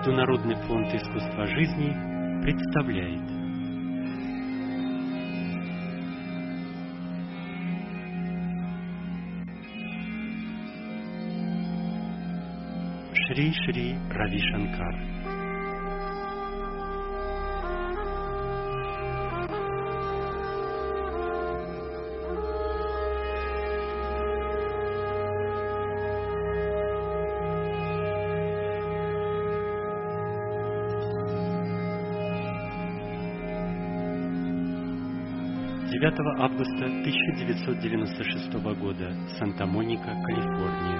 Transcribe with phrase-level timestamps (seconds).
[0.00, 1.92] Международный фонд искусства жизни
[2.42, 3.20] представляет.
[13.12, 15.29] Шри Шри Рави Шанкар
[36.10, 40.98] Девятого августа 1996 года, Санта-Моника, Калифорния.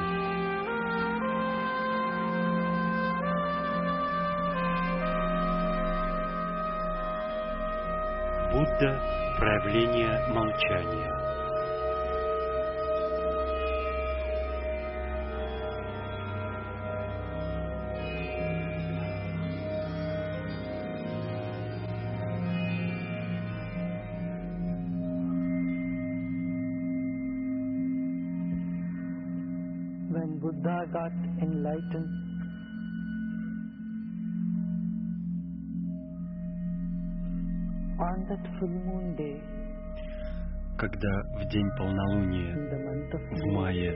[8.52, 9.00] Будда–
[9.36, 11.39] проявление молчания.
[41.50, 42.54] День полнолуния
[43.12, 43.92] в мае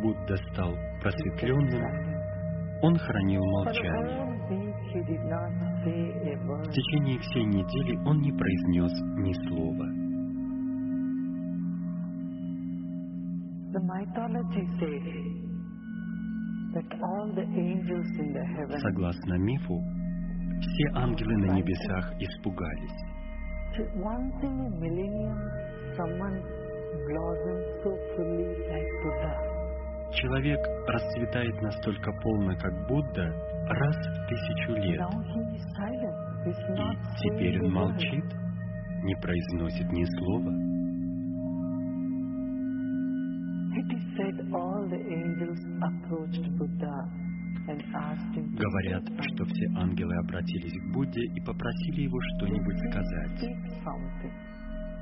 [0.00, 1.84] Будда стал просветленным,
[2.82, 4.34] он хранил молчание.
[6.62, 9.86] В течение всей недели он не произнес ни слова.
[18.80, 19.80] Согласно мифу,
[20.74, 22.98] все ангелы на небесах испугались.
[30.12, 33.32] Человек расцветает настолько полно, как Будда,
[33.68, 35.00] раз в тысячу лет.
[36.44, 36.52] И
[37.22, 38.24] теперь он молчит,
[39.04, 40.50] не произносит ни слова.
[43.76, 47.24] It is said all the angels approached Buddha
[47.66, 53.40] Говорят, что все ангелы обратились к Будде и попросили его что-нибудь сказать.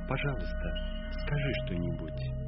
[0.08, 0.74] Пожалуйста,
[1.24, 2.42] скажи что-нибудь.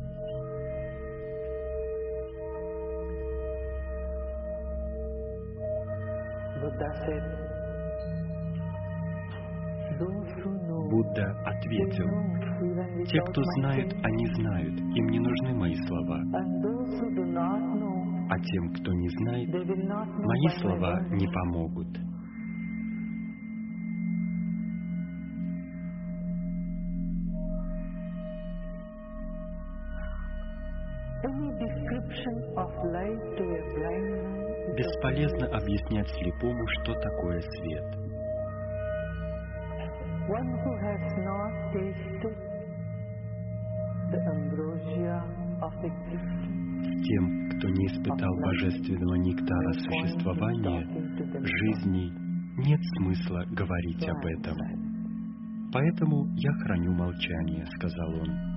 [10.91, 12.09] Будда ответил,
[13.07, 16.21] те, кто знают, они знают, им не нужны мои слова.
[18.35, 21.87] А тем, кто не знает, мои слова не помогут.
[34.77, 38.05] Бесполезно объяснять слепому, что такое свет.
[40.27, 42.37] one who has not tasted
[44.11, 45.44] the ambrosia.
[47.05, 50.87] Тем, кто не испытал божественного нектара существования,
[51.41, 52.13] жизни,
[52.67, 54.57] нет смысла говорить об этом.
[55.73, 58.55] Поэтому я храню молчание, сказал он.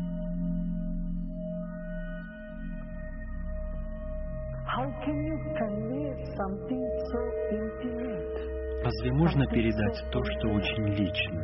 [8.84, 11.42] Разве можно передать то, что очень лично,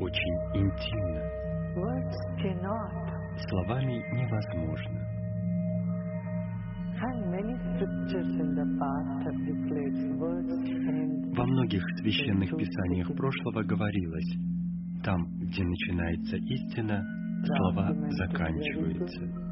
[0.00, 1.44] очень интимно?
[3.36, 5.00] Словами невозможно.
[11.36, 14.36] Во многих священных писаниях прошлого говорилось,
[15.02, 17.04] там, где начинается истина,
[17.44, 19.44] слова заканчиваются.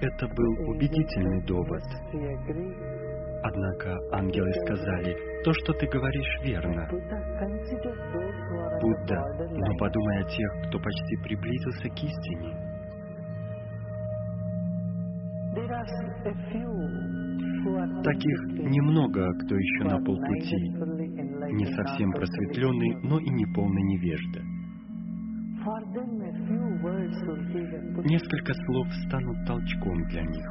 [0.00, 1.82] Это был убедительный довод.
[3.42, 6.88] Однако ангелы сказали, то, что ты говоришь, верно.
[8.84, 9.16] Будда,
[9.48, 12.52] но подумай о тех, кто почти приблизился к истине.
[18.04, 18.38] Таких
[18.68, 20.68] немного, кто еще на полпути,
[21.54, 24.42] не совсем просветленный, но и не полный невежда.
[28.04, 30.46] Несколько слов станут толчком для них.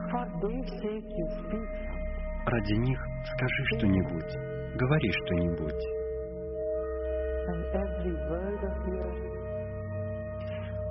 [2.48, 3.00] Ради них
[3.36, 6.03] скажи что-нибудь, говори что-нибудь.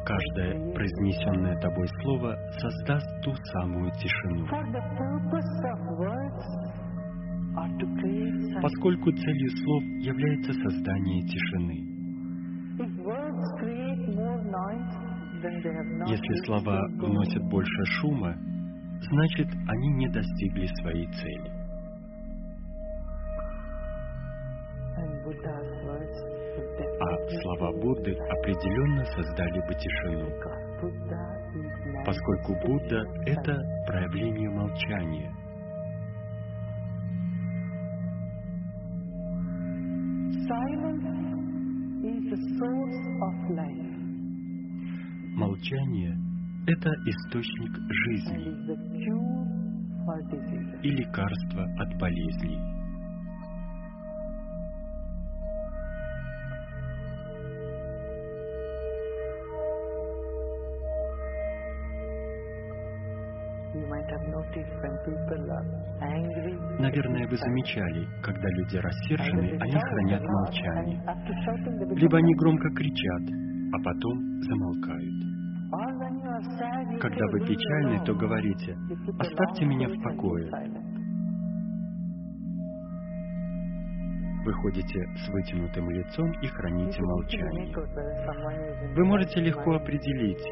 [0.05, 4.47] Каждое произнесенное тобой слово создаст ту самую тишину.
[8.61, 11.93] Поскольку целью слов является создание тишины.
[16.07, 18.35] Если слова вносят больше шума,
[19.11, 21.63] значит, они не достигли своей цели.
[27.03, 30.29] А слова Будды определенно создали бы тишину,
[32.07, 35.35] поскольку Будда— это проявление молчания.
[45.35, 46.17] Молчание—
[46.69, 48.47] это источник жизни
[50.85, 52.72] и лекарство от болезней.
[66.79, 71.01] Наверное, вы замечали, когда люди рассержены, они хранят молчание.
[71.97, 73.23] Либо они громко кричат,
[73.73, 75.33] а потом замолкают.
[77.01, 78.77] Когда вы "Leave me печальны, то alone." говорите,
[79.19, 80.51] «Оставьте меня в покое».
[84.45, 87.73] Вы ходите с вытянутым лицом и храните молчание.
[88.97, 90.43] Вы можете легко определить.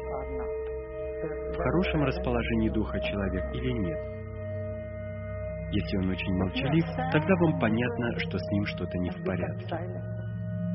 [1.21, 3.99] В хорошем расположении духа человек или нет.
[5.71, 9.65] Если он очень молчалив, тогда вам понятно, что с ним что-то не в порядке.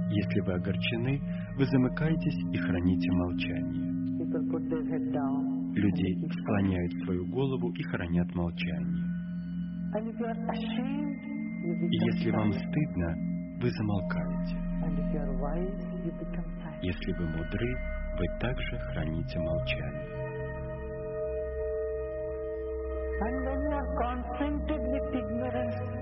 [0.09, 1.21] Если вы огорчены,
[1.57, 3.93] вы замыкаетесь и храните молчание.
[5.75, 9.05] Люди склоняют свою голову и хранят молчание.
[11.91, 13.15] И если вам стыдно,
[13.61, 14.57] вы замолкаете.
[16.83, 17.77] Если вы мудры,
[18.19, 20.16] вы также храните молчание.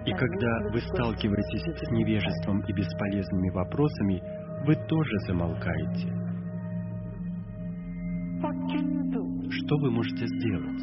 [0.04, 4.20] И когда вы сталкиваетесь с невежеством и бесполезными вопросами,
[4.66, 6.08] вы тоже замолкаете.
[9.50, 10.82] Что вы можете сделать?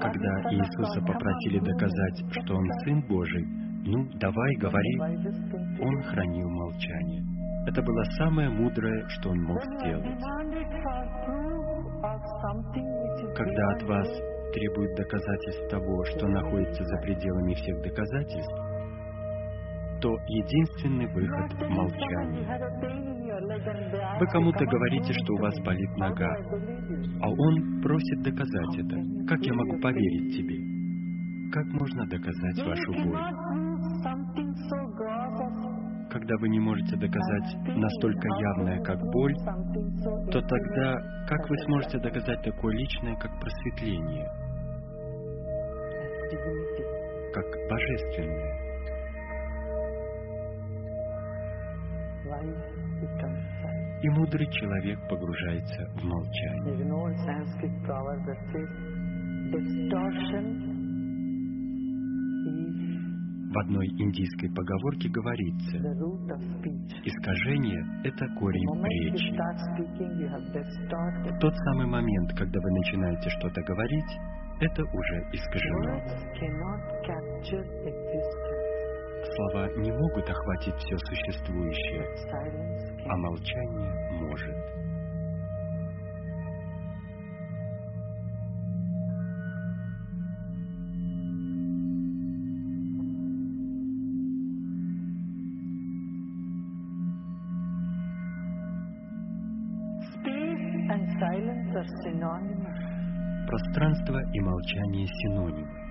[0.00, 3.44] Когда "Are you son of Иисуса попросили доказать, prove it." что Он Сын Божий,
[3.84, 4.98] ну, давай, говори,
[5.80, 7.24] Он хранил молчание.
[7.66, 10.22] Это было самое мудрое, что Он мог сделать.
[13.34, 14.08] Когда от вас
[14.52, 18.54] требуют доказательств того, что находится за пределами всех доказательств,
[20.00, 22.46] то единственный выход– молчание.
[24.20, 26.36] Вы кому-то "Come on, говорите, что у вас me." болит нога,
[27.22, 28.96] а он просит доказать это.
[29.28, 30.56] Как я могу поверить тебе?
[31.52, 34.45] Как можно доказать вашу боль?
[36.16, 39.34] Когда вы не можете доказать настолько явное, как боль,
[40.32, 40.96] то тогда
[41.28, 44.26] как вы сможете доказать такое личное, как просветление,
[47.34, 48.54] как божественное?
[54.02, 56.76] И мудрый человек погружается в молчание.
[63.56, 65.78] В одной индийской поговорке говорится,
[67.08, 69.32] искажение– это корень речи.
[71.32, 74.12] В тот самый момент, когда вы начинаете что-то говорить,
[74.60, 76.00] это уже искажено.
[79.24, 82.04] Слова не могут охватить все существующее,
[83.08, 83.75] а молчание
[102.26, 103.46] synonymous.
[103.46, 105.86] Пространство и молчание синонимы.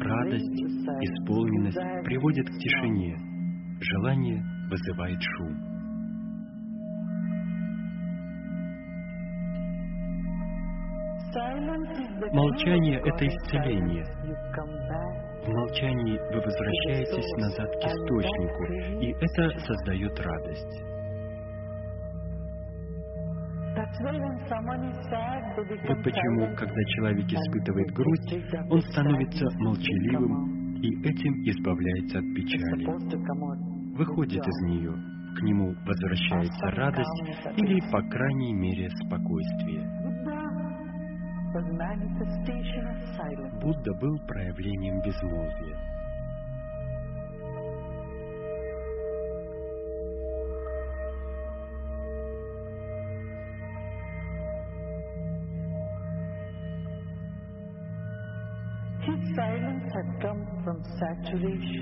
[0.00, 0.62] Радость,
[1.02, 3.16] исполненность приводит к тишине.
[3.80, 5.75] Желание вызывает шум.
[11.36, 14.04] Молчание это исцеление.
[15.44, 18.64] В молчании вы возвращаетесь назад к источнику,
[19.02, 20.82] и это создает радость.
[25.86, 28.32] Вот почему, когда человек испытывает грусть,
[28.70, 32.86] он становится молчаливым и этим избавляется от печали.
[33.94, 34.92] Выходит из нее,
[35.36, 37.22] к нему возвращается радость
[37.58, 40.05] или, по крайней мере, спокойствие.
[43.60, 45.96] Будда был проявлением безмолвия.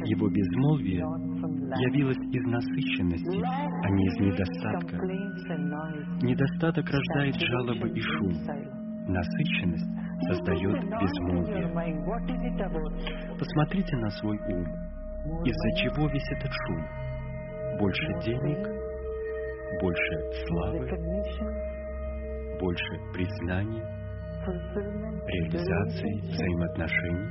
[0.07, 1.03] Его безмолвие
[1.81, 4.97] явилось из насыщенности, а не из недостатка.
[6.23, 8.84] Недостаток рождает жалобы и шум.
[9.07, 9.85] Насыщенность
[10.29, 11.69] создает безмолвие.
[13.39, 14.65] Посмотрите на свой ум.
[15.45, 16.83] Из-за чего весь этот шум?
[17.79, 18.67] Больше денег,
[19.81, 20.15] больше
[20.47, 20.89] славы,
[22.61, 23.85] больше признания,
[25.27, 27.31] реализации взаимоотношений.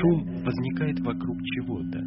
[0.00, 2.00] Шум возникает вокруг чего-то.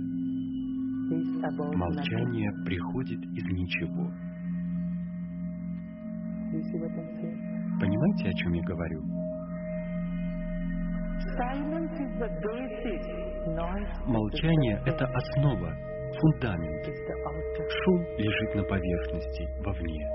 [1.78, 4.12] Молчание приходит из ничего.
[7.80, 9.02] Понимаете, о чем я говорю?
[14.06, 15.72] Молчание— это основа,
[16.20, 16.86] фундамент.
[17.84, 20.08] Шум лежит на поверхности, вовне.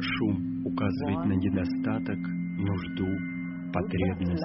[0.00, 2.18] Шум указывает на недостаток,
[2.58, 3.06] нужду,
[3.76, 4.42] потребность.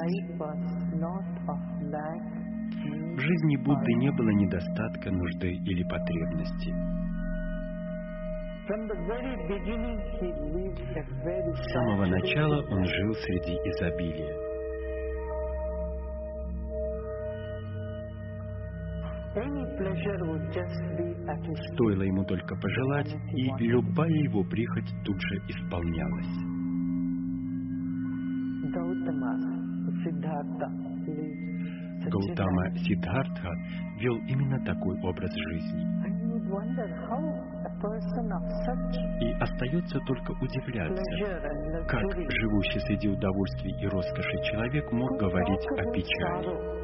[3.15, 6.73] В жизни Будды не было недостатка, нужды или потребности.
[11.53, 14.51] С самого начала он жил среди изобилия.
[21.73, 26.60] Стоило ему только пожелать, и любая его прихоть тут же исполнялась.
[32.09, 33.51] Гаутама Сиддхартха
[33.99, 36.01] вел именно такой образ жизни.
[39.21, 41.03] И остается только удивляться,
[41.87, 46.80] как живущий среди удовольствий и роскоши человек мог говорить о печали.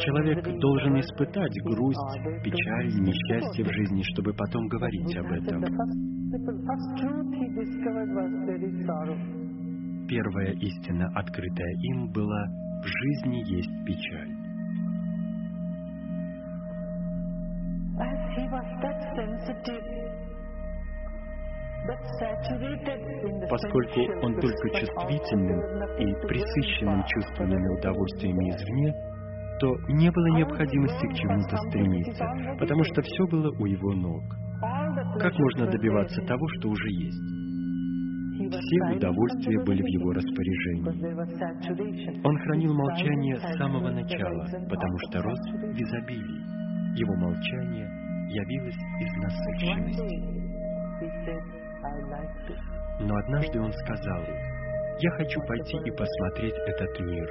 [0.00, 5.62] Человек должен испытать грусть, печаль, несчастье в жизни, чтобы потом говорить об этом.
[10.08, 12.44] Первая истина, открытая им, была
[12.82, 14.34] «в жизни есть печаль».
[23.50, 25.60] Поскольку он только чувствительным
[25.98, 28.92] и присыщенным чувственными удовольствиями извне,
[29.60, 32.24] то не было необходимости к чему-то стремиться,
[32.58, 34.22] потому что все было у его ног.
[35.20, 37.20] Как можно добиваться того, что уже есть?
[38.34, 40.88] Все удовольствия были в его распоряжении.
[42.24, 46.98] Он хранил молчание с самого начала, потому что рос в изобилии.
[46.98, 47.88] Его молчание
[48.30, 50.44] явилось из насыщенности.
[53.00, 54.22] Но однажды он сказал,
[55.00, 57.28] «Я хочу пойти и посмотреть этот мир».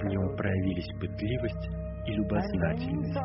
[0.00, 1.68] В нем проявились пытливость
[2.06, 3.16] и любознательность.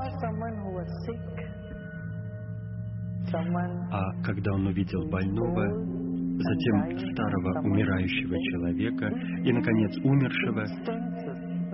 [3.92, 6.00] А когда он увидел больного,
[6.40, 9.08] затем старого умирающего человека
[9.44, 10.64] и, наконец, умершего,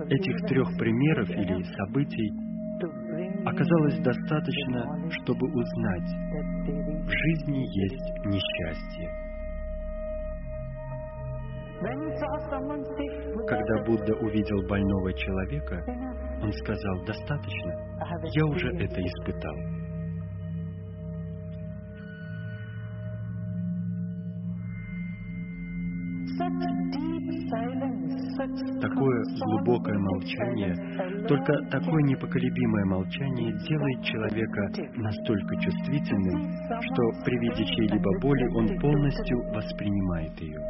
[0.08, 2.30] этих трех примеров или событий
[3.46, 6.10] оказалось достаточно, чтобы узнать,
[7.06, 9.08] в жизни есть несчастье.
[13.46, 15.84] Когда Будда увидел больного человека,
[16.42, 17.72] он сказал, достаточно,
[18.32, 19.54] я уже это испытал.
[28.36, 30.74] Такое глубокое молчание,
[31.26, 36.52] только такое непоколебимое молчание делает человека настолько чувствительным,
[36.82, 40.60] что при виде чьей-либо боли он полностью воспринимает ее,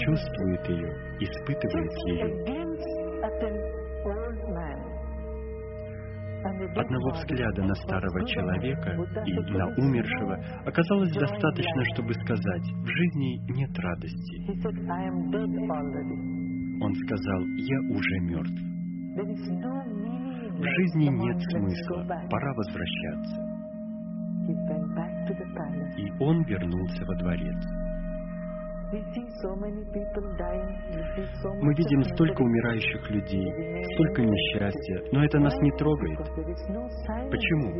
[0.00, 3.73] чувствует ее, испытывает ее.
[6.44, 8.90] Одного взгляда на старого человека
[9.24, 10.34] и на умершего
[10.66, 14.36] оказалось достаточно, чтобы сказать, в жизни нет радости.
[16.82, 18.60] Он сказал, я уже мертв.
[20.54, 23.54] В жизни нет смысла, пора возвращаться.
[25.96, 27.56] И он вернулся во дворец.
[31.60, 33.46] Мы видим столько умирающих людей,
[33.94, 36.18] столько несчастья, но это нас не трогает.
[37.30, 37.72] Почему?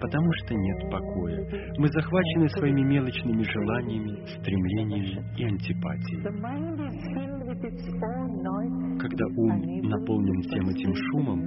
[0.00, 1.38] Потому что нет покоя.
[1.78, 6.22] Мы захвачены своими мелочными желаниями, стремлениями и антипатией.
[8.98, 11.40] Когда ум наполнен всем этим шумом,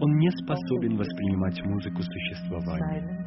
[0.00, 3.20] он не способен воспринимать музыку существования.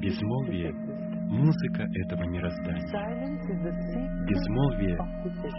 [0.00, 0.87] Безмолвие
[1.28, 2.88] музыка этого мироздания.
[4.26, 4.96] Безмолвие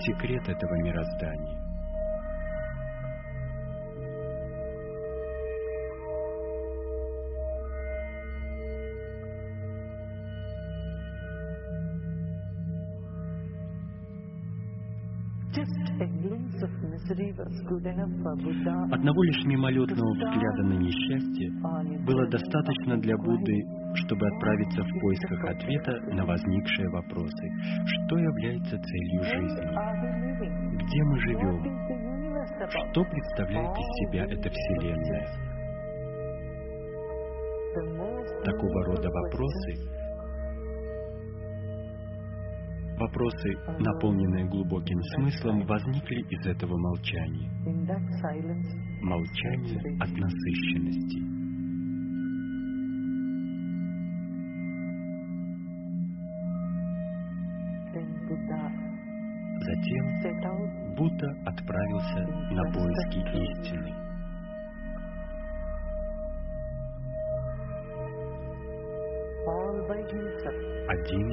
[0.05, 1.68] секрет этого мироздания.
[18.91, 21.49] Одного лишь мимолетного взгляда на несчастье
[22.05, 23.55] было достаточно для Будды,
[23.95, 27.49] чтобы отправиться в поисках ответа на возникшие вопросы.
[27.85, 29.65] Что является целью жизни?
[30.77, 31.63] Где мы живем?
[32.69, 35.27] Что представляет из себя эта Вселенная?
[38.45, 39.73] Такого рода вопросы,
[42.99, 47.49] вопросы, наполненные глубоким смыслом, возникли из этого молчания.
[49.01, 51.39] Молчание от насыщенности.
[59.61, 62.19] Затем Будда отправился
[62.51, 64.08] на поиски истины.
[70.89, 71.27] Один,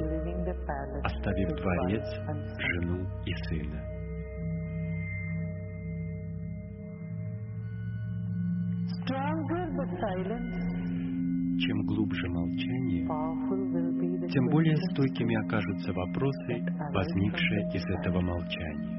[1.03, 2.03] оставив дворец,
[2.57, 3.81] жену и сына.
[11.59, 13.07] Чем глубже молчание,
[14.29, 18.97] тем более стойкими окажутся вопросы, возникшие из этого молчания.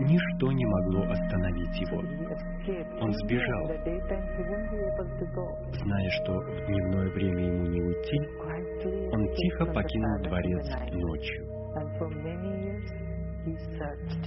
[0.00, 2.00] Ничто не могло остановить его.
[3.00, 3.66] Он сбежал.
[5.72, 8.18] Зная, что в дневное время ему не уйти,
[9.12, 11.52] он тихо покинул дворец ночью.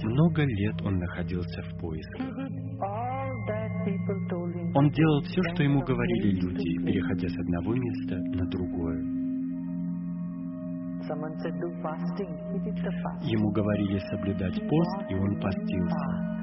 [0.02, 2.26] Много лет он находился в поисках.
[4.74, 9.16] Он делал все, что ему говорили люди, переходя с одного места на другое.
[13.22, 16.35] Ему говорили соблюдать пост, и он постился.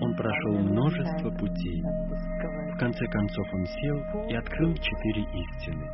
[0.00, 1.82] Он прошел множество путей.
[1.82, 5.86] В конце концов он сел и открыл четыре истины.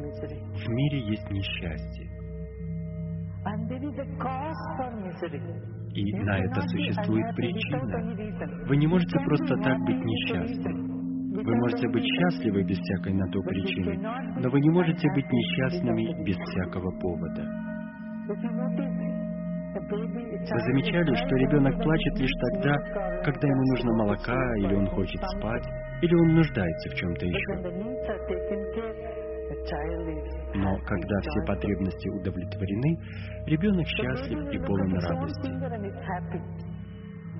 [0.00, 0.38] Misery.
[0.52, 2.10] В мире есть несчастье,
[5.94, 8.66] и на это существует причина.
[8.66, 10.90] Вы не можете просто так быть несчастным.
[11.32, 13.96] Вы можете быть счастливы без всякой на то причины,
[14.40, 17.59] но вы не можете быть несчастными без всякого повода.
[18.30, 18.36] Вы
[20.60, 22.74] замечали, что ребенок плачет лишь тогда,
[23.24, 25.66] когда ему нужно молока, или он хочет спать,
[26.02, 27.54] или он нуждается в чем-то еще.
[30.54, 32.98] Но когда все потребности удовлетворены,
[33.46, 35.50] ребенок счастлив и полон радости.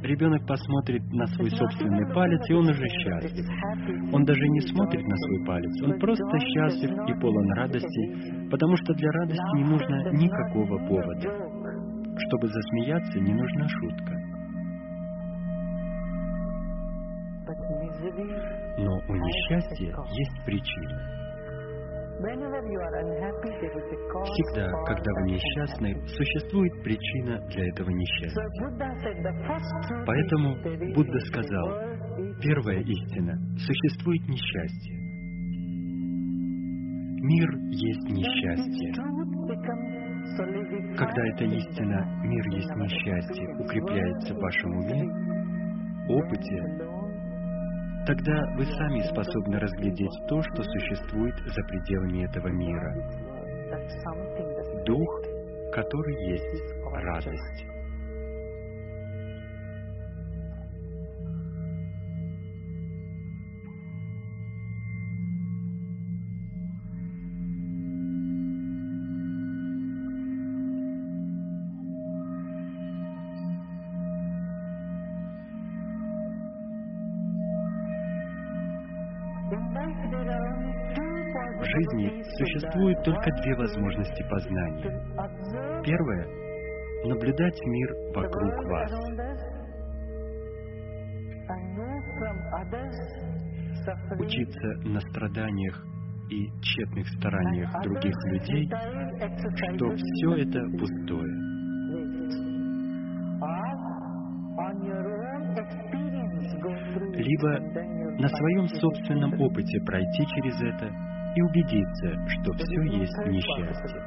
[0.02, 3.46] Ребенок посмотрит на свой собственный палец, и он уже счастлив.
[4.14, 8.94] Он даже не смотрит на свой палец, он просто счастлив и полон радости, потому что
[8.94, 11.28] для радости не нужно никакого повода.
[12.28, 14.20] Чтобы засмеяться, не нужна шутка.
[18.78, 21.19] Но у несчастья есть причина.
[24.24, 28.42] Всегда, когда вы несчастны, существует причина для этого несчастья.
[30.06, 30.56] Поэтому
[30.94, 31.90] Будда сказал,
[32.40, 34.96] Первая истина– существует несчастье.
[37.22, 38.94] Мир есть несчастье.
[40.96, 45.02] Когда эта истина «мир есть несчастье» укрепляется в вашем уме,
[46.08, 46.89] опыте,
[48.10, 52.92] тогда вы сами способны разглядеть то, что существует за пределами этого мира.
[54.84, 55.22] Дух,
[55.72, 57.69] который есть радость.
[82.70, 85.82] Существует только две возможности познания.
[85.84, 86.26] Первое–
[87.04, 88.92] наблюдать мир вокруг вас,
[94.18, 95.84] учиться на страданиях
[96.30, 98.68] и тщетных стараниях других людей,
[99.74, 101.50] что все это пустое.
[107.14, 107.60] Либо
[108.20, 110.90] на своем собственном опыте пройти через это
[111.36, 114.00] и убедиться, что все есть несчастье.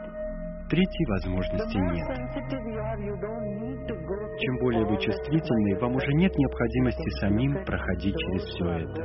[0.69, 2.07] третьей возможности нет.
[4.39, 9.03] Чем более вы чувствительны, вам уже нет необходимости самим проходить через все это.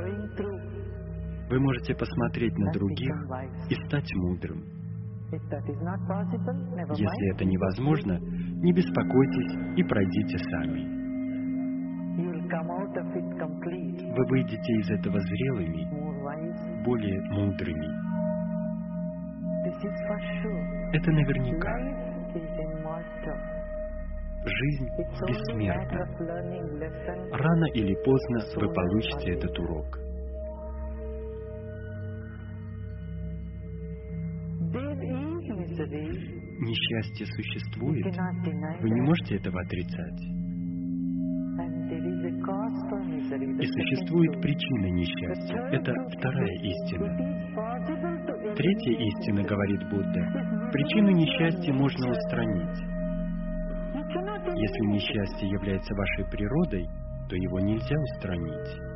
[1.49, 3.15] Вы можете посмотреть на других
[3.69, 4.63] и стать мудрым.
[5.31, 10.99] Если это невозможно, не беспокойтесь и пройдите сами.
[14.15, 15.85] Вы выйдете из этого зрелыми,
[16.83, 17.98] более мудрыми.
[20.93, 21.73] Это наверняка.
[24.45, 24.87] Жизнь
[25.27, 26.05] бессмертна.
[27.31, 29.99] Рано или поздно вы получите этот урок.
[36.61, 38.05] Несчастье существует.
[38.81, 40.21] Вы не можете этого отрицать.
[43.59, 45.57] И существует причина несчастья.
[45.71, 47.09] Это вторая истина.
[48.59, 52.77] Третья истина, говорит Будда, причину несчастья можно устранить.
[54.53, 56.85] Если несчастье является вашей природой,
[57.29, 58.89] то его нельзя устранить.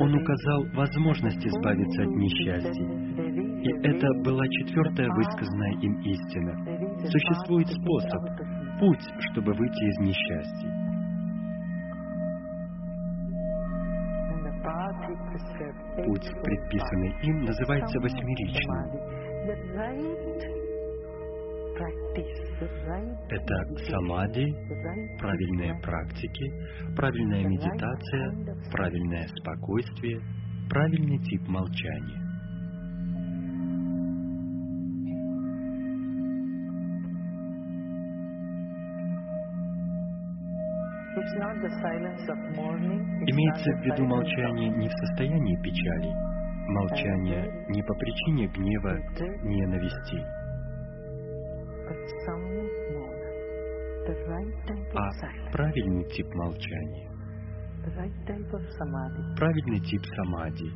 [0.00, 3.10] Он указал возможность избавиться от несчастья.
[3.62, 6.79] И это была четвертая высказанная им истина.
[7.08, 8.22] Существует способ,
[8.78, 10.70] путь, чтобы выйти из несчастья.
[16.04, 18.90] Путь, предписанный им, называется восьмеричным.
[23.30, 23.54] Это
[23.88, 24.46] самади,
[25.18, 30.20] правильные практики, правильная медитация, правильное спокойствие,
[30.68, 32.29] правильный тип молчания.
[43.26, 46.10] Имеется в виду молчание не в состоянии печали,
[46.68, 48.96] молчание не по причине гнева,
[49.44, 50.24] ненависти,
[54.94, 57.10] а правильный тип молчания,
[59.36, 60.70] правильный тип самади,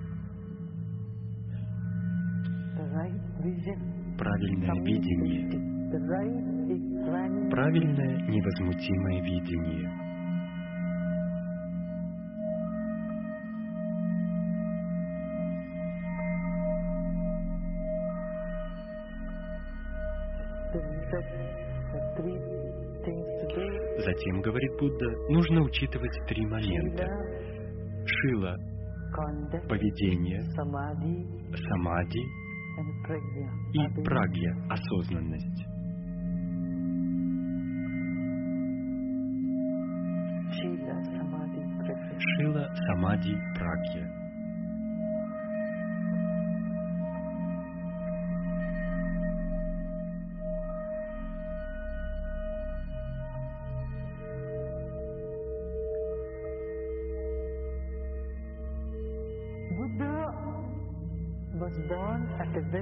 [4.18, 5.50] правильное видение,
[7.50, 10.03] правильное невозмутимое видение.
[24.04, 27.06] Затем, говорит Будда, нужно учитывать три момента.
[28.06, 28.56] Шила–
[29.68, 30.42] поведение,
[31.52, 32.18] самади
[33.72, 35.64] и прагья– осознанность.
[42.18, 44.10] Шила, самади, прагья–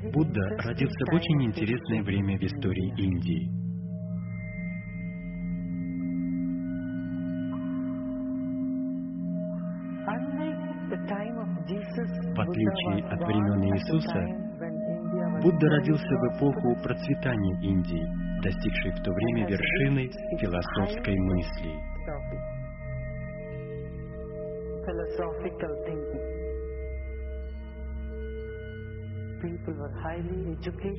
[0.01, 3.51] Будда родился в очень интересное время в истории Индии.
[12.33, 14.23] В отличие от времен Иисуса,
[15.43, 18.07] Будда родился в эпоху процветания Индии,
[18.43, 20.09] достигшей в то время вершины
[20.41, 21.73] философской мысли.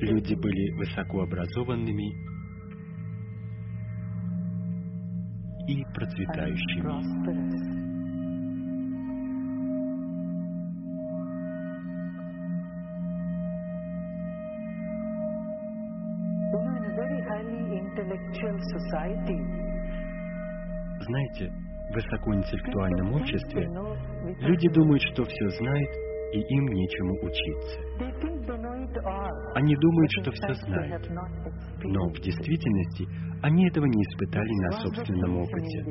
[0.00, 2.12] Люди были высокообразованными
[5.66, 6.82] и процветающими.
[21.00, 21.50] Знаете,
[21.90, 23.68] в высокоинтеллектуальном обществе
[24.40, 25.90] люди думают, что все знают,
[26.34, 27.78] и им нечему учиться.
[29.54, 31.08] Они думают, что все знают,
[31.84, 33.06] но в действительности
[33.42, 35.84] они этого не испытали на собственном опыте.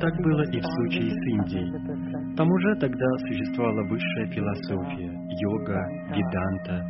[0.00, 2.36] Так было и в случае с Индией.
[2.36, 5.80] Там уже тогда существовала высшая философия, йога,
[6.14, 6.84] веданта,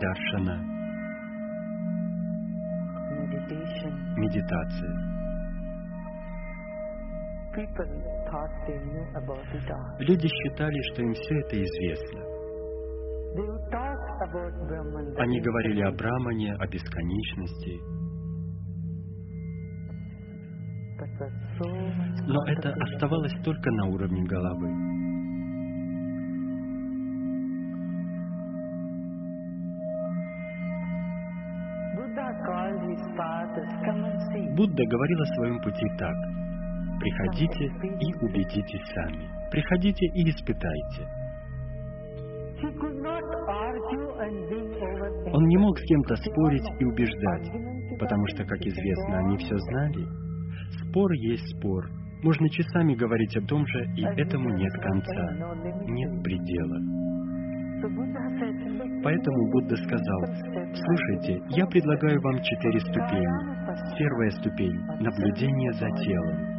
[0.00, 0.62] даршана,
[4.16, 5.16] медитация.
[10.00, 12.20] Люди считали, что им все это известно.
[15.18, 17.80] Они говорили о Брамане, о бесконечности.
[22.26, 24.96] Но это оставалось только на уровне головы.
[34.56, 36.45] Будда говорил о своем пути так.
[36.98, 37.64] Приходите
[38.00, 39.28] и убедитесь сами.
[39.50, 41.06] Приходите и испытайте.
[45.32, 47.50] Он не мог с кем-то спорить и убеждать,
[47.98, 50.06] потому что, как известно, они все знали.
[50.82, 51.84] Спор есть спор.
[52.22, 55.54] Можно часами говорить о том же, и этому нет конца,
[55.86, 57.06] нет предела.
[57.82, 60.22] So Buddha said, "Look, Поэтому Будда сказал,
[60.74, 63.98] слушайте, я предлагаю вам четыре ступени.
[63.98, 66.55] Первая ступень– наблюдение за телом.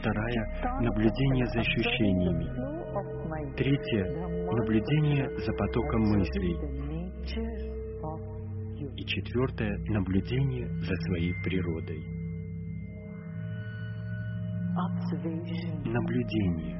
[0.00, 2.46] Вторая– наблюдение за ощущениями.
[3.56, 4.04] Третье–
[4.52, 6.56] наблюдение за потоком мыслей.
[8.96, 12.02] И четвертое– наблюдение за своей природой.
[15.84, 16.76] Наблюдение.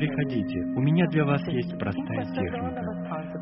[0.00, 2.82] Приходите, у меня для вас есть простая техника.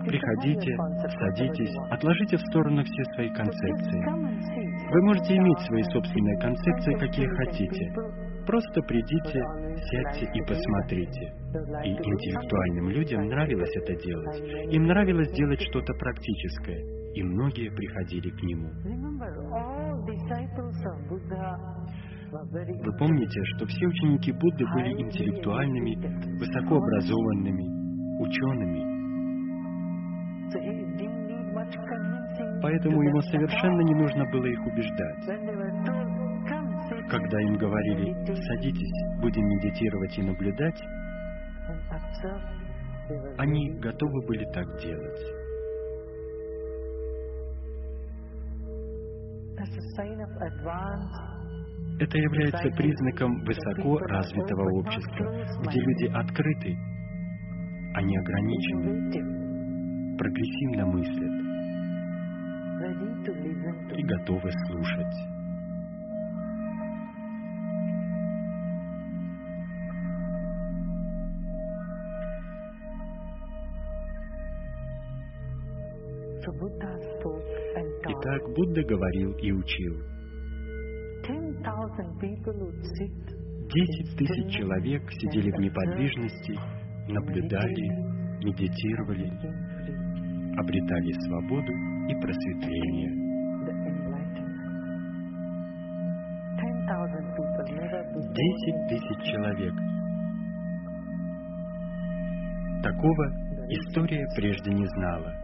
[0.05, 0.77] Приходите,
[1.21, 4.91] садитесь, отложите в сторону все свои концепции.
[4.91, 7.95] Вы можете иметь свои собственные концепции, какие хотите.
[8.45, 9.41] Просто придите,
[9.87, 11.33] сядьте и посмотрите.
[11.85, 14.75] И интеллектуальным людям нравилось это делать.
[14.75, 16.83] Им нравилось делать что-то практическое.
[17.15, 18.71] И многие приходили к нему.
[22.31, 25.97] Вы помните, что все ученики Будды были интеллектуальными,
[26.39, 27.65] высокообразованными,
[28.21, 28.99] учеными.
[32.63, 35.25] Поэтому ему совершенно не нужно было их убеждать.
[37.09, 40.83] Когда им говорили «садитесь, будем медитировать и наблюдать»,
[43.39, 45.49] они готовы были так делать.
[52.01, 56.79] Это является признаком высоко развитого общества, где люди открыты,
[57.95, 61.49] они ограничены, прогрессивно мыслят
[63.99, 65.17] и готовы слушать.
[78.11, 80.18] Итак, Будда говорил и учил.
[83.69, 86.59] Десять тысяч человек сидели в неподвижности,
[87.07, 87.87] наблюдали,
[88.43, 89.29] медитировали,
[90.59, 91.73] обретали свободу
[92.09, 93.13] и просветление.
[98.33, 99.75] Десять тысяч человек.
[102.83, 103.27] Такого
[103.69, 105.38] история прежде не знала.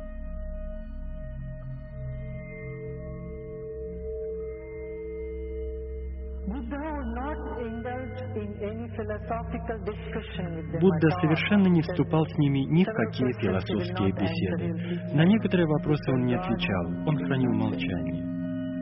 [10.80, 15.14] Будда совершенно не вступал с ними ни в какие философские беседы.
[15.14, 18.22] На некоторые вопросы он не отвечал, он хранил молчание.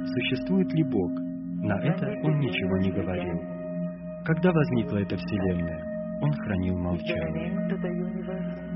[0.07, 1.11] Существует ли Бог?
[1.65, 3.41] На это он ничего не говорил.
[4.25, 5.93] Когда возникла эта Вселенная?
[6.23, 7.51] Он хранил молчание.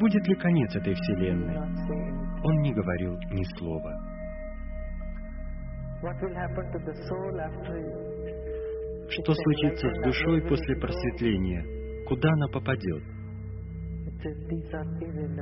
[0.01, 1.57] Будет ли конец этой Вселенной?
[2.45, 3.93] Он не говорил ни слова.
[9.09, 11.65] Что случится с душой после просветления?
[12.07, 13.03] Куда она попадет?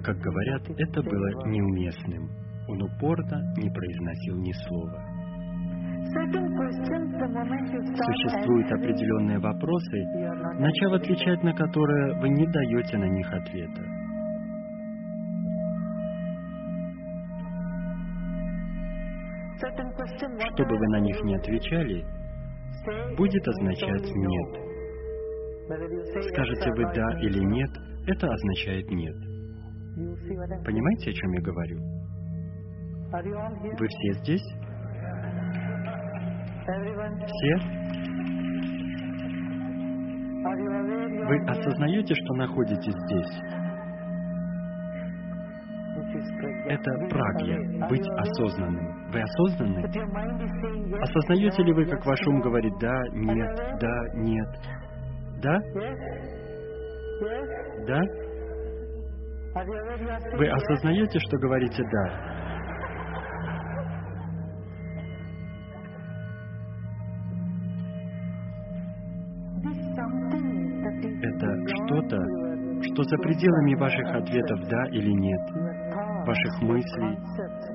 [0.03, 2.29] Как говорят, это было неуместным.
[2.68, 5.14] Он упорно не произносил ни слова.
[8.05, 10.05] Существуют определенные вопросы,
[10.61, 13.83] начав отвечать на которые вы не даете на них ответа.
[19.57, 22.05] Что бы вы на них не отвечали,
[23.16, 24.51] будет означать «нет».
[26.33, 27.70] Скажете вы «да» или «нет»,
[28.07, 29.16] это означает «нет».
[30.64, 31.79] Понимаете, о чем я говорю?
[33.79, 34.44] Вы все здесь?
[37.27, 37.55] Все?
[41.27, 43.63] Вы осознаете, что находитесь здесь?
[46.67, 49.11] Это прагья, быть осознанным.
[49.13, 49.85] Вы осознанны?
[51.01, 54.49] Осознаете ли вы, как ваш ум говорит «да», «нет», «да», «нет»?
[55.43, 55.59] Да?
[57.87, 58.03] Да?
[60.37, 62.35] Вы осознаете, что говорите «да»?
[71.23, 72.19] Это что-то,
[72.83, 75.74] что за пределами ваших ответов «да» или «нет»,
[76.27, 77.19] ваших мыслей,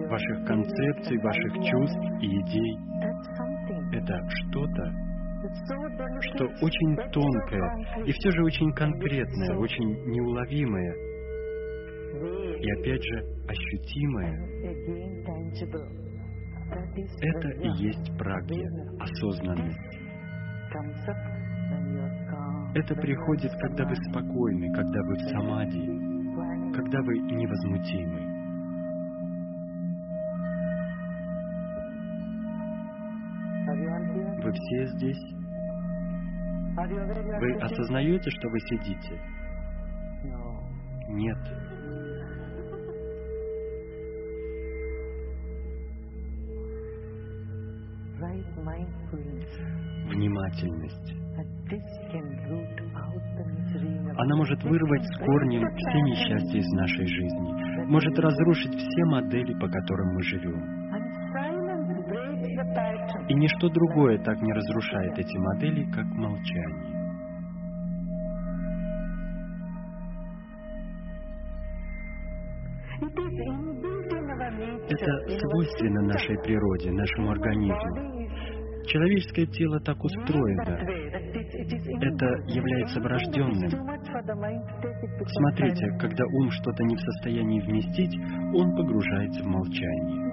[0.07, 2.77] ваших концепций, ваших чувств и идей.
[3.93, 4.91] Это что-то,
[6.21, 10.93] что очень тонкое и все же очень конкретное, очень неуловимое
[12.59, 14.33] и опять же ощутимое.
[17.21, 19.99] Это и есть прагья, осознанность.
[22.75, 26.09] Это приходит, когда вы спокойны, когда вы в самади,
[26.75, 28.28] когда вы невозмутимы.
[34.49, 35.23] Вы все здесь?
[36.75, 39.21] Вы осознаете, что вы сидите?
[41.09, 41.37] Нет.
[50.07, 51.13] Внимательность.
[54.17, 59.67] Она может вырвать с корнем все несчастья из нашей жизни, может разрушить все модели, по
[59.67, 60.78] которым мы живем.
[63.29, 66.99] И ничто другое так не разрушает эти модели, как молчание.
[74.89, 78.09] Это свойственно нашей природе, нашему организму.
[78.87, 80.61] Человеческое тело так устроено.
[82.01, 83.69] Это является врожденным.
[85.27, 88.17] Смотрите, когда ум что-то не в состоянии вместить,
[88.55, 90.29] он погружается в молчание.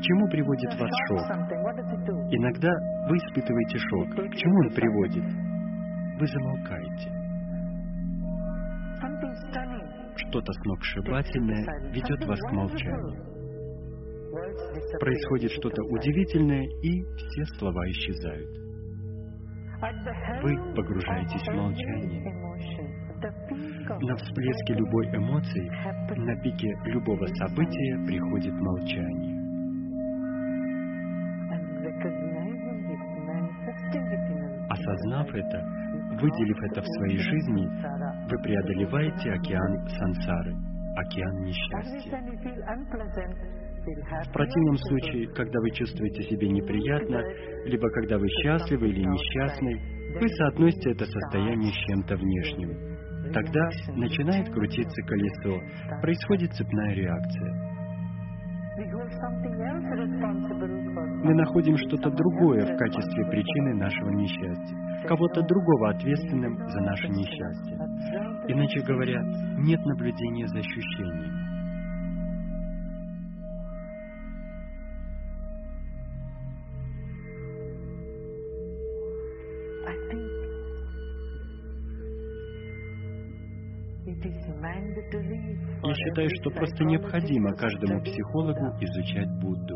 [0.00, 1.20] К чему приводит shock шок?
[2.32, 2.72] Иногда
[3.06, 4.08] вы испытываете шок.
[4.16, 5.24] К чему он приводит?
[6.18, 7.10] Вы замолкаете.
[10.16, 13.12] Что-то сногсшибательное ведет вас к молчанию.
[15.00, 18.48] Происходит что-то удивительное, и все слова исчезают.
[20.42, 22.24] Вы погружаетесь в молчание.
[24.00, 25.68] На всплеске любой эмоции,
[26.16, 29.39] на пике любого события приходит молчание.
[34.90, 35.58] Осознав это,
[36.20, 37.68] выделив это в своей жизни,
[38.28, 40.52] вы преодолеваете океан сансары,
[40.96, 42.18] океан несчастья.
[44.24, 47.22] В противном случае, когда вы чувствуете себя неприятно,
[47.66, 49.80] либо когда вы счастливы или несчастны,
[50.20, 53.32] вы соотносите это состояние с чем-то внешним.
[53.32, 55.60] Тогда начинает крутиться колесо,
[56.02, 57.69] происходит цепная реакция.
[61.22, 67.76] Мы находим что-то другое в качестве причины нашего несчастья, кого-то другого ответственным за наше несчастье.
[68.48, 69.20] Иначе говоря,
[69.58, 71.50] нет наблюдения за ощущениями.
[84.06, 85.59] It is mandatory for
[85.90, 89.74] Я считаю, что просто необходимо каждому психологу изучать Будду.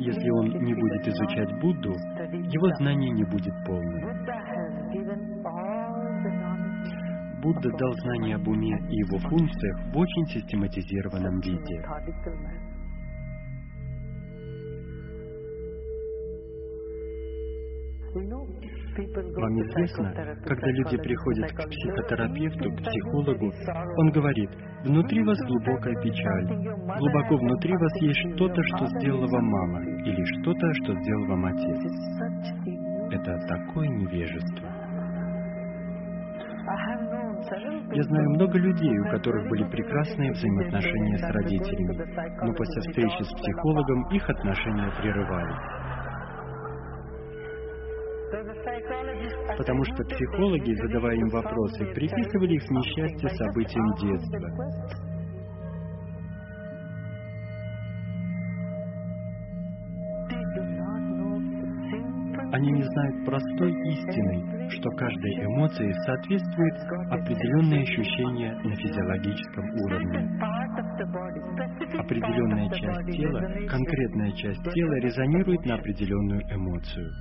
[0.00, 4.00] Если он не будет изучать Будду, его знание не будет полным.
[7.42, 11.82] Будда дал знания об уме и его функциях в очень систематизированном виде.
[18.96, 20.10] Вам известно,
[20.46, 23.52] когда люди приходят к психотерапевту, к психологу,
[23.98, 24.50] он говорит,
[24.84, 26.46] внутри вас глубокая печаль,
[26.98, 31.82] глубоко внутри вас есть что-то, что сделала вам мама, или что-то, что сделал вам отец.
[33.12, 34.66] Это такое невежество.
[37.92, 43.32] Я знаю много людей, у которых были прекрасные взаимоотношения с родителями, но после встречи с
[43.34, 45.85] психологом их отношения прерывались.
[49.56, 54.48] Потому что психологи, задавая им вопросы, приписывали их несчастье событиям детства.
[62.52, 66.74] Они не знают простой истины, что каждой эмоции соответствует
[67.10, 70.40] определенное ощущение на физиологическом уровне.
[71.98, 77.12] Определенная часть тела, конкретная часть тела резонирует на определенную эмоцию.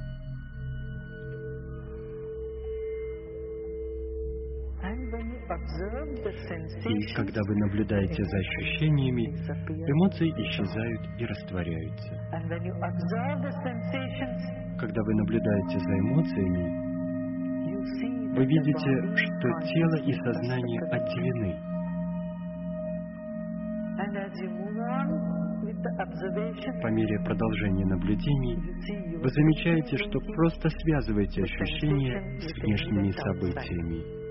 [6.86, 9.26] И когда вы наблюдаете за ощущениями,
[9.90, 12.14] эмоции исчезают и растворяются.
[14.80, 16.86] Когда вы наблюдаете за эмоциями,
[18.36, 21.56] вы видите, что тело и сознание отделены.
[26.82, 28.58] По мере продолжения наблюдений
[29.18, 34.25] вы замечаете, что просто связываете ощущения с внешними событиями.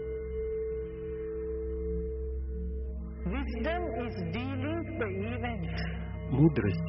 [6.31, 6.89] Мудрость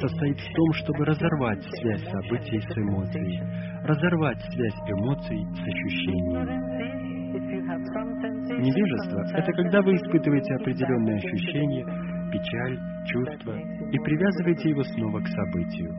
[0.00, 3.40] состоит в том, чтобы разорвать связь событий с эмоцией,
[3.84, 6.82] разорвать связь эмоций с ощущениями.
[8.60, 11.84] Невежество это когда вы испытываете определенные ощущения,
[12.30, 15.94] печаль, чувства и привязываете его снова к событию.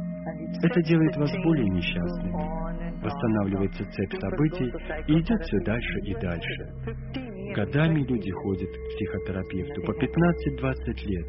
[0.61, 3.01] Это делает вас более несчастными.
[3.01, 4.71] Восстанавливается цепь событий
[5.07, 7.32] и идет все дальше и дальше.
[7.53, 9.81] 15 years, Годами 20 люди ходят к психотерапевту.
[9.83, 11.27] По 15-20 лет,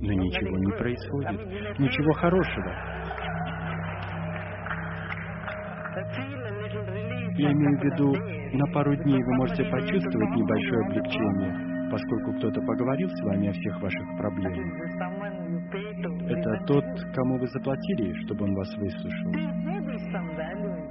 [0.00, 2.70] но ничего не происходит, ничего хорошего.
[7.36, 8.14] Я имею в виду,
[8.56, 13.80] на пару дней вы можете почувствовать небольшое облегчение, поскольку кто-то поговорил с вами о всех
[13.80, 14.74] ваших проблемах.
[16.28, 16.84] Это тот,
[17.14, 19.32] кому вы заплатили, чтобы он вас выслушал.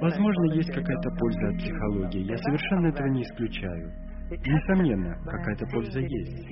[0.00, 2.30] Возможно, есть какая-то польза от психологии.
[2.30, 3.92] Я совершенно этого не исключаю.
[4.46, 6.50] Несомненно, какая-то польза есть.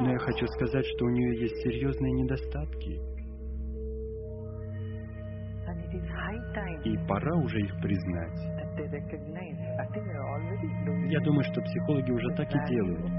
[0.00, 3.16] Но я хочу сказать, что у нее есть серьезные недостатки,
[6.84, 8.38] и пора уже их признать.
[11.10, 13.10] Я думаю, что психологи уже так и делают.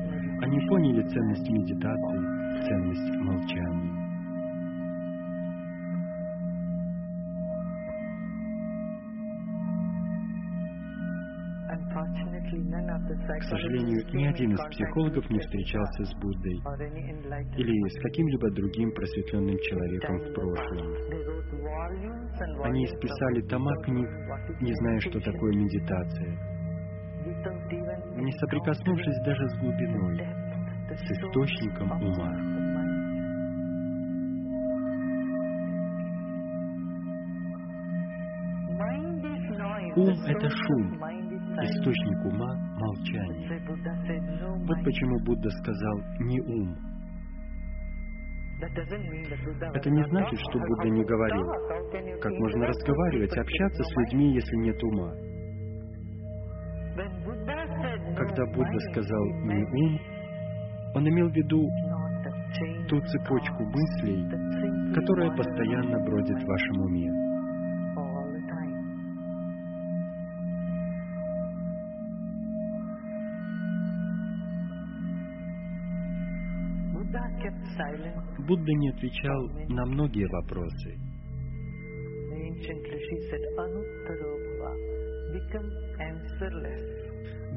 [0.41, 3.96] Они поняли ценность медитации, ценность молчания.
[11.87, 16.61] К сожалению, ни один из психологов не встречался с Буддой
[17.57, 20.87] или с каким-либо другим просветленным человеком в прошлом.
[22.63, 24.09] Они исписали тома книг,
[24.61, 26.37] не зная, что такое медитация,
[28.15, 30.25] не соприкоснувшись даже с глубиной,
[30.89, 32.57] с источником ума.
[39.95, 41.16] Ум это шум.
[41.63, 43.59] Источник ума— молчание.
[44.65, 46.75] Вот почему Будда сказал «не ум».
[48.59, 51.45] Это не значит, что Будда не говорил.
[52.19, 55.11] Как можно разговаривать, общаться с людьми, если нет ума?
[58.15, 59.99] Когда Будда сказал «не ум»,
[60.95, 61.63] он имел в виду
[62.87, 64.25] ту цепочку мыслей,
[64.93, 67.16] которая постоянно бродит в вашем уме.
[78.47, 80.97] Будда не отвечал на многие вопросы.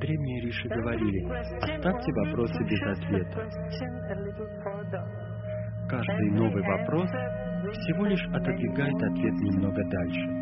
[0.00, 1.24] Древние риши говорили,
[1.60, 3.48] оставьте вопросы без ответа.
[5.88, 10.40] Каждый новый вопрос всего лишь отодвигает ответ немного дальше.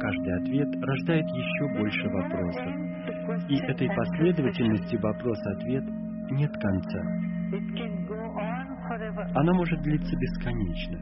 [0.00, 3.48] Каждый ответ рождает еще больше вопросов.
[3.48, 5.84] И этой последовательности вопрос-ответ
[6.30, 7.02] нет конца.
[9.34, 10.98] Она может длиться бесконечно.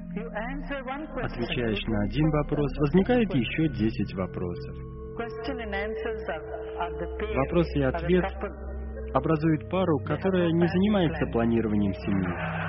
[1.22, 4.76] Отвечаешь на один вопрос, возникает еще 10 вопросов.
[7.36, 8.24] Вопрос и ответ
[9.14, 12.64] образуют пару, которая не занимается планированием семьи.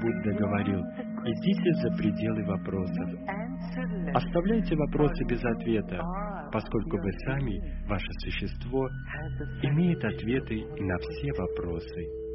[0.00, 0.82] Будда говорил,
[1.30, 3.10] идите за пределы вопросов.
[4.14, 6.00] Оставляйте вопросы без ответа,
[6.52, 8.88] поскольку вы сами, ваше существо,
[9.62, 12.28] имеет ответы на все вопросы.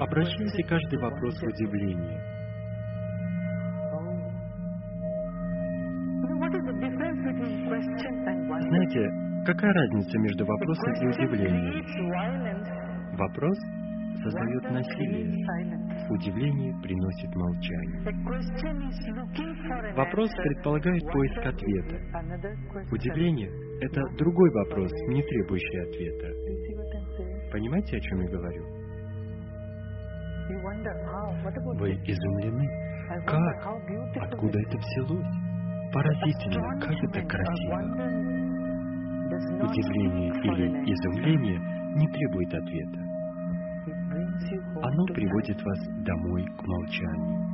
[0.00, 2.20] Обращайте каждый вопрос в удивление.
[8.68, 9.10] Знаете,
[9.46, 12.61] какая разница между вопросом и удивлением?
[13.18, 13.58] Вопрос
[14.22, 15.34] создает насилие.
[16.10, 18.00] Удивление приносит молчание.
[19.96, 21.96] Вопрос предполагает поиск ответа.
[22.90, 23.50] Удивление—
[23.80, 26.28] это другой вопрос, не требующий ответа.
[27.52, 28.64] Понимаете, о чем я говорю?
[31.78, 32.68] Вы изумлены.
[33.26, 33.66] Как?
[34.22, 35.26] Откуда это взялось?
[35.92, 37.76] Поразительно, как это красиво.
[39.62, 41.58] Удивление или изумление
[41.96, 43.01] не требует ответа.
[44.82, 47.52] Оно приводит вас домой к молчанию.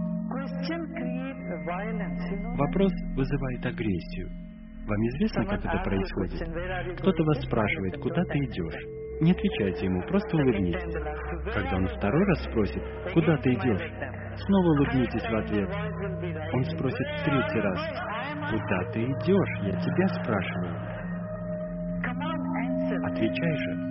[2.56, 4.28] Вопрос вызывает агрессию.
[4.86, 6.98] Вам известно, как это происходит?
[6.98, 8.98] Кто-то вас спрашивает, куда ты идешь?
[9.20, 10.94] Не отвечайте ему, просто улыбнитесь.
[11.52, 12.82] Когда он второй раз спросит,
[13.12, 13.92] куда ты идешь,
[14.46, 15.68] снова улыбнитесь в ответ.
[16.54, 17.80] Он спросит в третий раз,
[18.50, 19.58] куда ты идешь?
[19.62, 20.88] Я тебя спрашиваю.
[23.04, 23.87] Отвечай же.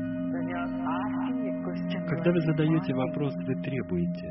[2.08, 4.28] Когда вы задаете вопрос, вы требуете.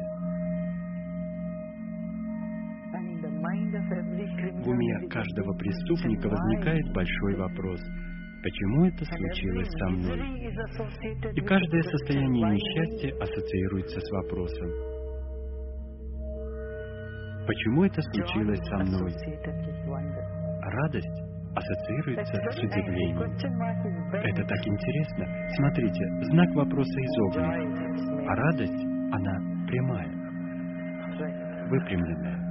[4.62, 7.80] В уме каждого преступника возникает большой вопрос.
[8.42, 10.18] Почему это случилось со мной?
[11.34, 14.70] И каждое состояние несчастья ассоциируется с вопросом.
[17.47, 19.12] Почему это случилось со мной?
[20.62, 21.26] Радость
[21.57, 23.18] ассоциируется с удивлением.
[24.12, 25.26] Это так интересно.
[25.57, 30.09] Смотрите, знак вопроса изогнут, а радость, она прямая,
[31.68, 32.46] выпрямленная.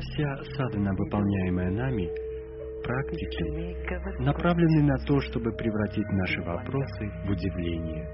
[0.00, 2.08] Вся садхана, выполняемая нами,
[2.82, 8.06] практики, направлены на то, чтобы превратить наши вопросы в удивление.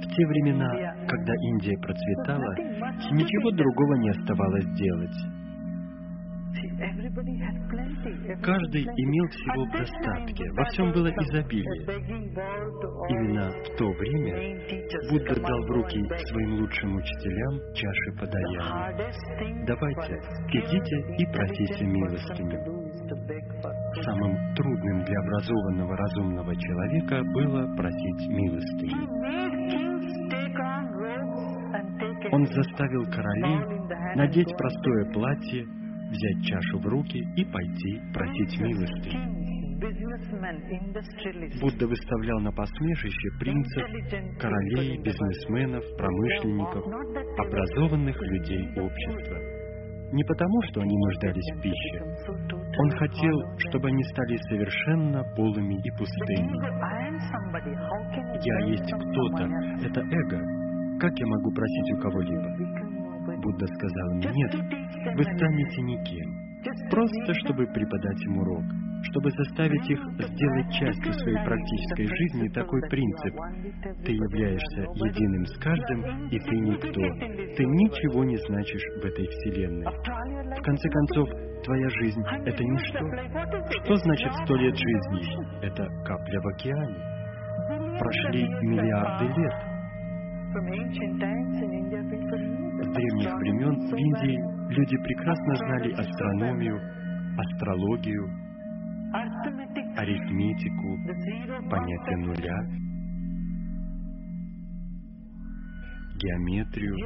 [0.00, 0.70] В те времена,
[1.06, 2.54] когда Индия процветала,
[3.12, 5.39] ничего другого не оставалось делать.
[8.42, 11.82] Каждый имел всего в достатке, во всем было изобилие.
[13.08, 14.60] Именно в то время
[15.10, 19.66] Будда дал в руки своим лучшим учителям чаши подаяния.
[19.66, 20.14] Давайте,
[20.48, 22.60] идите и просите милостыню.
[24.04, 29.08] Самым трудным для образованного разумного человека было просить милостыню.
[32.32, 33.80] Он заставил королей
[34.14, 35.66] надеть простое платье,
[36.10, 39.50] взять чашу в руки и пойти просить милости.
[41.60, 43.82] Будда выставлял на посмешище принцев,
[44.38, 46.84] королей, бизнесменов, промышленников,
[47.38, 49.38] образованных людей общества.
[50.12, 52.02] Не потому, что они нуждались в пище.
[52.78, 53.36] Он хотел,
[53.68, 56.50] чтобы они стали совершенно полыми и пустыми.
[58.42, 59.44] «Я есть кто-то»—
[59.86, 60.60] это эго.
[61.00, 62.69] Как я могу просить у кого-либо?
[63.40, 64.54] Будда сказал им, нет,
[65.16, 66.50] вы станете никем.
[66.90, 68.64] Просто, чтобы преподать им урок,
[69.02, 73.34] чтобы заставить их сделать частью своей практической жизни такой принцип.
[74.04, 77.00] Ты являешься единым с каждым, и ты никто.
[77.56, 79.86] Ты ничего не значишь в этой вселенной.
[79.86, 81.28] В конце концов,
[81.64, 83.84] твоя жизнь— это ничто.
[83.84, 85.64] Что значит сто лет жизни?
[85.64, 87.98] Это капля в океане.
[87.98, 89.54] Прошли миллиарды лет.
[92.82, 94.38] С древних времен в Индии
[94.74, 96.80] люди прекрасно знали астрономию,
[97.38, 98.26] астрологию,
[99.96, 100.96] арифметику,
[101.68, 102.58] понятие нуля,
[106.16, 106.96] геометрию,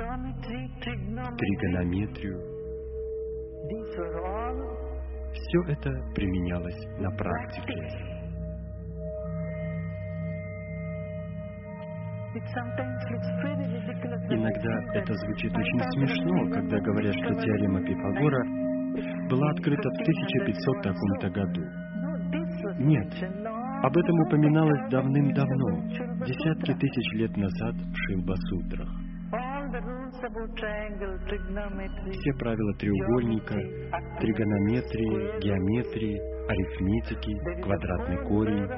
[1.37, 2.39] тригонометрию.
[5.33, 8.15] Все это применялось на практике.
[14.31, 18.45] Иногда это звучит очень смешно, когда говорят, что теорема Пифагора
[19.29, 21.63] была открыта в 1500 таком-то году.
[22.79, 23.13] Нет,
[23.83, 28.89] об этом упоминалось давным-давно, десятки тысяч лет назад в Шилба-сутрах.
[32.13, 33.55] Все правила треугольника,
[34.21, 36.19] тригонометрии, геометрии,
[36.49, 38.69] арифметики, квадратный корень.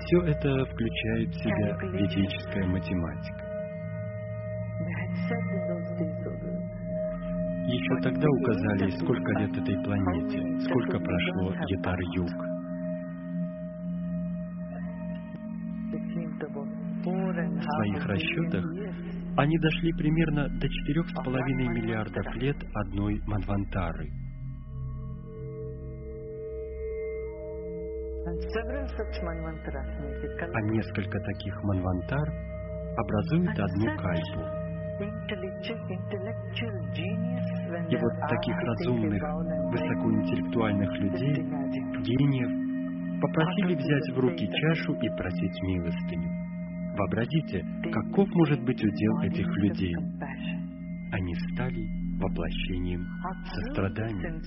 [0.00, 3.49] Все это включает в себя ведическая математика.
[7.70, 12.32] Еще тогда указали, сколько лет этой планете, сколько прошло Етар-Юг.
[17.00, 18.64] В своих расчетах
[19.36, 21.28] они дошли примерно до 4,5
[21.68, 24.08] миллиардов лет одной Манвантары.
[30.52, 32.28] А несколько таких Манвантар
[32.96, 34.60] образуют одну кальпу.
[37.90, 39.20] И вот таких разумных,
[39.72, 41.34] высокоинтеллектуальных людей,
[42.02, 46.30] гениев, попросили взять в руки чашу и просить милостыню.
[46.96, 49.94] Вообразите, каков может быть удел этих людей.
[51.12, 51.84] Они стали
[52.20, 53.04] воплощением
[53.44, 54.40] сострадания.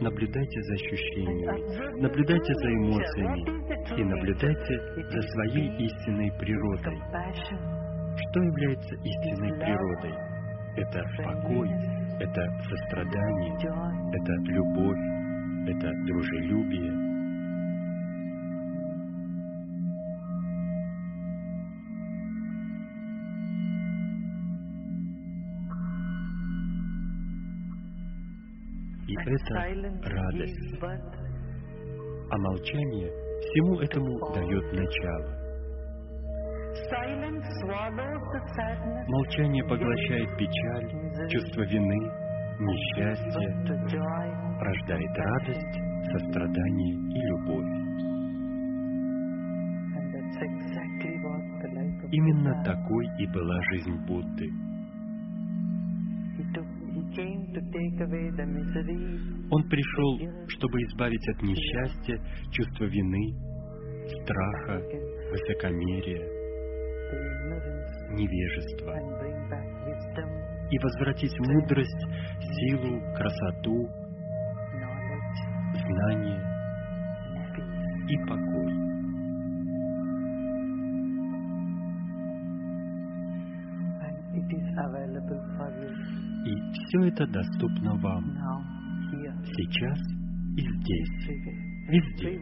[0.00, 4.80] Наблюдайте за ощущениями, наблюдайте за эмоциями и наблюдайте
[5.10, 7.85] за своей истинной природой.
[8.16, 10.14] Что является истинной природой?
[10.76, 11.68] Это покой,
[12.18, 13.54] это сострадание,
[14.12, 14.98] это любовь,
[15.68, 17.06] это дружелюбие,
[29.08, 29.54] И это
[30.02, 30.82] радость.
[32.28, 33.08] А молчание
[33.40, 35.45] всему этому дает начало.
[39.08, 40.88] Молчание поглощает печаль,
[41.28, 41.98] чувство вины,
[42.60, 43.48] несчастье,
[44.60, 45.80] рождает радость,
[46.12, 47.86] сострадание и любовь.
[52.12, 54.48] Именно такой и была жизнь Будды.
[59.50, 60.18] Он пришел,
[60.48, 62.18] чтобы избавить от несчастья,
[62.52, 63.34] чувства вины,
[64.22, 64.80] страха,
[65.32, 66.35] высокомерия,
[69.86, 70.30] wisdom,
[70.70, 72.06] и возвратить мудрость,
[72.40, 73.88] силу, красоту,
[75.72, 76.40] знание
[78.08, 78.86] и покой.
[86.46, 88.24] И все это доступно вам
[89.44, 89.98] сейчас
[90.56, 91.14] и здесь.
[91.88, 92.38] Везде.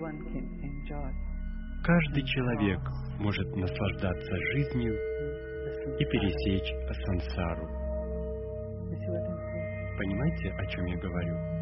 [1.84, 2.80] Каждый человек
[3.18, 4.94] может наслаждаться жизнью
[5.98, 7.68] и пересечь сансару.
[9.98, 11.53] Понимаете, о чем я говорю?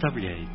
[0.00, 0.48] Представляет.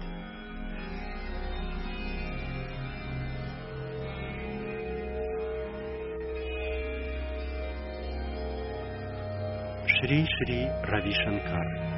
[9.88, 11.95] Шри Шри Рави Шанкар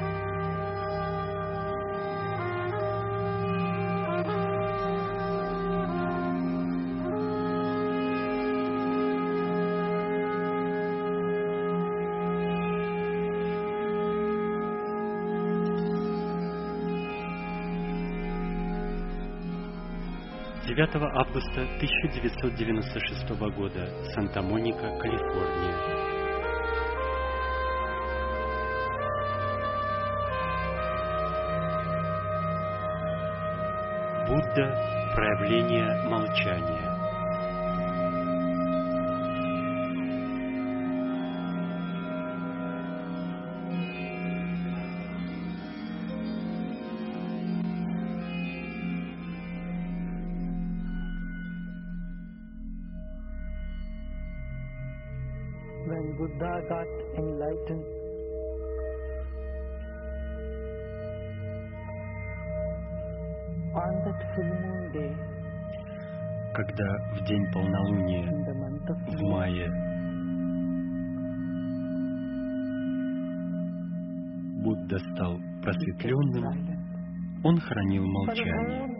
[20.88, 25.76] Девятого августа 1996 года, Санта-Моника, Калифорния.
[34.28, 36.87] Будда– проявление молчания.
[78.26, 78.98] Молчание.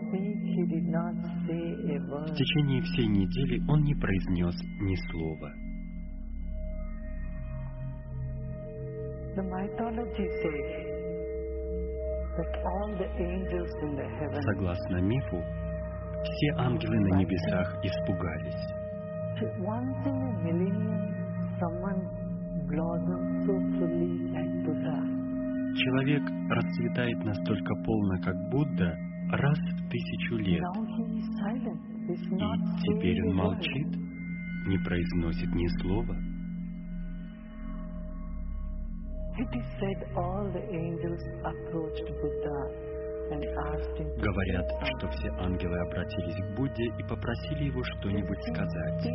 [2.25, 5.51] В течение всей недели он не произнес ни слова.
[14.41, 15.43] Согласно мифу,
[16.23, 18.65] все ангелы на небесах испугались.
[25.75, 28.97] Человек расцветает настолько полно, как Будда,
[29.31, 30.63] раз в тысячу лет.
[32.07, 33.87] И теперь он молчит,
[34.67, 36.15] не произносит ни слова.
[44.21, 49.07] Говорят, что все ангелы обратились к Будде и попросили его что-нибудь сказать.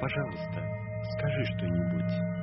[0.00, 0.62] Пожалуйста,
[1.16, 2.35] скажи что-нибудь.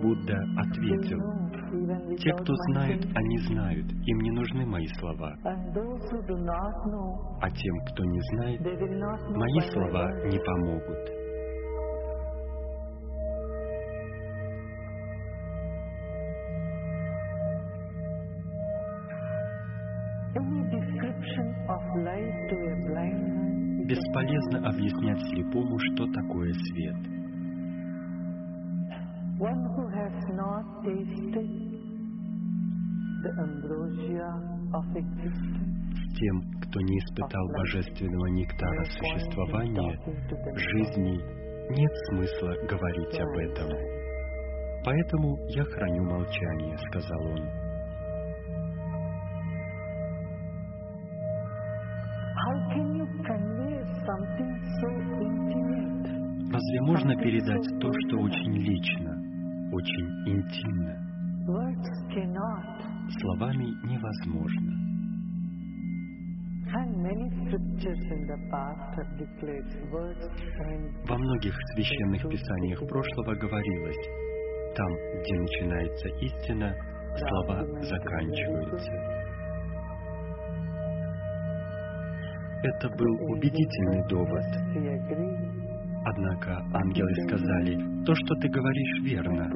[0.00, 1.20] Будда ответил,
[2.18, 5.34] «Те, кто знает, они знают, им не нужны мои слова.
[5.42, 5.56] А
[7.50, 8.60] тем, кто не знает,
[9.30, 11.10] мои слова не помогут».
[20.36, 23.27] Any description of light to a blind
[23.88, 26.96] Бесполезно объяснять слепому, что такое свет.
[29.40, 31.48] One who has not tasted
[33.22, 34.28] the ambrosia
[34.74, 39.98] of existence С тем, кто не испытал божественного нектара существования,
[40.54, 41.18] жизни,
[41.70, 43.70] нет смысла говорить об этом.
[44.84, 47.67] Поэтому я храню молчание, сказал он.
[56.68, 59.10] Разве можно передать то, что очень лично,
[59.72, 60.92] очень интимно?
[63.22, 64.72] Словами невозможно.
[71.08, 74.06] Во многих священных писаниях прошлого говорилось,
[74.76, 74.92] там,
[75.22, 76.74] где начинается истина,
[77.16, 78.92] слова заканчиваются.
[82.62, 84.44] Это был убедительный довод.
[86.04, 89.50] Однако ангелы сказали, то, что ты говоришь, верно.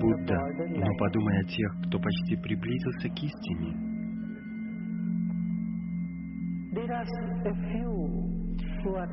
[0.00, 0.38] Будда,
[0.76, 3.96] но подумай о тех, кто почти приблизился к истине.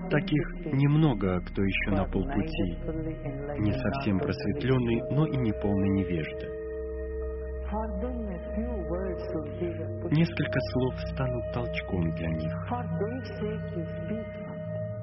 [0.09, 2.77] Таких немного, кто еще на полпути,
[3.59, 6.63] не совсем просветленный, но и не полный push.
[10.11, 12.53] Несколько слов станут толчком для них.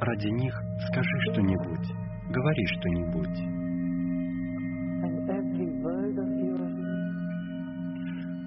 [0.01, 0.55] Ради них
[0.89, 1.87] скажи что-нибудь,
[2.31, 3.37] говори что-нибудь.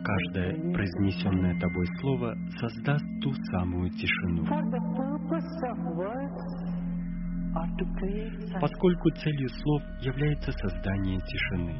[0.04, 4.46] Каждое произнесенное тобой слово создаст ту самую тишину.
[8.60, 11.76] Поскольку целью слов является создание тишины.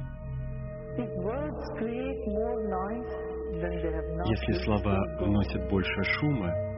[4.30, 6.73] Если слова вносят больше шума,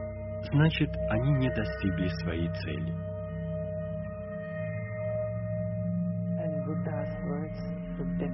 [0.52, 2.94] значит, они не достигли своей цели.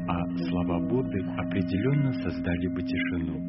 [0.09, 3.49] А слова Будды определенно создали бы тишину,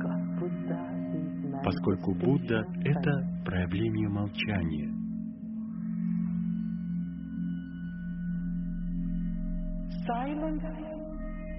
[1.63, 4.89] поскольку Будда— это проявление молчания.
[10.05, 10.63] Silence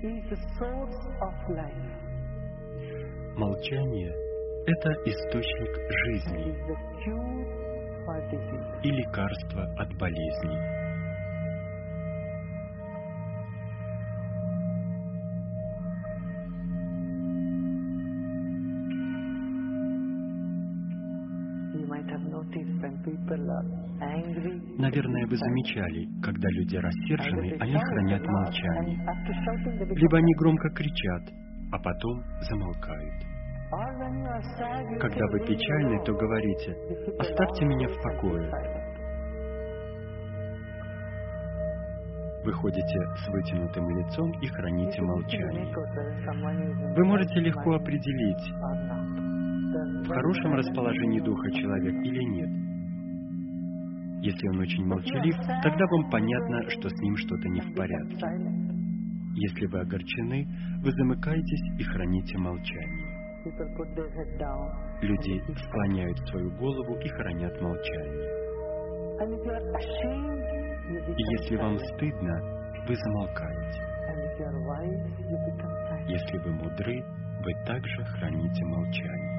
[0.03, 2.05] is the source of life.
[3.37, 4.13] Молчание—
[4.67, 5.73] это источник
[6.07, 6.55] жизни
[8.83, 10.85] и лекарство от болезней.
[24.79, 28.99] Наверное, вы замечали, когда люди рассержены, они хранят молчание.
[29.97, 31.33] Либо они громко кричат,
[31.73, 33.34] а потом замолкают.
[35.01, 36.77] Когда вы "Leave me печальны, alone." то говорите,
[37.19, 38.51] оставьте меня в покое.
[38.51, 38.85] silent.
[42.45, 45.75] Вы ходите с вытянутым лицом и храните молчание.
[46.95, 48.53] Вы можете легко определить,
[50.05, 52.51] в хорошем расположении духа человек или нет.
[54.23, 58.19] Если он очень молчалив, тогда вам понятно, что с ним что-то не в порядке.
[59.37, 60.47] Если вы огорчены,
[60.83, 63.04] вы замыкаетесь и храните молчание.
[65.03, 68.45] Люди склоняют свою голову и хранят молчание.
[71.17, 72.41] И если вам стыдно,
[72.89, 73.83] вы замолкаете.
[76.09, 77.05] Если вы мудры,
[77.45, 79.35] вы также храните молчание.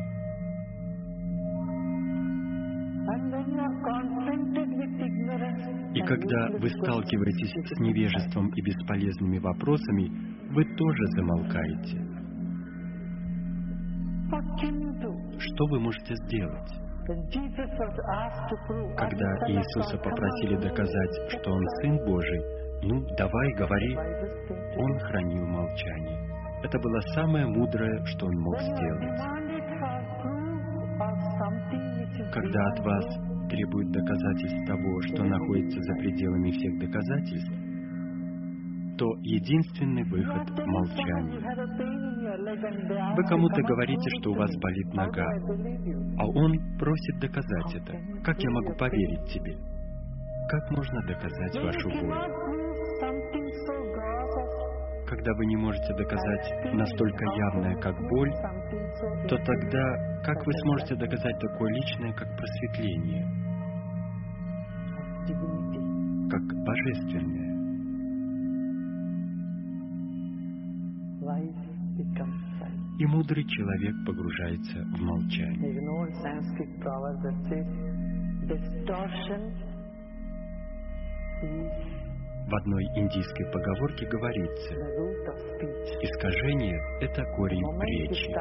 [5.95, 10.11] И когда вы сталкиваетесь с невежеством и бесполезными вопросами,
[10.53, 11.95] вы тоже замолкаете.
[11.95, 11.95] silent.
[11.95, 12.15] What can you do?
[14.27, 16.71] Что вы можете сделать?
[18.97, 22.41] Когда "Are you son of Иисуса God?" попросили доказать, что Он Сын Божий,
[22.81, 23.95] ну, давай, говори,
[24.77, 26.19] Он хранил молчание.
[26.63, 29.19] Это было самое мудрое, что Он мог сделать.
[32.31, 33.05] Когда от вас
[33.49, 37.64] требуют доказательств того, что находится за пределами всех доказательств,
[38.97, 41.39] то единственный выход молчание.
[43.15, 45.27] Вы кому-то "Come on, говорите, что у вас to me." болит нога,
[46.19, 47.93] а он просит доказать это.
[48.23, 49.57] Как я могу поверить тебе?
[50.49, 52.13] Как можно доказать вашу боль?
[55.07, 58.31] Когда вы не можете доказать настолько явное, как боль,
[59.27, 63.25] то тогда как вы сможете доказать такое личное, как просветление,
[66.29, 67.44] как божественное?
[72.97, 75.81] И мудрый человек погружается в молчание.
[82.47, 84.75] В одной индийской поговорке говорится,
[86.03, 88.31] искажение– это корень речи.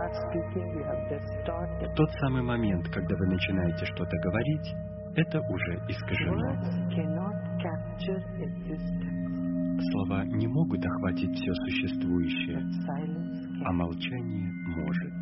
[1.11, 1.95] distorted.
[1.97, 4.75] Тот самый момент, когда вы начинаете что-то говорить,
[5.17, 6.55] это уже искажено.
[9.91, 12.61] Слова не могут охватить все существующее,
[13.65, 15.13] а молчание может.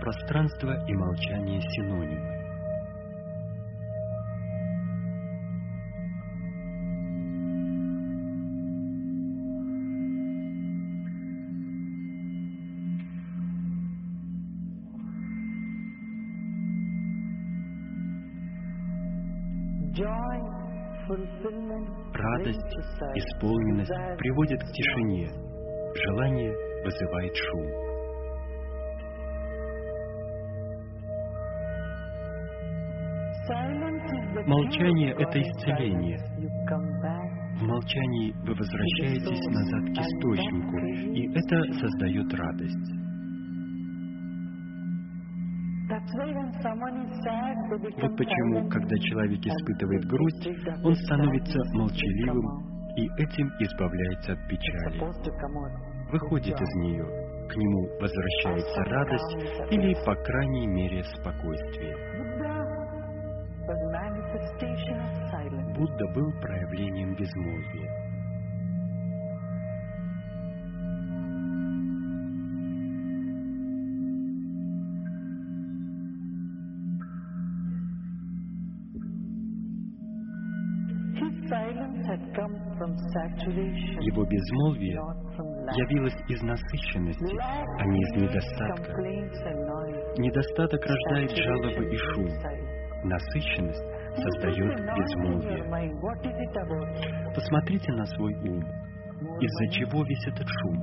[0.00, 2.41] Пространство и молчание синонимы.
[22.14, 22.76] Радость,
[23.14, 25.28] исполненность приводит к тишине.
[25.94, 26.52] Желание
[26.84, 27.92] вызывает шум.
[34.46, 36.18] Молчание это исцеление.
[37.58, 40.78] В молчании вы возвращаетесь назад к источнику,
[41.14, 43.01] и это создает радость.
[48.00, 50.48] Вот почему, когда человек испытывает грусть,
[50.84, 54.98] он становится молчаливым и этим избавляется от печали.
[56.10, 57.04] Выходит из нее,
[57.48, 61.96] к нему возвращается радость или, по крайней мере, спокойствие.
[65.76, 67.91] Будда был проявлением безмолвия.
[83.12, 84.96] Его безмолвие
[85.76, 87.36] явилось из насыщенности,
[87.78, 88.92] а не из недостатка.
[90.18, 92.28] Недостаток рождает жалобы и шум.
[93.04, 93.84] Насыщенность
[94.16, 95.64] создает безмолвие.
[97.34, 98.62] Посмотрите на свой ум.
[99.40, 100.78] Из-за чего весь этот шум?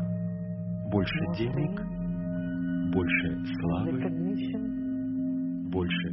[0.91, 1.81] Больше денег,
[2.93, 4.01] больше славы,
[5.71, 6.09] больше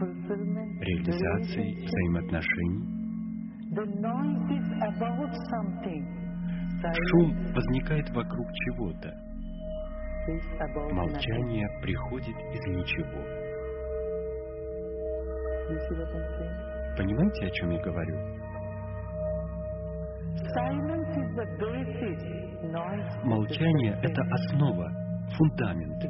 [0.00, 2.99] fulfillment, реализации, взаимоотношений.
[7.10, 9.14] Шум возникает вокруг чего-то.
[10.92, 13.22] Молчание приходит из ничего.
[16.96, 18.16] Понимаете, о чем я говорю?
[23.22, 24.90] Молчание— это основа,
[25.36, 26.02] фундамент.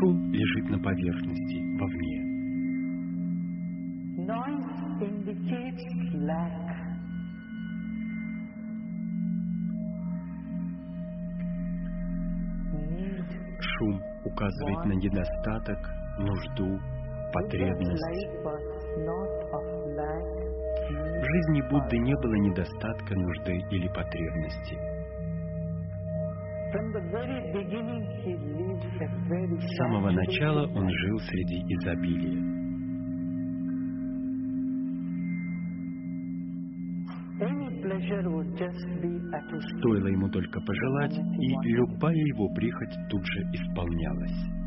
[0.00, 2.28] Шум лежит на поверхности, вовне.
[13.60, 15.78] Шум указывает на недостаток,
[16.18, 16.78] нужду,
[17.32, 18.28] потребность.
[20.78, 24.76] В жизни Будды не было недостатка, нужды или потребности.
[29.60, 32.57] С самого начала он жил среди изобилия.
[39.78, 44.58] Стоило ему только пожелать, и любая его прихоть тут же исполнялась.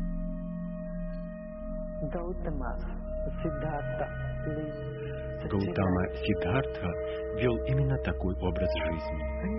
[5.50, 6.02] Гаутама.
[6.22, 6.88] Сиддхартха
[7.38, 9.52] вел именно такой образ жизни.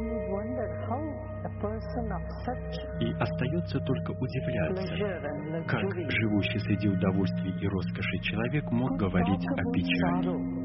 [2.99, 4.95] И остается только удивляться,
[5.67, 10.62] как живущий среди удовольствий и роскоши человек мог говорить о печали.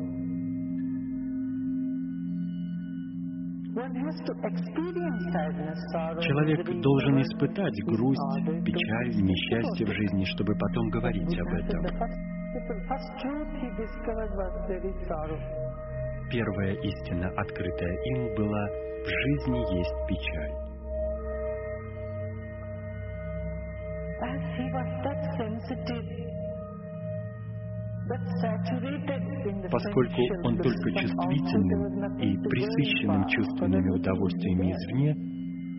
[6.20, 11.84] Человек должен испытать грусть, печаль, несчастье в жизни, чтобы потом говорить об этом.
[16.28, 20.52] Первая истина, открытая им, была «в жизни есть печаль».
[24.20, 26.27] As he was that sensitive,
[29.70, 35.14] Поскольку он только чувствительным и присыщенным чувственными удовольствиями извне,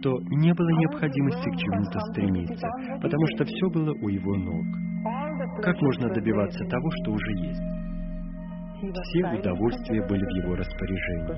[0.02, 2.68] то не было необходимости к чему-то стремиться,
[3.02, 4.66] потому что все было у его ног.
[5.64, 7.62] Как можно добиваться того, что уже есть?
[8.80, 11.34] Все удовольствия были в его распоряжении.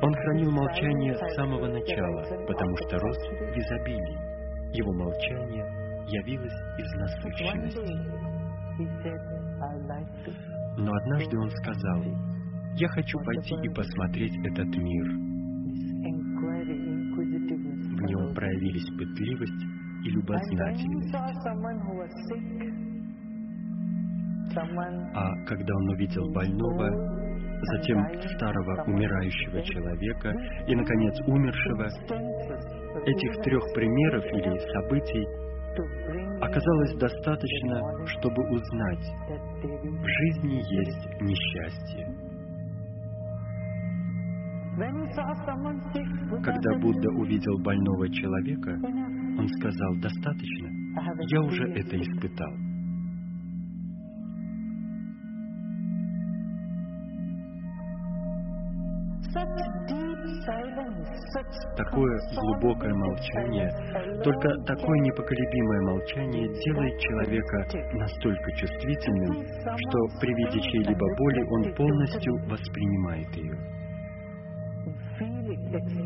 [0.00, 4.76] Он хранил молчание с самого начала, потому что рос в изобилии.
[4.76, 5.64] Его молчание
[6.06, 8.24] явилось из насыщенности.
[10.76, 12.02] Но однажды он сказал,
[12.76, 15.06] «Я хочу пойти и посмотреть этот мир».
[17.94, 19.64] В нем проявились пытливость
[20.04, 21.14] и любознательность.
[25.14, 26.90] А когда он увидел больного,
[27.72, 27.98] затем
[28.36, 30.30] старого умирающего человека
[30.66, 31.86] и, наконец, умершего,
[33.06, 35.26] этих трех примеров или событий
[36.40, 39.04] оказалось достаточно, чтобы узнать,
[39.66, 42.06] в жизни есть несчастье.
[46.42, 48.72] Когда Будда увидел больного человека,
[49.38, 50.68] он сказал, достаточно,
[51.30, 52.63] я уже это испытал.
[61.76, 63.68] Такое глубокое молчание,
[64.22, 69.44] только такое непоколебимое молчание делает человека настолько чувствительным,
[69.76, 73.56] что при виде чьей-либо боли он полностью воспринимает ее,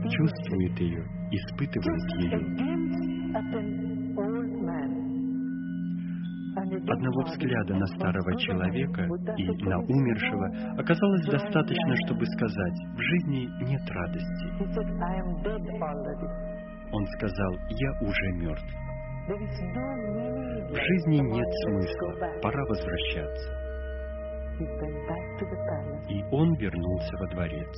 [0.09, 3.88] чувствует ее, испытывает ее.
[6.59, 9.03] Одного взгляда на старого человека
[9.37, 10.47] и на умершего
[10.79, 14.47] оказалось достаточно, чтобы сказать, в жизни нет радости.
[16.91, 18.75] Он сказал, я уже мертв.
[19.29, 23.53] В жизни нет смысла, пора возвращаться.
[26.09, 27.69] И он вернулся во дворец.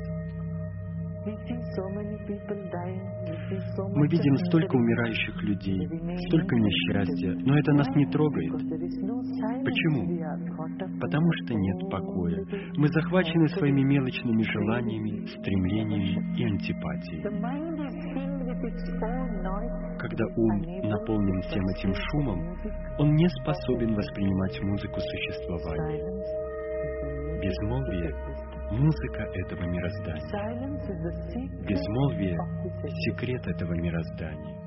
[3.95, 5.79] Мы видим столько умирающих людей,
[6.29, 8.53] столько несчастья, но это нас не трогает.
[9.65, 10.07] Почему?
[11.01, 12.45] Потому что нет покоя.
[12.77, 17.23] Мы захвачены своими мелочными желаниями, стремлениями и антипатией.
[19.99, 22.41] Когда ум наполнен всем этим шумом,
[22.99, 26.05] он не способен воспринимать музыку существования.
[27.41, 28.13] Безмолвие
[28.71, 30.21] музыка этого мироздания.
[31.67, 32.39] Безмолвие—
[33.07, 34.60] секрет этого мироздания.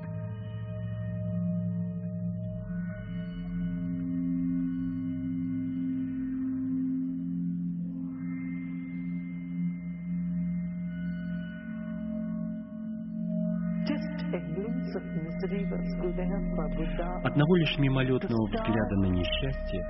[17.24, 19.82] Одного лишь мимолетного взгляда на несчастье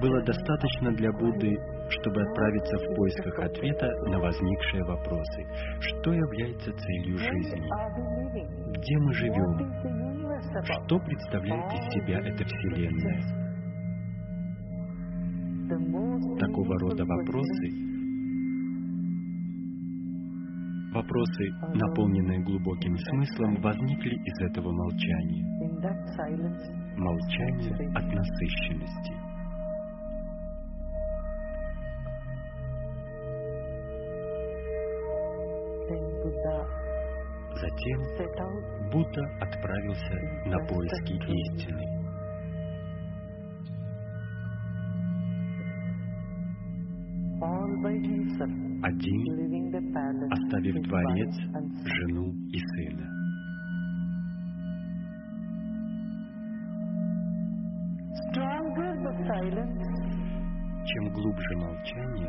[0.00, 1.56] было достаточно для Будды,
[1.88, 5.44] чтобы отправиться в поисках ответа на возникшие вопросы.
[5.80, 7.68] Что является целью жизни?
[8.72, 9.58] Где мы живем?
[10.64, 13.22] Что представляет из себя эта Вселенная?
[16.38, 17.86] Такого рода вопросы
[20.96, 25.65] Вопросы, наполненные глубоким смыслом, возникли из этого молчания.
[26.96, 29.26] Молчание от насыщенности.
[37.60, 38.00] Затем
[38.92, 40.14] Будда отправился
[40.46, 41.96] на поиски истины.
[48.82, 49.22] Один,
[50.30, 51.34] оставив дворец,
[51.84, 53.15] жену и сына.
[60.86, 62.28] Чем глубже молчание,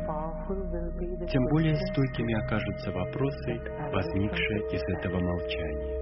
[1.28, 3.60] тем более стойкими окажутся вопросы,
[3.92, 5.98] возникшие из этого молчания.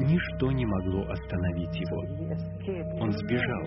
[0.00, 2.00] Ничто не могло остановить его.
[3.00, 3.62] Он сбежал,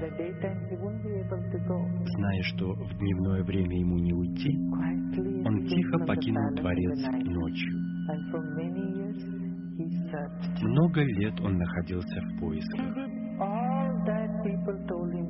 [2.06, 4.52] зная, что в дневное время ему не уйти,
[5.46, 7.74] он тихо покинул дворец ночью.
[10.62, 12.96] Много лет он находился в поисках.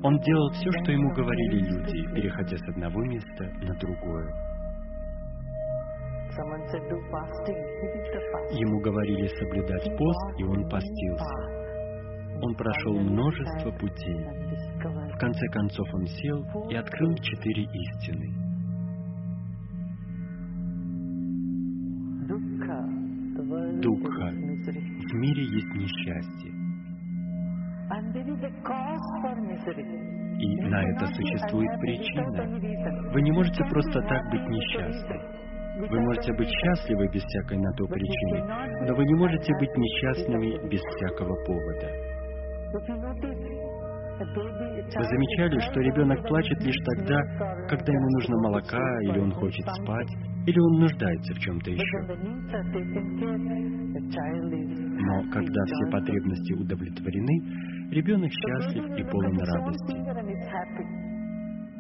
[0.04, 4.28] Он делал все, что ему говорили люди, переходя с одного места на другое.
[8.52, 11.58] Ему говорили соблюдать пост, и он постился.
[12.40, 14.24] Он прошел множество путей.
[15.14, 18.48] В конце концов он сел и открыл четыре истины.
[23.82, 24.47] Дукха.
[25.18, 26.52] Мире есть несчастье.
[30.40, 33.12] И на это существует причина.
[33.12, 35.20] Вы не можете просто так быть несчастны.
[35.90, 38.44] Вы можете быть счастливы без всякой на то причины,
[38.88, 41.88] но вы не можете быть несчастными без всякого повода.
[44.20, 47.20] Вы замечали, что ребенок плачет лишь тогда,
[47.70, 50.10] когда ему нужно молока, или он хочет спать,
[50.48, 51.98] или он нуждается в чем-то еще.
[55.00, 59.96] Но когда все потребности удовлетворены, ребенок счастлив и полон радости.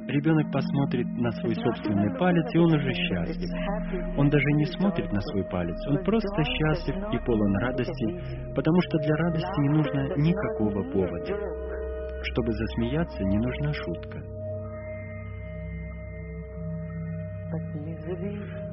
[0.07, 4.17] Ребенок посмотрит на свой собственный палец, и он уже счастлив.
[4.17, 8.97] Он даже не смотрит на свой палец, он просто счастлив и полон радости, потому что
[8.99, 11.35] для радости не нужно никакого повода.
[12.23, 14.36] Чтобы засмеяться, не нужна шутка.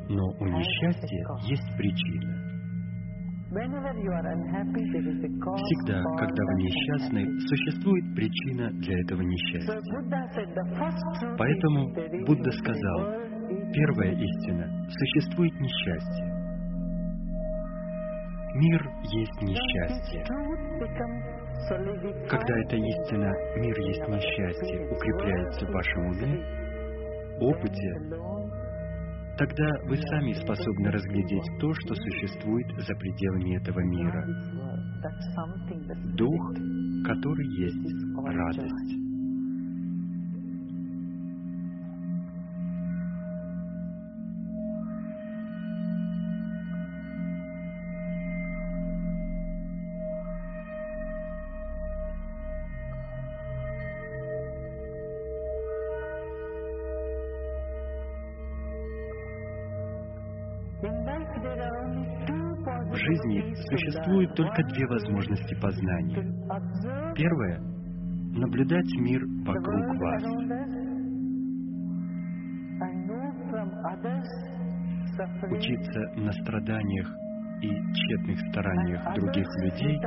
[0.09, 2.45] Но у несчастья есть причина.
[5.55, 9.81] Всегда, когда вы несчастны, существует причина для этого несчастья.
[11.39, 11.93] Поэтому
[12.27, 12.99] Будда сказал,
[13.73, 16.35] первая истина– существует несчастье.
[18.55, 18.81] Мир
[19.11, 20.25] есть несчастье.
[22.29, 26.39] Когда эта истина «мир есть несчастье» укрепляется в вашем уме,
[27.41, 27.95] опыте,
[29.37, 34.25] Тогда вы сами способны разглядеть то, что существует за пределами этого мира.
[36.17, 36.53] Дух,
[37.05, 39.04] который есть радость.
[62.91, 66.23] В жизни существует только две возможности познания.
[67.15, 67.59] Первое—
[68.35, 70.23] наблюдать мир вокруг вас.
[75.51, 77.09] Учиться на страданиях
[77.63, 79.99] и тщетных стараниях других людей,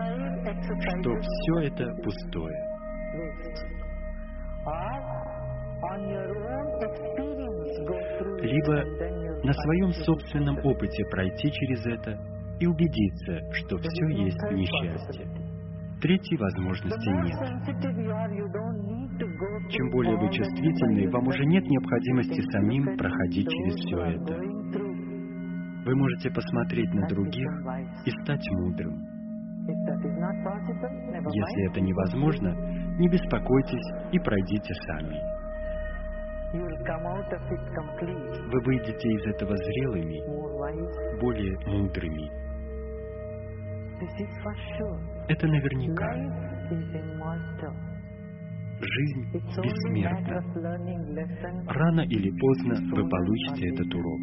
[1.01, 2.67] что все это пустое
[8.41, 12.19] либо на своем собственном опыте пройти через это
[12.59, 15.25] и убедиться, что все есть несчастье.
[16.01, 17.39] Третьей возможности нет.
[19.71, 24.35] Чем более вы чувствительны, вам уже нет необходимости самим проходить через все это.
[25.85, 27.49] Вы можете посмотреть на других
[28.05, 28.99] и стать мудрым.
[31.31, 32.53] Если это невозможно,
[32.99, 35.36] не беспокойтесь и пройдите сами.
[38.51, 40.19] Вы выйдете из этого зрелыми,
[41.19, 42.29] более мудрыми.
[45.27, 46.13] Это наверняка.
[48.79, 49.31] Жизнь
[49.63, 50.37] бессмертна.
[51.67, 54.21] Рано или поздно вы получите этот урок.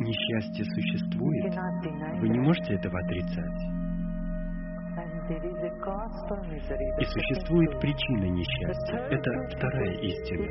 [0.00, 1.54] Несчастье существует.
[2.20, 3.79] Вы не можете этого отрицать.
[5.30, 8.96] И существует причина несчастья.
[8.96, 10.46] Это вторая истина.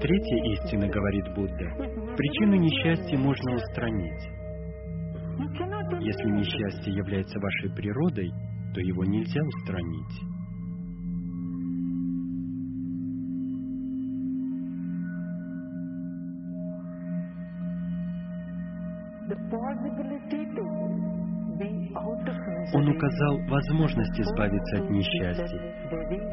[0.00, 1.68] Третья истина, говорит Будда,
[2.16, 4.30] причину несчастья можно устранить.
[6.00, 8.30] Если несчастье является вашей природой,
[8.72, 10.22] то его нельзя устранить.
[19.28, 20.15] The possibility
[22.76, 25.58] он указал возможность избавиться от несчастья.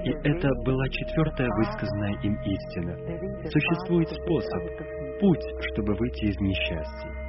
[0.03, 2.93] И это была четвертая высказанная им истина.
[3.49, 4.61] Существует способ,
[5.21, 7.23] путь, чтобы выйти из несчастья.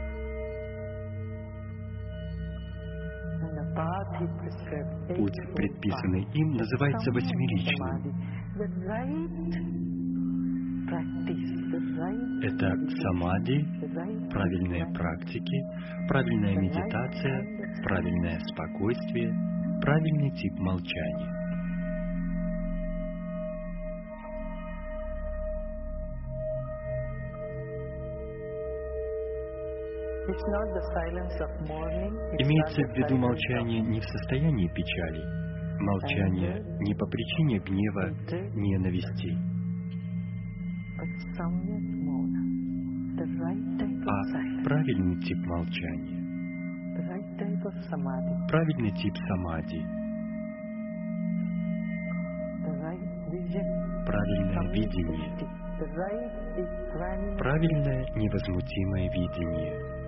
[5.16, 8.14] Путь, предписанный им, называется восьмеричным.
[12.42, 12.68] Это
[13.02, 15.62] самади, правильные практики,
[16.08, 19.32] правильная медитация, правильное спокойствие,
[19.80, 21.30] правильный тип молчания.
[32.38, 35.22] Имеется в виду молчание не в состоянии печали,
[35.80, 38.10] молчание не по причине гнева,
[38.54, 39.54] ненависти,
[43.24, 46.20] а правильный тип молчания,
[48.48, 49.82] правильный тип самади,
[54.06, 55.32] правильное видение,
[57.38, 60.04] правильное невозмутимое видение.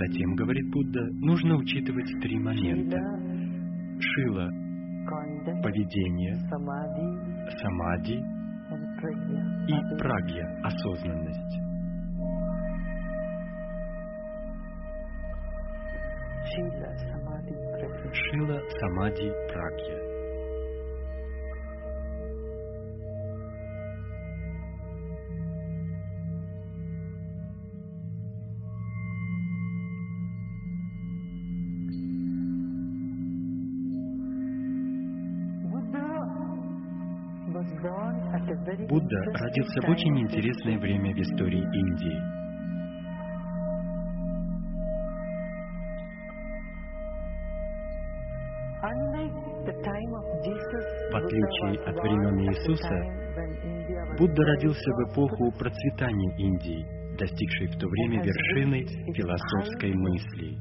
[0.00, 2.96] Затем, говорит Будда, нужно учитывать три момента.
[4.00, 4.48] Шила
[5.62, 6.38] поведение,
[7.60, 8.14] самади
[9.68, 11.54] и прагья– осознанность.
[18.12, 20.09] Шила, самади, прагья.
[39.10, 42.20] Будда родился в очень интересное время в истории Индии.
[51.10, 52.98] В отличие от времен Иисуса,
[54.16, 56.86] Будда родился в эпоху процветания Индии,
[57.18, 60.56] достигшей в то время вершины философской мысли.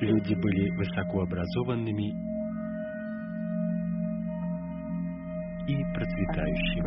[0.00, 2.08] Люди были высокообразованными
[5.68, 6.82] и процветающими.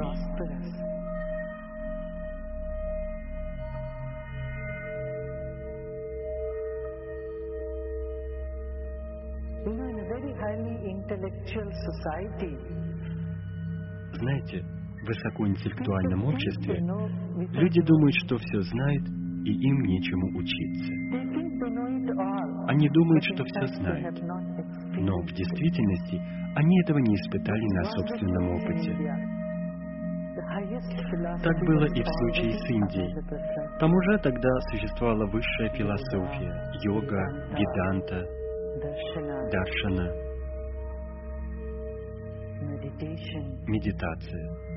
[14.13, 19.07] Знаете, в высокоинтеллектуальном обществе люди думают, что все знают,
[19.45, 20.98] и им нечему учиться.
[22.67, 24.21] Они думают, что все знают.
[24.97, 26.21] Но в действительности
[26.55, 28.95] они этого не испытали на собственном опыте.
[31.43, 33.13] Так было и в случае с Индией.
[33.79, 36.53] Там уже тогда существовала высшая философия,
[36.83, 38.25] йога, веданта,
[39.51, 40.29] даршана,
[43.67, 44.69] медитация.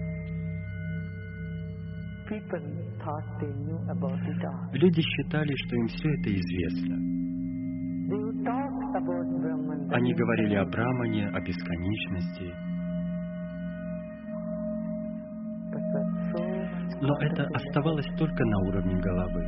[4.73, 7.22] Люди считали, что им все это известно.
[9.93, 12.53] Они говорили о Брамане, о бесконечности,
[17.01, 19.45] но это оставалось только на уровне головы.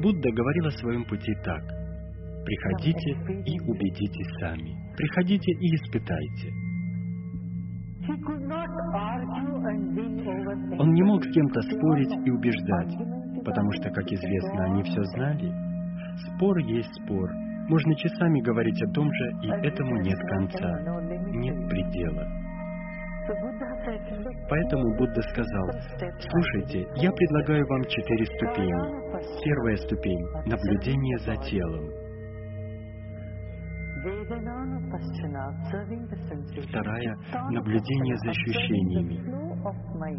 [0.00, 1.62] Будда говорил о своем пути так.
[2.44, 3.10] Приходите
[3.46, 4.94] и убедитесь сами.
[4.96, 6.73] Приходите и испытайте.
[10.78, 12.94] Он не мог с кем-то спорить и убеждать,
[13.44, 15.52] потому что, как известно, они все знали.
[16.28, 17.30] Спор есть спор.
[17.68, 20.80] Можно часами говорить о том же, и этому нет конца,
[21.30, 22.26] нет предела.
[23.26, 25.70] So Buddha said, "Look, Поэтому Будда сказал,
[26.20, 29.42] слушайте, я предлагаю вам четыре ступени.
[29.42, 32.03] Первая ступень– наблюдение за телом.
[36.68, 37.16] Вторая
[37.50, 39.16] наблюдение за ощущениями.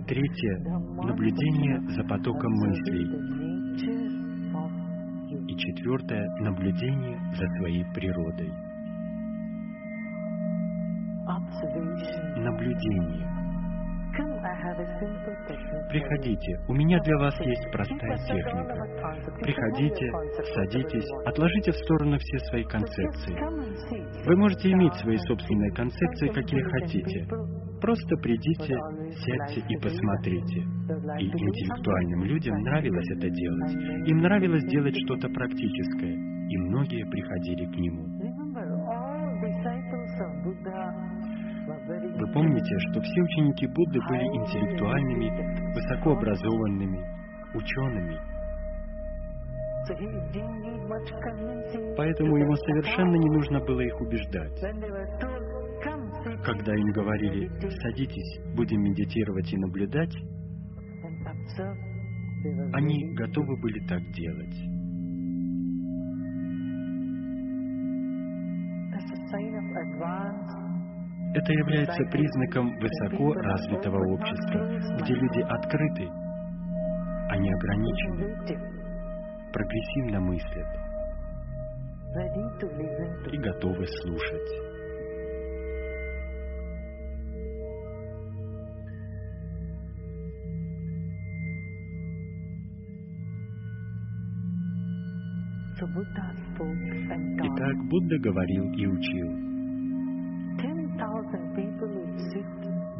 [0.07, 0.57] Третье–
[1.05, 3.05] наблюдение за потоком мыслей.
[5.47, 8.51] И четвертое– наблюдение за своей природой.
[12.37, 13.27] Наблюдение.
[15.89, 18.85] Приходите, у меня для вас есть простая техника.
[19.41, 20.11] Приходите,
[20.53, 23.35] садитесь, отложите в сторону все свои концепции.
[24.25, 27.27] Вы можете иметь свои собственные концепции, какие хотите.
[27.81, 28.75] Просто придите,
[29.25, 30.61] сядьте и посмотрите.
[31.19, 33.73] И интеллектуальным людям нравилось это делать.
[34.07, 36.13] Им нравилось делать что-то практическое,
[36.49, 38.05] и многие приходили к нему.
[42.15, 46.99] Вы помните, что все ученики Будды были интеллектуальными, высокообразованными,
[47.53, 48.17] учеными.
[51.97, 54.59] Поэтому ему совершенно не нужно было их убеждать.
[56.43, 57.49] Когда им говорили
[57.81, 60.15] «садитесь, будем медитировать и наблюдать»,
[62.73, 64.55] они готовы были так делать.
[71.35, 74.69] Это является признаком высоко развитого общества,
[75.01, 76.07] где люди открыты,
[77.29, 78.37] они ограничены,
[79.51, 80.67] прогрессивно мыслят
[83.33, 84.75] и готовы слушать.
[97.43, 99.55] Итак, Будда говорил и учил.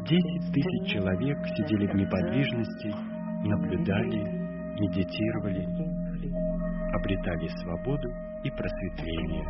[0.08, 2.94] Десять тысяч человек сидели в неподвижности,
[3.44, 4.18] наблюдали,
[4.78, 5.66] медитировали,
[6.94, 8.08] обретали свободу
[8.44, 9.44] и просветление.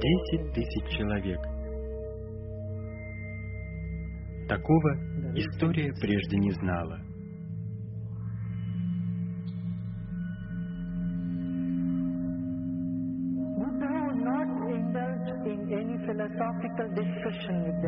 [0.00, 1.40] Десять тысяч человек.
[4.48, 4.94] Такого
[5.34, 6.98] история прежде не знала.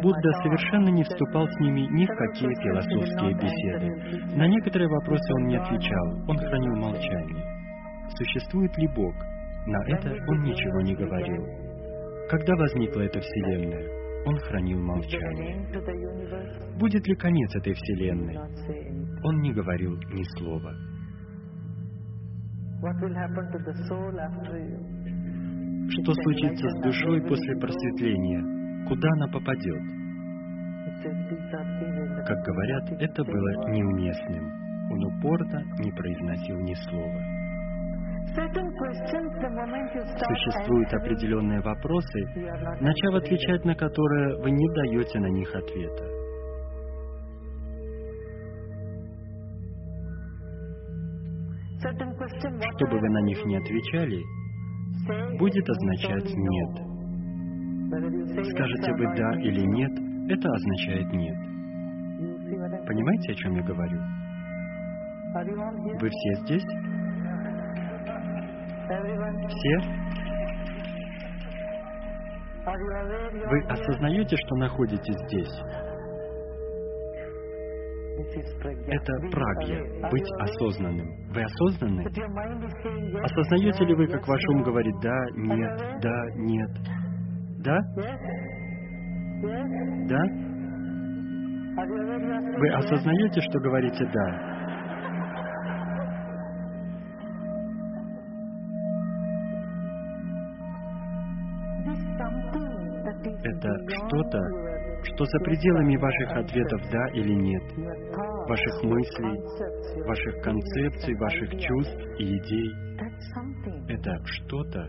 [0.09, 4.37] Будда совершенно не вступал с ними ни в какие философские беседы.
[4.39, 7.45] На некоторые вопросы он не отвечал, он хранил молчание.
[8.17, 9.15] Существует ли Бог?
[9.67, 11.45] На это он ничего не говорил.
[12.31, 13.85] Когда возникла эта Вселенная,
[14.25, 15.69] он хранил молчание.
[16.81, 18.39] Будет ли конец этой Вселенной?
[19.25, 20.73] Он не говорил ни слова.
[25.91, 28.87] Что случится с душой после просветления?
[28.89, 29.98] Куда она попадет?
[31.01, 34.69] Как говорят, это было неуместным.
[34.91, 37.39] Он упорно не произносил ни слова.
[40.27, 42.21] Существуют определенные вопросы,
[42.81, 46.05] начав отвечать на которые, вы не даете на них ответа.
[52.77, 54.21] Чтобы вы на них не отвечали,
[55.39, 56.89] будет означать «нет».
[58.51, 61.37] Скажете вы «да» или «нет», это означает «нет».
[62.87, 64.01] Понимаете, о чем я говорю?
[66.01, 66.65] Вы все здесь?
[69.49, 70.09] Все?
[73.49, 75.63] Вы осознаете, что находитесь здесь?
[78.89, 81.09] Это прагья, быть осознанным.
[81.33, 82.05] Вы осознанны?
[83.23, 86.71] Осознаете ли вы, как ваш ум говорит «да», «нет», «да», «нет»?
[87.61, 87.79] Да?
[89.41, 90.25] Да?
[92.59, 94.59] Вы осознаете, что говорите «да»?
[103.45, 104.41] Это что-то,
[105.05, 107.63] что за пределами ваших ответов «да» или «нет»,
[108.49, 112.73] ваших мыслей, ваших концепций, ваших чувств и идей.
[113.89, 114.89] Это что-то,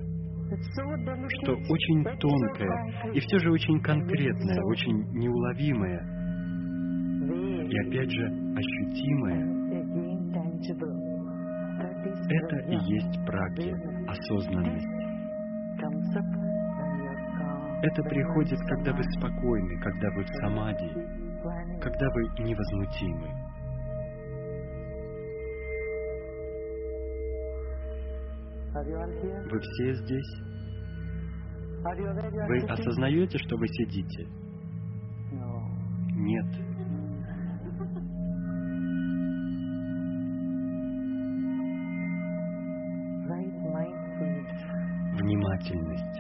[1.41, 6.19] что очень тонкое и все же очень конкретное, очень неуловимое
[7.69, 9.59] и опять же ощутимое.
[12.29, 14.87] Это и есть практика, осознанность.
[17.81, 20.89] Это приходит, когда вы спокойны, когда вы в самади,
[21.81, 23.38] когда вы невозмутимы.
[28.73, 30.31] Вы все здесь?
[31.83, 34.27] Вы осознаете, что вы сидите?
[36.15, 36.45] Нет.
[45.19, 46.19] Внимательность.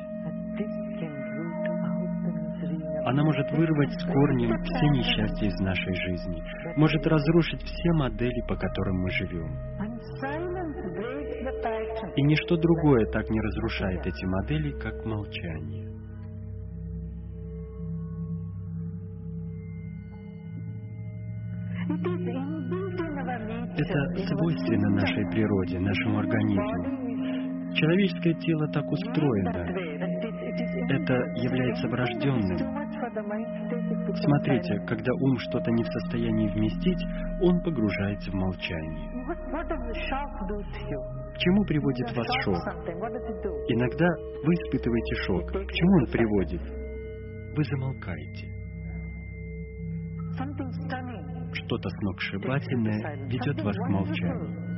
[3.05, 6.43] Она может вырвать с корнем все несчастья из нашей жизни,
[6.75, 9.68] может разрушить все модели, по которым мы живем.
[12.15, 15.89] И ничто другое так не разрушает эти модели, как молчание.
[23.79, 26.99] Это свойственно нашей природе, нашему организму.
[27.73, 29.49] Человеческое тело так устроено.
[30.89, 32.57] Это является врожденным.
[34.15, 37.03] Смотрите, когда ум что-то не в состоянии вместить,
[37.41, 39.09] он погружается в молчание.
[41.33, 42.57] К чему приводит вас шок?
[43.69, 44.07] Иногда
[44.43, 45.47] вы испытываете шок.
[45.51, 46.61] К чему он приводит?
[47.55, 48.47] Вы замолкаете.
[51.53, 54.69] Что-то сногсшибательное ведет вас к молчанию.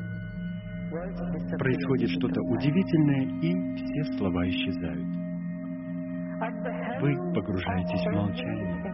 [1.57, 5.07] Происходит что-то удивительное, и все слова исчезают.
[7.01, 8.90] Вы погружаетесь в молчание.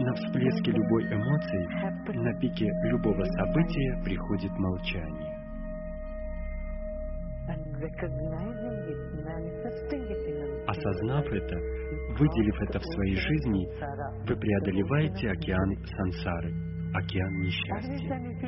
[0.00, 5.36] На всплеске любой эмоции, на пике любого события приходит молчание.
[10.66, 11.56] Осознав это,
[12.18, 13.68] выделив это в своей жизни,
[14.26, 16.54] вы преодолеваете океан сансары,
[16.94, 18.40] океан несчастья.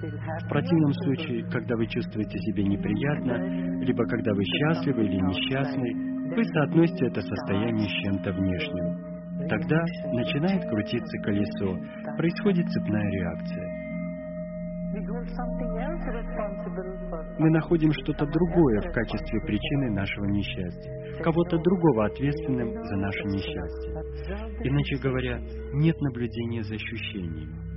[0.00, 6.44] В противном случае, когда вы чувствуете себя неприятно, либо когда вы счастливы или несчастны, вы
[6.44, 9.07] соотносите это состояние с чем-то внешним.
[9.48, 9.80] Тогда
[10.12, 11.78] начинает крутиться колесо,
[12.16, 13.88] происходит цепная реакция.
[17.38, 23.92] Мы находим что-то другое в качестве причины нашего несчастья, кого-то другого ответственным за наше несчастье.
[24.64, 25.38] Иначе говоря,
[25.74, 27.67] нет наблюдения за ощущениями.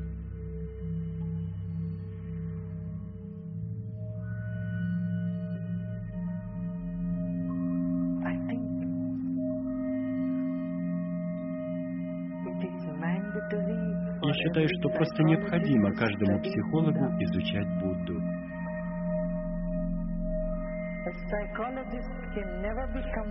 [14.42, 18.22] Считаю, что просто необходимо каждому психологу изучать Будду.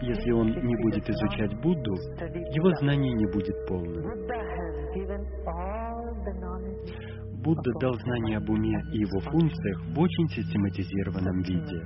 [0.03, 4.03] Если он не будет изучать Будду, его знание не будет полным.
[7.43, 11.83] Будда дал знания об уме и его функциях в очень систематизированном виде.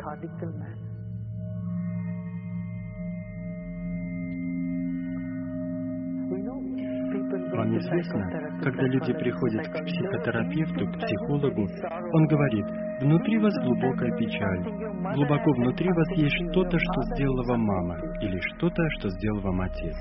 [7.64, 11.66] Вам известно, когда люди приходят к психотерапевту, к психологу,
[12.12, 12.66] он говорит,
[13.00, 18.82] внутри вас глубокая печаль, глубоко внутри вас есть что-то, что сделала вам мама, или что-то,
[18.98, 19.96] что сделал вам отец.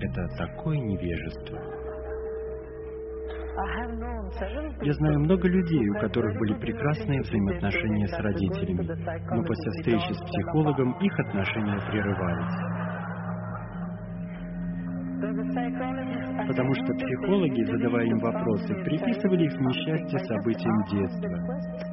[0.00, 1.58] Это такое невежество.
[4.82, 8.86] Я знаю много людей, у которых были прекрасные взаимоотношения с родителями,
[9.34, 12.87] но после встречи с психологом их отношения прерывались.
[15.18, 21.88] Потому что психологи, задавая им вопросы, приписывали их несчастье событиям детства.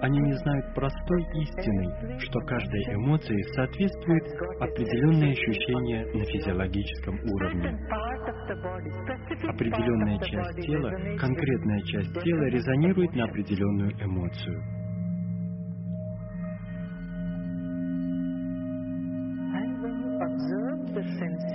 [0.00, 4.24] Они не знают простой истины, что каждой эмоции соответствует
[4.60, 7.78] определенные ощущения на физиологическом уровне.
[9.48, 14.87] Определенная часть тела, конкретная часть тела резонирует на определенную эмоцию.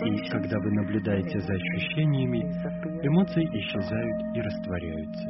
[0.06, 2.42] И когда вы наблюдаете за ощущениями,
[3.06, 5.28] эмоции исчезают и растворяются.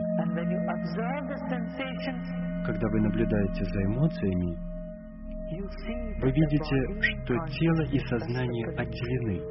[2.66, 4.58] Когда вы наблюдаете за эмоциями,
[6.22, 9.42] вы видите, что тело и сознание отделены.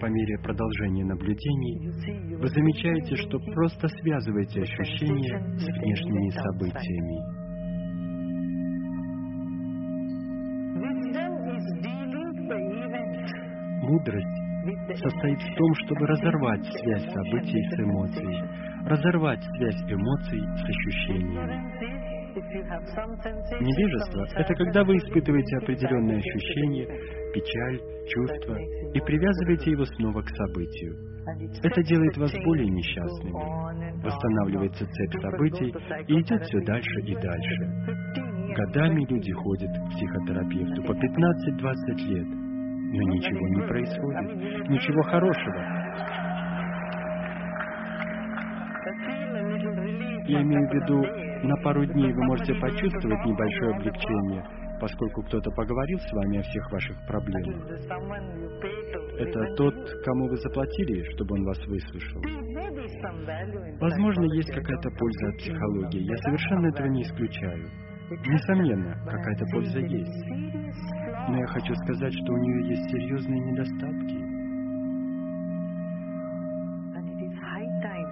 [0.00, 7.45] По мере продолжения наблюдений вы замечаете, что просто связываете ощущения с внешними событиями.
[13.86, 18.42] Мудрость состоит в том, чтобы разорвать связь событий с эмоцией,
[18.84, 22.06] разорвать связь эмоций с ощущениями.
[23.62, 26.86] Невежество это когда вы испытываете определенное ощущение,
[27.32, 28.58] печаль, чувство,
[28.92, 30.96] и привязываете его снова к событию.
[31.62, 34.02] Это делает вас более несчастными.
[34.02, 35.72] Восстанавливается цепь событий
[36.08, 37.86] и идет все дальше и дальше.
[38.16, 42.45] 15 years, Годами 20 люди ходят к психотерапевту по 15-20 лет,
[42.92, 45.86] но ничего не происходит, ничего хорошего.
[50.28, 54.44] Я имею в виду, на пару дней вы можете почувствовать небольшое облегчение,
[54.80, 57.64] поскольку кто-то поговорил с вами о всех ваших проблемах.
[59.18, 62.20] Это тот, кому вы заплатили, чтобы он вас выслушал.
[63.80, 66.02] Возможно, есть какая-то польза от психологии.
[66.02, 67.66] Я совершенно этого не исключаю.
[68.10, 70.65] Несомненно, какая-то польза есть.
[71.28, 74.36] Но я хочу сказать, что у нее есть серьезные недостатки.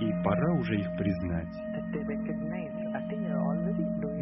[0.01, 1.55] И пора уже их признать.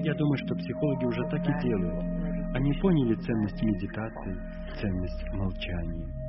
[0.05, 2.05] Я думаю, что психологи уже так и делают.
[2.55, 4.37] Они поняли ценность медитации,
[4.79, 6.22] ценность молчания.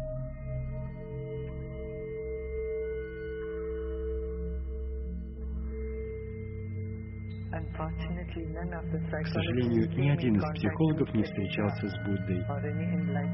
[7.54, 12.42] К сожалению, ни один из психологов не встречался с Буддой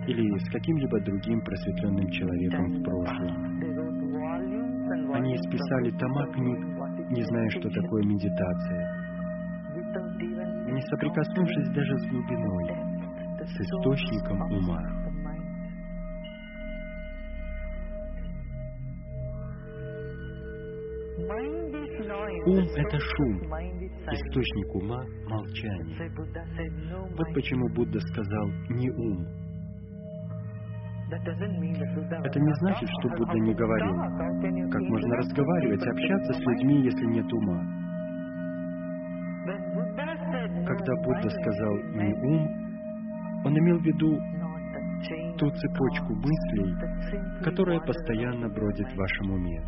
[0.07, 3.59] или с каким-либо другим просветленным человеком в прошлом.
[5.13, 6.59] Они исписали тома книг,
[7.11, 9.09] не зная, что такое медитация,
[10.67, 12.75] не соприкоснувшись даже с глубиной,
[13.45, 15.09] с источником ума.
[21.30, 23.38] Ум— это шум,
[24.11, 24.99] источник ума—
[25.30, 26.10] молчание.
[27.15, 29.27] Вот почему Будда сказал «не ум».
[31.11, 33.95] Это не значит, что Будда не говорил.
[34.72, 37.64] Как можно разговаривать, общаться с людьми, если нет ума?
[40.65, 42.49] Когда Будда сказал «не ум»,
[43.45, 44.18] он имел в виду
[45.38, 49.61] ту цепочку мыслей, которая постоянно бродит в вашем уме.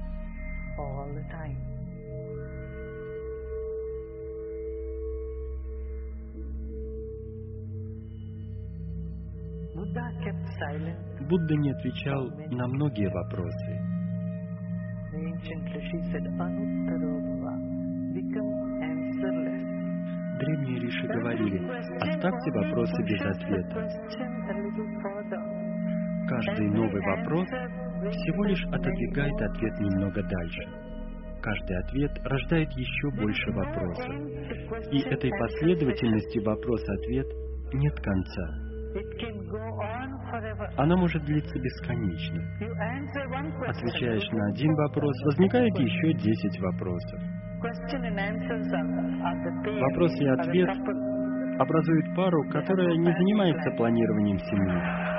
[11.30, 13.92] Будда не отвечал на многие вопросы.
[20.40, 21.60] Древние риши говорили,
[22.00, 23.88] оставьте вопросы без ответа.
[26.30, 30.70] Каждый новый вопрос всего лишь отодвигает ответ немного дальше.
[31.42, 34.16] Каждый ответ рождает еще больше вопросов.
[34.92, 37.28] И этой последовательности вопрос-ответ
[37.74, 38.71] нет конца.
[40.78, 42.42] Она может длиться бесконечно.
[43.68, 47.20] Отвечаешь на один вопрос, возникает еще 10 вопросов.
[49.82, 50.70] Вопрос и ответ
[51.60, 55.11] образуют пару, которая не занимается планированием семьи.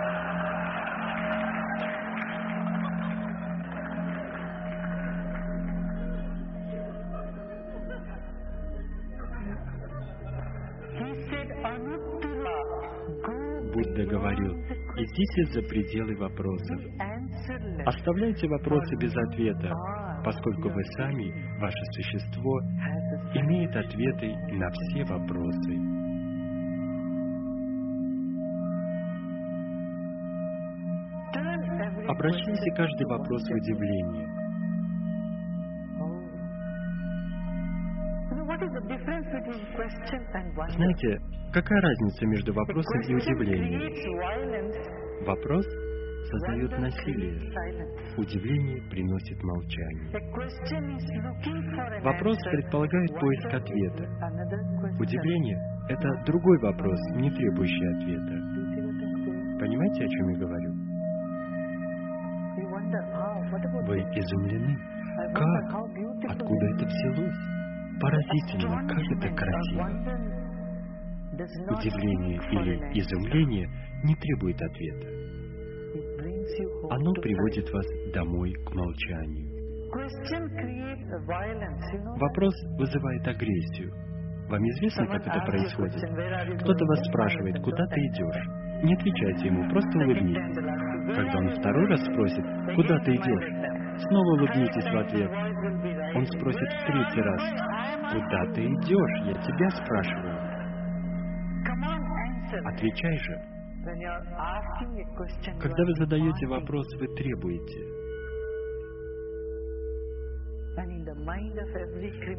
[15.12, 16.80] Идите за пределы вопросов.
[17.86, 19.72] Оставляйте вопросы без ответа,
[20.24, 22.60] поскольку вы сами, ваше существо,
[23.34, 25.92] имеет ответы на все вопросы.
[32.08, 34.28] Обращайте каждый вопрос в удивление.
[36.00, 36.32] Oh.
[40.68, 41.20] Знаете,
[41.52, 45.01] какая разница между вопросом и удивлением?
[45.26, 45.66] Вопрос
[46.30, 47.38] создает насилие,
[48.16, 50.10] удивление приносит молчание.
[52.02, 54.08] Вопрос предполагает поиск ответа.
[54.98, 55.58] Удивление—
[55.88, 58.34] это другой вопрос, не требующий ответа.
[59.60, 60.72] Понимаете, о чем я говорю?
[63.86, 64.76] Вы изумлены.
[65.34, 65.74] Как?
[66.30, 67.36] Откуда это взялось?
[68.00, 69.86] Поразительно, как это красиво.
[71.32, 73.68] Удивление или изумление
[74.04, 75.11] не требует ответа.
[76.90, 79.52] Оно приводит вас домой к молчанию.
[82.18, 83.92] Вопрос вызывает агрессию.
[84.48, 85.94] Вам известно, как это происходит?
[85.94, 88.42] question, "Where are you Кто-то going?" вас спрашивает, куда ты идешь?
[88.82, 90.42] Не отвечайте ему, просто улыбнитесь.
[90.42, 92.44] time they'll ask you, "Where Когда он второй раз going?" спросит,
[92.76, 94.02] куда ты идешь?
[94.02, 95.30] Снова улыбнитесь в ответ.
[96.14, 97.42] Он спросит в "Where третий раз,
[98.12, 99.16] куда ты you." идешь?
[99.26, 100.38] Я тебя спрашиваю.
[102.64, 103.51] Отвечай же.
[105.60, 108.02] Когда вы задаете вопрос, вы требуете.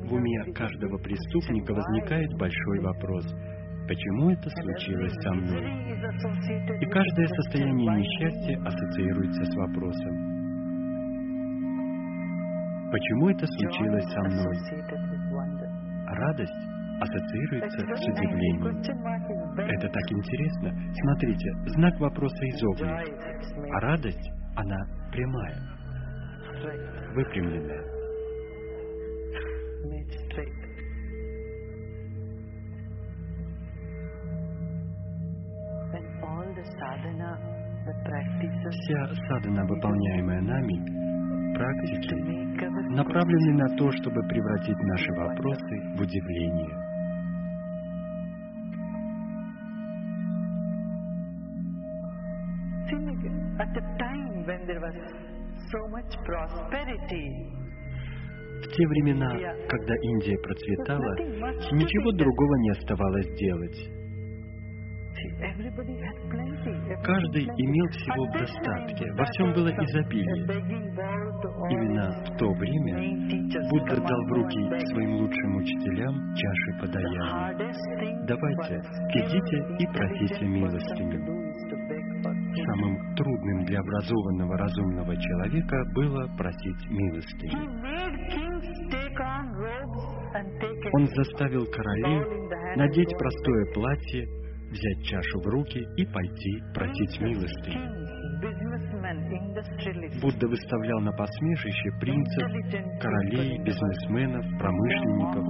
[0.08, 3.26] В уме каждого преступника возникает большой вопрос.
[3.88, 5.66] Почему это случилось со мной?
[6.80, 10.34] И каждое состояние несчастья ассоциируется с вопросом.
[12.92, 14.56] Почему это случилось со мной?
[16.08, 16.73] Радость
[17.04, 18.78] ассоциируется с удивлением.
[19.58, 20.72] Это так интересно.
[21.02, 23.10] Смотрите, знак вопроса изогнут,
[23.72, 24.78] а радость, она
[25.12, 25.56] прямая,
[27.14, 27.94] выпрямленная.
[38.70, 40.76] Вся садхана, выполняемая нами,
[41.56, 42.16] практики,
[42.96, 46.83] направлены на то, чтобы превратить наши вопросы в удивление.
[53.60, 54.98] At the time when there was
[55.72, 57.28] so much prosperity,
[58.64, 59.30] В те времена,
[59.68, 61.16] когда Индия процветала,
[61.74, 64.04] ничего другого не оставалось делать.
[67.04, 70.46] Каждый имел всего в достатке, во всем было изобилие.
[71.70, 72.96] Именно в то время
[73.70, 77.58] Будда "Come дал в руки and beg." своим лучшим учителям чаши подаяния.
[78.26, 78.82] Давайте, a
[79.20, 81.43] идите и просите милостыню.
[82.56, 87.00] Самым трудным для образованного разумного человека было просить a
[90.94, 92.22] Он заставил королей
[92.76, 94.28] надеть простое платье,
[94.70, 97.20] взять чашу в руки и пойти просить
[99.34, 102.44] industrialists, Будда выставлял на посмешище принцев,
[103.00, 105.46] королей, бизнесменов, промышленников,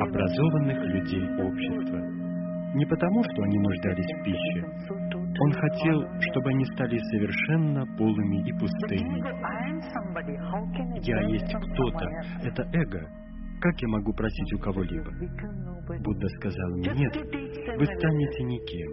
[0.00, 1.98] образованных людей общества.
[2.74, 5.23] Не потому, что они нуждались в пище.
[5.40, 9.20] Он хотел, чтобы они стали совершенно полыми и пустыми.
[11.02, 12.06] Я есть кто-то.
[12.44, 13.08] Это эго.
[13.60, 15.10] Как я могу просить у кого-либо?
[16.04, 18.92] Будда сказал мне, нет, вы станете никем.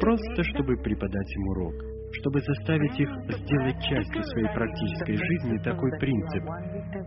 [0.00, 1.74] Просто чтобы преподать им урок,
[2.20, 6.44] чтобы заставить их сделать частью своей практической жизни такой принцип.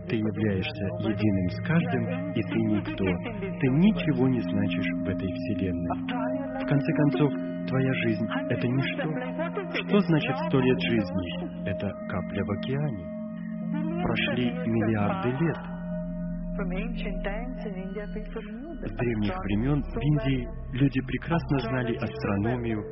[0.08, 3.04] Ты являешься единым с каждым, и ты никто.
[3.60, 6.60] Ты ничего не значишь в этой вселенной.
[6.60, 7.32] В конце концов,
[7.66, 9.02] твоя жизнь— это ничто.
[9.86, 11.68] Что значит сто лет жизни?
[11.68, 14.02] Это капля в океане.
[14.02, 15.56] Прошли миллиарды лет.
[18.86, 22.82] С древних времен в Индии люди прекрасно знали астрономию,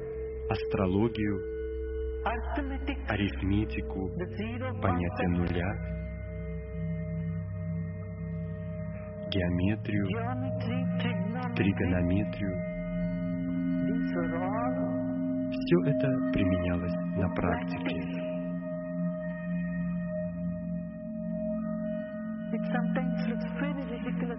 [0.51, 1.40] астрологию,
[3.09, 4.10] арифметику,
[4.82, 5.72] понятие нуля,
[9.30, 10.09] геометрию,
[11.56, 12.74] тригонометрию.
[15.50, 18.24] Все это применялось на практике.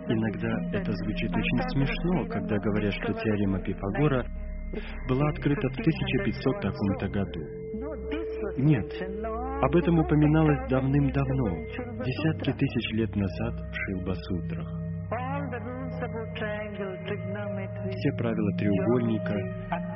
[0.07, 4.25] Иногда это звучит очень смешно, когда говорят, что теорема Пифагора
[5.07, 7.65] была открыта в 1500 таком-то году.
[8.57, 8.91] Нет,
[9.61, 11.49] об этом упоминалось давным-давно,
[12.03, 14.67] десятки тысяч лет назад в Шилба-сутрах.
[17.15, 19.35] Все правила треугольника,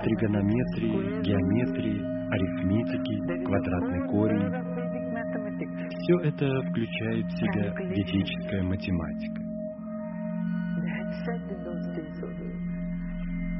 [0.04, 2.00] тригонометрии, геометрии,
[2.32, 4.70] арифметики, квадратный корень,
[5.90, 9.42] все это включает в себя ведическая математика.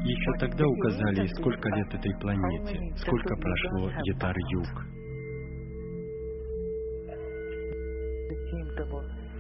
[0.06, 5.00] Еще тогда указали, сколько лет этой планете, сколько прошло Гетар-Юг.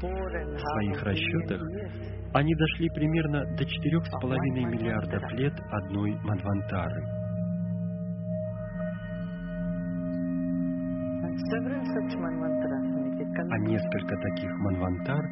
[0.01, 1.61] В своих расчетах
[2.33, 7.03] они дошли примерно до четырех с половиной миллиардов лет одной Мадвантары.
[13.51, 15.25] А несколько таких Манвантар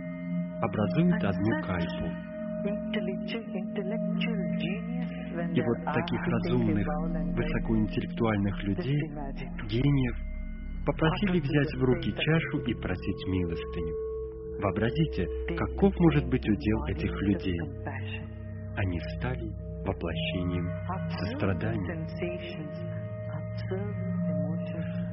[0.62, 2.08] образуют одну кальпу.
[5.54, 6.88] И вот таких разумных,
[7.38, 9.02] высокоинтеллектуальных людей,
[9.70, 10.18] гениев,
[10.86, 14.07] попросили взять в руки чашу и просить милостыню.
[14.60, 17.60] Вообразите, каков может быть удел этих людей.
[18.76, 19.52] Они стали
[19.86, 20.68] воплощением
[21.10, 22.08] сострадания.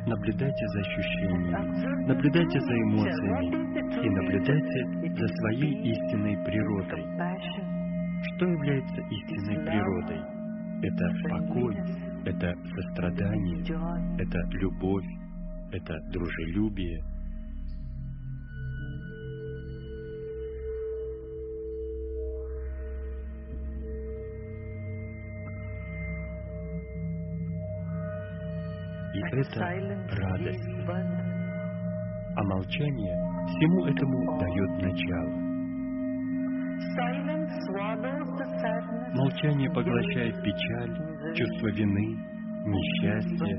[0.07, 7.05] Наблюдайте за ощущениями, наблюдайте за эмоциями и наблюдайте за своей истинной природой.
[8.35, 10.21] Что является истинной природой?
[10.83, 11.77] Это покой,
[12.27, 13.63] это сострадание,
[14.19, 15.07] это любовь,
[15.73, 17.03] это дружелюбие–
[29.15, 29.61] И это
[30.19, 30.69] радость.
[32.37, 33.15] А молчание
[33.47, 35.45] всему этому дает начало.
[39.15, 40.95] Молчание поглощает печаль,
[41.37, 42.19] чувство вины,
[42.67, 43.55] несчастье,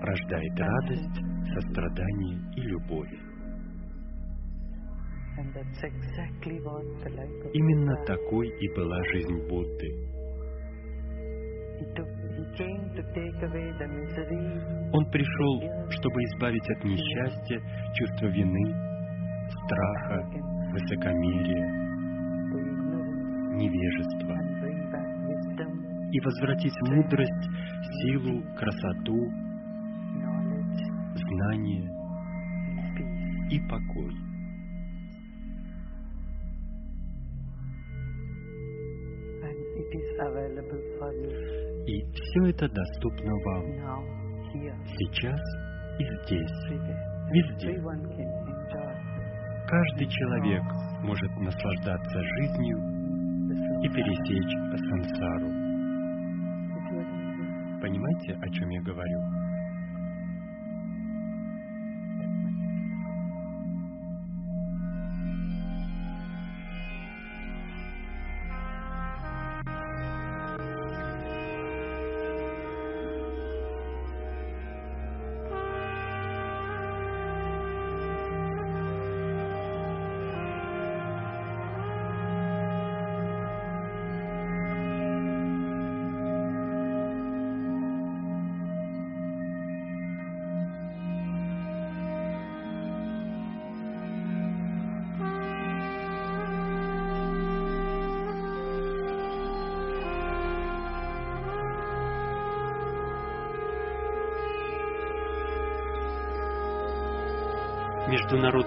[0.00, 1.20] рождает радость,
[1.54, 3.14] сострадание и любовь.
[7.52, 10.10] Именно такой и была жизнь Будды.
[14.92, 15.60] Он пришел,
[15.90, 17.60] чтобы избавить от несчастья,
[17.94, 18.74] чувства вины,
[19.50, 20.22] страха,
[20.72, 21.66] высокомерия,
[23.56, 24.36] невежества
[26.12, 27.48] и возвратить мудрость,
[28.02, 29.30] силу, красоту,
[31.14, 31.88] знание
[33.50, 34.14] и покой.
[41.90, 43.64] И все это доступно вам.
[44.86, 45.40] Сейчас
[45.98, 46.58] и здесь,
[47.32, 47.82] везде.
[49.66, 50.62] Каждый человек
[51.02, 52.78] может наслаждаться жизнью
[53.82, 54.54] и пересечь
[54.88, 55.48] сансару.
[57.80, 59.39] Понимаете, о чем я говорю?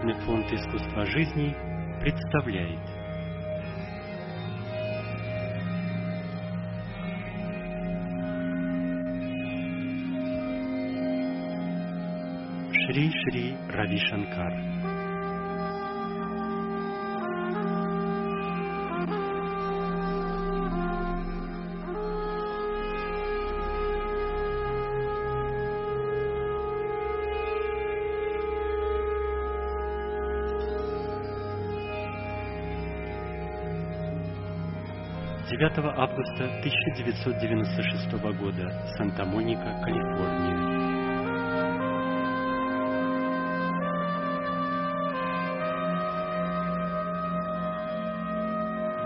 [0.03, 1.55] Международный фонд искусства жизни
[2.01, 2.79] представляет.
[12.73, 14.82] Шри Шри Рави Шанкар
[35.75, 40.73] 5 августа 1996 года, Санта-Моника, Калифорния.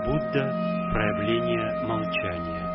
[0.04, 0.52] Будда–
[0.92, 2.67] проявление молчания.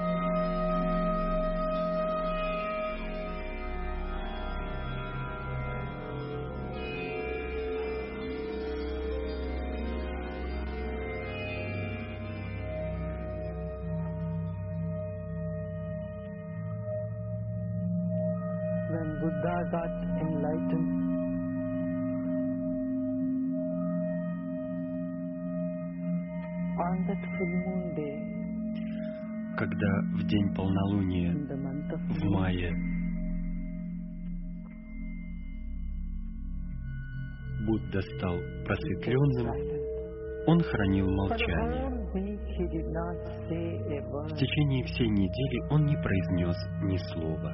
[44.93, 47.51] Всей недели он не произнес ни слова.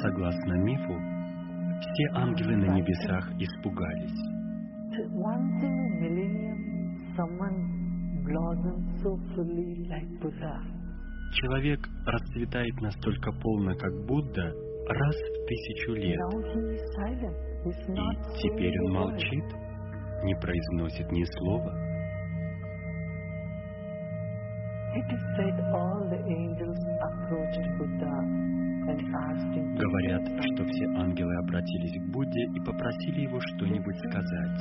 [0.00, 0.94] Согласно мифу,
[1.80, 4.18] все ангелы на небесах испугались.
[11.34, 14.52] Человек расцветает настолько полно, как Будда,
[14.88, 16.18] раз в тысячу лет.
[17.64, 19.44] И теперь он молчит,
[20.24, 21.72] не произносит ни слова.
[29.76, 34.60] Говорят, что все ангелы обратились к Будде и попросили его что-нибудь сказать.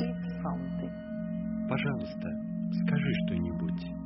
[1.70, 2.30] Пожалуйста,
[2.84, 3.97] скажи что-нибудь.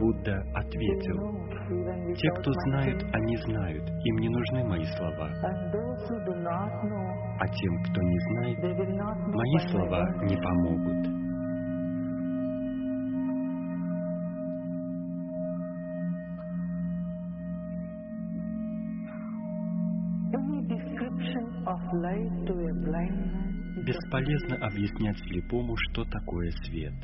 [0.00, 1.18] Будда ответил,
[2.14, 3.10] те, кто знают, saying.
[3.12, 5.28] они знают, им не нужны мои слова.
[7.40, 8.58] А тем, кто не знает,
[9.34, 11.06] мои слова не помогут.
[20.32, 23.47] Any description of light to a blind man
[23.84, 26.94] Бесполезно объяснять слепому, что такое свет.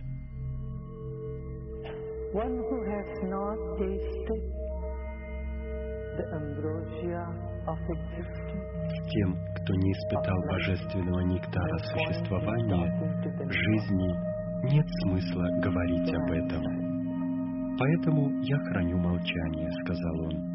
[2.34, 4.42] one who has not tasted
[6.18, 7.22] the ambrosia
[7.70, 8.74] of existence.
[9.08, 12.86] Тем, кто не испытал божественного нектара существования,
[13.48, 14.10] жизни,
[14.74, 16.64] нет смысла говорить об этом.
[17.78, 20.53] Поэтому я храню молчание, сказал он.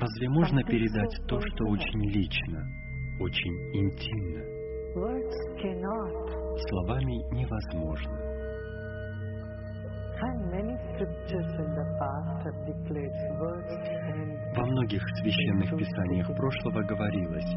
[0.00, 2.64] Разве можно передать то, что очень лично,
[3.20, 4.42] очень интимно?
[6.70, 8.28] Словами невозможно.
[14.56, 17.52] Во многих священных писаниях прошлого говорилось,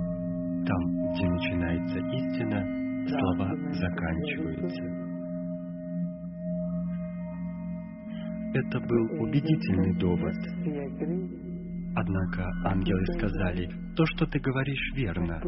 [0.68, 2.64] там, где начинается истина,
[3.08, 5.01] слова заканчиваются.
[8.54, 10.36] Это был убедительный довод.
[11.96, 15.42] Однако ангелы сказали, то, что ты говоришь, верно.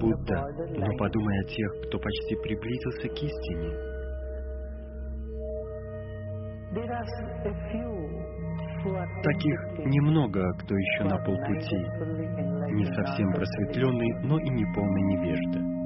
[0.00, 0.46] Будда,
[0.76, 3.98] но подумай о тех, кто почти приблизился к истине.
[9.22, 11.78] Таких немного, кто еще на полпути,
[12.74, 15.77] не совсем просветленный, но и не полный невежда.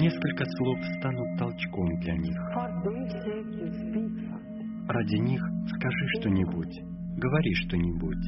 [0.00, 2.36] Несколько слов станут толчком для них.
[4.88, 5.42] Ради них
[5.76, 6.80] скажи что-нибудь,
[7.18, 8.24] говори что-нибудь.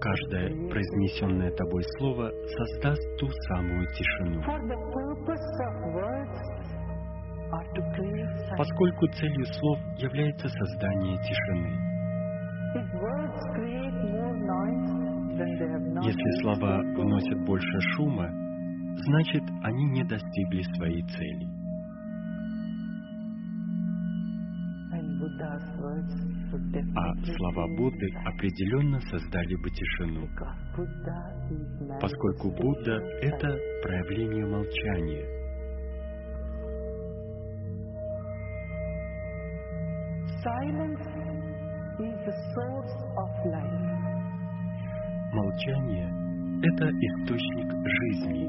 [0.00, 4.40] Каждое произнесенное тобой слово создаст ту самую тишину.
[8.56, 11.92] Поскольку целью слов является создание тишины.
[15.44, 18.28] Если слова вносят больше шума,
[19.06, 21.48] значит, они не достигли своей цели.
[26.94, 30.28] А слова Будды определенно создали бы тишину,
[32.00, 32.92] поскольку Будда—
[33.22, 35.42] это проявление молчания.
[40.44, 41.06] Silence
[42.00, 43.91] is the source of life.
[45.32, 46.08] Молчание–
[46.62, 48.44] это источник жизни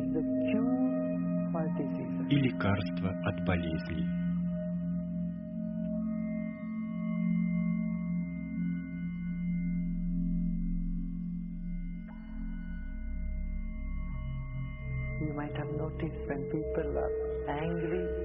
[2.29, 4.05] и лекарство от болезней.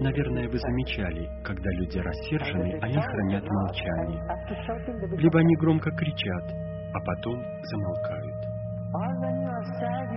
[0.01, 4.21] Наверное, вы замечали, когда люди рассержены, они хранят молчание.
[5.17, 6.53] Либо они громко кричат,
[6.93, 8.38] а потом замолкают.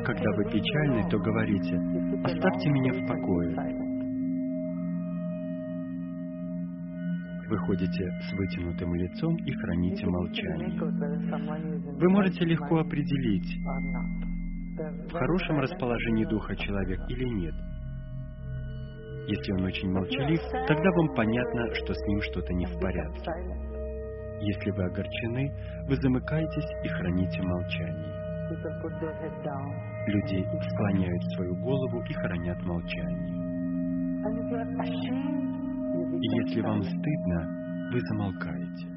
[0.06, 1.76] Когда вы печальны, то говорите,
[2.24, 3.56] оставьте меня в покое.
[7.50, 10.80] Вы ходите с вытянутым лицом и храните молчание.
[12.00, 13.58] Вы можете легко определить,
[15.10, 17.54] в хорошем расположении духа человек или нет.
[19.28, 23.32] Если он очень молчалив, тогда вам понятно, что с ним что-то не в порядке.
[24.42, 25.52] Если вы огорчены,
[25.88, 28.11] вы замыкаетесь и храните молчание.
[30.08, 33.42] Люди склоняют свою голову и хранят молчание.
[36.22, 38.88] И если вам стыдно, вы замолкаете.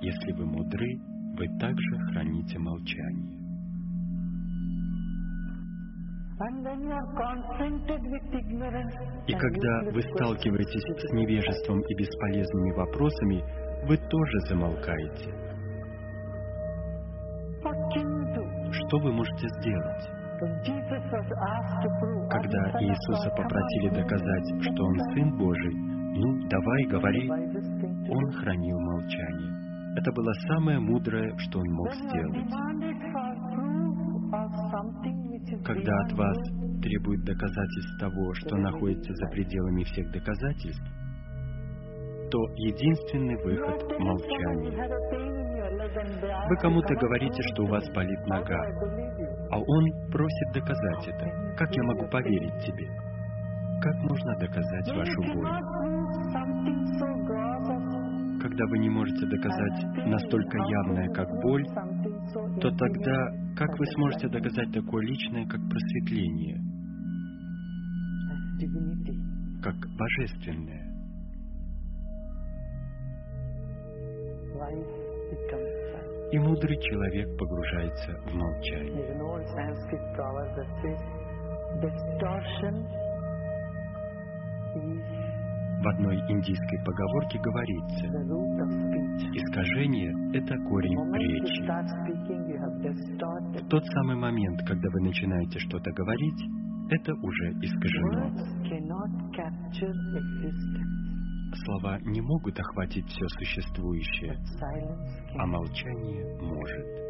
[0.00, 0.98] Если вы мудры,
[1.36, 3.40] вы также храните молчание.
[9.26, 13.44] И когда вы сталкиваетесь с невежеством и бесполезными вопросами,
[13.86, 15.49] вы тоже замолкаете.
[18.90, 20.02] Что вы можете сделать?
[22.28, 25.74] Когда Иисуса попросили доказать, что Он Сын Божий,
[26.18, 29.94] ну, давай, говори, Он хранил молчание.
[29.96, 32.50] Это было самое мудрое, что Он мог сделать.
[35.64, 36.36] Когда от вас
[36.82, 40.82] требует доказательств того, что находится за пределами всех доказательств,
[42.30, 44.70] то единственный выход— молчание.
[46.48, 48.60] Вы кому-то говорите, что у вас болит нога,
[49.50, 51.54] а он просит доказать это.
[51.56, 52.88] Как я могу поверить тебе?
[53.82, 55.50] Как можно доказать вашу боль?
[58.40, 61.64] Когда вы не можете доказать настолько явное, как боль,
[62.60, 66.58] то тогда как вы сможете доказать такое личное, как просветление,
[69.62, 70.79] как божественное?
[76.32, 79.14] И мудрый человек погружается в молчание.
[85.82, 88.06] В одной индийской поговорке говорится,
[89.34, 91.62] искажение— это корень речи.
[93.64, 96.44] В тот самый момент, когда вы начинаете что-то говорить,
[96.90, 98.30] это уже искажено.
[101.52, 104.38] Слова не могут охватить все существующее,
[105.36, 107.00] а молчание может.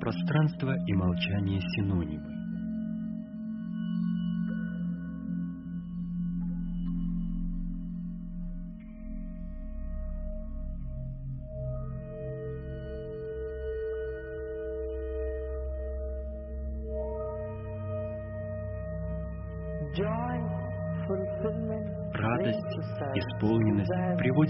[0.00, 2.33] Пространство и молчание синонимы.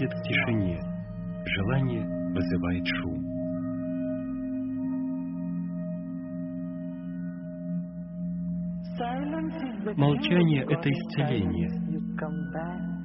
[0.05, 0.79] Приводит к тишине.
[1.45, 3.35] Желание вызывает шум.
[9.97, 11.69] Молчание— это исцеление.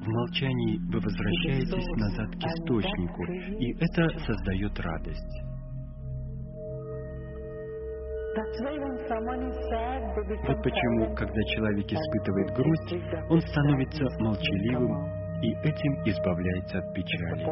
[0.00, 3.24] В молчании вы возвращаетесь назад к источнику,
[3.58, 5.44] и это создает радость.
[10.46, 12.94] Вот почему, когда человек испытывает грусть,
[13.28, 17.44] он становится молчаливым и этим избавляется от печали.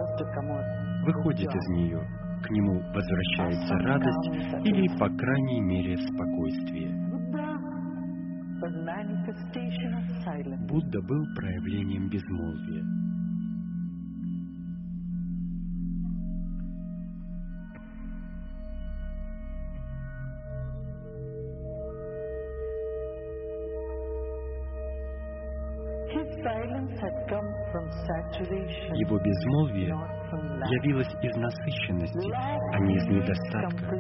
[1.05, 2.01] Выходит из нее,
[2.43, 4.29] к нему возвращается радость
[4.65, 6.93] или, по крайней мере, спокойствие.
[10.69, 13.08] Будда был проявлением безмолвия.
[27.79, 29.95] Его безмолвие
[30.71, 32.31] явилось из насыщенности,
[32.73, 33.97] а не из недостатка.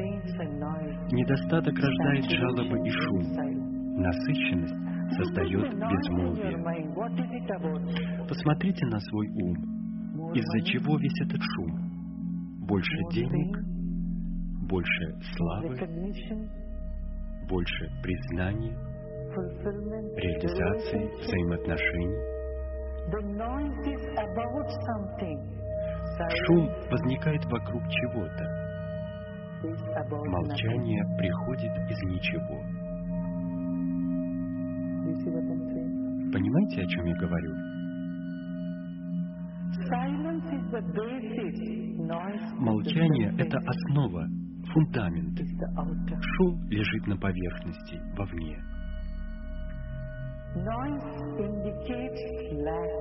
[1.12, 3.22] Недостаток рождает жалобы и шум.
[4.00, 4.74] Насыщенность
[5.16, 6.56] создает безмолвие.
[8.28, 10.32] Посмотрите на свой ум.
[10.34, 11.70] Из-за чего весь этот шум?
[12.66, 13.58] Больше денег?
[14.68, 15.76] Больше славы?
[17.48, 18.76] Больше признания?
[20.16, 22.37] реализации взаимоотношений.
[26.46, 28.44] Шум возникает вокруг чего-то.
[30.30, 32.62] Молчание приходит из ничего.
[36.32, 37.54] Понимаете, о чем я говорю?
[42.58, 44.26] Молчание— это основа,
[44.72, 45.38] фундамент.
[46.20, 48.58] Шум лежит на поверхности, вовне.
[50.58, 51.06] Noise
[51.38, 52.22] indicates
[52.66, 52.94] lack.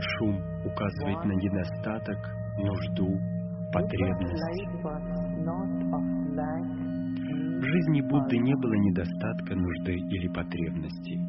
[0.00, 2.18] Шум указывает на недостаток,
[2.58, 3.08] нужду,
[3.72, 4.42] потребность.
[7.56, 11.20] В жизни Будды не было недостатка, нужды или потребностей.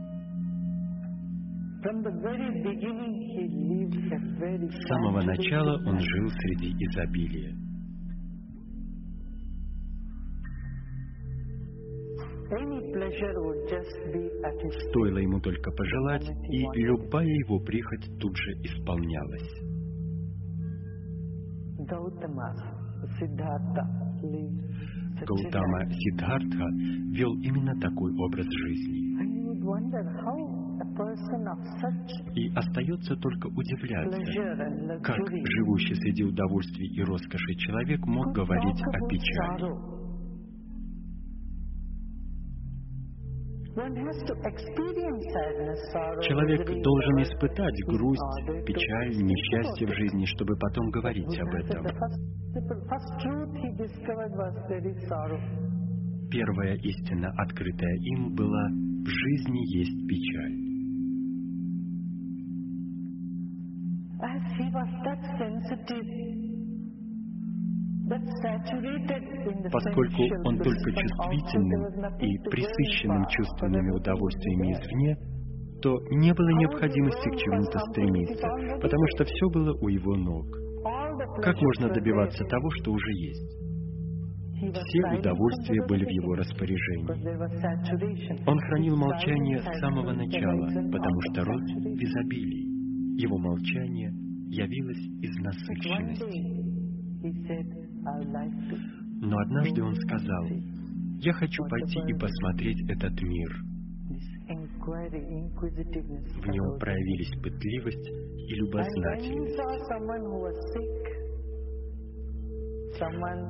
[4.72, 7.71] С самого начала он жил среди изобилия.
[14.90, 19.50] Стоило ему только пожелать, и любая его прихоть тут же исполнялась.
[25.26, 25.88] Гаутама.
[25.90, 26.66] Сиддхартха
[27.14, 29.02] вел именно такой образ жизни.
[32.36, 34.20] И остается только удивляться,
[35.04, 40.01] как живущий среди удовольствий и роскоши человек мог говорить о печали.
[46.22, 51.86] Человек должен испытать грусть, печаль, несчастье в жизни, чтобы потом говорить об этом.
[56.30, 60.72] Первая истина, открытая им, была «в жизни есть печаль».
[64.22, 66.51] As he was that sensitive,
[69.72, 71.84] Поскольку он только чувствительным
[72.20, 75.16] и присыщенным чувственными удовольствиями извне,
[75.82, 78.48] то не было необходимости к чему-то стремиться,
[78.82, 80.46] потому что все было у его ног.
[81.42, 83.62] Как можно добиваться того, что уже есть?
[84.62, 87.08] Все удовольствия были в его распоряжении.
[88.48, 91.96] Он хранил молчание с самого начала, потому что saturation.
[91.96, 93.22] в изобилии.
[93.22, 94.12] Его молчание
[94.50, 96.62] явилось из насыщенности.
[98.04, 100.46] Но однажды он сказал,
[101.20, 103.56] «Я хочу пойти и посмотреть этот мир».
[104.48, 109.60] В нем проявились пытливость и любознательность.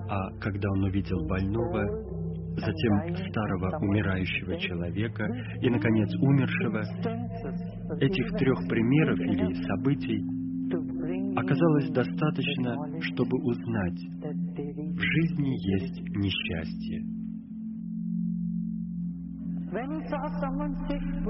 [0.09, 1.83] А когда он увидел больного,
[2.57, 5.25] затем старого умирающего человека
[5.61, 6.83] и, наконец, умершего,
[7.99, 10.21] этих трех примеров или событий
[11.35, 17.21] оказалось достаточно, чтобы узнать, в жизни есть несчастье.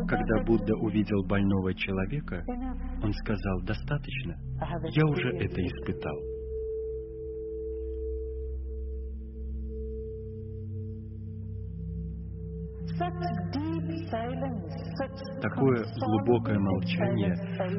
[0.07, 2.43] Когда Будда увидел больного человека,
[3.03, 4.35] он сказал, достаточно,
[4.93, 6.30] я уже это испытал.
[15.41, 17.33] Такое глубокое молчание,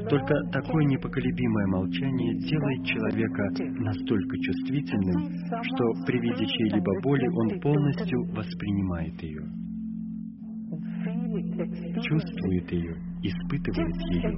[0.08, 3.42] только такое непоколебимое молчание делает человека
[3.82, 5.28] настолько чувствительным,
[5.62, 9.42] что при виде чьей-либо боли он полностью воспринимает ее,
[12.02, 14.30] чувствует ее, испытывает ее.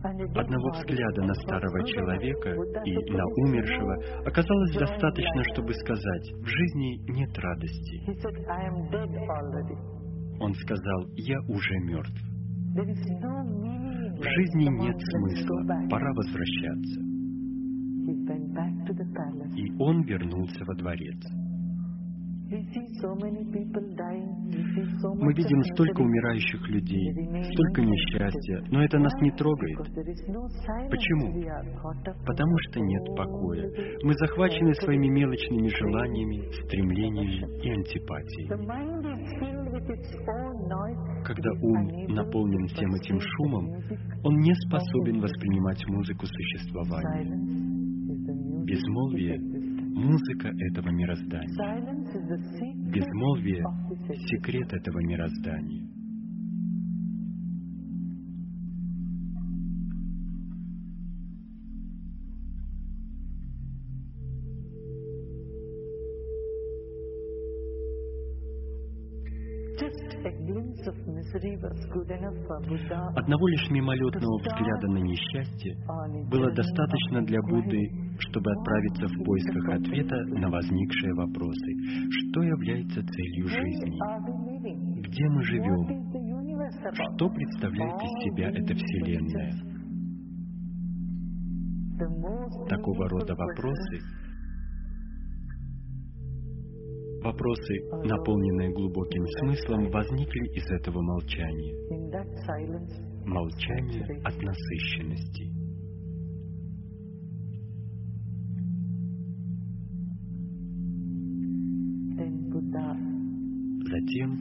[0.00, 2.50] Одного взгляда на старого человека
[2.84, 3.94] и на умершего
[4.24, 8.02] оказалось достаточно, чтобы сказать, в жизни нет радости.
[10.40, 12.22] Он сказал, я уже мертв.
[14.18, 17.00] В жизни нет смысла, пора возвращаться.
[19.56, 21.47] И он вернулся во дворец.
[22.50, 22.56] Мы
[25.34, 27.12] видим столько умирающих людей,
[27.52, 29.76] столько несчастья, но это нас не трогает.
[30.88, 31.30] Почему?
[32.24, 33.68] Потому что нет покоя.
[34.02, 38.48] Мы захвачены своими мелочными желаниями, стремлениями и антипатией.
[41.24, 43.66] Когда ум наполнен всем этим шумом,
[44.24, 47.58] он не способен воспринимать музыку существования.
[48.64, 49.57] Безмолвие
[49.98, 51.54] музыка этого мироздания.
[52.92, 53.64] Безмолвие—
[54.30, 55.97] секрет этого мироздания.
[73.16, 75.76] Одного лишь мимолетного взгляда на несчастье
[76.30, 77.80] было достаточно для Будды,
[78.18, 81.72] чтобы отправиться в поисках ответа на возникшие вопросы.
[82.10, 85.00] Что является целью жизни?
[85.00, 86.08] Где мы живем?
[86.92, 89.52] что представляет из себя эта Вселенная.
[92.68, 93.98] Такого рода вопросы
[97.22, 97.74] Вопросы,
[98.04, 101.74] наполненные глубоким смыслом, возникли из этого молчания.
[103.26, 105.52] Молчание от насыщенности.
[113.90, 114.36] Затем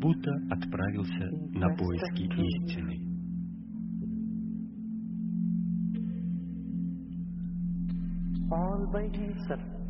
[0.00, 3.07] Будда отправился на поиски истины.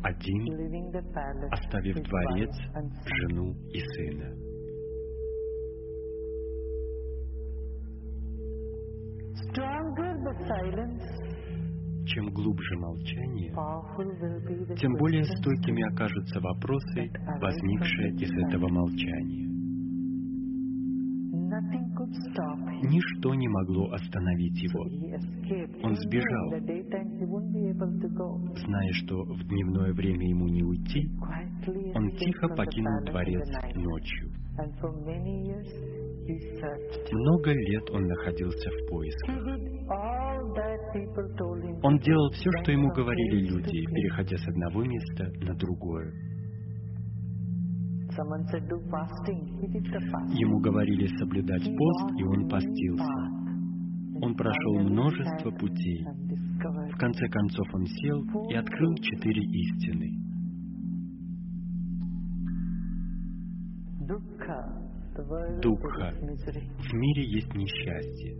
[0.03, 0.45] Один,
[1.51, 2.49] оставив дворец,
[3.05, 4.35] жену и сына.
[12.05, 13.53] Чем глубже молчание,
[14.77, 19.48] тем более стойкими окажутся вопросы, возникшие из этого молчания.
[22.81, 24.83] Ничто не могло остановить его.
[25.83, 26.49] Он сбежал,
[28.55, 31.09] зная, что в дневное время ему не уйти,
[31.93, 34.31] он тихо покинул дворец ночью.
[37.11, 39.37] Много лет он находился в поисках.
[41.83, 46.13] Он делал все, что ему говорили люди, переходя с одного места на другое.
[50.33, 53.39] Ему говорили соблюдать пост, и он постился.
[54.21, 56.05] Он прошел множество путей.
[56.91, 60.11] В конце концов он сел и открыл четыре истины.
[65.61, 66.13] Дукха.
[66.77, 68.35] В мире есть несчастье.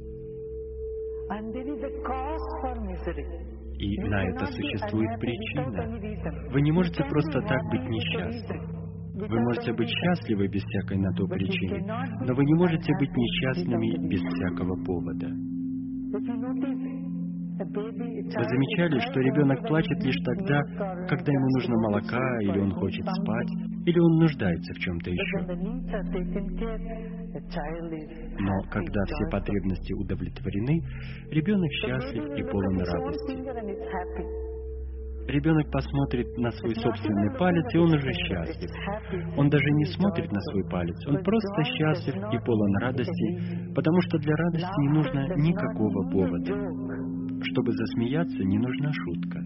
[3.77, 6.51] И на это существует причина.
[6.51, 8.78] Вы не можете просто так быть несчастны.
[9.28, 11.86] Вы можете быть счастливы без всякой на то причины,
[12.26, 15.28] но вы не можете быть несчастными без всякого повода.
[17.60, 20.62] Вы замечали, что ребенок плачет лишь тогда,
[21.10, 23.50] когда ему нужно молока, или он хочет спать,
[23.86, 25.40] или он нуждается в чем-то еще.
[28.40, 30.82] Но когда все потребности удовлетворены,
[31.32, 34.48] ребенок счастлив и полон радости.
[35.30, 38.72] Ребенок посмотрит на свой собственный палец, и он уже счастлив.
[39.38, 44.18] Он даже не смотрит на свой палец, он просто счастлив и полон радости, потому что
[44.18, 46.53] для радости не нужно никакого повода.
[47.43, 49.39] Чтобы засмеяться, не нужна шутка.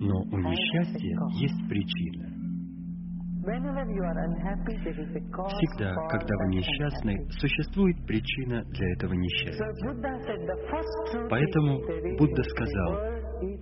[0.00, 2.37] Но у несчастья есть причина.
[5.48, 9.64] Всегда, когда вы несчастны, существует причина для этого несчастья.
[11.30, 11.80] Поэтому
[12.18, 12.98] Будда сказал,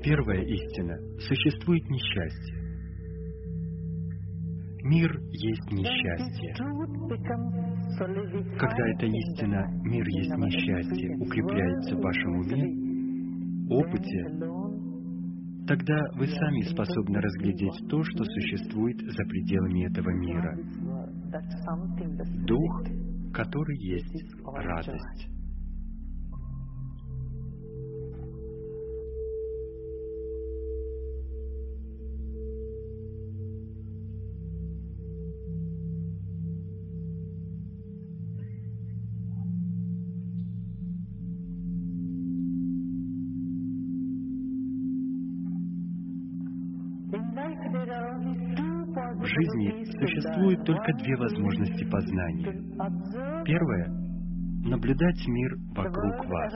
[0.03, 2.67] первая истина– существует несчастье.
[4.87, 6.55] Мир есть несчастье.
[8.59, 12.87] Когда эта истина «мир есть несчастье» укрепляется в вашем уме,
[13.69, 14.56] опыте,
[15.67, 20.57] тогда вы сами способны разглядеть то, что существует за пределами этого мира.
[22.47, 22.83] Дух,
[23.33, 25.36] который есть радость.
[49.37, 52.53] Жизни существует только две возможности познания.
[53.45, 53.89] Первое—
[54.65, 56.55] наблюдать мир вокруг вас.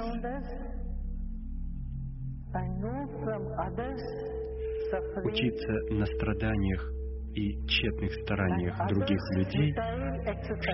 [5.24, 6.90] Учиться на страданиях
[7.35, 9.73] и тщетных стараниях других людей,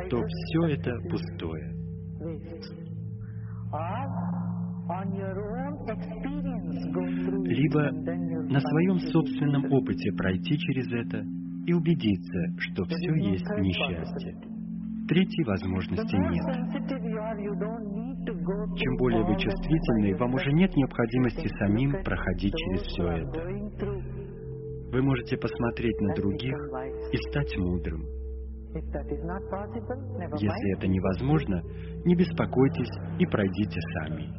[0.06, 1.76] что все это пустое.
[7.44, 7.90] Либо
[8.48, 11.24] на своем собственном опыте пройти через это
[11.66, 14.36] и убедиться, что все есть несчастье.
[15.08, 16.44] Третьей возможности нет.
[18.76, 23.40] Чем более вы чувствительны, вам уже нет необходимости самим проходить через все это.
[24.92, 26.56] Вы можете посмотреть на других
[27.12, 28.04] и стать мудрым.
[30.38, 31.60] Если это невозможно,
[32.04, 34.30] не беспокойтесь и пройдите сами.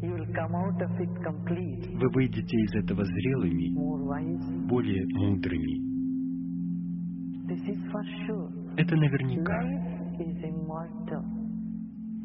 [0.00, 0.16] Вы
[2.10, 3.74] выйдете из этого зрелыми,
[4.68, 5.87] более мудрыми.
[8.76, 9.62] Это наверняка.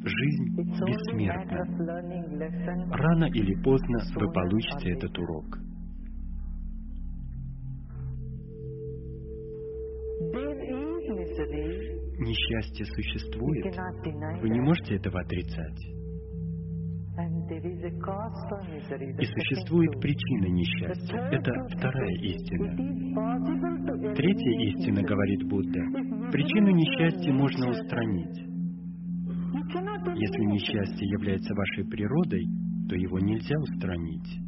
[0.05, 1.63] Жизнь бессмертна.
[2.91, 5.57] Рано или поздно вы получите этот урок.
[12.19, 13.75] Несчастье существует.
[14.41, 16.02] Вы не можете этого отрицать.
[17.53, 21.17] И существует причина несчастья.
[21.31, 22.75] Это вторая истина.
[24.15, 25.81] Третья истина, говорит Будда,
[26.31, 28.53] причину несчастья можно устранить.
[30.15, 32.45] Если несчастье является вашей природой,
[32.89, 34.39] то его нельзя устранить.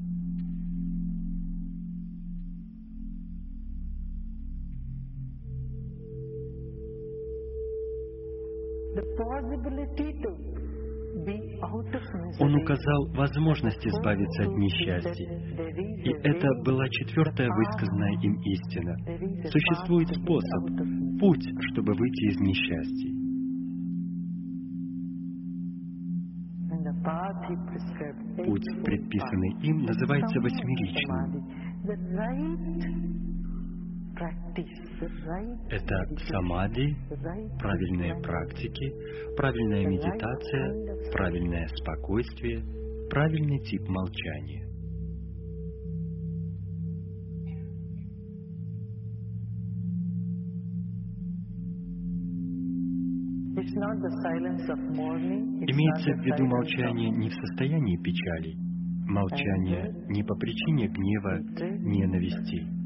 [8.95, 10.54] The possibility to
[12.39, 15.25] Он указал возможность избавиться от несчастья.
[16.03, 18.95] И это была четвертая высказанная им истина.
[19.49, 20.65] Существует способ,
[21.19, 23.11] путь, чтобы выйти из несчастья.
[28.45, 31.45] Путь, предписанный им, называется восьмеричным.
[35.69, 36.95] Это самади,
[37.59, 42.63] правильные практики, правильная медитация, правильное спокойствие,
[43.09, 44.65] правильный тип молчания.
[55.67, 58.55] Имеется в виду молчание не в состоянии печали,
[59.07, 61.39] молчание не по причине гнева,
[61.79, 62.84] ненависти,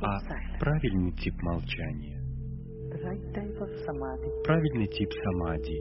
[0.00, 0.18] а
[0.58, 2.20] правильный тип молчания,
[4.44, 5.80] правильный тип самади,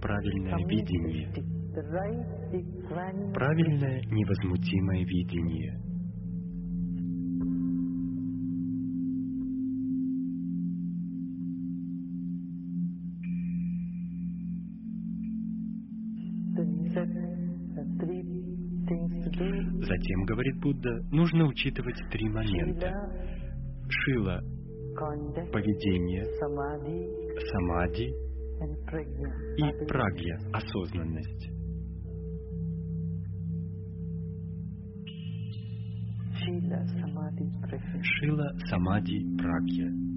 [0.00, 1.32] правильное видение,
[3.34, 5.91] правильное невозмутимое видение.
[20.24, 22.92] Говорит Будда, нужно учитывать три момента.
[23.88, 24.40] Шила–
[25.52, 26.24] поведение,
[27.48, 28.12] самади
[29.58, 31.50] и прагья– осознанность.
[38.02, 40.11] Шила, самади, прагья.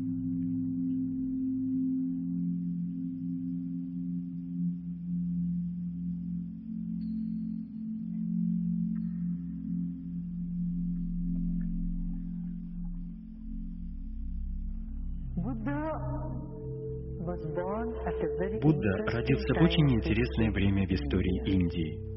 [18.61, 22.15] Будда родился в очень интересное время в истории Индии.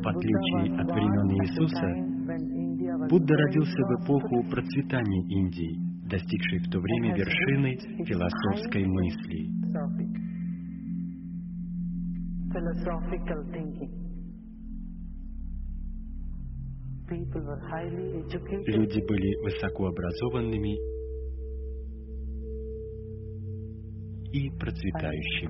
[0.00, 1.88] В отличие от времен Иисуса,
[3.10, 5.76] Будда родился в эпоху процветания Индии,
[6.08, 9.50] достигшей в то время вершины философской мысли.
[18.66, 20.74] Люди были высокообразованными
[24.32, 25.48] и процветающими.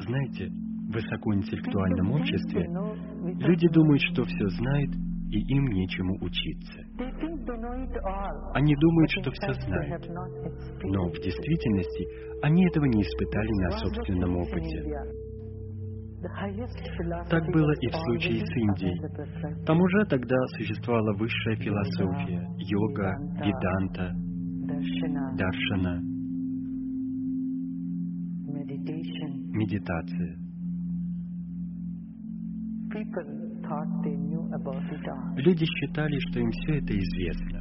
[0.00, 2.66] Знаете, в высокоинтеллектуальном обществе
[3.40, 6.80] люди думают, что все знают, и им нечему учиться.
[8.54, 10.08] Они думают, что все знают,
[10.84, 12.08] но в действительности
[12.42, 14.82] они этого не испытали на собственном опыте.
[17.30, 19.64] Так было и в случае с Индией.
[19.64, 24.14] Там уже тогда существовала высшая философия, йога, веданта,
[25.36, 26.00] даршана,
[29.54, 30.38] медитация.
[35.36, 37.60] Люди считали, что им все это известно.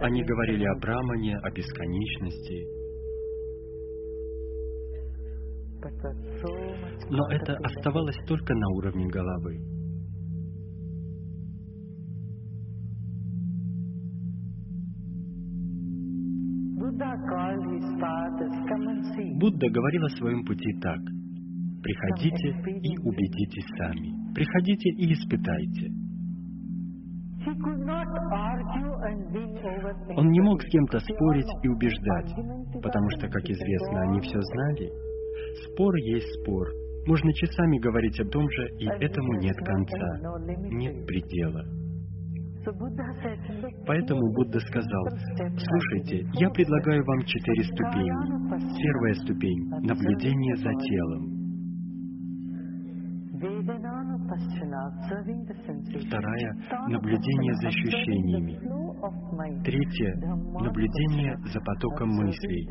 [0.00, 2.64] Они говорили о Брамане, о бесконечности.
[7.10, 9.58] Но это оставалось только на уровне головы.
[19.40, 21.00] Будда говорил о своем пути так.
[21.84, 22.48] Приходите
[22.80, 24.08] и убедитесь сами.
[24.32, 25.92] Приходите и испытайте.
[30.16, 32.32] Он не мог с кем-то спорить и убеждать,
[32.82, 34.90] потому что, как известно, они все знали.
[35.66, 36.68] Спор есть спор.
[37.06, 40.08] Можно часами говорить о том же, и этому нет конца,
[40.70, 41.62] нет предела.
[43.86, 45.04] Поэтому Будда сказал,
[45.36, 48.80] слушайте, я предлагаю вам четыре ступени.
[48.82, 51.33] Первая ступень— наблюдение за телом.
[56.06, 56.54] Вторая—
[56.88, 58.58] наблюдение за ощущениями.
[59.62, 60.14] Третье—
[60.60, 62.66] наблюдение за потоком мыслей.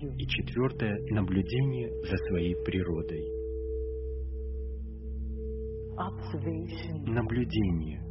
[0.00, 3.24] И четвертое— наблюдение за своей природой.
[7.06, 8.07] Наблюдение.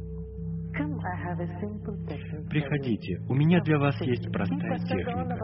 [2.48, 5.36] Приходите, у меня для вас есть простая техника.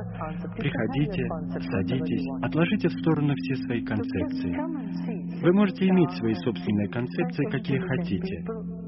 [0.57, 1.29] Приходите,
[1.61, 4.55] садитесь, отложите в сторону все свои концепции.
[5.43, 8.45] Вы можете иметь свои собственные концепции, какие хотите.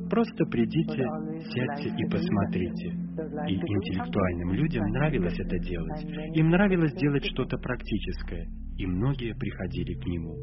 [0.08, 1.04] Просто придите,
[1.50, 3.06] сядьте и посмотрите.
[3.48, 6.04] И интеллектуальным людям нравилось это делать.
[6.36, 8.46] Им нравилось делать что-то практическое,
[8.78, 10.36] и многие приходили к нему.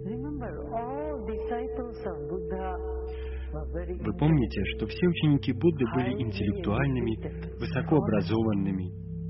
[3.54, 8.90] Вы помните, что все ученики Будды были интеллектуальными, высокообразованными,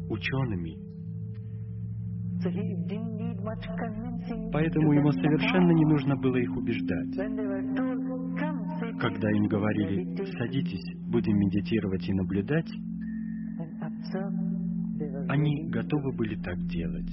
[0.10, 0.78] учеными.
[4.54, 7.16] Поэтому ему совершенно не нужно было их убеждать.
[9.00, 12.72] Когда им говорили, садитесь, будем медитировать и наблюдать,
[15.28, 17.12] они готовы были так делать.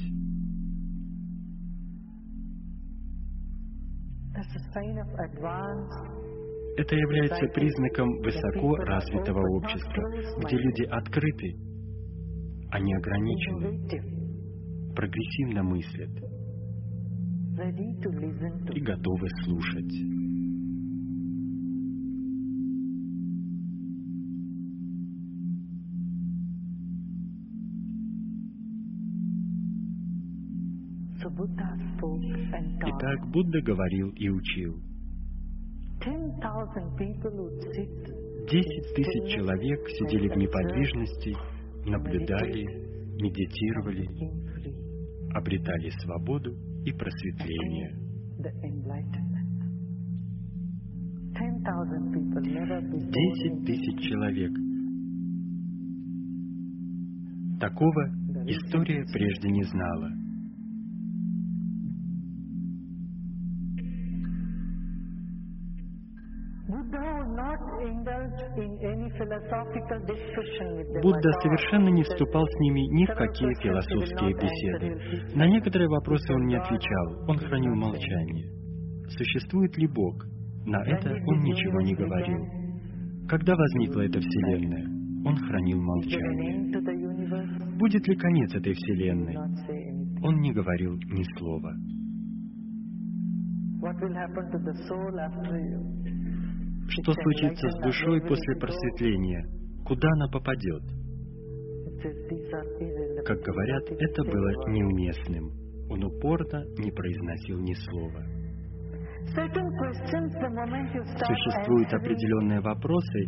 [6.77, 10.03] Это является признаком высоко развитого общества,
[10.39, 11.55] где люди открыты,
[12.71, 16.11] они ограничены, прогрессивно мыслят
[18.75, 19.93] и готовы слушать.
[32.83, 34.90] Итак, Будда говорил и учил.
[38.51, 41.35] Десять тысяч человек сидели в неподвижности,
[41.87, 42.65] наблюдали,
[43.21, 44.09] медитировали,
[45.35, 46.53] обретали свободу
[46.85, 47.91] и просветление.
[53.11, 54.53] Десять тысяч человек.
[57.61, 58.09] Такого
[58.47, 60.09] история прежде не знала.
[71.03, 75.37] Будда совершенно не вступал с ними ни в какие философские беседы.
[75.37, 78.51] На некоторые вопросы он не отвечал, он хранил молчание.
[79.09, 80.25] Существует ли Бог?
[80.67, 82.47] На это он ничего не говорил.
[83.29, 84.87] Когда возникла эта Вселенная?
[85.25, 86.71] Он хранил молчание.
[87.79, 89.37] Будет ли конец этой Вселенной?
[90.23, 91.73] Он не говорил ни слова.
[96.91, 99.47] Что случится с душой после просветления?
[99.87, 100.83] Куда она попадет?
[103.25, 105.51] Как говорят, это было неуместным.
[105.89, 108.25] Он упорно не произносил ни слова.
[111.27, 113.27] Существуют определенные вопросы,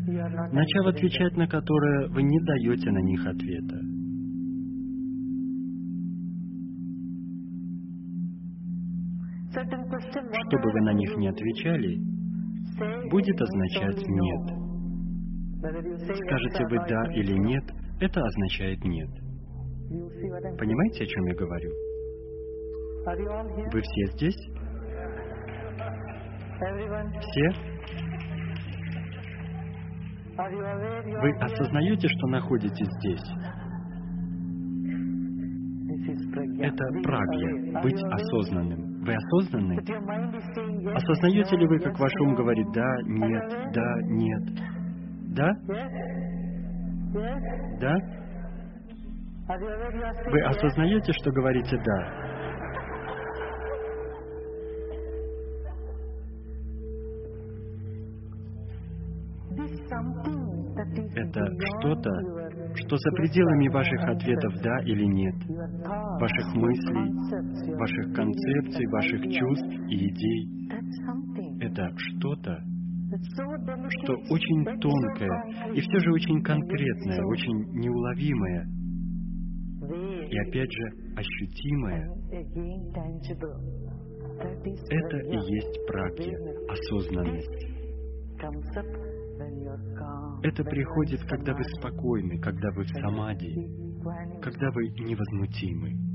[0.52, 3.76] начав отвечать на которые, вы не даете на них ответа.
[10.48, 12.01] Чтобы вы на них не отвечали,
[13.11, 14.62] будет означать «нет».
[16.27, 17.65] Скажете вы «да» или «нет»,
[18.01, 19.11] это означает «нет».
[20.59, 21.70] Понимаете, о чем я говорю?
[23.73, 24.39] Вы все здесь?
[27.20, 27.73] Все?
[31.20, 33.23] Вы осознаете, что находитесь здесь?
[36.61, 38.91] Это прагья, быть осознанным.
[39.03, 39.79] Вы осознанны?
[40.95, 44.43] Осознаете ли вы, как ваш ум говорит «да», «нет», «да», «нет»?
[45.35, 45.51] Да?
[47.81, 47.97] Да?
[50.31, 52.33] Вы осознаете, что говорите «да»?
[61.15, 61.45] Это
[61.81, 62.11] что-то,
[62.74, 65.35] что за пределами ваших ответов «да» или «нет»,
[66.20, 70.69] ваших мыслей, ваших концепций, ваших чувств и идей.
[71.61, 72.59] Это что-то,
[74.03, 78.66] что очень тонкое и все же очень конкретное, очень неуловимое
[80.31, 80.85] и опять же
[81.16, 82.11] ощутимое.
[84.90, 86.36] Это и есть практика,
[86.70, 87.73] осознанность.
[90.43, 93.55] Это приходит, когда вы спокойны, когда вы в самади,
[94.40, 96.12] когда вы невозмутимы.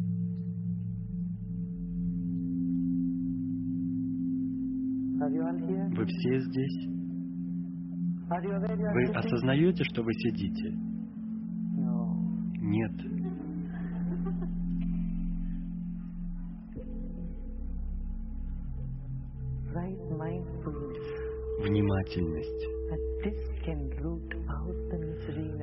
[5.95, 6.87] Вы все здесь?
[8.29, 10.77] Вы осознаете, что вы сидите?
[12.59, 12.91] Нет.
[21.63, 22.76] Внимательность.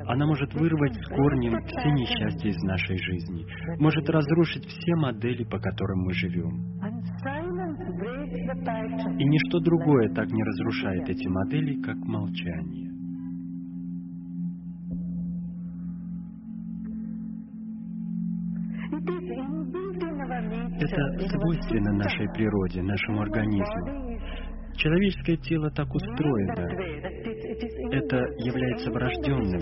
[0.07, 3.47] Она может вырвать с корнем все несчастья из нашей жизни,
[3.78, 6.74] может разрушить все модели, по которым мы живем.
[9.19, 12.85] И ничто другое так не разрушает эти модели, как молчание.
[20.81, 24.19] Это свойственно нашей природе, нашему организму.
[24.77, 27.24] Человеческое тело так устроено.
[27.55, 29.60] Это является врожденным.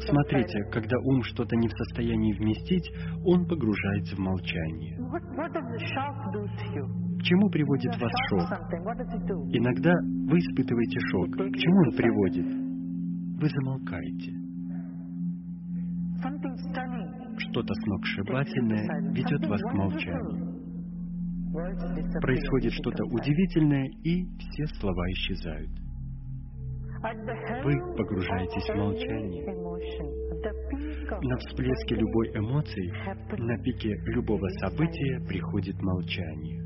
[0.00, 2.90] Смотрите, когда ум что-то не в состоянии вместить,
[3.24, 4.96] он погружается в молчание.
[7.18, 8.42] К чему приводит вас шок?
[9.52, 9.92] Иногда
[10.28, 11.30] вы испытываете шок.
[11.32, 12.46] К чему он приводит?
[13.40, 14.32] Вы замолкаете.
[17.38, 20.56] Что-то сногсшибательное ведет вас к молчанию.
[22.20, 25.85] Происходит что-то удивительное, и все слова исчезают.
[27.02, 29.44] Вы погружаетесь в молчание.
[31.22, 32.92] На всплеске любой эмоции,
[33.38, 36.62] на пике любого события приходит молчание.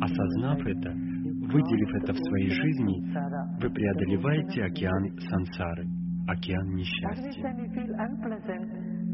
[0.00, 2.96] Осознав это, выделив это в своей жизни,
[3.60, 5.86] вы преодолеваете океан сансары,
[6.28, 7.42] океан несчастья.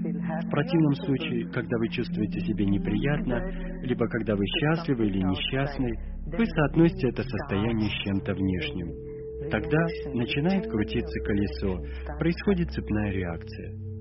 [0.02, 3.40] В противном or случае, когда вы чувствуете себя неприятно,
[3.82, 5.92] либо когда вы счастливы или несчастны,
[6.26, 9.12] вы соотносите это состояние с чем-то внешним.
[9.50, 9.78] Тогда
[10.14, 11.78] начинает крутиться колесо,
[12.18, 13.92] происходит цепная реакция.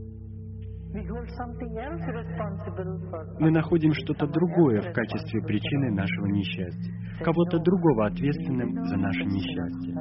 [3.40, 9.94] Мы находим что-то другое в качестве причины нашего несчастья, кого-то другого ответственным за наше несчастье.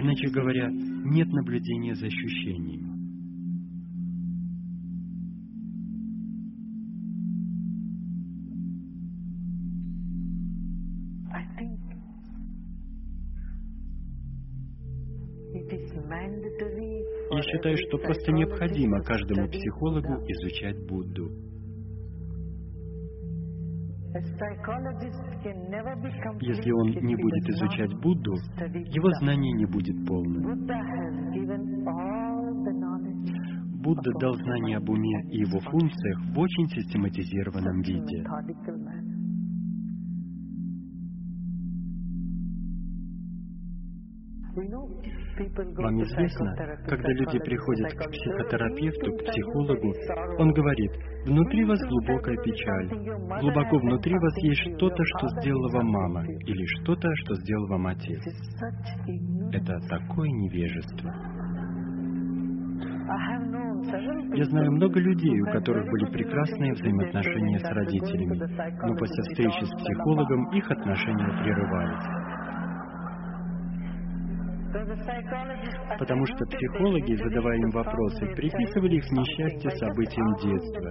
[0.00, 2.91] Иначе говоря, нет наблюдения за ощущениями.
[17.30, 21.30] Я считаю, что просто необходимо каждому психологу изучать Будду.
[26.40, 30.66] Если он не будет изучать Будду, его знание не будет полным.
[33.82, 38.24] Будда дал знания об уме и его функциях в очень систематизированном виде.
[45.38, 46.54] Вам известно,
[46.86, 49.94] когда люди приходят к психотерапевту, к "Deep inside психологу,
[50.38, 50.92] он говорит,
[51.24, 52.88] внутри вас глубокая печаль,
[53.40, 58.20] глубоко внутри вас есть что-то, что сделала вам мама, или что-то, что сделал вам отец.
[59.52, 61.10] Это такое невежество.
[64.34, 68.38] Я знаю много людей, у которых были прекрасные взаимоотношения с родителями,
[68.86, 72.41] но после встречи с психологом их отношения прерывались.
[75.98, 80.90] Потому что психологи, задавая им вопросы, приписывали их несчастье событиям детства.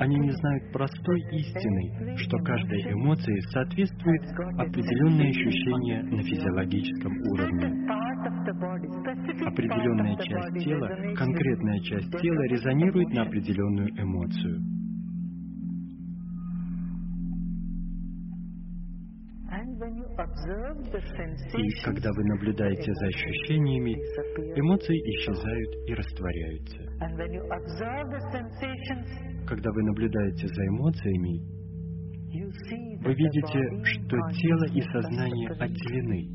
[0.00, 4.22] Они не знают простой истины, что каждой эмоции соответствует
[4.58, 7.66] определенное ощущение на физиологическом уровне.
[9.46, 14.77] Определенная часть тела, конкретная часть тела резонирует на определенную эмоцию.
[21.56, 23.94] И когда вы наблюдаете за ощущениями,
[24.58, 26.78] эмоции исчезают и растворяются.
[29.46, 31.40] Когда вы наблюдаете за эмоциями,
[33.02, 36.28] вы видите, что тело и сознание отделены.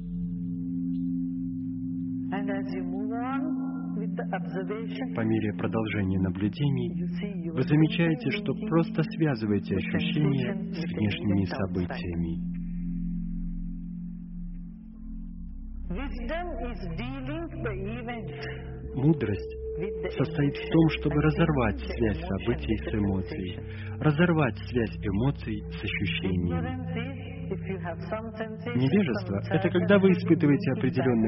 [5.16, 12.63] По мере продолжения наблюдений вы замечаете, что просто связываете ощущения с внешними событиями.
[18.96, 19.58] Мудрость
[20.18, 23.60] состоит в том, чтобы разорвать связь событий с эмоцией,
[24.00, 27.14] разорвать связь эмоций с ощущениями.
[28.76, 30.72] Невежество это когда вы испытываете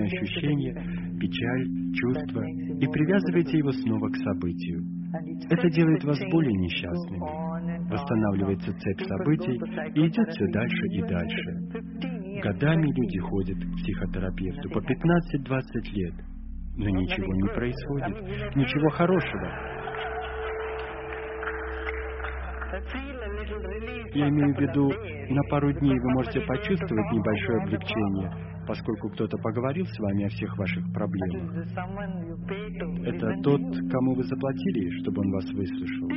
[0.06, 1.20] ощущение, event.
[1.20, 4.84] печаль, чувство, и привязываете его снова к событию.
[5.50, 7.22] Это делает вас более несчастными.
[7.92, 9.60] Восстанавливается цепь событий
[9.94, 12.15] и идет все дальше и дальше.
[12.36, 15.62] 15 years, Годами 20 люди ходят к психотерапевту по 15-20
[15.94, 16.14] лет.
[16.78, 19.76] Но ничего не происходит, ничего хорошего.
[24.14, 24.92] Я имею в виду,
[25.34, 28.32] на пару дней вы можете почувствовать небольшое облегчение,
[28.68, 31.68] поскольку кто-то поговорил с вами о всех ваших проблемах.
[33.06, 36.10] Это тот, кому вы заплатили, чтобы он вас выслушал.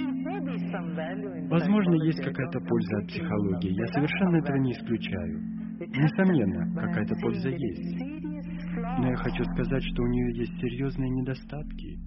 [1.50, 3.72] Возможно, есть какая-то польза от психологии.
[3.72, 5.67] Я совершенно этого не исключаю.
[5.78, 8.00] Несомненно, какая-то польза есть.
[8.98, 11.98] Но я хочу сказать, что у нее есть серьезные недостатки.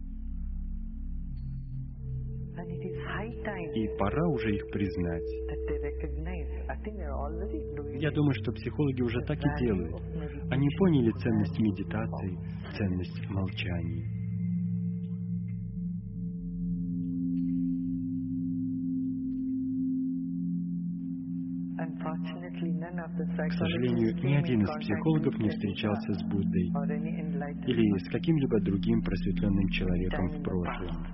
[3.73, 5.23] И пора уже их признать.
[8.01, 9.95] Я думаю, что психологи уже так и делают.
[10.51, 12.37] Они поняли ценность медитации,
[12.77, 14.20] ценность молчания.
[22.01, 26.67] К сожалению, ни один из психологов не встречался с Буддой
[27.67, 31.05] или с каким-либо другим просветленным человеком в прошлом.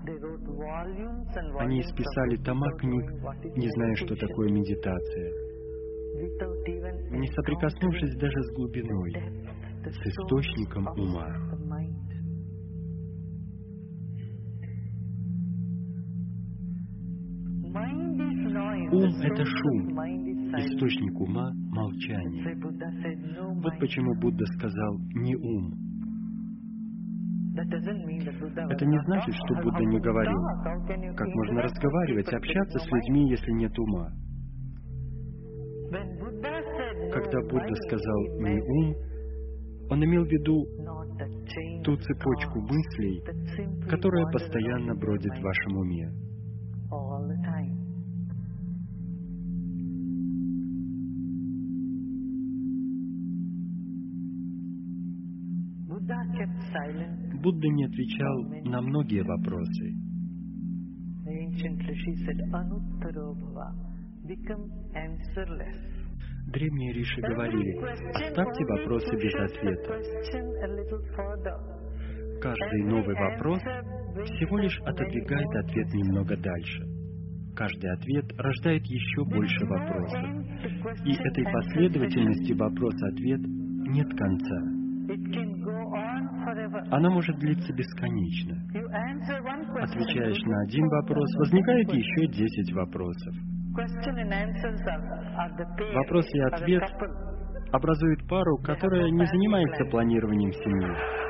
[1.60, 3.12] Они исписали тома книг,
[3.58, 5.32] не зная, что такое медитация,
[7.12, 9.12] не соприкоснувшись даже с глубиной,
[9.84, 11.28] с источником ума.
[18.90, 19.98] Ум— это шум,
[20.60, 22.56] источник ума— молчание.
[23.62, 25.74] Вот почему Будда сказал «не ум».
[27.56, 30.38] Это не значит, что Будда не говорил.
[31.16, 34.12] Как можно разговаривать, общаться с людьми, если нет ума?
[37.12, 38.96] Когда Будда сказал «не ум»,
[39.90, 40.66] он имел в виду
[41.84, 43.24] ту цепочку мыслей,
[43.90, 46.27] которая постоянно бродит в вашем уме.
[57.42, 59.94] Будда не отвечал на многие вопросы.
[66.52, 67.78] Древние риши говорили,
[68.14, 70.02] оставьте вопросы без ответа.
[72.42, 73.62] Каждый новый вопрос
[74.26, 76.98] всего лишь отодвигает ответ немного дальше.
[77.56, 80.24] Каждый ответ рождает еще больше вопросов.
[81.06, 84.77] И этой последовательности вопрос-ответ нет конца.
[86.90, 88.56] Она может длиться бесконечно.
[89.82, 93.34] Отвечаешь на один вопрос, возникает еще десять вопросов.
[95.94, 96.84] Вопрос и ответ
[97.72, 101.27] образуют пару, которая не занимается планированием семьи.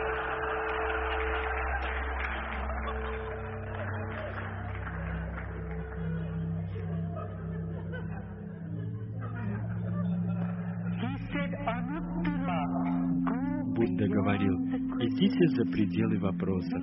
[15.38, 16.81] Идите за пределы вопросов.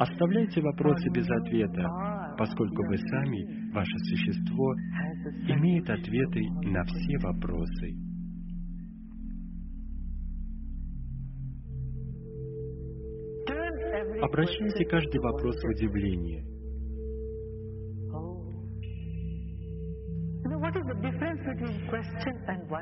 [0.00, 4.74] Оставляйте вопросы без ответа, поскольку вы сами, ваше существо,
[5.48, 7.94] имеет ответы на все вопросы.
[14.22, 16.44] Обращайте каждый вопрос в удивление.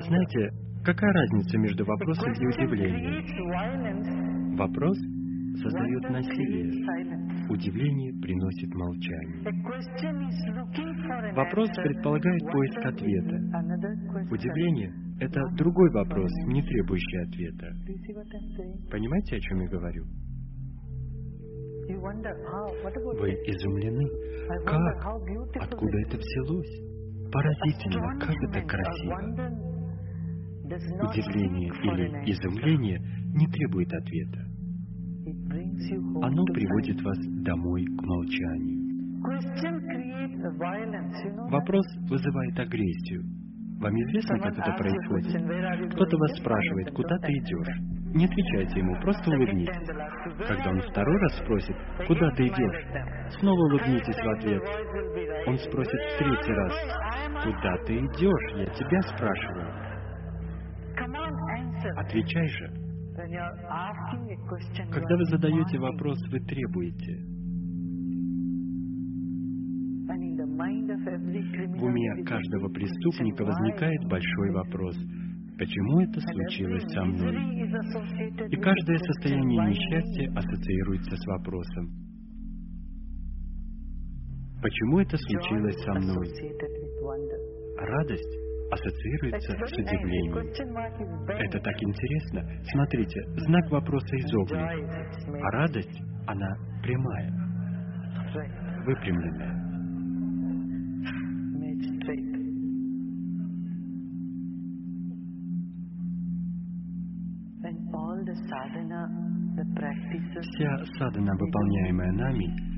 [0.09, 4.36] Знаете, Какая разница между вопросом и удивлением?
[4.57, 4.97] Вопрос
[5.63, 6.73] создает насилие.
[7.51, 9.45] Удивление приносит молчание.
[11.35, 13.37] Вопрос предполагает поиск ответа.
[14.31, 17.67] Удивление— это другой вопрос, не требующий ответа.
[18.91, 20.05] Понимаете, о чем я говорю?
[23.21, 24.09] Вы изумлены?
[24.65, 25.07] Как?
[25.63, 26.97] Откуда это взялось?
[27.31, 29.66] Поразительно, как это красиво.
[30.67, 32.99] Удивление или изумление
[33.35, 34.41] не требует ответа.
[36.23, 38.77] Оно приводит вас домой к молчанию.
[41.51, 43.23] Вопрос вызывает агрессию.
[43.81, 45.93] Вам известно, как это происходит?
[45.93, 47.97] Кто-то вас спрашивает, куда ты идешь?
[48.15, 49.87] Не отвечайте ему, просто улыбнитесь.
[50.49, 51.77] Когда он второй раз спросит,
[52.07, 52.87] куда ты идешь?
[53.39, 54.63] Снова улыбнитесь в ответ.
[55.47, 56.73] Он спросит в третий раз,
[57.45, 58.57] куда ты идешь?
[58.57, 59.86] Я тебя спрашиваю.
[61.97, 62.87] Отвечай же.
[64.91, 67.37] Когда вы задаете вопрос, вы требуете.
[71.77, 74.97] В уме каждого преступника возникает большой вопрос.
[75.59, 77.35] Почему это случилось со мной?
[78.51, 82.07] И каждое состояние несчастья ассоциируется с вопросом.
[84.63, 86.29] Почему это случилось со мной?
[87.79, 90.37] Радость ассоциируется с удивлением.
[91.29, 92.43] Это так интересно.
[92.73, 94.71] Смотрите, знак вопроса изогнут,
[95.43, 97.31] а радость, она прямая,
[98.85, 99.67] выпрямленная.
[110.57, 112.76] Вся садхана, выполняемая нами,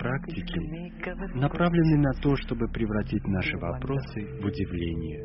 [0.00, 5.24] практики, направлены на то, чтобы превратить наши вопросы в удивление.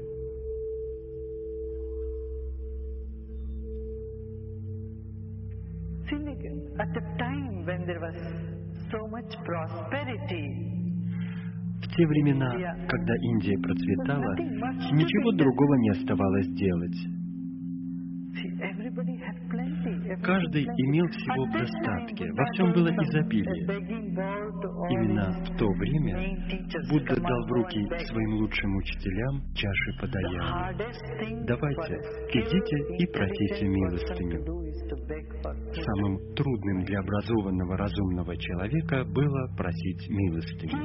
[11.81, 12.51] В те времена,
[12.87, 14.35] когда Индия процветала,
[14.91, 16.97] ничего другого не оставалось делать.
[20.23, 23.65] Каждый имел всего в достатке, во всем было изобилие.
[24.89, 26.37] Именно в то время
[26.89, 30.73] Будда дал в руки своим лучшим учителям чаши подаяния.
[31.45, 31.95] Давайте,
[32.33, 34.65] идите и просите милостыню.
[35.73, 40.77] Самым трудным для образованного разумного человека было просить милостыню.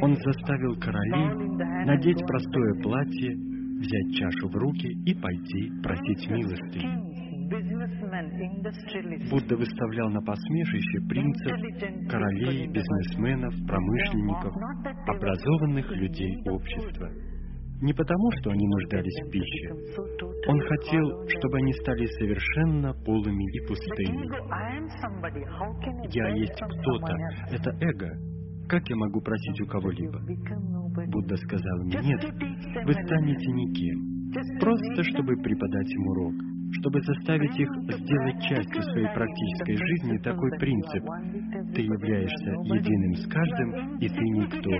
[0.00, 3.53] Он заставил королей надеть простое платье,
[3.84, 7.04] взять чашу в руки и пойти просить industrialists,
[9.30, 11.52] Будда выставлял на посмешище принцев,
[12.10, 14.54] королей, бизнесменов, промышленников,
[15.06, 17.10] образованных людей общества.
[17.82, 19.68] Не потому, что они нуждались в пище.
[20.48, 24.24] Он хотел, чтобы они стали совершенно полыми и пустыми.
[26.14, 27.14] Я есть кто-то.
[27.50, 28.10] Это эго.
[28.68, 30.18] Как я могу просить у кого-либо?
[31.08, 32.22] Будда сказал мне, нет,
[32.84, 34.14] вы станете никем.
[34.60, 36.34] Просто, чтобы преподать им урок,
[36.80, 41.04] чтобы заставить их сделать частью своей практической жизни такой принцип.
[41.74, 44.70] Ты являешься единым с каждым, и ты никто.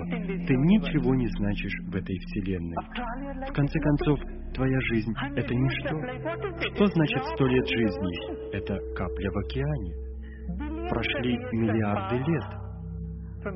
[0.45, 2.75] Ты ничего не значишь в этой вселенной.
[3.49, 4.19] В конце концов,
[4.53, 6.75] твоя жизнь— это ничто.
[6.75, 8.55] Что значит сто лет жизни?
[8.55, 10.89] Это капля в океане.
[10.89, 12.64] Прошли миллиарды лет.
[13.45, 13.49] С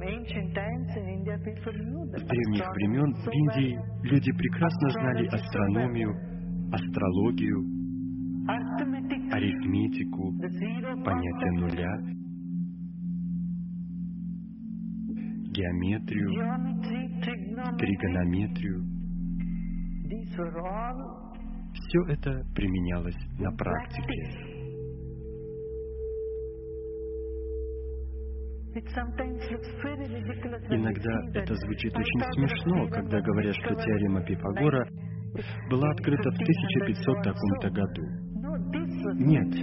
[2.24, 6.14] древних времен в Индии люди прекрасно знали астрономию,
[6.72, 7.66] астрологию,
[9.32, 10.34] арифметику,
[11.03, 11.98] понятие нуля,
[15.53, 16.30] геометрию,
[17.80, 18.85] тригонометрию.
[21.74, 24.49] Все это применялось на практике.
[30.69, 34.88] Иногда это звучит очень смешно, когда говорят, что теорема Пифагора
[35.69, 38.03] была открыта в 1500 таком-то году.
[39.16, 39.53] Нет,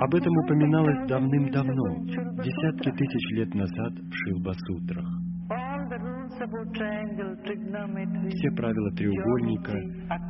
[0.00, 2.04] об этом упоминалось давным-давно,
[2.42, 5.25] десятки тысяч лет назад в Шилба-сутрах.
[8.28, 9.72] Все правила треугольника,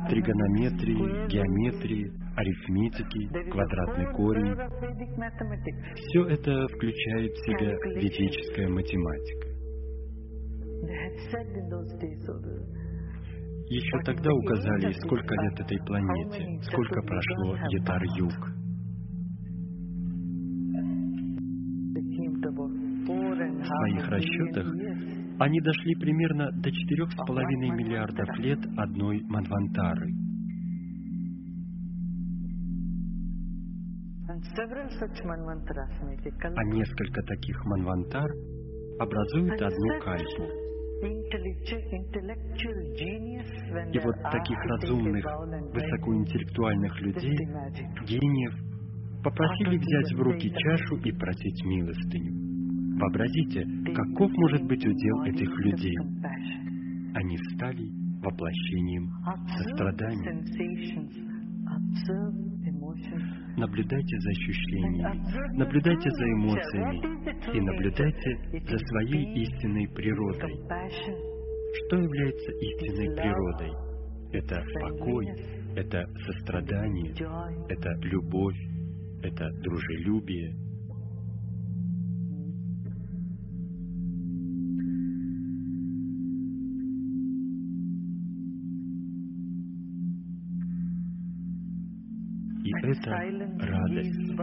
[0.07, 4.55] тригонометрии, геометрии, арифметики, квадратный корень,
[5.95, 9.47] все это включает в себя ведическая математика.
[13.69, 18.33] Еще тогда указали, сколько лет этой планете, сколько прошло Ятар-Юг.
[23.07, 24.67] В своих расчетах
[25.39, 30.11] они дошли примерно до 4,5 миллиардов лет одной Манвантары.
[36.55, 38.31] А несколько таких Манвантар
[38.99, 40.43] образуют одну кальпу.
[43.93, 45.25] И вот таких разумных,
[45.73, 47.37] высокоинтеллектуальных людей,
[48.07, 48.53] гениев,
[49.23, 52.46] попросили взять в руки чашу и просить милостыню.
[52.99, 55.97] Вообразите, каков может быть удел этих людей.
[57.13, 57.85] Они стали
[58.21, 59.09] воплощением
[59.55, 60.33] сострадания.
[63.57, 70.53] Наблюдайте за ощущениями, наблюдайте за эмоциями и наблюдайте за своей истинной природой.
[71.85, 73.71] Что является истинной природой?
[74.33, 75.27] Это покой,
[75.75, 77.13] это сострадание,
[77.69, 78.57] это любовь,
[79.23, 80.66] это дружелюбие.
[92.87, 93.09] Это
[93.67, 94.39] радость.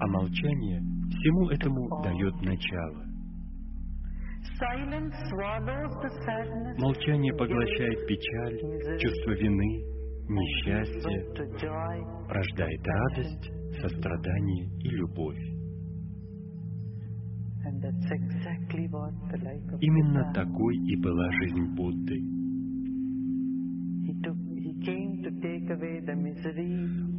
[0.00, 0.80] А молчание
[1.10, 3.10] всему этому дает начало.
[6.78, 9.82] Молчание поглощает печаль, чувство вины,
[10.28, 11.24] несчастье,
[12.28, 15.38] рождает радость, сострадание и любовь.
[19.80, 22.40] Именно такой и была жизнь Будды.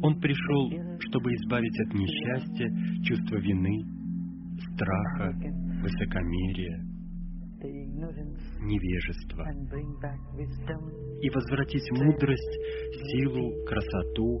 [0.02, 2.68] Он пришел, чтобы избавить от несчастья,
[3.04, 3.82] чувства вины,
[4.74, 5.32] страха,
[5.82, 6.84] высокомерия,
[8.60, 9.44] невежества
[11.20, 12.58] и возвратить мудрость,
[13.12, 14.40] силу, красоту,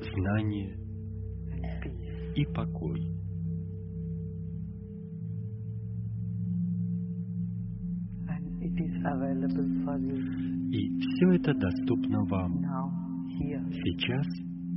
[0.00, 0.76] знание
[2.34, 3.18] и покой.
[10.70, 12.58] И все это доступно вам
[13.72, 14.26] сейчас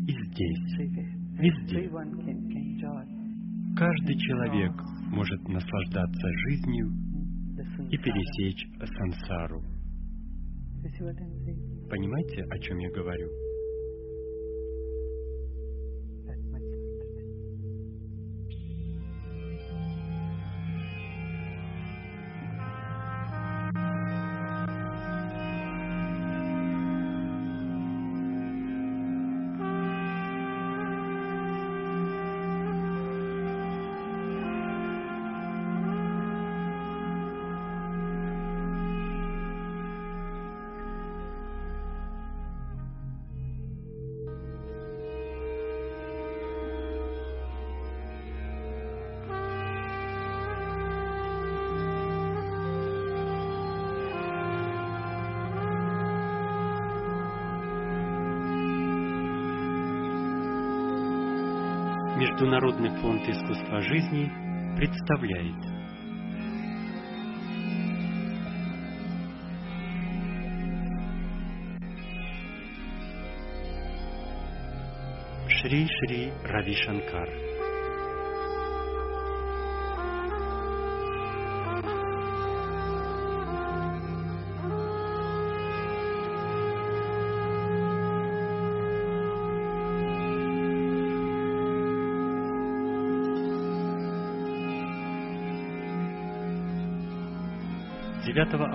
[0.08, 1.12] и здесь.
[1.38, 1.90] Везде.
[3.76, 4.72] Каждый человек
[5.12, 6.92] может наслаждаться жизнью
[7.90, 9.62] и пересечь сансару.
[11.90, 13.28] Понимаете, о чем я говорю?
[62.72, 64.32] Международный фонд искусства жизни
[64.78, 65.56] представляет.
[75.50, 77.51] Шри Шри Рави Шанкар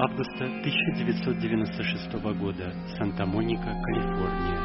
[0.07, 4.61] августа 1996 года, Санта-Моника, Калифорния.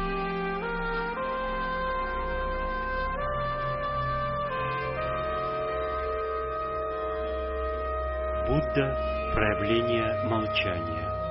[8.46, 8.96] Будда–
[9.34, 11.21] проявление молчания.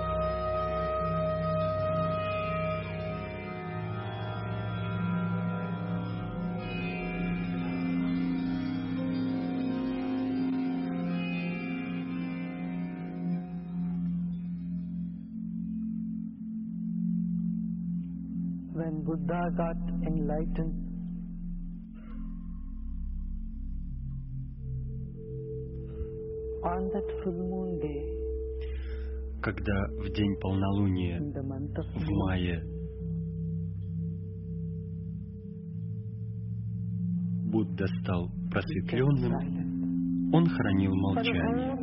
[37.81, 41.75] Будда стал просветленным, он хранил молчание.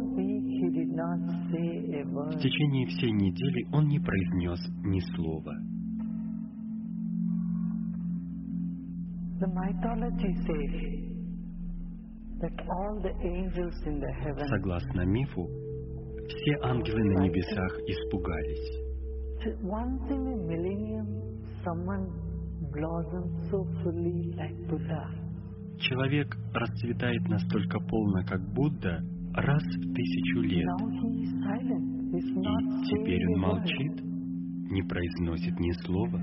[2.26, 5.54] В течение всей недели он не произнес ни слова.
[14.46, 15.48] Согласно мифу,
[16.28, 18.88] все ангелы на небесах испугались.
[25.81, 29.00] Человек расцветает настолько полно, как Будда,
[29.34, 30.66] раз в тысячу лет.
[32.10, 32.20] И
[32.90, 34.02] теперь он молчит,
[34.70, 36.20] не произносит ни слова.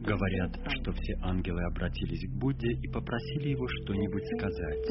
[0.00, 4.86] Говорят, что все ангелы обратились к Будде и попросили его что-нибудь сказать.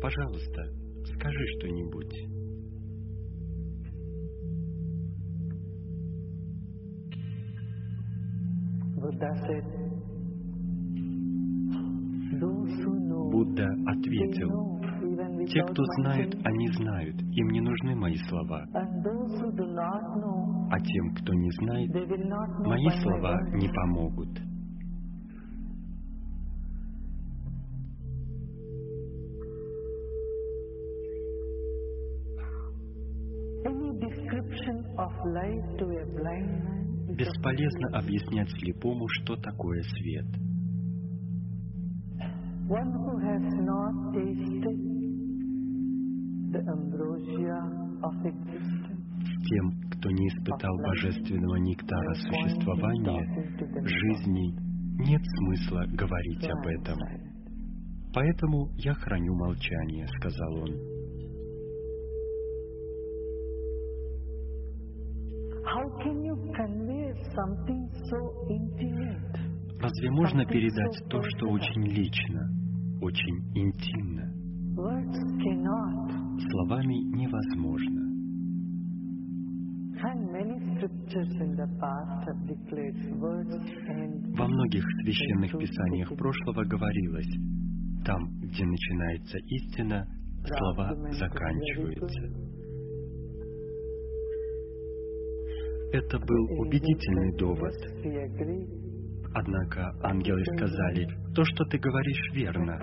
[0.00, 0.62] Пожалуйста,
[1.16, 2.41] скажи что-нибудь.
[13.32, 14.72] Будда ответил,
[15.46, 16.42] те, кто знают, saying.
[16.44, 18.64] они знают, им не нужны мои слова.
[20.70, 21.90] А тем, кто не знает,
[22.66, 24.38] мои слова не помогут.
[33.64, 40.26] Any description of light to a blind man Бесполезно объяснять слепому, что такое свет.
[49.48, 53.24] тем, кто не испытал божественного нектара существования,
[53.84, 54.54] жизни,
[54.98, 56.98] нет смысла говорить об этом.
[58.14, 60.70] Поэтому я храню молчание, сказал он.
[69.80, 72.40] Разве можно передать то, что очень лично,
[73.00, 74.32] очень интимно?
[76.50, 78.02] Словами невозможно.
[84.36, 87.32] Во многих священных писаниях прошлого говорилось,
[88.04, 90.06] там, где начинается истина,
[90.44, 92.61] слова заканчиваются.
[95.92, 97.74] Это был убедительный довод.
[99.34, 102.78] Однако ангелы сказали, то, что ты говоришь, верно.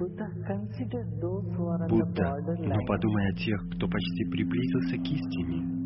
[1.89, 5.79] Будда, но подумай о тех, кто почти приблизился к истине.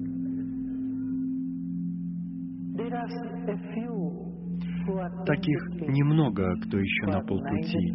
[5.26, 7.92] Таких немного, кто еще на полпути,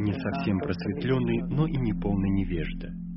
[0.00, 3.07] не совсем просветленный, но и не полный невежда.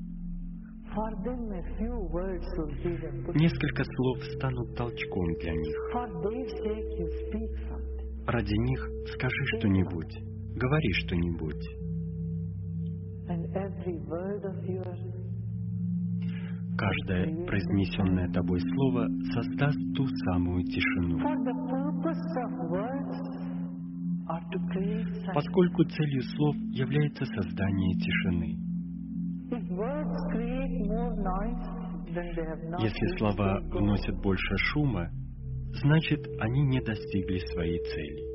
[3.35, 5.77] Несколько слов станут толчком для них.
[8.27, 10.13] Ради них скажи что-нибудь,
[10.57, 11.63] говори что-нибудь.
[16.77, 21.19] Каждое произнесенное тобой слово создаст ту самую тишину.
[25.33, 28.70] Поскольку целью слов является создание тишины.
[32.79, 35.09] Если слова вносят больше шума,
[35.81, 38.31] значит, они не достигли своей цели.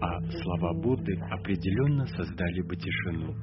[0.00, 3.34] А слова Будды определенно создали бы тишину,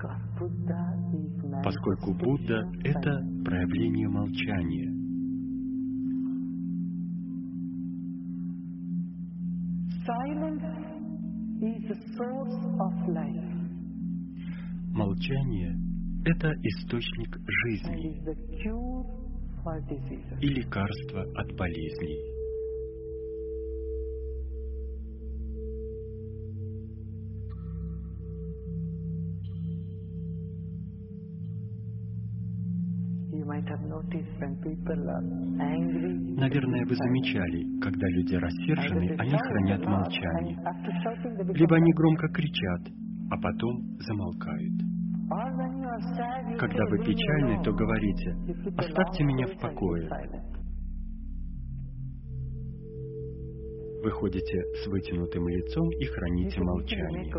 [1.64, 4.94] поскольку Будда— это проявление молчания.
[14.94, 15.76] Молчание—
[16.26, 18.22] это источник жизни
[20.40, 22.37] и лекарство от болезней.
[36.38, 40.58] Наверное, вы замечали, когда люди рассержены, они хранят молчание.
[41.54, 42.82] Либо они громко кричат,
[43.32, 44.74] а потом замолкают.
[46.60, 48.36] Когда вы печальны, то говорите,
[48.78, 50.10] оставьте меня в покое.
[54.04, 57.34] Вы ходите с вытянутым лицом и храните молчание.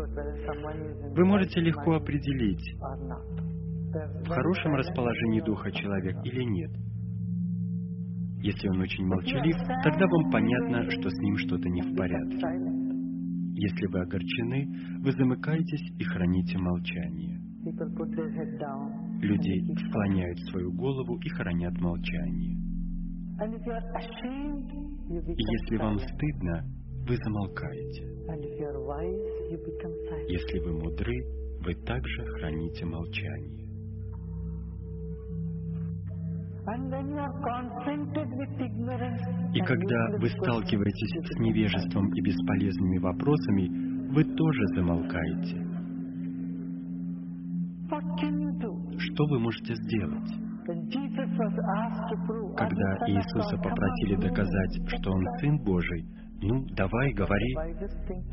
[1.15, 2.75] Вы можете легко определить,
[3.91, 6.71] в хорошем расположении духа человек или нет.
[8.41, 12.37] Если он очень молчалив, тогда вам понятно, что с ним что-то не в порядке.
[13.55, 14.67] Если вы огорчены,
[15.01, 17.37] вы замыкаетесь и храните молчание.
[19.21, 22.55] Люди склоняют свою голову и хранят молчание.
[25.09, 26.63] И если вам стыдно,
[27.07, 28.05] вы замолкаете.
[30.29, 31.15] Если вы мудры,
[31.61, 33.68] вы также храните молчание.
[39.53, 43.69] И когда вы сталкиваетесь с невежеством и бесполезными вопросами,
[44.13, 45.69] вы тоже замолкаете.
[48.99, 50.29] Что вы можете сделать?
[52.57, 56.05] Когда Иисуса попросили доказать, что Он Сын Божий,
[56.41, 57.55] ну, давай, говори,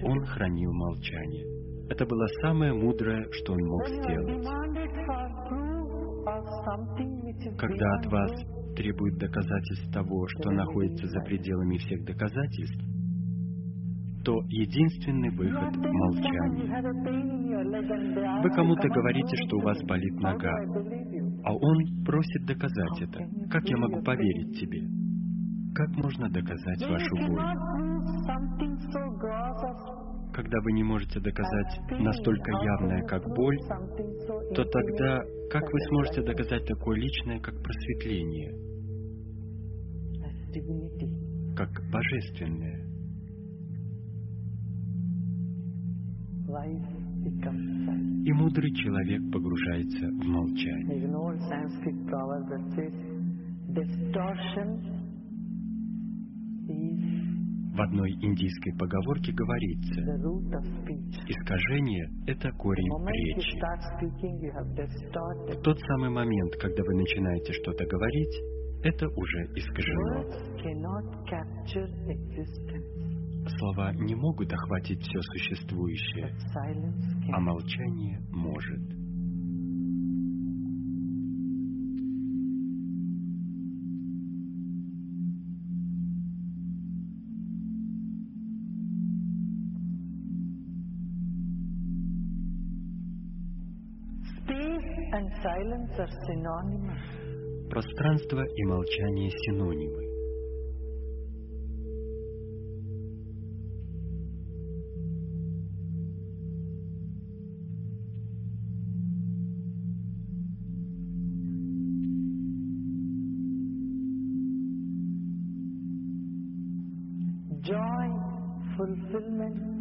[0.02, 1.46] Он хранил молчание.
[1.88, 4.44] Это было самое мудрое, что Он мог сделать.
[7.58, 8.30] Когда от вас
[8.74, 12.84] требуют доказательств того, что находится за пределами всех доказательств,
[14.24, 16.66] то единственный выход— молчание.
[18.42, 20.52] Вы кому-то говорите, что у вас болит нога,
[21.44, 23.24] а он просит доказать это.
[23.48, 24.82] Как я могу поверить тебе?
[25.76, 27.40] Как можно доказать вашу боль?
[30.36, 33.56] Когда вы не можете доказать настолько явное, как боль,
[34.54, 38.52] то тогда как вы сможете доказать такое личное, как просветление,
[41.56, 42.84] как божественное?
[48.26, 50.96] И мудрый человек погружается в молчание.
[57.76, 60.00] В одной индийской поговорке говорится,
[61.28, 63.58] искажение– это корень речи.
[65.52, 68.34] В тот самый момент, когда вы начинаете что-то говорить,
[68.82, 70.24] это уже искажено.
[73.58, 76.34] Слова не могут охватить все существующее,
[77.30, 78.95] а молчание может.
[97.68, 100.06] Пространство и молчание синонимы.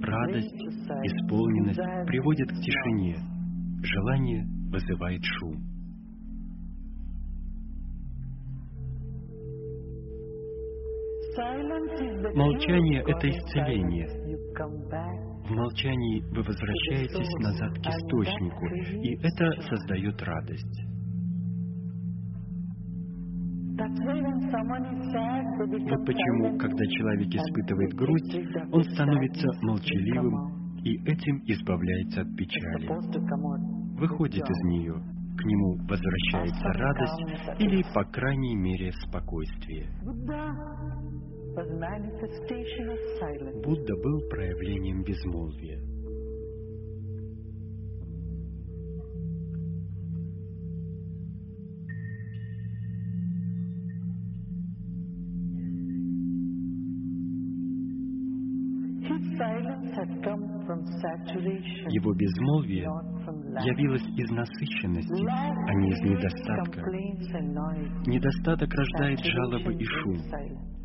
[0.02, 0.56] Радость,
[1.04, 3.18] исполненность приводит к тишине.
[3.82, 5.75] Желание вызывает шум.
[11.38, 14.08] Молчание это исцеление.
[15.46, 18.66] В молчании вы возвращаетесь назад к источнику,
[19.04, 20.82] и это создает радость.
[25.88, 28.36] Вот почему, когда человек испытывает грусть,
[28.72, 32.88] он становится молчаливым и этим избавляется от печали.
[34.00, 34.94] Выходит из нее,
[35.38, 39.90] к нему возвращается радость или, по крайней мере, спокойствие.
[43.62, 45.95] Будда был проявлением безмолвия.
[61.36, 62.86] Его безмолвие
[63.64, 66.82] явилось из насыщенности, а не из недостатка.
[68.08, 70.18] Недостаток рождает жалобы и шум.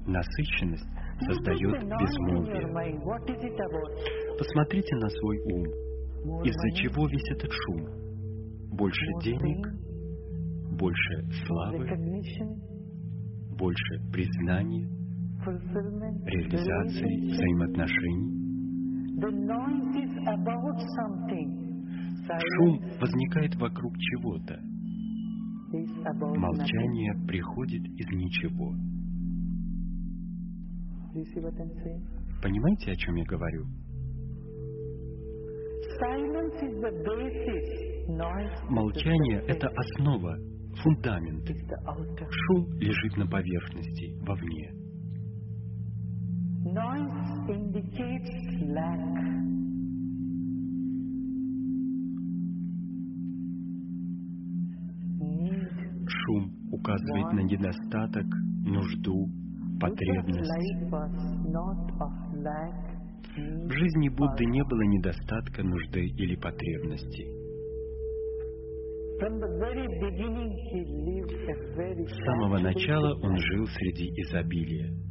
[0.06, 0.88] Насыщенность
[1.20, 2.66] создает безмолвие.
[4.38, 5.64] Посмотрите на свой ум.
[6.44, 7.86] Из-за чего весь этот шум?
[8.76, 9.66] Больше денег,
[10.78, 11.86] больше славы,
[13.58, 14.88] больше признания,
[16.26, 18.49] реализации, взаимоотношений.
[22.56, 24.58] Шум возникает вокруг чего-то.
[26.36, 28.74] Молчание приходит из ничего.
[32.42, 33.66] Понимаете, о чем я говорю?
[38.70, 40.36] Молчание— это основа,
[40.82, 41.46] фундамент.
[42.30, 44.79] Шум лежит на поверхности, вовне.
[46.70, 48.30] Noise indicates
[48.70, 49.00] lack.
[56.06, 58.26] Шум указывает на недостаток,
[58.64, 59.28] нужду,
[59.80, 60.48] потребность.
[63.34, 66.36] В жизни Будды не было недостатка, нужды или
[71.76, 75.09] very С самого начала он жил среди изобилия.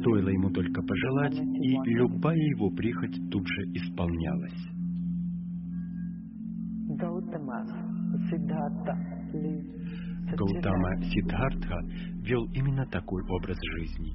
[0.00, 4.74] Стоило ему только пожелать, и любая его прихоть тут же исполнялась.
[10.36, 10.96] Гаутама.
[11.02, 11.78] Сиддхартха
[12.22, 14.12] вел именно такой образ жизни.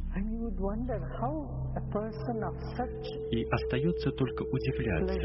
[3.32, 5.20] И остается только удивляться,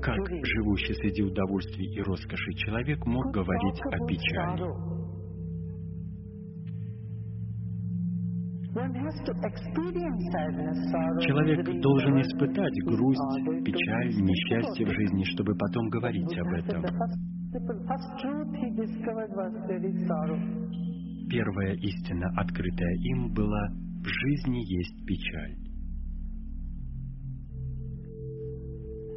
[0.00, 5.01] как живущий среди удовольствий и роскоши человек мог говорить о печали.
[11.20, 16.82] Человек должен испытать грусть, печаль, несчастье в жизни, чтобы потом говорить об этом.
[21.28, 23.68] Первая истина, открытая им, была
[24.00, 25.56] «в жизни есть печаль».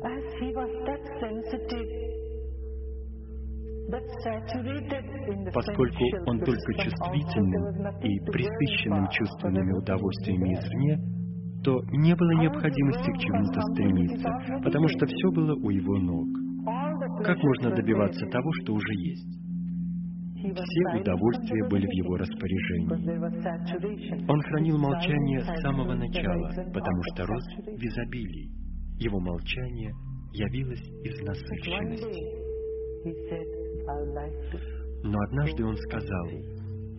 [0.04, 2.25] As he was that sensitive,
[5.54, 7.64] Поскольку он только чувствительным
[8.02, 10.98] и присыщенным чувственными удовольствиями извне,
[11.64, 14.30] то не было необходимости к чему-то стремиться,
[14.64, 16.28] потому что все было у его ног.
[17.24, 19.46] Как можно добиваться того, что уже есть?
[20.36, 22.90] Все удовольствия были в его распоряжении.
[24.30, 28.52] Он хранил молчание с самого начала, потому что рос в изобилии.
[29.00, 29.92] Его молчание
[30.34, 32.46] явилось из насыщенности.
[35.04, 36.28] Но однажды он сказал,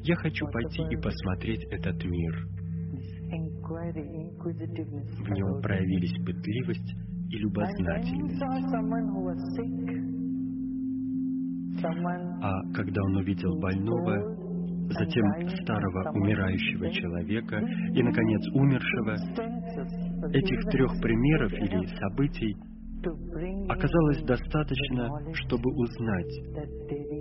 [0.03, 2.47] «Я хочу пойти и посмотреть этот мир».
[4.47, 6.95] В нем проявились пытливость
[7.31, 8.43] и любознательность.
[12.43, 14.37] А когда он увидел больного,
[14.91, 19.17] затем старого умирающего человека и, наконец, умершего,
[20.33, 22.57] этих трех примеров или событий
[23.69, 26.33] оказалось достаточно, чтобы узнать,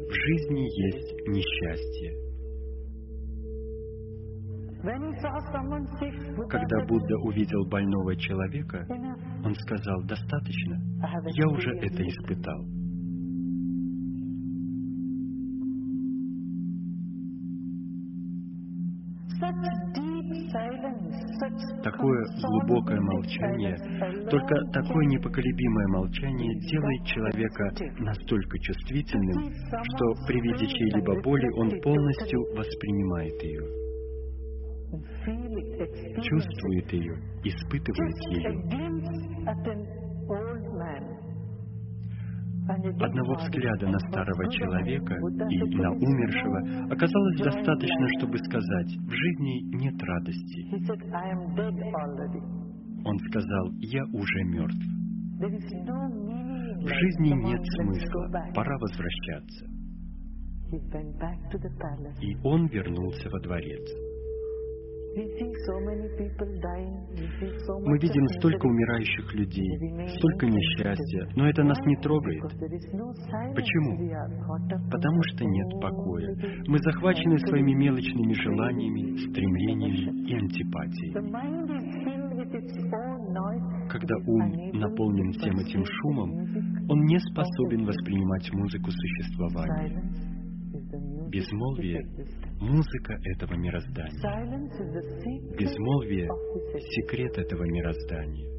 [0.07, 2.25] в жизни есть несчастье.
[6.49, 8.85] Когда Будда увидел больного человека,
[9.43, 10.79] он сказал, достаточно,
[11.35, 12.65] я уже это испытал.
[21.85, 23.77] Такое глубокое молчание,
[24.31, 32.41] только такое непоколебимое молчание делает человека настолько чувствительным, что при виде чьей-либо боли он полностью
[32.57, 33.61] воспринимает ее,
[36.23, 38.49] чувствует ее, испытывает ее.
[42.67, 46.59] Одного взгляда на старого человека и на умершего
[46.91, 50.65] оказалось достаточно, чтобы сказать, в жизни нет радости.
[53.05, 54.83] Он сказал, я уже мертв.
[55.37, 59.65] В жизни нет смысла, пора возвращаться.
[62.21, 64.04] И он вернулся во дворец.
[67.85, 72.41] Мы видим столько умирающих людей, столько несчастья, но это нас не трогает.
[73.55, 73.97] Почему?
[74.91, 76.35] Потому что нет покоя.
[76.67, 81.13] Мы захвачены своими мелочными желаниями, стремлениями и антипатией.
[83.89, 86.31] Когда ум наполнен всем этим шумом,
[86.89, 90.34] он не способен воспринимать музыку существования.
[91.29, 92.01] Безмолвие
[92.59, 94.21] музыка этого мироздания.
[95.57, 96.27] Безмолвие—
[96.95, 98.54] секрет этого мироздания.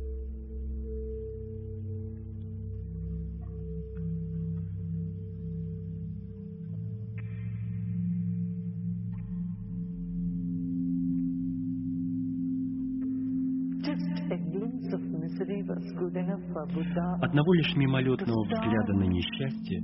[17.20, 19.80] Одного лишь мимолетного взгляда на несчастье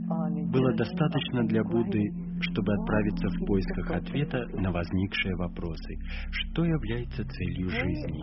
[0.50, 2.02] было достаточно для Будды,
[2.40, 5.94] чтобы отправиться в поисках ответа на возникшие вопросы.
[6.30, 8.20] Что является целью жизни?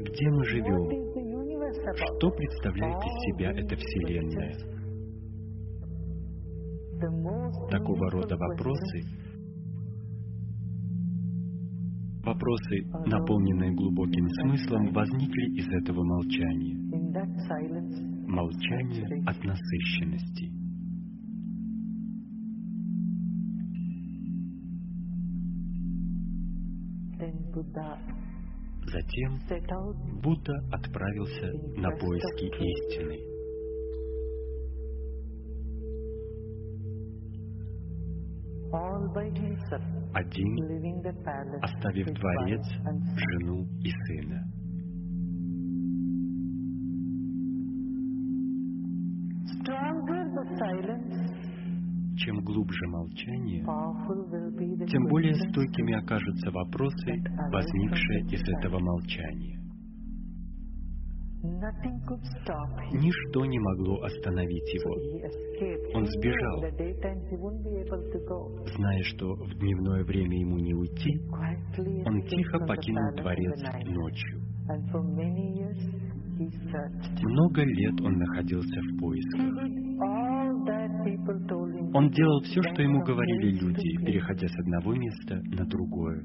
[0.00, 1.12] Где мы живем?
[1.94, 4.54] Что представляет из себя эта Вселенная?
[7.70, 9.00] Такого рода вопросы
[12.24, 16.81] Вопросы, наполненные глубоким смыслом, возникли из этого молчания.
[18.26, 20.50] Молчание от насыщенности.
[28.86, 29.38] Затем
[30.22, 33.18] Будда отправился на поиски истины.
[40.14, 40.56] Один,
[41.62, 42.66] оставив дворец,
[43.16, 44.61] жену и сына.
[52.16, 53.64] Чем глубже молчание,
[54.86, 59.58] тем более стойкими окажутся вопросы, возникшие из этого молчания.
[62.92, 64.94] Ничто не могло остановить его.
[65.94, 66.60] Он сбежал,
[68.76, 71.20] зная, что в дневное время ему не уйти,
[72.06, 74.40] он тихо покинул дворец ночью.
[77.22, 79.40] Много лет он находился в поисках.
[81.94, 86.24] Он делал все, что ему говорили люди, переходя с одного места на другое.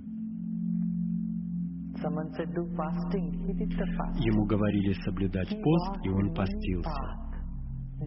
[4.19, 7.27] Ему говорили соблюдать пост, и он постился.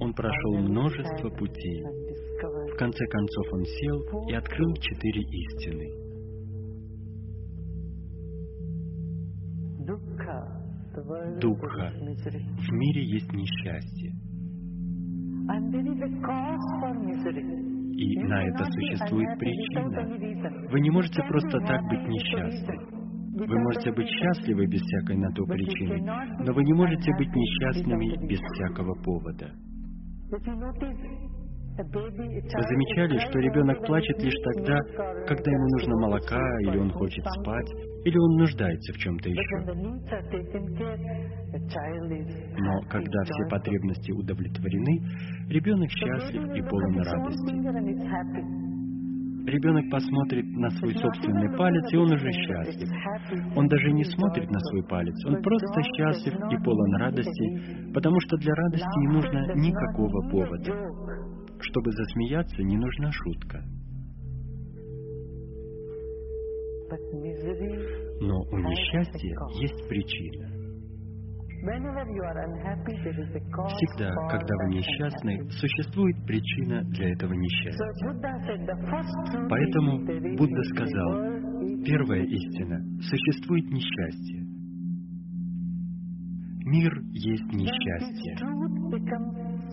[0.00, 1.82] Он прошел множество путей.
[2.72, 5.99] В конце концов он сел и открыл четыре истины.
[11.40, 11.92] Дукха.
[11.92, 14.12] В мире есть несчастье.
[17.92, 20.68] И на это существует причина.
[20.70, 23.00] Вы не можете просто так быть несчастны.
[23.46, 26.00] Вы можете быть счастливы без всякой на то причины,
[26.44, 29.52] но вы не можете быть несчастными без всякого повода.
[31.78, 34.78] Вы замечали, что ребенок плачет лишь тогда,
[35.26, 37.70] когда ему нужно молока, или он хочет спать,
[38.05, 39.57] или он нуждается в чем-то еще.
[42.58, 45.00] Но когда все потребности удовлетворены,
[45.49, 48.70] ребенок счастлив и полон радости.
[49.47, 52.89] Ребенок посмотрит на свой собственный палец, и он уже счастлив.
[53.57, 58.36] Он даже не смотрит на свой палец, он просто счастлив и полон радости, потому что
[58.36, 60.73] для радости не нужно никакого повода.
[61.60, 63.62] Чтобы засмеяться, не нужна шутка.
[68.20, 70.60] Но у несчастья есть причина.
[73.68, 77.84] Всегда, когда вы несчастны, существует причина для этого несчастья.
[79.48, 79.98] Поэтому
[80.36, 81.10] Будда сказал,
[81.84, 84.40] первая истина– существует несчастье.
[86.64, 88.36] Мир есть несчастье.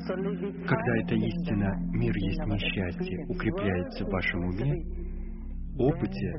[0.05, 4.73] Когда эта истина «мир есть несчастье» укрепляется в вашем уме,
[5.77, 6.33] опыте,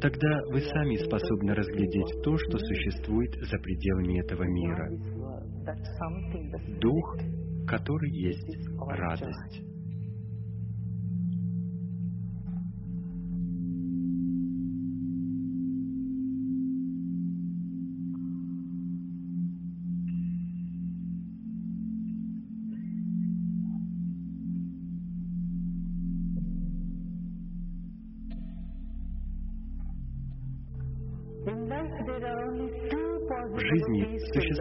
[0.00, 4.88] тогда вы сами способны разглядеть то, что существует за пределами этого мира.
[6.80, 7.16] Дух,
[7.66, 9.71] который есть радость.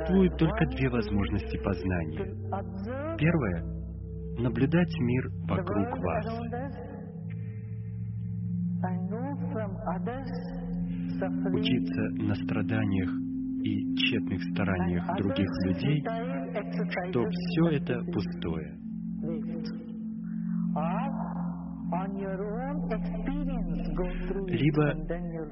[0.01, 3.17] Существует только две возможности познания.
[3.17, 3.63] Первое—
[4.39, 6.25] наблюдать мир вокруг вас.
[11.53, 13.09] Учиться на страданиях
[13.63, 16.03] и тщетных стараниях других людей,
[17.09, 18.77] что все это пустое.
[24.47, 24.95] Либо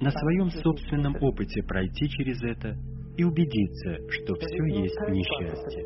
[0.01, 2.75] на своем собственном опыте пройти через это
[3.19, 5.83] и убедиться, что все есть несчастье.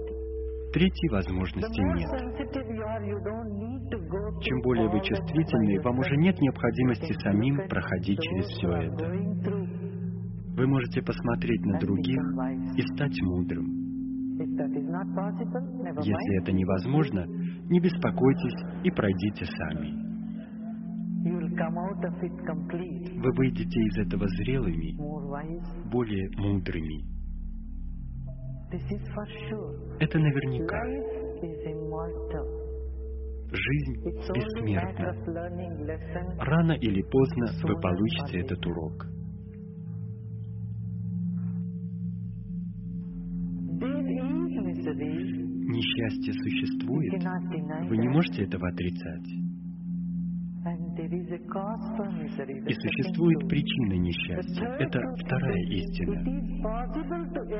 [0.71, 2.09] Третьей возможности нет.
[4.43, 9.09] Чем более вы чувствительны, вам уже нет необходимости самим проходить через все это.
[10.55, 12.21] Вы можете посмотреть на других
[12.77, 13.81] и стать мудрым.
[16.03, 20.03] Если это невозможно, не беспокойтесь и пройдите сами.
[23.19, 24.95] Вы выйдете из этого зрелыми,
[25.89, 27.12] более мудрыми.
[29.99, 30.81] Это наверняка.
[33.51, 35.13] Жизнь бессмертна.
[36.39, 39.05] Рано или поздно вы получите этот урок.
[45.65, 47.23] Несчастье существует.
[47.89, 49.52] Вы не можете этого отрицать.
[50.95, 54.65] И существует причина несчастья.
[54.79, 56.23] Это вторая истина.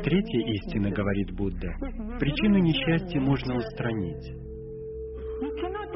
[0.03, 1.73] Третья истина, говорит Будда,
[2.19, 4.33] причину несчастья можно устранить.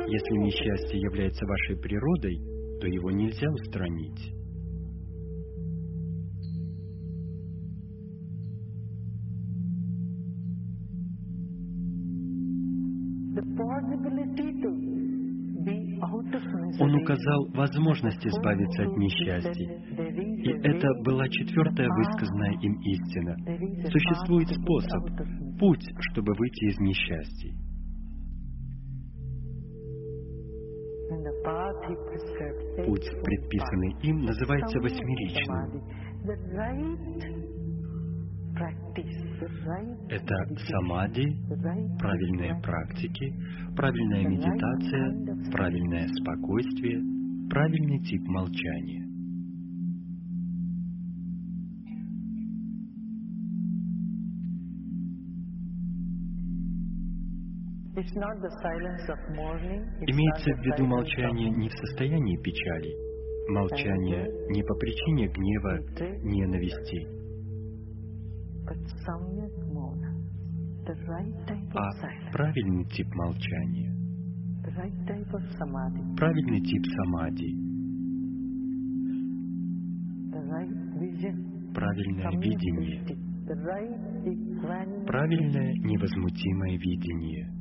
[0.07, 2.37] Если несчастье является вашей природой,
[2.79, 4.33] то его нельзя устранить.
[16.79, 19.51] Он указал возможность избавиться от несчастья.
[19.53, 23.35] И это была четвертая высказанная им истина.
[23.89, 25.03] Существует способ,
[25.59, 27.53] путь, чтобы выйти из несчастий.
[32.85, 35.81] Путь, предписанный им, называется восьмеричным.
[40.09, 40.35] Это
[40.67, 41.37] самади,
[41.99, 43.33] правильные практики,
[43.75, 47.01] правильная медитация, правильное спокойствие,
[47.49, 49.07] правильный тип молчания.
[60.07, 62.93] Имеется в виду молчание не в состоянии печали,
[63.49, 65.79] молчание не по причине гнева,
[66.23, 67.16] ненависти,
[71.73, 73.93] а правильный тип молчания,
[76.17, 77.55] правильный тип самади,
[81.73, 83.05] правильное видение,
[85.05, 87.56] правильное невозмутимое видение.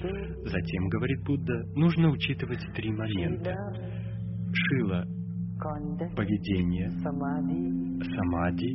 [0.00, 3.54] Затем, говорит Будда, нужно учитывать три момента.
[4.52, 5.04] Шила–
[6.16, 8.66] поведение, самади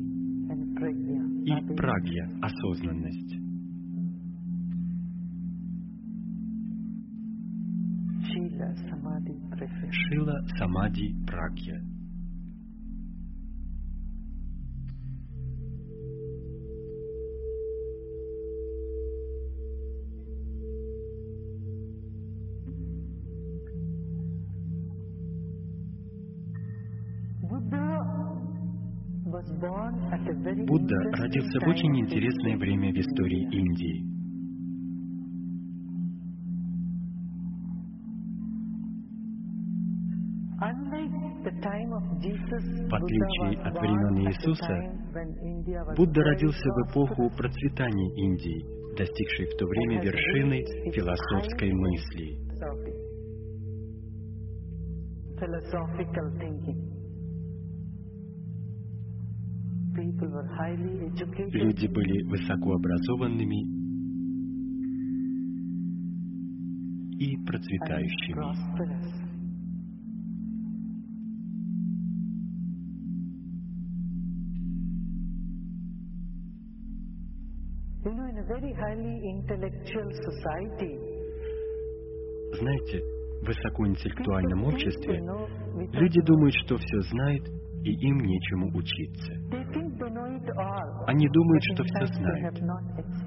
[1.45, 3.40] и прагья– осознанность.
[9.92, 11.93] Шила, самади, прагья.
[31.53, 34.14] Родился в очень интересное время в истории Индии.
[42.90, 44.75] В отличие от времен Иисуса,
[45.98, 52.38] Будда родился в эпоху процветания Индии, достигшей в то время вершины философской мысли.
[61.52, 63.84] Люди были высокообразованными
[67.19, 68.43] и процветающими.
[82.60, 83.02] Знаете,
[83.42, 85.19] в высокоинтеллектуальном обществе
[85.93, 87.43] люди думают, что все знают,
[87.84, 89.34] и им нечему учиться.
[91.08, 92.62] Они думают, что все знают,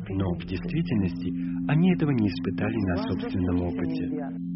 [0.08, 1.28] но в действительности
[1.70, 4.46] они этого не испытали на собственном опыте.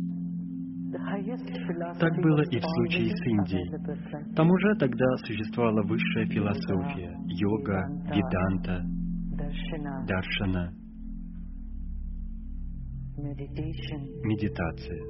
[2.01, 4.35] Так было и в случае с Индией.
[4.35, 8.85] Там уже тогда существовала высшая философия, йога, веданта,
[10.09, 10.73] даршана,
[14.25, 15.01] медитация.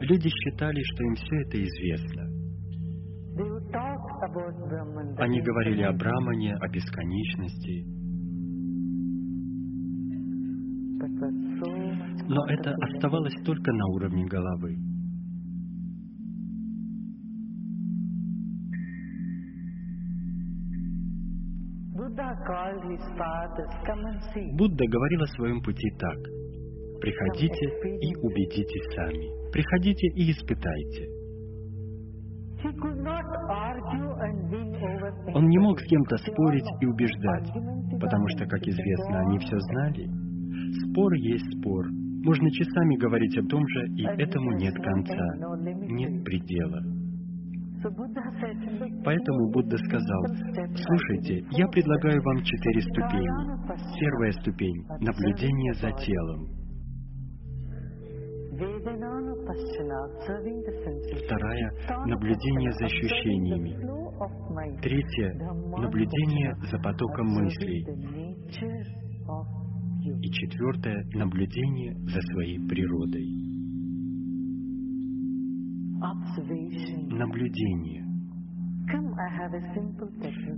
[0.00, 2.22] Люди считали, что им все это известно.
[5.18, 7.84] Они говорили о Брамане, о бесконечности.
[12.26, 14.76] Но это оставалось только на уровне головы.
[24.56, 26.43] Будда говорил о своем пути так.
[27.04, 27.66] Приходите
[28.00, 29.28] и убедитесь сами.
[29.52, 31.04] Приходите и испытайте.
[35.34, 37.52] Он не мог с кем-то спорить и убеждать,
[38.00, 40.08] потому что, как известно, они все знали.
[40.80, 41.84] Спор есть спор.
[42.24, 45.26] Можно часами говорить о том же, и этому нет конца,
[45.60, 46.80] нет предела.
[49.04, 50.24] Поэтому Будда сказал,
[50.74, 54.00] слушайте, я предлагаю вам четыре ступени.
[54.00, 56.63] Первая ступень— наблюдение за телом.
[61.24, 61.72] Вторая—
[62.06, 63.74] наблюдение за ощущениями.
[64.80, 65.34] Третья—
[65.78, 67.84] наблюдение за потоком мыслей.
[70.20, 73.44] И четвертое— наблюдение за своей природой
[77.10, 78.03] наблюдение.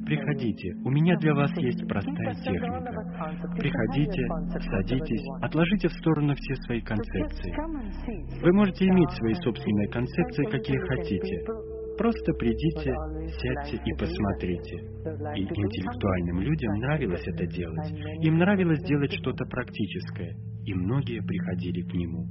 [0.06, 2.92] Приходите, у меня для вас есть простая техника.
[3.58, 4.26] Приходите,
[4.60, 7.52] садитесь, отложите в сторону все свои концепции.
[8.42, 11.44] Вы можете иметь свои собственные концепции, какие хотите.
[11.98, 12.92] Просто придите,
[13.40, 14.76] сядьте и посмотрите.
[15.36, 17.90] И интеллектуальным людям нравилось это делать.
[18.22, 22.26] Им нравилось делать что-то практическое, и многие приходили к нему.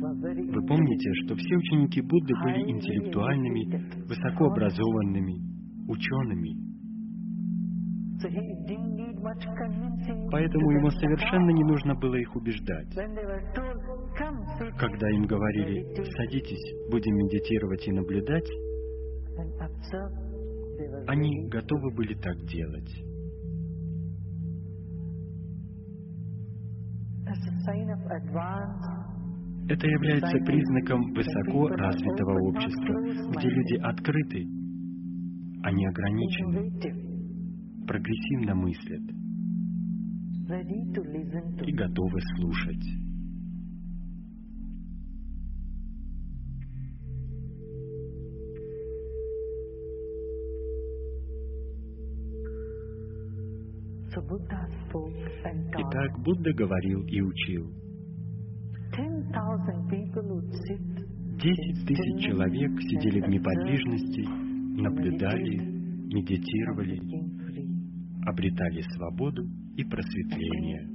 [0.00, 5.36] Вы помните, что все ученики Будды были интеллектуальными, высокообразованными,
[5.88, 6.64] учеными.
[10.30, 12.88] Поэтому ему совершенно не нужно было их убеждать.
[14.78, 15.84] Когда им говорили,
[16.16, 18.48] садитесь, будем медитировать и наблюдать,
[21.06, 22.90] они готовы были так делать.
[29.66, 33.00] Это является признаком высоко развитого общества,
[33.32, 34.44] где люди открыты,
[35.62, 36.70] они ограничены,
[37.86, 39.00] прогрессивно мыслят
[41.66, 42.84] и готовы слушать.
[55.76, 57.83] Итак, Будда говорил и учил.
[61.42, 64.22] Десять тысяч человек сидели в неподвижности,
[64.80, 65.56] наблюдали,
[66.14, 67.00] медитировали,
[68.24, 69.42] обретали свободу
[69.76, 70.88] и просветление.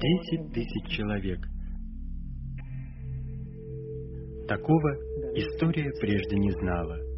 [0.00, 1.40] Десять тысяч человек.
[4.48, 4.90] Такого
[5.36, 7.09] история прежде не знала.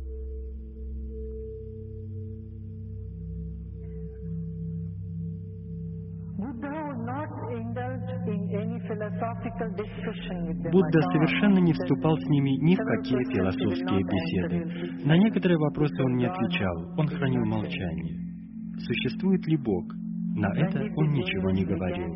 [10.72, 15.06] Будда совершенно не вступал с ними ни в какие философские беседы.
[15.06, 18.18] На некоторые вопросы он не отвечал, он хранил молчание.
[18.78, 19.84] Существует ли Бог?
[20.34, 22.12] На это он ничего не говорил.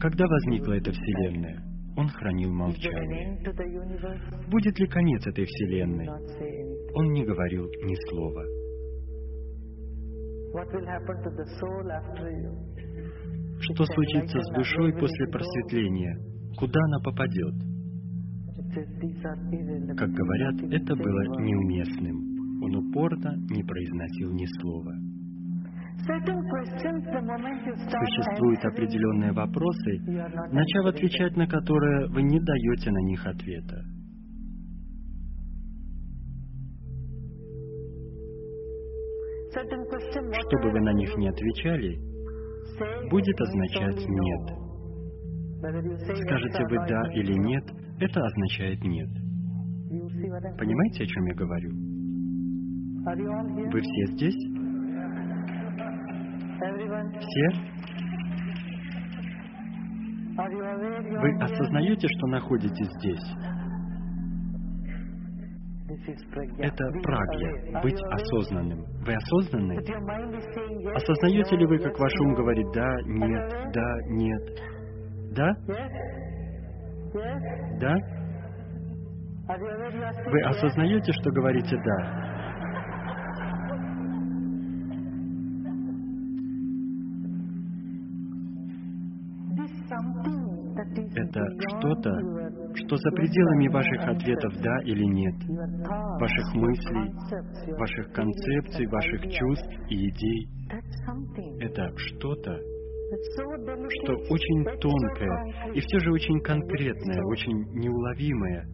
[0.00, 1.62] Когда возникла эта Вселенная,
[1.96, 3.38] он хранил молчание.
[4.50, 6.08] Будет ли конец этой Вселенной?
[6.94, 8.44] Он не говорил ни слова.
[13.72, 16.18] Что случится с душой после просветления?
[16.58, 17.54] Куда она попадет?
[19.96, 22.62] Как говорят, это было неуместным.
[22.62, 24.92] Он упорно не произносил ни слова.
[28.04, 29.98] Существуют определенные вопросы,
[30.52, 33.82] начав отвечать на которые, вы не даете на них ответа.
[39.54, 42.13] Что бы вы на них не отвечали,
[43.10, 44.64] будет означать «нет».
[46.26, 47.64] Скажете вы «да» или «нет»,
[48.00, 49.08] это означает «нет».
[50.58, 51.70] Понимаете, о чем я говорю?
[53.70, 54.36] Вы все здесь?
[57.20, 57.46] Все?
[60.36, 63.63] Вы осознаете, что находитесь здесь?
[66.58, 68.84] Это прагья, быть осознанным.
[69.04, 69.78] Вы осознанны?
[70.94, 74.42] Осознаете ли вы, как ваш ум говорит «да», «нет», «да», «нет»?
[75.34, 75.52] Да?
[77.80, 77.94] Да?
[80.30, 82.34] Вы осознаете, что говорите «да»?
[91.16, 92.10] Это что-то,
[92.94, 95.34] что за пределами ваших ответов «да» или «нет»,
[96.20, 97.10] ваших мыслей,
[97.76, 100.48] ваших концепций, ваших чувств и идей.
[101.60, 102.56] Это что-то,
[103.90, 108.66] что очень тонкое и все же очень конкретное, очень неуловимое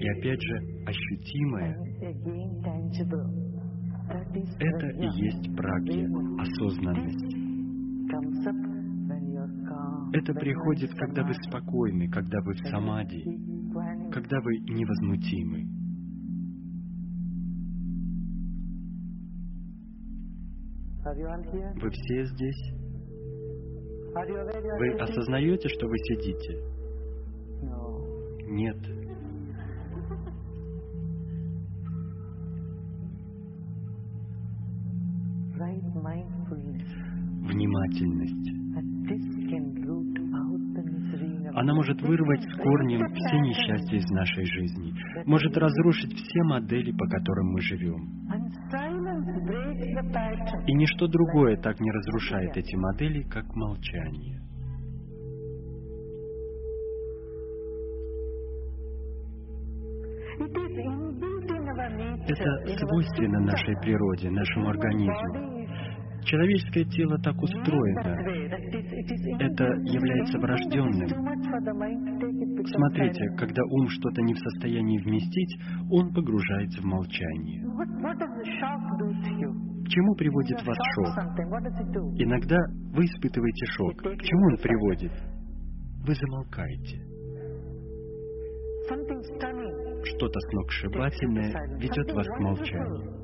[0.00, 1.76] и опять же ощутимое.
[4.58, 6.08] Это и есть прагья,
[6.40, 7.44] осознанность.
[10.14, 13.24] Это приходит, когда вы спокойны, когда вы в самади,
[14.12, 15.64] когда вы невозмутимы.
[21.82, 22.72] Вы все здесь?
[24.14, 26.62] Вы осознаете, что вы сидите?
[28.50, 28.78] Нет.
[37.50, 38.53] Внимательность.
[41.56, 44.92] Она может вырвать с корнем все несчастья из нашей жизни,
[45.24, 48.02] может разрушить все модели, по которым мы живем.
[50.66, 54.40] И ничто другое так не разрушает эти модели, как молчание.
[62.26, 65.53] Это свойственно нашей природе, нашему организму.
[66.24, 68.16] Человеческое тело так устроено.
[69.40, 71.08] Это является врожденным.
[72.66, 77.60] Смотрите, когда ум что-то не в состоянии вместить, он погружается в молчание.
[79.84, 81.08] К чему приводит вас шок?
[82.18, 82.58] Иногда
[82.94, 83.96] вы испытываете шок.
[83.98, 85.12] К чему он приводит?
[86.06, 87.00] Вы замолкаете.
[90.04, 93.23] Что-то сногсшибательное ведет вас к молчанию.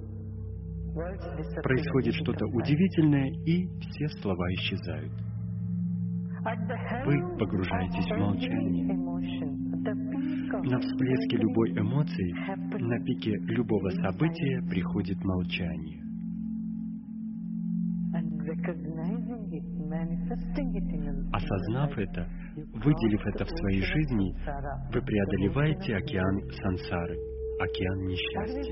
[0.93, 5.13] Происходит что-то удивительное, и все слова исчезают.
[7.05, 8.97] Вы погружаетесь в молчание.
[10.63, 12.35] На всплеске любой эмоции,
[12.81, 16.01] на пике любого события приходит молчание.
[21.33, 22.29] Осознав это,
[22.75, 24.35] выделив это в своей жизни,
[24.93, 27.17] вы преодолеваете океан сансары,
[27.61, 28.63] океан несчастья.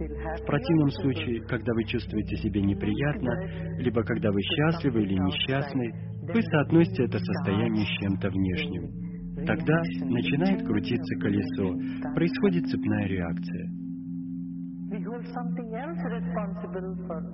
[0.00, 3.32] В противном случае, когда вы чувствуете себя неприятно,
[3.78, 5.92] либо когда вы счастливы или несчастны,
[6.32, 9.44] вы соотносите это состояние с чем-то внешним.
[9.44, 11.74] Тогда начинает крутиться колесо,
[12.14, 13.70] происходит цепная реакция.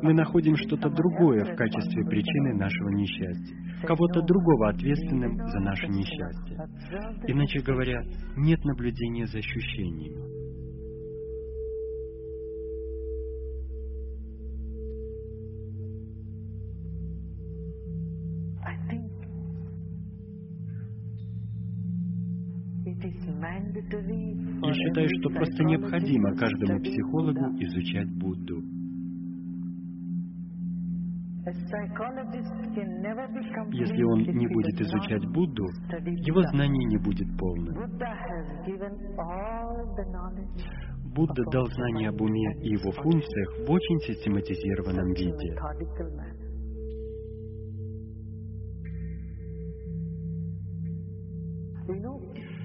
[0.02, 6.58] Мы находим что-то другое в качестве причины нашего несчастья, кого-то другого ответственным за наше несчастье.
[7.28, 8.02] Иначе говоря,
[8.36, 10.35] нет наблюдения за ощущениями.
[23.88, 28.62] Я считаю, что просто необходимо каждому психологу изучать Будду.
[33.70, 35.64] Если он не будет изучать Будду,
[36.26, 37.74] его знание не будет полным.
[41.14, 45.54] Будда дал знания об уме и его функциях в очень систематизированном виде.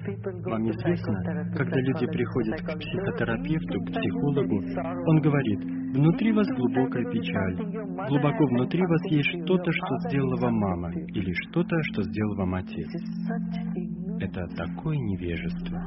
[0.04, 1.14] Вам известно,
[1.56, 4.60] когда люди приходят к психотерапевту, к психологу,
[5.06, 5.60] он говорит,
[5.94, 7.56] внутри вас глубокая печаль,
[8.08, 12.88] глубоко внутри вас есть что-то, что сделала вам мама, или что-то, что сделал вам отец.
[14.20, 15.78] Это такое невежество.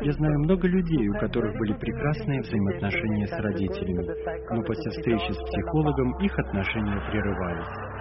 [0.00, 4.06] Я знаю много людей, у которых были прекрасные взаимоотношения с родителями,
[4.54, 7.91] но после встречи с психологом их отношения прерывались.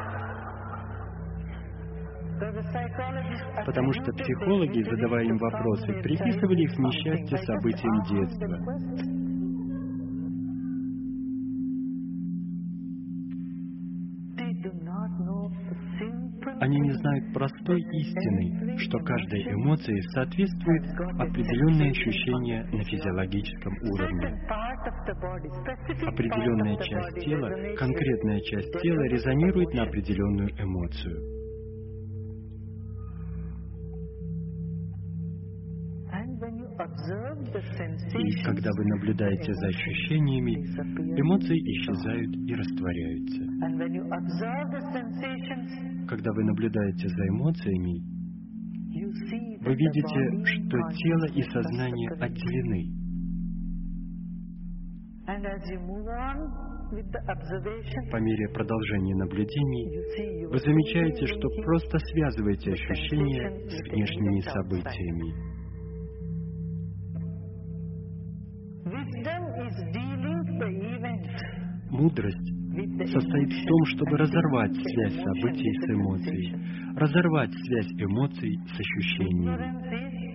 [3.65, 8.57] Потому что психологи, задавая им вопросы, приписывали их несчастье событиям детства.
[16.61, 20.83] Они не знают простой истины, что каждой эмоции соответствует
[21.19, 24.27] определенное ощущение на физиологическом уровне.
[26.07, 31.40] Определенная часть тела, конкретная часть тела резонирует на определенную эмоцию.
[36.91, 40.53] И когда вы наблюдаете за ощущениями,
[41.19, 43.41] эмоции исчезают и растворяются.
[46.07, 48.01] Когда вы наблюдаете за эмоциями,
[49.63, 53.01] вы видите, что тело и сознание отделены.
[58.11, 65.50] По мере продолжения наблюдений вы замечаете, что просто связываете ощущения с внешними событиями.
[71.91, 72.51] Мудрость
[73.11, 76.55] состоит в том, чтобы разорвать связь событий с эмоцией,
[76.95, 80.30] разорвать связь эмоций с ощущениями.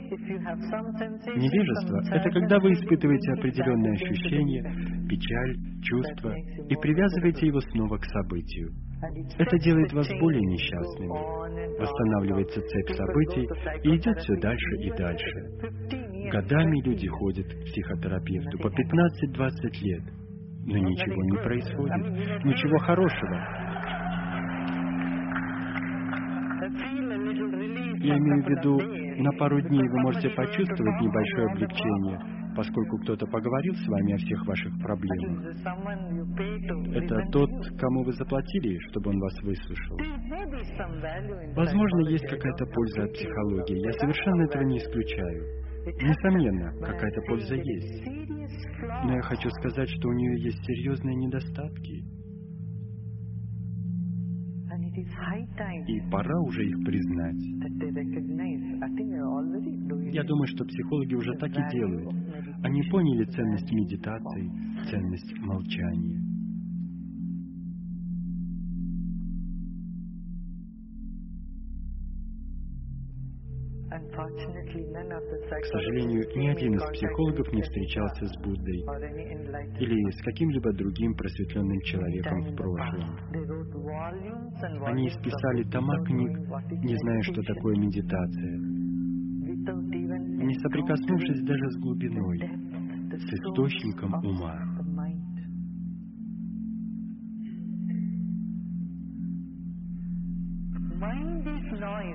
[1.36, 4.62] Невежество— это когда вы испытываете определенные ощущения,
[5.08, 6.34] печаль, чувства,
[6.68, 8.70] и привязываете его снова к событию.
[9.38, 11.80] Это делает вас более несчастными.
[11.80, 13.46] Восстанавливается цепь событий
[13.82, 16.30] и идет все дальше и дальше.
[16.30, 20.02] Годами люди ходят к психотерапевту по 15-20 лет,
[20.66, 23.65] но ничего не происходит, ничего хорошего.
[28.00, 28.78] Я имею в виду,
[29.22, 32.18] на пару дней вы можете почувствовать небольшое облегчение,
[32.54, 35.56] поскольку кто-то поговорил с вами о всех ваших проблемах.
[36.94, 39.96] Это тот, кому вы заплатили, чтобы он вас выслушал.
[41.54, 43.84] Возможно, есть какая-то польза от психологии.
[43.84, 45.66] Я совершенно этого не исключаю.
[45.86, 48.06] Несомненно, какая-то польза есть.
[49.04, 52.15] Но я хочу сказать, что у нее есть серьезные недостатки.
[55.88, 57.40] И пора уже их признать.
[60.12, 62.10] Я думаю, что психологи уже так и делают.
[62.62, 64.50] Они поняли ценность медитации,
[64.90, 66.25] ценность молчания.
[73.88, 78.80] К сожалению, ни один из психологов не встречался с Буддой
[79.78, 83.16] или с каким-либо другим просветленным человеком в прошлом.
[84.86, 86.36] Они исписали тома книг,
[86.82, 88.58] не зная, что такое медитация,
[90.46, 92.38] не соприкоснувшись даже с глубиной,
[93.12, 94.75] с источником ума.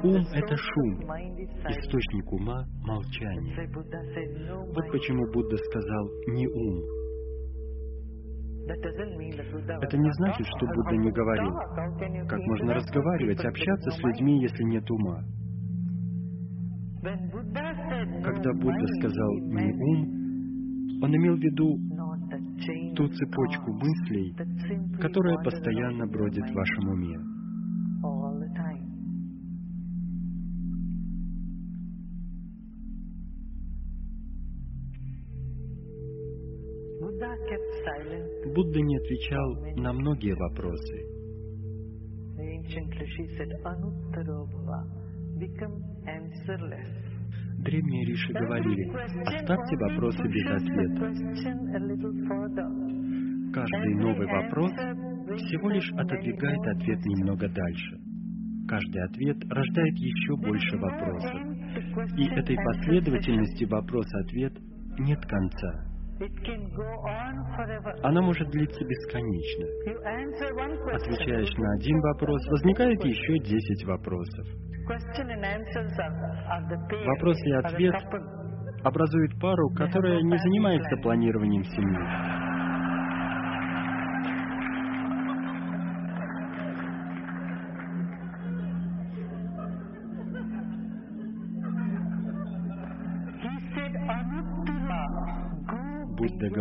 [0.04, 1.00] Ум— это шум,
[1.70, 3.70] источник ума— молчание.
[4.74, 7.02] Вот почему Будда сказал «не ум».
[9.82, 11.54] Это не значит, что Будда не говорил.
[12.28, 15.24] Как можно разговаривать, общаться с людьми, если нет ума?
[18.24, 20.22] Когда Будда сказал «не ум»,
[21.04, 21.78] он имел в виду
[22.96, 24.36] ту цепочку мыслей,
[25.00, 27.41] которая постоянно бродит в вашем уме.
[38.54, 41.22] Будда не отвечал на многие вопросы.
[47.60, 48.90] Древние риши говорили,
[49.26, 51.14] оставьте вопросы без ответа.
[53.54, 57.98] Каждый новый вопрос всего лишь отодвигает ответ немного дальше.
[58.68, 61.42] Каждый ответ рождает еще больше вопросов.
[62.18, 64.54] И этой последовательности вопрос-ответ
[65.00, 65.91] нет конца.
[68.04, 69.66] Она может длиться бесконечно.
[70.94, 74.46] Отвечаешь на один вопрос, возникает еще десять вопросов.
[77.06, 78.82] Вопрос и ответ couple.
[78.84, 82.41] образует пару, которая не занимается планированием семьи.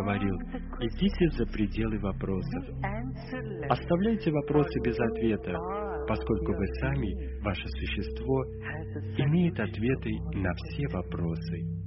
[0.00, 0.36] Говорил,
[0.80, 2.64] идите за пределы вопросов.
[3.68, 5.54] Оставляйте вопросы без ответа,
[6.08, 8.44] поскольку вы сами, ваше существо,
[9.18, 11.80] имеет ответы на все вопросы.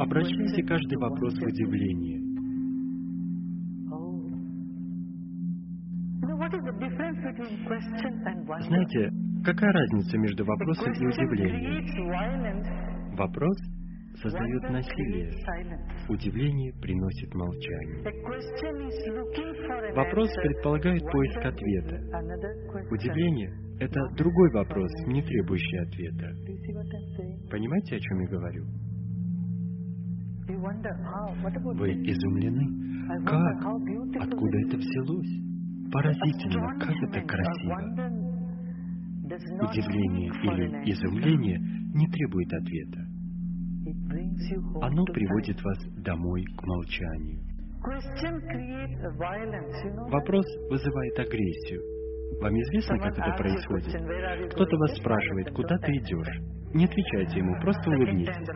[0.00, 2.27] Обращайте каждый вопрос в удивление.
[8.68, 9.10] Знаете,
[9.44, 13.16] какая разница между вопросом и удивлением?
[13.16, 13.56] Вопрос
[14.20, 15.32] создает насилие,
[16.08, 18.04] удивление приносит молчание.
[19.94, 22.00] Вопрос предполагает поиск ответа.
[22.90, 26.30] Удивление— это другой вопрос, не требующий ответа.
[27.50, 28.64] Понимаете, о чем я говорю?
[31.74, 32.66] Вы изумлены.
[33.24, 33.66] Как?
[34.20, 35.32] Откуда это взялось?
[35.90, 38.27] Поразительно, как это красиво.
[39.60, 41.58] Удивление или изумление
[41.94, 43.00] не требует ответа.
[44.82, 47.40] Оно приводит вас домой к молчанию.
[50.10, 51.80] Вопрос вызывает агрессию.
[52.40, 54.52] Вам известно, как это происходит?
[54.52, 56.58] Кто-то вас спрашивает, куда ты идешь.
[56.74, 58.46] Не отвечайте ему, просто улыбнитесь.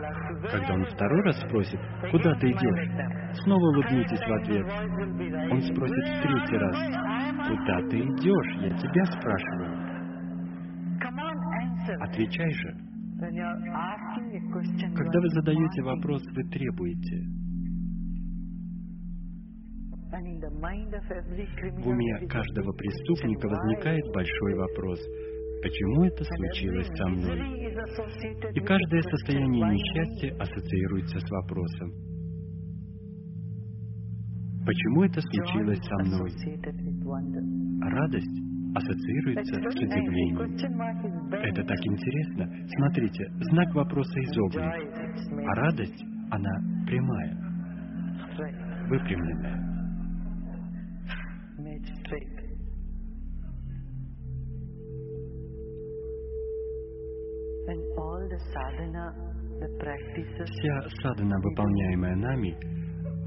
[0.50, 1.80] Когда он второй раз спросит,
[2.10, 4.66] куда ты идешь, снова улыбнитесь в ответ.
[5.50, 6.76] Он спросит в третий раз,
[7.48, 9.71] куда ты идешь, я тебя спрашиваю.
[12.00, 12.76] Отвечай же.
[13.22, 17.42] You Когда вы задаете вопрос, вы требуете.
[21.82, 25.00] В уме каждого преступника возникает большой вопрос.
[25.62, 27.38] Почему это случилось со мной?
[28.54, 31.92] И каждое состояние несчастья ассоциируется с вопросом.
[34.66, 36.30] Почему это случилось со мной?
[37.82, 41.32] А радость ассоциируется с удивлением.
[41.32, 42.48] Это так интересно.
[42.76, 46.50] Смотрите, знак вопроса изогнут, а радость, она
[46.86, 47.36] прямая,
[48.88, 49.72] выпрямленная.
[60.44, 62.56] Вся садхана, выполняемая нами,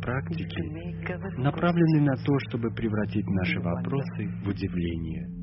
[0.02, 5.35] практики, направлены на то, чтобы превратить наши вопросы в удивление.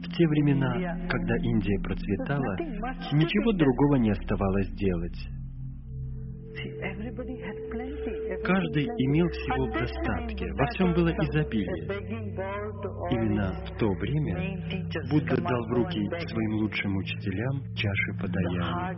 [0.00, 2.56] В те времена, когда Индия процветала,
[3.12, 5.16] ничего другого не оставалось делать.
[8.44, 11.84] Каждый имел всего в достатке, во всем было изобилие.
[13.10, 14.58] Именно в то время.
[15.10, 18.96] Будда дал в руки своим лучшим учителям чаши подаяния.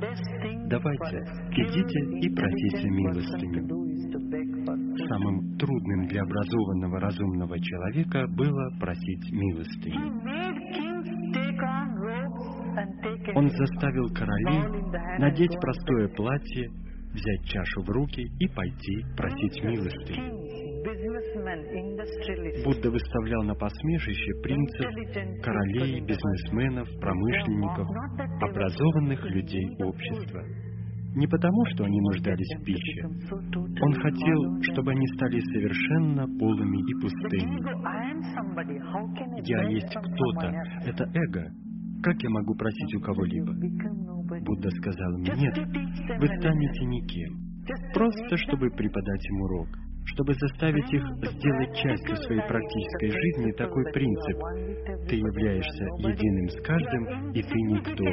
[0.69, 1.19] Давайте,
[1.52, 3.91] идите и просите милостыню.
[5.09, 10.20] Самым трудным для образованного разумного человека было просить милостыню.
[13.35, 14.62] Он заставил королей
[15.19, 16.70] надеть простое платье,
[17.12, 19.62] взять чашу в руки и пойти просить
[21.74, 24.86] industrialists, Будда выставлял на посмешище принцев,
[25.42, 27.86] королей, бизнесменов, промышленников,
[28.40, 30.42] образованных людей общества.
[31.16, 33.02] Не потому, что они нуждались в пище.
[33.82, 37.58] Он хотел, чтобы они стали совершенно полыми и пустыми.
[39.42, 40.52] Я есть кто-то.
[40.86, 41.50] Это эго.
[42.02, 43.52] Как я могу просить у кого-либо?
[44.44, 47.51] Будда сказал мне, нет, вы станете никем.
[47.94, 49.69] Просто, чтобы преподать им урок.
[50.07, 55.09] Чтобы заставить их сделать частью своей практической жизни такой принцип.
[55.09, 58.05] Ты являешься единым с каждым, и ты никто.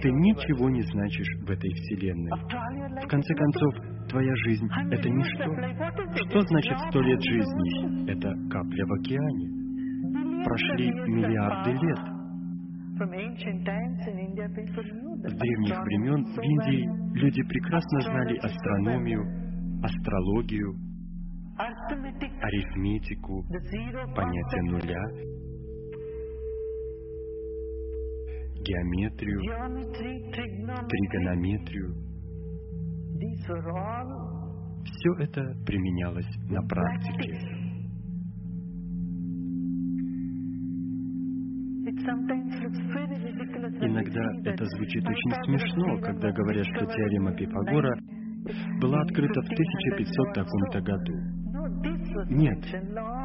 [0.00, 2.30] Ты ничего не значишь в этой вселенной.
[3.04, 3.74] В конце концов,
[4.08, 6.24] твоя жизнь— это ничто.
[6.28, 8.10] Что значит сто лет жизни?
[8.10, 10.44] Это капля в океане.
[10.44, 12.21] Прошли миллиарды лет.
[15.24, 16.86] С древних времен в Индии
[17.20, 19.22] люди прекрасно знали астрономию,
[19.82, 20.74] астрологию,
[22.42, 23.44] арифметику,
[24.14, 25.02] понятие нуля,
[28.62, 29.40] геометрию,
[30.88, 31.94] тригонометрию.
[34.84, 37.61] Все это применялось на практике.
[43.80, 47.94] Иногда это звучит очень смешно, когда говорят, что теорема Пифагора
[48.80, 51.14] была открыта в 1500 таком-то году.
[52.28, 52.58] Нет,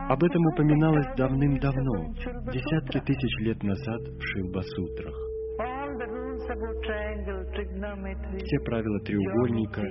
[0.10, 2.14] об этом упоминалось давным-давно,
[2.52, 5.27] десятки тысяч лет назад в Шилба-сутрах.
[8.38, 9.82] Все правила треугольника,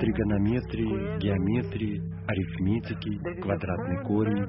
[0.00, 4.46] тригонометрии, геометрии, арифметики, квадратный корень,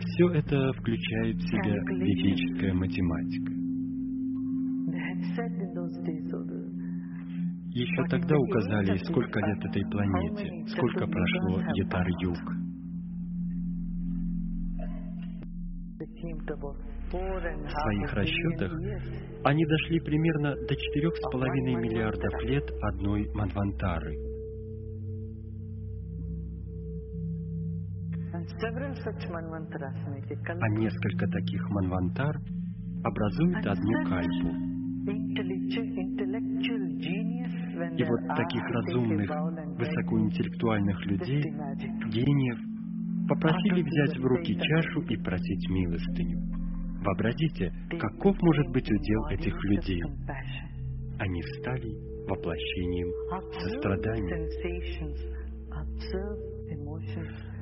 [0.00, 3.52] все это включает в себя ведическая математика.
[7.72, 12.38] Еще тогда указали, сколько лет этой планете, сколько прошло Ятар-Юг.
[17.14, 18.72] В своих расчетах
[19.44, 24.16] они дошли примерно до четырех с половиной миллиардов лет одной Манвантары.
[30.60, 32.36] А несколько таких Манвантар
[33.04, 34.48] образуют одну кальпу.
[37.96, 39.30] И вот таких разумных,
[39.78, 41.42] высокоинтеллектуальных людей,
[42.10, 42.58] гениев,
[43.28, 46.63] попросили взять в руки чашу и просить милостыню.
[47.04, 50.02] Вообразите, каков может быть удел этих людей.
[51.18, 51.92] Они стали
[52.26, 53.10] воплощением
[53.52, 54.48] сострадания.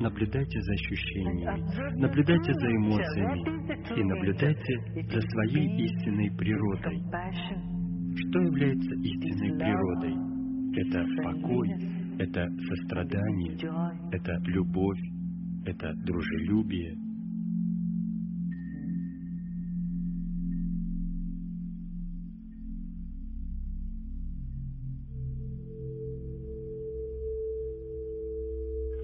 [0.00, 4.78] Наблюдайте за ощущениями, наблюдайте за эмоциями и наблюдайте
[5.10, 7.02] за своей истинной природой.
[8.14, 10.14] Что является истинной природой?
[10.74, 11.68] Это покой,
[12.18, 13.56] это сострадание,
[14.12, 15.00] это любовь,
[15.66, 16.96] это дружелюбие.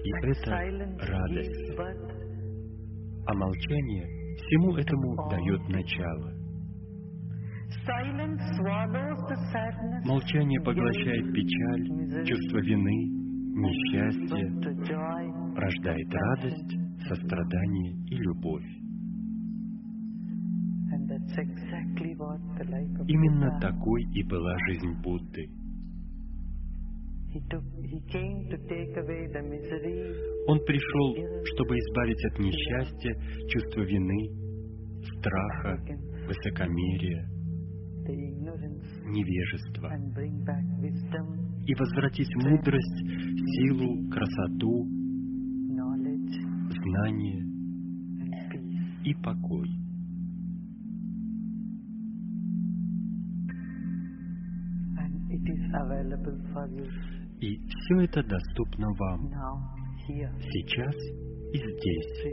[0.09, 1.77] И это радость.
[3.27, 4.07] А молчание
[4.37, 6.33] всему этому дает начало.
[10.05, 12.97] Молчание поглощает печаль, чувство вины,
[13.53, 14.49] несчастье,
[15.55, 16.75] рождает радость,
[17.07, 18.65] сострадание и любовь.
[23.07, 25.58] Именно такой и была жизнь Будды.
[30.47, 33.13] Он пришел, чтобы избавить от несчастья,
[33.49, 34.29] чувства вины,
[35.17, 35.77] страха,
[36.27, 37.29] высокомерия,
[39.05, 39.91] невежества
[41.67, 42.99] и возвратить мудрость,
[43.37, 44.87] силу, красоту,
[46.81, 47.45] знание
[49.05, 49.69] и покой.
[57.41, 59.31] И все это доступно вам.
[60.07, 60.95] Сейчас
[61.51, 62.23] и здесь,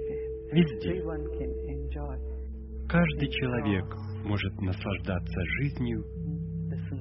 [0.53, 1.03] везде.
[2.89, 3.85] Каждый человек
[4.25, 6.05] может наслаждаться жизнью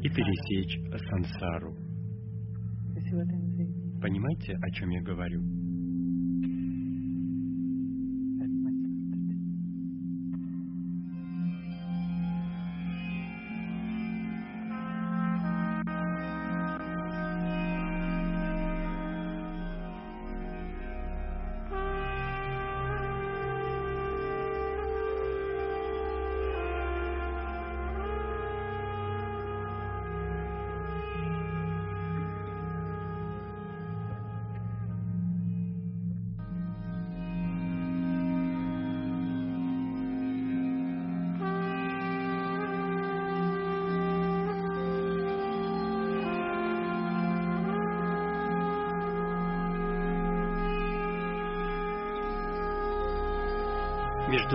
[0.01, 1.75] и пересечь сансару.
[4.01, 5.41] Понимаете, о чем я говорю?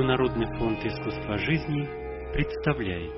[0.00, 1.86] Международный фонд искусства жизни
[2.32, 3.12] представляет.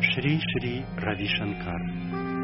[0.00, 2.35] Шри Шри Рави Шанкар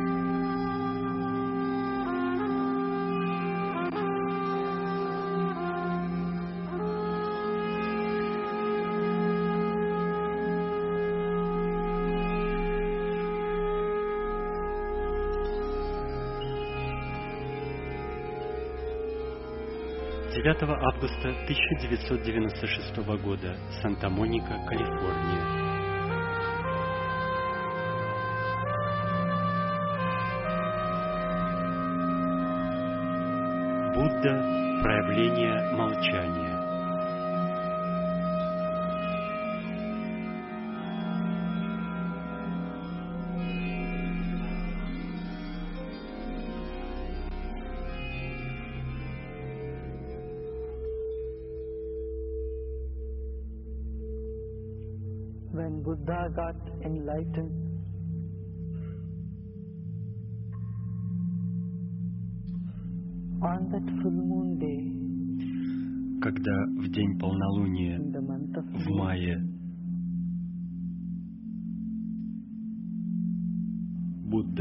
[20.42, 25.62] Девятого августа 1996 года, Санта-Моника, Калифорния.
[33.94, 36.61] Будда– проявление молчания.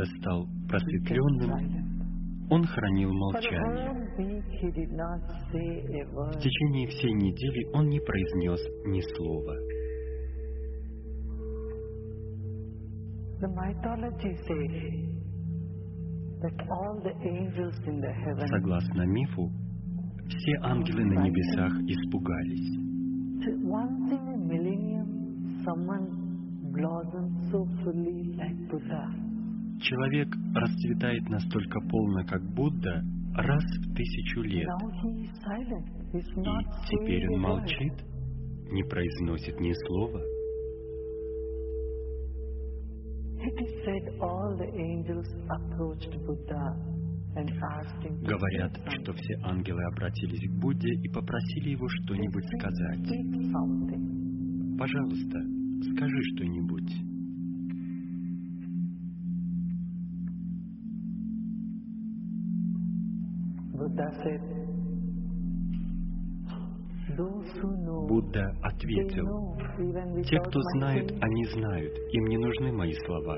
[0.02, 3.92] Будда стал просветленным, он хранил молчание.
[6.16, 9.56] В течение всей недели он не произнес ни слова.
[18.48, 19.52] Согласно мифу,
[20.28, 22.82] все ангелы на небесах испугались.
[23.44, 26.06] So once in a millennium, someone
[26.72, 29.21] blossoms so fully like Buddha.
[29.82, 33.04] Человек расцветает настолько полно, как Будда,
[33.36, 34.68] раз в тысячу лет.
[36.14, 36.22] И
[36.88, 37.94] теперь он молчит,
[38.72, 40.22] не произносит ни слова.
[48.22, 53.08] Говорят, что все ангелы обратились к Будде и попросили его что-нибудь сказать.
[54.78, 55.40] Пожалуйста,
[55.96, 57.11] скажи что-нибудь.
[68.08, 69.56] Будда ответил,
[70.24, 71.18] те, кто saying.
[71.22, 73.38] они знают, им не нужны мои слова,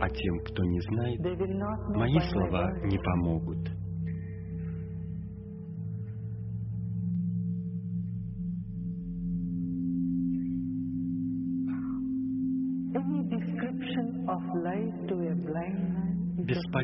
[0.00, 1.20] а тем, кто не знает,
[1.96, 3.73] мои слова не помогут.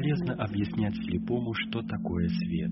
[0.01, 2.71] Бесполезно объяснять слепому, что такое свет.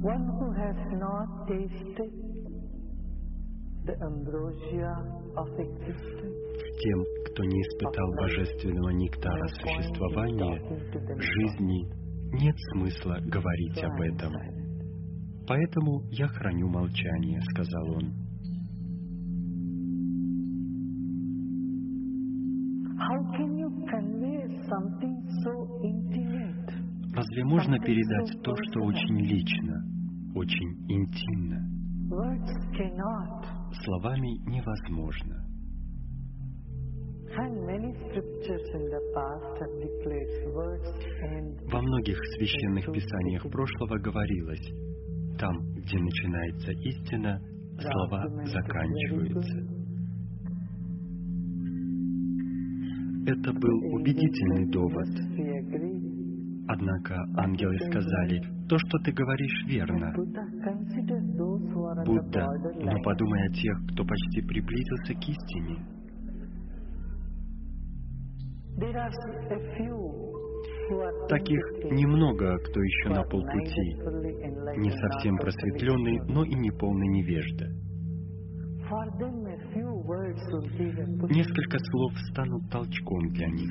[0.00, 2.10] One who has not tasted
[3.84, 4.94] the ambrosia
[5.36, 6.38] of existence
[6.80, 10.58] Тем, кто не испытал божественного нектара существования,
[11.16, 11.84] жизни,
[12.40, 14.32] нет смысла говорить об этом.
[15.46, 18.27] Поэтому я храню молчание, сказал он.
[27.28, 29.74] Разве можно передать то, что очень лично,
[30.34, 31.58] очень интимно?
[33.84, 35.36] Словами невозможно.
[41.70, 44.72] Во многих священных писаниях прошлого говорилось,
[45.38, 47.38] там, где начинается истина,
[47.78, 49.78] слова заканчиваются.
[53.26, 55.08] Это был убедительный довод.
[56.70, 60.12] Однако ангелы сказали, то, что ты говоришь, верно.
[62.04, 62.46] Будда,
[62.82, 65.78] но подумай о тех, кто почти приблизился к истине.
[71.28, 73.96] Таких немного, кто еще на полпути,
[74.78, 77.66] не совсем просветленный, но и не полный невежда.
[81.30, 83.70] Несколько слов станут толчком для них.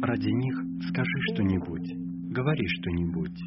[0.00, 0.54] Ради них
[0.88, 3.38] скажи что-нибудь, говори что-нибудь.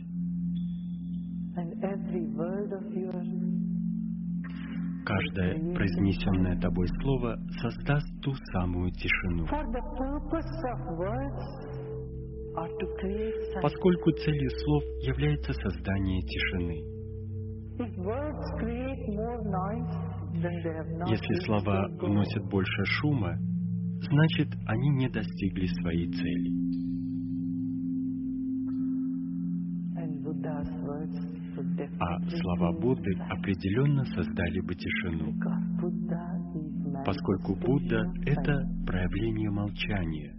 [5.06, 9.46] Каждое произнесенное тобой слово создаст ту самую тишину.
[13.62, 16.92] Поскольку целью слов является создание тишины.
[21.08, 23.38] Если слова вносят больше шума,
[24.10, 26.62] значит, они не достигли своей цели.
[32.00, 35.34] А слова Будды определенно создали бы тишину,
[37.06, 40.36] поскольку Будда— это проявление молчания.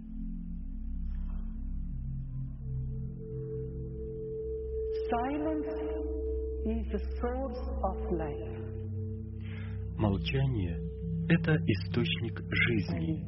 [9.97, 10.79] Молчание—
[11.29, 13.23] это источник жизни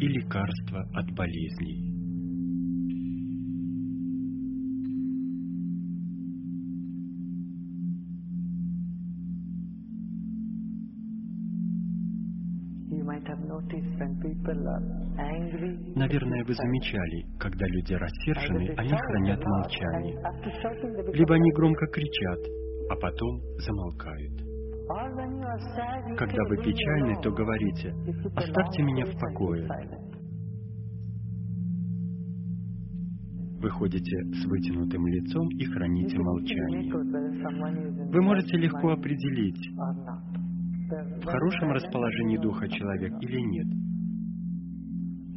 [0.00, 1.88] и лекарство от болезней.
[15.94, 20.16] Наверное, вы замечали, когда люди рассержены, они хранят молчание.
[21.12, 22.40] Либо они громко кричат,
[22.90, 24.47] а потом замолкают.
[26.16, 27.94] Когда вы "Leave me печальны, alone." то говорите,
[28.34, 29.68] «Оставьте меня в покое».
[33.60, 36.92] Вы ходите с вытянутым лицом и храните молчание.
[38.08, 39.60] Вы можете легко определить,
[40.88, 43.66] в хорошем расположении духа человек или нет.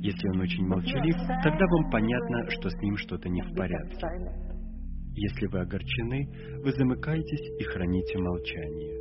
[0.04, 4.08] Если он очень молчалив, тогда вам понятно, что с ним что-то не в порядке.
[5.14, 6.30] Если вы огорчены,
[6.64, 9.01] вы замыкаетесь и храните молчание.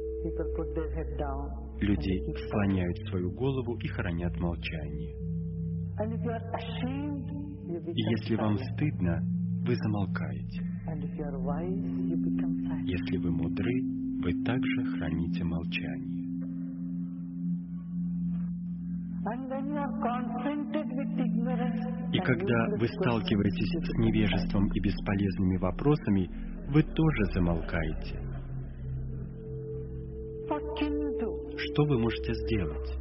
[1.80, 5.14] Люди склоняют свою голову и хранят молчание.
[7.70, 9.20] И если вам стыдно,
[9.66, 10.62] вы замолкаете.
[12.84, 13.72] Если вы мудры,
[14.22, 16.20] вы также храните молчание.
[22.12, 26.28] И когда вы сталкиваетесь с невежеством и бесполезными вопросами,
[26.70, 28.29] вы тоже замолкаете.
[30.50, 32.98] Что вы можете сделать?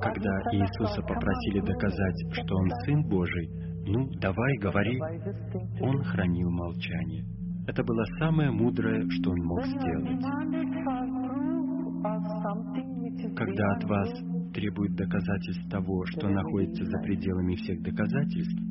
[0.00, 3.48] Когда "Are you son of Иисуса попросили доказать, it." что Он Сын Божий,
[3.86, 4.98] ну, давай, говори,
[5.82, 7.24] Он хранил молчание.
[7.66, 10.24] Это было самое мудрое, что Он мог сделать.
[13.36, 18.62] Когда от вас proof, требуют доказательств того, что находится за пределами всех доказательств,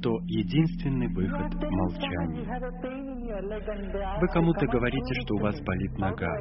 [0.00, 3.15] то единственный выход молчание.
[3.40, 6.32] Вы кому-то "Come on, говорите, что у вас me." болит нога,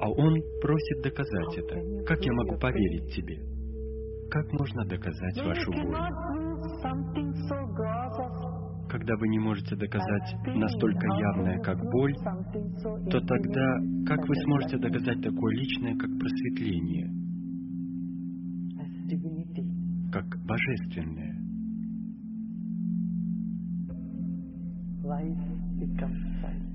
[0.00, 2.04] а он просит доказать это.
[2.06, 3.36] Как я могу поверить тебе?
[4.30, 5.96] Как можно доказать вашу боль?
[8.88, 12.14] Когда вы не можете доказать настолько явное, как боль,
[13.10, 17.10] то тогда как вы сможете доказать такое личное, как просветление,
[20.12, 21.34] как божественное?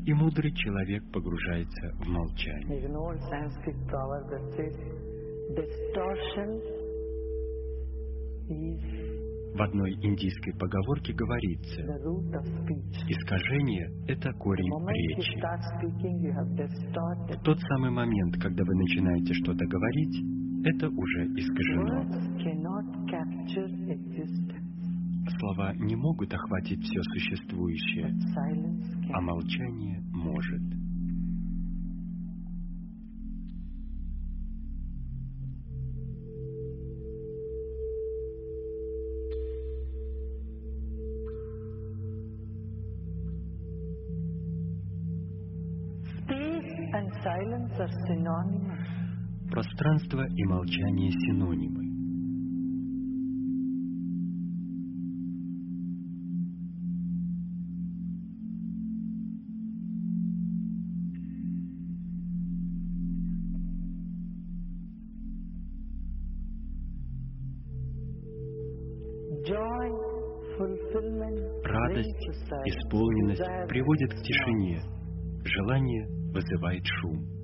[0.05, 2.79] И мудрый человек погружается в молчание.
[9.53, 11.81] В одной индийской поговорке говорится,
[13.07, 15.39] искажение— это корень речи.
[17.33, 20.23] В тот самый момент, когда вы начинаете что-то говорить,
[20.65, 22.03] это уже искажено.
[25.39, 28.13] Слова не могут охватить все существующее,
[29.13, 30.61] а молчание может.
[49.49, 51.88] Пространство и молчание синонимы.
[73.67, 74.81] Приводит к тишине.
[75.43, 77.39] Желание вызывает шум.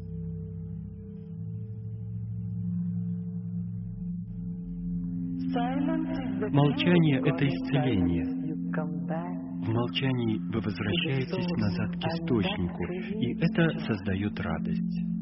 [6.51, 8.25] Молчание это исцеление.
[9.65, 12.83] В молчании вы возвращаетесь назад к источнику,
[13.19, 15.15] и это создает радость.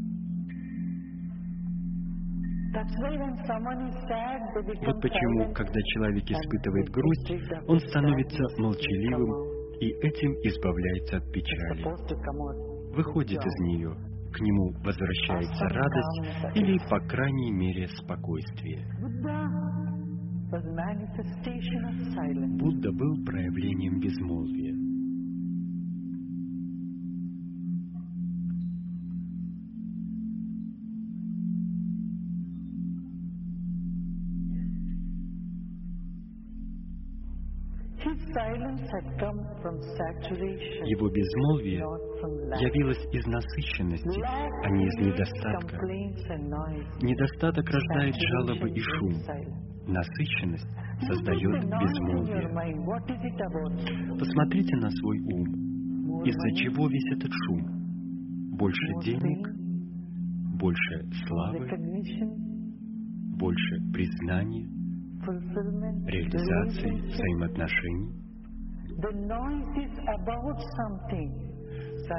[4.86, 7.32] Вот почему, когда человек испытывает грусть,
[7.68, 9.53] он становится молчаливым.
[9.80, 11.84] И этим избавляется от печали.
[12.96, 13.96] Выходит из нее,
[14.34, 18.86] к нему возвращается радость или, по крайней мере, спокойствие.
[22.58, 24.73] Будда был проявлением безмолвия.
[40.86, 41.80] Его безмолвие
[42.60, 44.22] явилось из насыщенности,
[44.64, 45.78] а не из недостатка.
[47.02, 49.14] Недостаток рождает жалобы и шум.
[49.86, 50.70] Насыщенность
[51.02, 52.50] создает безмолвие.
[54.18, 56.24] Посмотрите на свой ум.
[56.24, 57.62] Из-за чего весь этот шум?
[58.58, 59.48] Больше денег,
[60.60, 61.68] больше славы,
[63.38, 64.70] больше признания,
[66.08, 68.23] реализации, взаимоотношений.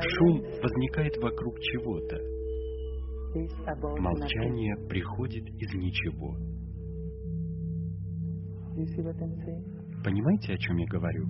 [0.00, 2.16] Шум возникает вокруг чего-то.
[4.00, 6.36] Молчание приходит из ничего.
[10.04, 11.26] Понимаете, о чем я говорю?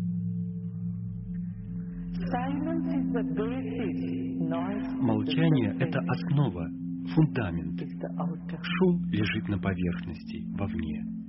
[5.00, 6.66] Молчание— это основа,
[7.14, 7.80] фундамент.
[8.62, 11.23] Шум лежит на поверхности, вовне.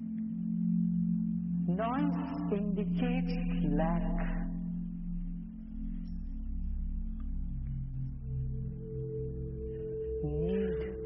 [1.67, 3.33] Noise indicates
[3.73, 4.05] lack.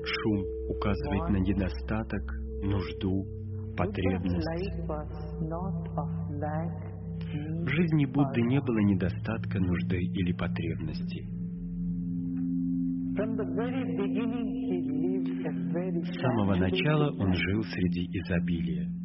[0.03, 2.23] Шум указывает на недостаток,
[2.61, 3.25] нужду,
[3.77, 4.47] потребность.
[7.63, 11.25] В жизни Будды не было недостатка, нужды или потребности.
[16.03, 18.98] С самого начала он жил среди изобилия.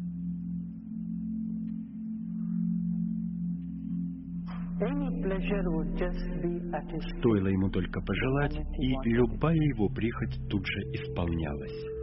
[7.19, 11.95] Стоило ему только пожелать, и любая его прихоть тут же исполнялась.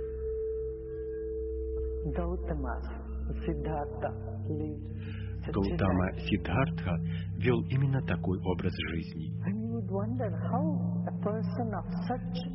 [5.53, 6.13] Гаутама.
[6.19, 6.97] Сиддхартха
[7.39, 9.33] вел именно такой образ жизни.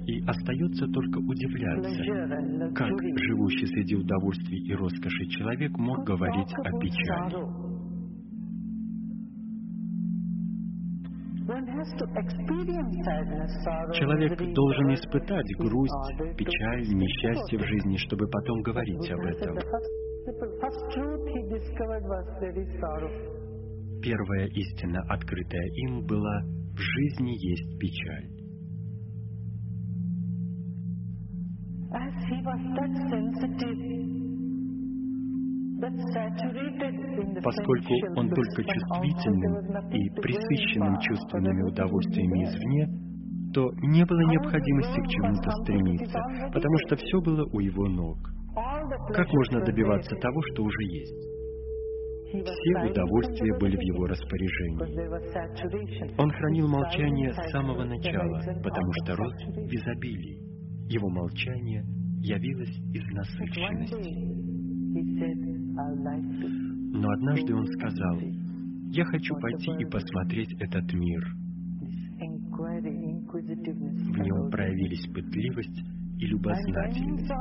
[0.08, 7.67] И остается только удивляться, как живущий среди удовольствий и роскоши человек мог говорить о печали.
[13.94, 19.56] Человек должен испытать грусть, печаль, несчастье в жизни, чтобы потом говорить об этом.
[24.02, 26.42] Первая истина, открытая им, была
[26.76, 28.28] «в жизни есть печаль».
[31.90, 34.27] As he was that sensitive,
[37.44, 42.88] Поскольку он только чувствительным и присыщенным чувственными удовольствиями извне,
[43.54, 46.20] то не было необходимости к чему-то стремиться,
[46.52, 48.18] потому что все было у его ног.
[49.14, 51.38] Как можно добиваться того, что уже есть?
[52.28, 54.82] Все удовольствия были в его распоряжении.
[56.20, 60.42] Он хранил молчание с самого начала, потому что рос в изобилии.
[60.90, 61.84] Его молчание
[62.22, 64.38] явилось из насыщенности.
[65.78, 68.20] Но однажды он сказал,
[68.90, 71.24] «Я хочу пойти и посмотреть этот мир».
[72.58, 75.84] В нем проявились пытливость
[76.20, 77.32] и любознательность.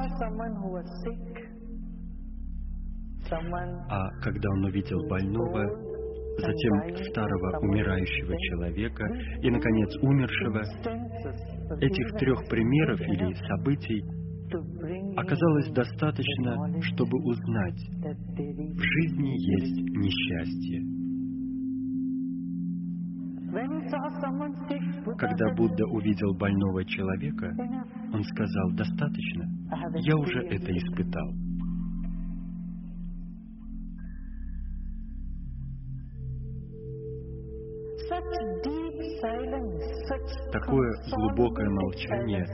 [3.88, 5.64] А когда он увидел больного,
[6.38, 9.04] затем старого умирающего человека
[9.42, 10.62] и, наконец, умершего,
[11.80, 14.04] этих трех примеров или событий
[15.16, 20.96] оказалось достаточно, чтобы узнать, в жизни есть несчастье.
[25.18, 27.54] Когда Будда увидел больного человека,
[28.12, 29.44] он сказал, достаточно,
[30.04, 31.32] я уже это испытал.
[40.52, 42.44] Такое глубокое молчание,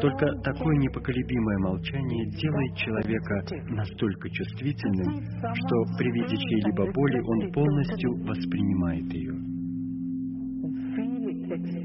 [0.00, 5.22] только такое непоколебимое молчание делает человека настолько чувствительным,
[5.54, 9.34] что при виде чьей-либо боли он полностью воспринимает ее,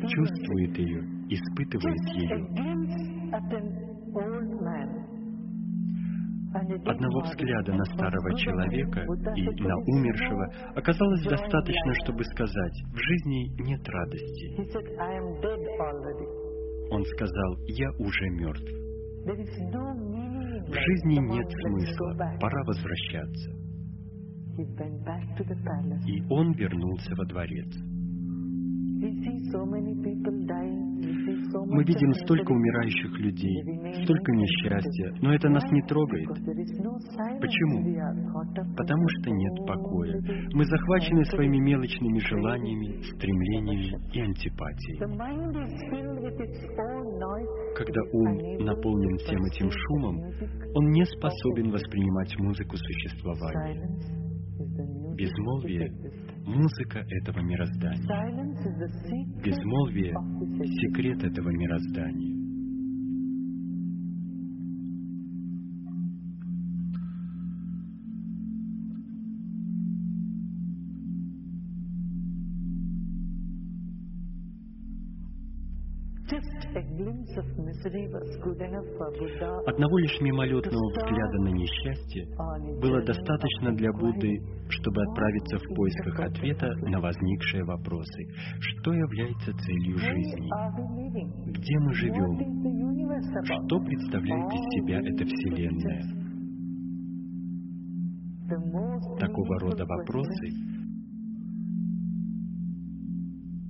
[0.08, 3.83] чувствует ее, испытывает ее.
[6.53, 9.01] Одного взгляда на старого человека
[9.35, 14.56] и на умершего оказалось достаточно, чтобы сказать, в жизни нет радости.
[16.91, 18.72] Он сказал, я уже мертв.
[19.25, 23.51] В жизни нет смысла, пора возвращаться.
[26.07, 27.73] И он вернулся во дворец.
[31.53, 36.27] Мы видим столько умирающих людей, столько несчастья, но это нас не трогает.
[37.40, 37.83] Почему?
[38.75, 40.15] Потому что нет покоя.
[40.53, 44.99] Мы захвачены своими мелочными желаниями, стремлениями и антипатией.
[47.75, 50.22] Когда ум наполнен всем этим шумом,
[50.75, 53.88] он не способен воспринимать музыку существования.
[55.15, 55.91] Безмолвие—
[56.46, 58.04] музыка этого мироздания.
[59.44, 60.14] Безмолвие—
[60.82, 62.43] секрет этого мироздания.
[79.68, 82.26] Одного лишь мимолетного взгляда на несчастье
[82.82, 88.26] было достаточно для Будды, чтобы отправиться в поисках ответа на возникшие вопросы.
[88.60, 90.50] Что является целью жизни?
[91.52, 92.40] Где мы живем?
[93.43, 96.24] Что представляет из себя эта Вселенная?
[99.19, 100.73] Такого рода вопросы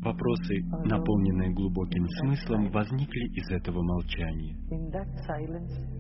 [0.04, 4.54] Вопросы, наполненные глубоким смыслом, возникли из этого молчания.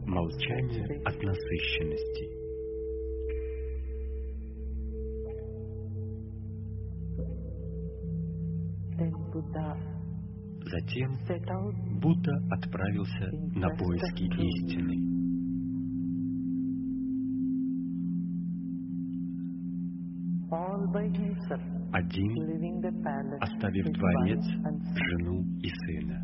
[0.05, 2.43] Молчание от насыщенности.
[10.65, 11.11] Затем
[12.01, 15.13] Будда отправился на поиски истины.
[20.51, 21.82] All by himself.
[21.93, 22.31] Один,
[23.39, 24.43] оставив дворец,
[24.95, 26.19] жену и сына.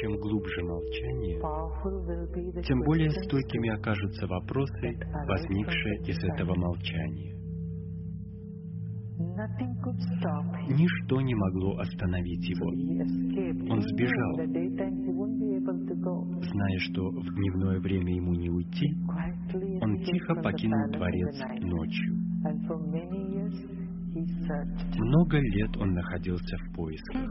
[0.00, 1.40] Чем глубже молчание,
[2.62, 4.96] тем более стойкими окажутся вопросы,
[5.26, 7.34] возникшие из этого молчания.
[10.68, 12.68] Ничто не могло остановить его.
[13.72, 14.36] Он сбежал.
[15.62, 18.94] Зная, что в дневное время ему не уйти,
[19.80, 22.16] он тихо покинул дворец ночью.
[24.98, 27.22] Много лет он находился в поисках.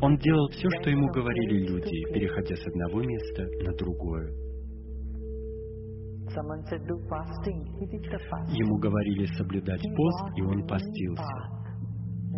[0.00, 4.32] Он делал все, что ему говорили люди, переходя с одного места на другое.
[8.48, 11.61] Ему говорили соблюдать пост, и он постился.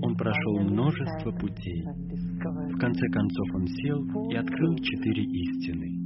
[0.02, 1.84] Он прошел множество путей.
[1.84, 6.04] В конце концов он сел и открыл четыре истины.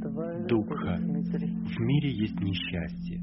[0.00, 1.48] Misery.
[1.64, 3.20] В мире есть несчастье,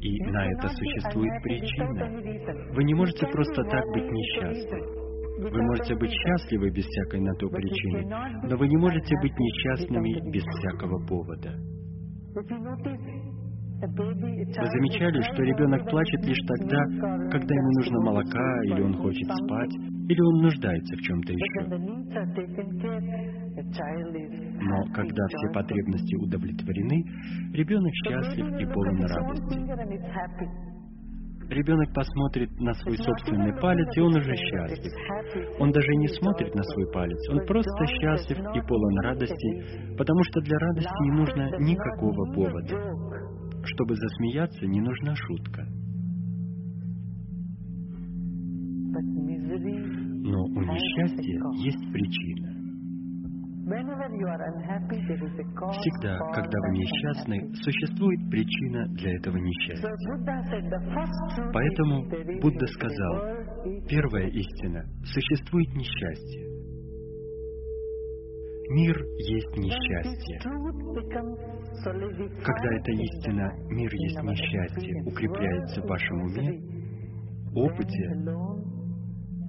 [0.00, 2.74] и на это существует причина.
[2.74, 5.06] Вы не можете просто так быть несчастны.
[5.38, 8.04] Вы можете быть счастливы без всякой на то причины,
[8.48, 11.75] но вы не можете быть несчастными без всякого повода.
[13.76, 16.82] Вы замечали, что ребенок плачет лишь тогда,
[17.30, 19.74] когда ему нужно молока, или он хочет спать,
[20.08, 21.60] или он нуждается в чем-то еще.
[24.62, 27.04] Но когда все потребности удовлетворены,
[27.54, 30.75] ребенок счастлив и полон радости.
[31.48, 34.92] Ребенок посмотрит на свой собственный палец, и он уже счастлив.
[35.60, 40.40] Он даже не смотрит на свой палец, он просто счастлив и полон радости, потому что
[40.40, 42.76] для радости не нужно никакого повода.
[43.64, 45.62] Чтобы засмеяться, не нужна шутка.
[50.28, 52.55] Но у несчастья есть причина.
[55.72, 59.90] Всегда, когда вы несчастны, существует причина для этого несчастья.
[61.52, 62.04] Поэтому
[62.40, 63.46] Будда сказал,
[63.88, 66.46] Первая истина– существует несчастье.
[68.70, 70.38] Мир есть несчастье.
[72.44, 76.60] Когда эта истина «мир есть несчастье» укрепляется в вашем уме,
[77.54, 78.10] опыте,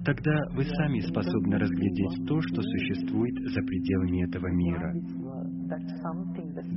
[0.08, 4.94] тогда вы сами способны разглядеть то, что существует за пределами этого мира.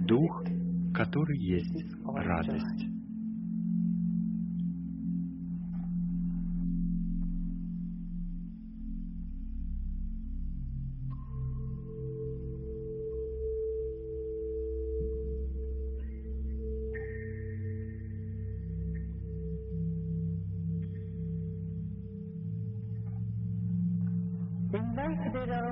[0.05, 0.43] Дух,
[0.93, 2.90] который есть радость.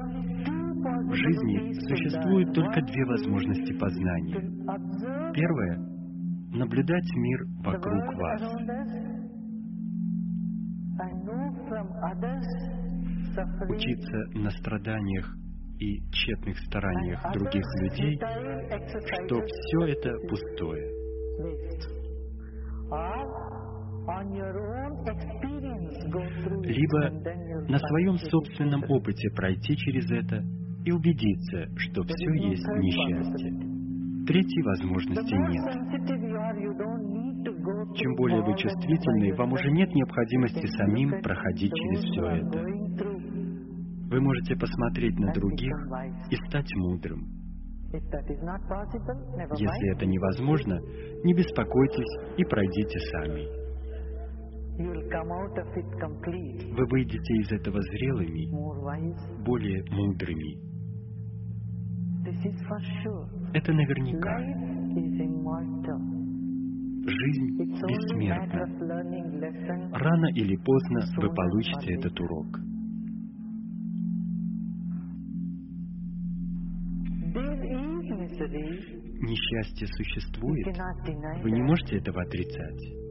[0.10, 1.74] В жизни
[2.44, 2.54] learn.
[2.54, 4.42] только две возможности познания.
[5.34, 5.78] Первое–
[6.52, 8.42] наблюдать мир вокруг вас.
[13.70, 15.36] учиться на страданиях
[15.80, 21.00] и тщетных стараниях других людей, что все это пустое.
[26.64, 27.12] Либо
[27.70, 30.44] на своем собственном опыте пройти через это
[30.86, 33.52] и убедиться, что все есть несчастье.
[34.26, 35.66] Третьей возможности нет.
[37.96, 42.60] Чем более вы чувствительны, вам уже нет необходимости самим проходить через все это.
[44.10, 45.76] Вы можете посмотреть на других
[46.32, 47.28] и стать мудрым.
[47.92, 50.80] Если это невозможно,
[51.24, 53.59] не беспокойтесь и пройдите сами.
[56.74, 58.48] Вы выйдете из этого зрелыми,
[59.44, 60.58] более мудрыми.
[63.54, 64.40] Это наверняка.
[67.06, 68.66] Жизнь бессмертна.
[69.92, 72.60] Рано или поздно вы получите этот урок.
[79.22, 80.78] Несчастье существует.
[81.44, 83.09] Вы не можете этого отрицать.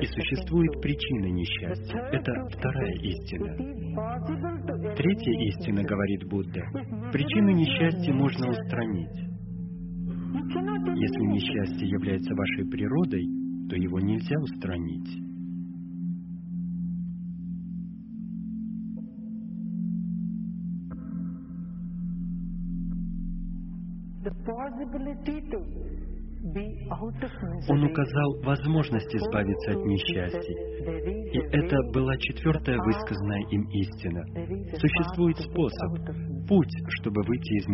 [0.00, 1.98] И существует причина несчастья.
[2.12, 3.56] Это вторая истина.
[4.94, 6.62] Третья истина, говорит Будда,
[7.12, 9.28] причины несчастья можно устранить.
[10.94, 13.26] Если несчастье является вашей природой,
[13.68, 15.24] то его нельзя устранить.
[24.22, 26.17] The possibility to
[27.68, 30.54] он указал возможность избавиться от несчастий.
[31.32, 34.24] И это была четвертая высказанная им истина.
[34.78, 35.98] Существует способ,
[36.48, 37.66] путь, чтобы выйти из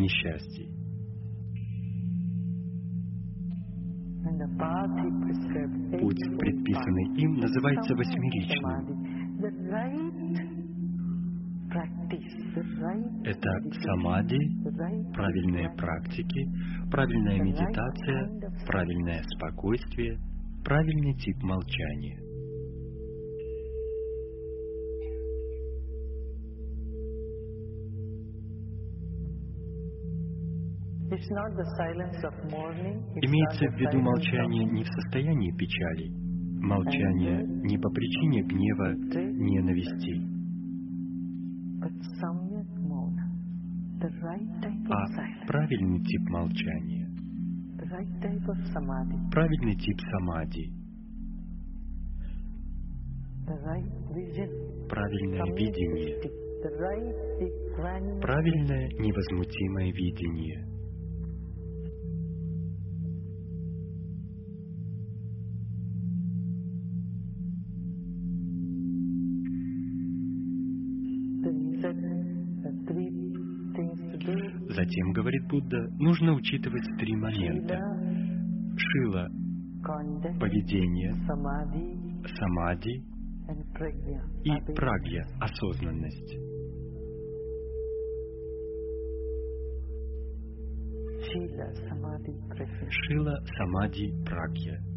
[5.24, 9.04] prescribed, Путь, предписанный им, называется восьмеричным.
[13.24, 13.50] Это
[13.82, 14.38] самади,
[15.12, 16.48] правильные практики,
[16.90, 18.30] правильная медитация,
[18.66, 20.18] правильное спокойствие,
[20.64, 22.20] правильный тип молчания.
[33.22, 36.08] Имеется в виду молчание не в состоянии печали,
[36.60, 38.94] молчание не по причине гнева,
[39.32, 40.33] ненависти,
[44.90, 47.08] а правильный тип молчания,
[47.78, 50.00] the right type of samadhi, правильный тип
[54.14, 56.20] vision, правильное видение,
[58.20, 60.73] правильное невозмутимое видение.
[75.14, 77.78] Говорит Будда, нужно учитывать три момента.
[78.76, 79.28] Шила,
[80.40, 81.12] поведение,
[82.36, 83.04] самади
[84.44, 86.34] и прагья, осознанность.
[93.06, 94.93] Шила, самади, прагья.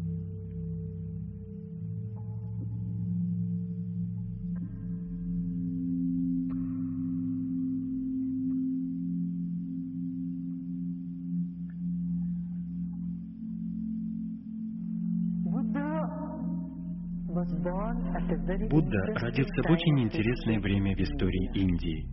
[18.28, 21.50] Будда родился в очень интересное время в истории.
[21.54, 22.06] Индии.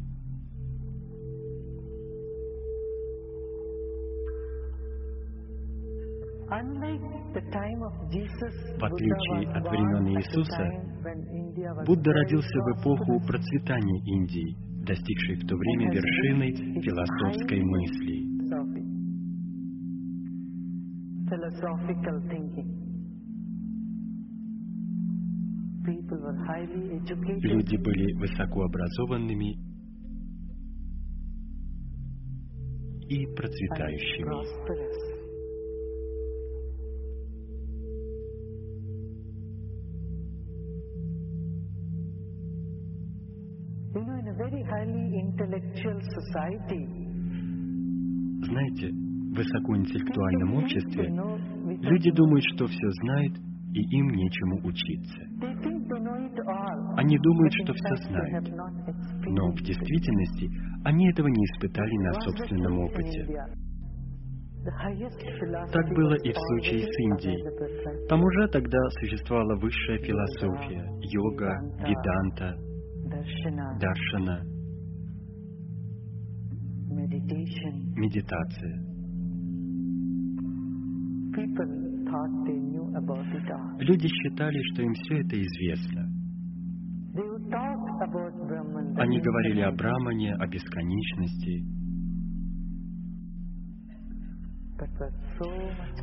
[8.79, 10.65] В отличие от времен Иисуса,
[11.85, 18.25] Будда родился в эпоху процветания Индии, достигшей в то время вершиной философской мысли.
[27.41, 29.55] Люди были высокообразованными
[33.07, 34.25] и процветающими.
[48.45, 51.09] Знаете, в высокоинтеллектуальном обществе
[51.81, 53.37] люди думают, что все знают,
[53.75, 55.19] и им нечему учиться.
[56.95, 58.47] Они думают, что все знают.
[59.27, 60.49] Но в действительности
[60.85, 63.27] они этого не испытали на собственном опыте.
[65.73, 68.07] Так было и в случае с Индией.
[68.07, 72.55] Там уже тогда существовала высшая философия, йога, веданта,
[73.79, 74.41] даршана,
[77.97, 78.85] медитация.
[83.79, 86.01] Люди считали, что им все это известно.
[88.97, 91.63] Они говорили о Брамане, о бесконечности,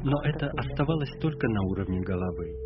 [0.03, 2.57] но это оставалось только на уровне головы.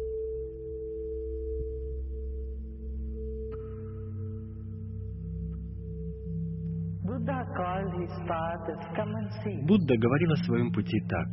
[9.66, 11.28] Будда говорил о своем пути так.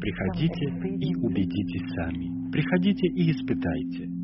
[0.00, 0.66] Приходите
[1.00, 2.50] и убедитесь сами.
[2.50, 4.16] Приходите и испытайте.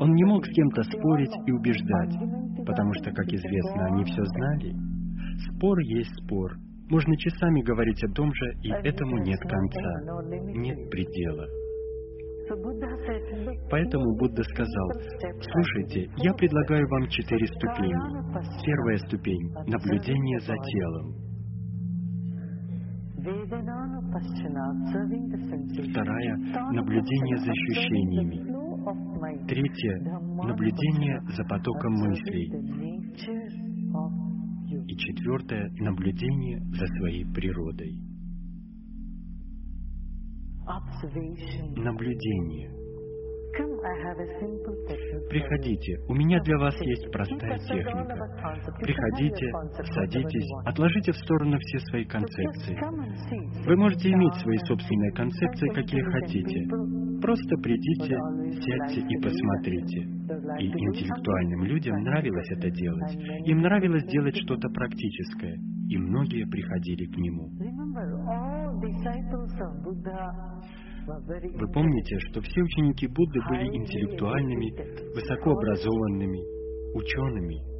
[0.00, 2.14] Он не мог с кем-то спорить и убеждать,
[2.66, 4.74] потому что, как известно, они все знали.
[5.48, 6.52] Спор есть спор.
[6.90, 10.24] Можно часами говорить о том же, и этому нет конца,
[10.54, 11.46] нет предела.
[12.48, 14.90] So Buddha said, "Look, Поэтому Будда сказал,
[15.40, 18.64] слушайте, я предлагаю вам четыре ступени.
[18.66, 21.31] Первая ступень– наблюдение за телом.
[25.90, 26.36] Вторая
[26.72, 28.38] наблюдение за ощущениями.
[29.46, 30.00] Третье
[30.44, 32.50] наблюдение за потоком мыслей.
[34.88, 38.00] И четвертое– наблюдение за своей природой.
[41.76, 42.81] Наблюдение.
[45.28, 48.16] Приходите, у меня для вас есть простая техника.
[48.80, 49.46] Приходите,
[49.92, 52.76] садитесь, отложите в сторону все свои концепции.
[53.66, 56.66] Вы можете иметь свои собственные концепции, какие хотите.
[57.20, 58.16] Просто придите,
[58.60, 60.00] сядьте и посмотрите.
[60.58, 63.16] И интеллектуальным людям нравилось это делать.
[63.46, 65.56] Им нравилось делать что-то практическое,
[65.88, 67.50] и многие приходили к нему.
[71.06, 74.70] Вы помните, что все ученики Будды были интеллектуальными,
[75.14, 76.40] высокообразованными,
[76.94, 77.72] учеными.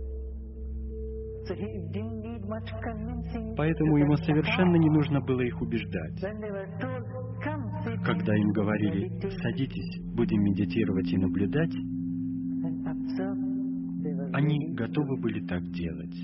[3.56, 6.20] Поэтому ему совершенно не нужно было их убеждать.
[8.04, 9.08] Когда им говорили
[9.42, 11.74] «садитесь, будем медитировать и наблюдать»,
[14.34, 16.16] они готовы были так делать.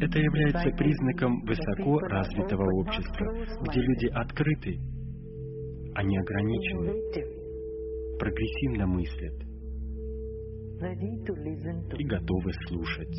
[0.00, 3.26] Это является признаком высоко развитого общества,
[3.62, 4.78] где люди открыты,
[5.94, 6.92] они ограничены,
[8.18, 9.34] прогрессивно мыслят
[11.98, 13.16] и готовы слушать.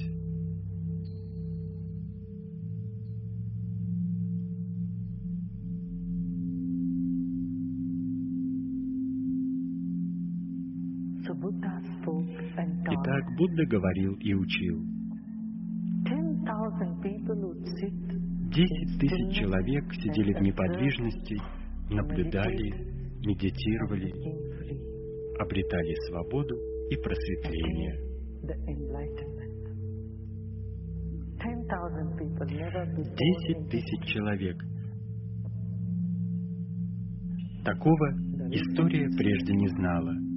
[12.91, 14.99] Итак, Будда говорил и учил.
[18.51, 21.38] Десять тысяч человек сидели в неподвижности,
[21.90, 22.72] наблюдали,
[23.25, 24.11] медитировали,
[25.40, 26.56] обретали свободу
[26.90, 27.95] и просветление.
[33.17, 34.58] Десять тысяч человек.
[37.66, 38.09] Такого
[38.51, 40.28] история прежде не знала.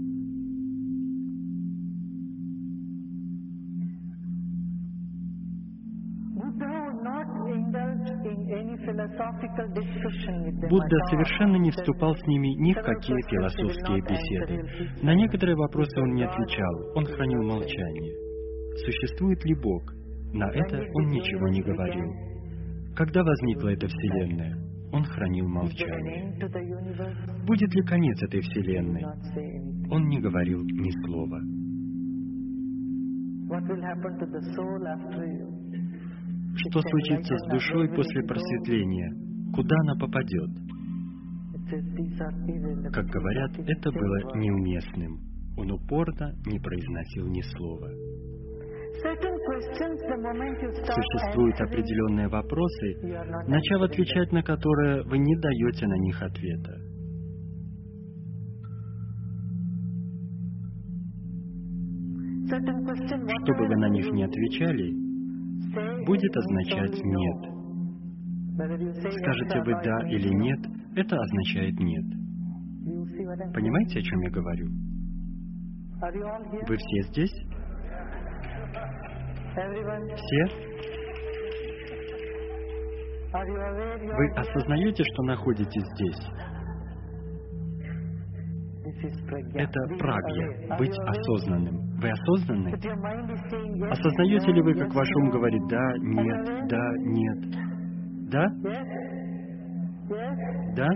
[10.68, 15.02] Будда совершенно не вступал с ними ни в какие философские беседы.
[15.02, 18.14] На некоторые вопросы он не отвечал, он хранил молчание.
[18.84, 19.82] Существует ли Бог?
[20.32, 22.10] На это он ничего не говорил.
[22.96, 24.56] Когда возникла эта Вселенная?
[24.92, 26.34] Он хранил молчание.
[27.46, 29.04] Будет ли конец этой Вселенной?
[29.90, 31.40] Он не говорил ни слова.
[36.54, 39.10] Что случится с душой после просветления?
[39.54, 40.50] Куда она попадет?
[42.92, 45.18] Как говорят, это было неуместным.
[45.56, 47.88] Он упорно не произносил ни слова.
[50.84, 52.96] Существуют определенные вопросы,
[53.48, 56.78] начав отвечать на которые, вы не даете на них ответа.
[62.44, 65.11] Что бы вы на них не отвечали,
[66.04, 67.52] будет означать «нет».
[68.54, 70.60] Скажете вы «да» или «нет»,
[70.96, 72.04] это означает «нет».
[73.54, 74.68] Понимаете, о чем я говорю?
[76.68, 77.32] Вы все здесь?
[80.16, 80.72] Все?
[83.32, 86.28] Вы осознаете, что находитесь здесь?
[89.54, 91.76] Это прагья, быть осознанным.
[92.00, 92.72] Вы осознанны?
[93.90, 97.38] Осознаете ли вы, как ваш ум говорит «да», «нет», «да», «нет»?
[98.30, 98.46] Да?
[100.76, 100.88] Да?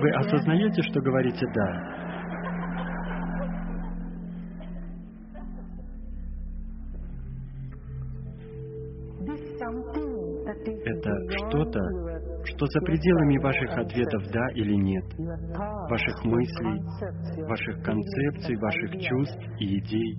[0.00, 2.06] Вы осознаете, что говорите «да»?
[10.84, 11.10] Это
[11.48, 11.80] что-то,
[12.46, 15.04] что за пределами ваших ответов «да» или «нет»,
[15.90, 16.80] ваших мыслей,
[17.46, 20.18] ваших концепций, ваших чувств и идей.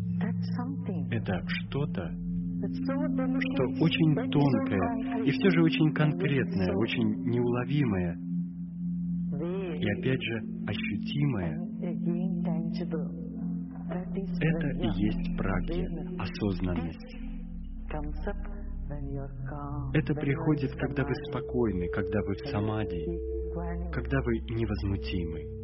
[1.12, 2.12] Это что-то,
[2.60, 8.18] что очень тонкое и все же очень конкретное, очень неуловимое
[9.80, 11.60] и опять же ощутимое.
[14.42, 17.28] Это и есть практика, осознанность.
[19.93, 23.06] Это приходит, когда вы спокойны, когда вы в самади,
[23.91, 25.57] когда вы невозмутимы.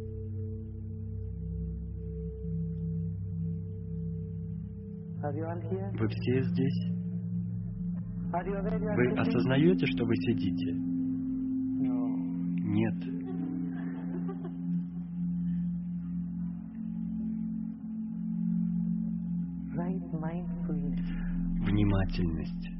[5.98, 6.94] Вы все здесь?
[8.30, 10.72] Вы осознаете, что вы сидите?
[12.66, 13.14] Нет.
[21.64, 22.73] Внимательность.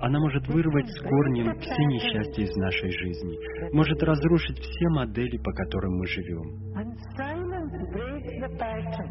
[0.00, 5.52] Она может вырвать с корнем все несчастья из нашей жизни, может разрушить все модели, по
[5.52, 6.72] которым мы живем.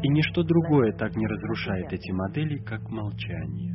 [0.02, 3.72] И ничто другое так не разрушает эти модели, как молчание.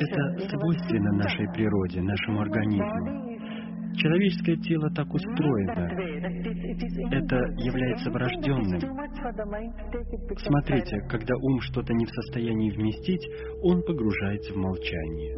[0.00, 3.27] Это свойственно нашей природе, нашему организму.
[3.98, 5.72] Человеческое тело так устроено.
[7.10, 8.80] Это является врожденным.
[10.38, 13.26] Смотрите, когда ум что-то не в состоянии вместить,
[13.62, 15.34] он погружается в молчание.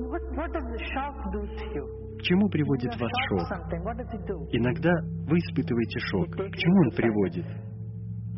[2.18, 3.48] К чему приводит вас шок?
[4.52, 4.92] Иногда
[5.26, 6.30] вы испытываете шок.
[6.30, 7.47] К чему он приводит?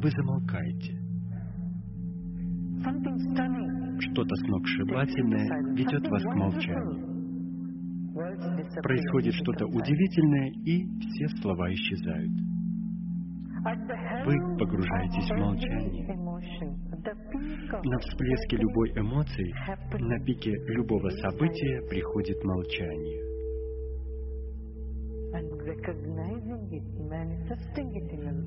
[0.01, 1.03] Вы замолкаете.
[3.99, 7.13] Что-то сногсшибательное ведет вас к молчанию.
[8.81, 12.33] Происходит что-то удивительное, и все слова исчезают.
[14.25, 16.07] Вы погружаетесь в молчание.
[17.85, 19.53] На всплеске любой эмоции,
[20.01, 23.21] на пике любого события приходит молчание.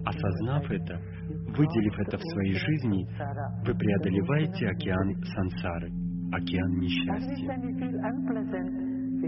[0.05, 1.01] Осознав это,
[1.57, 3.07] выделив это в своей жизни,
[3.65, 5.91] вы преодолеваете океан сансары,
[6.31, 7.47] океан несчастья.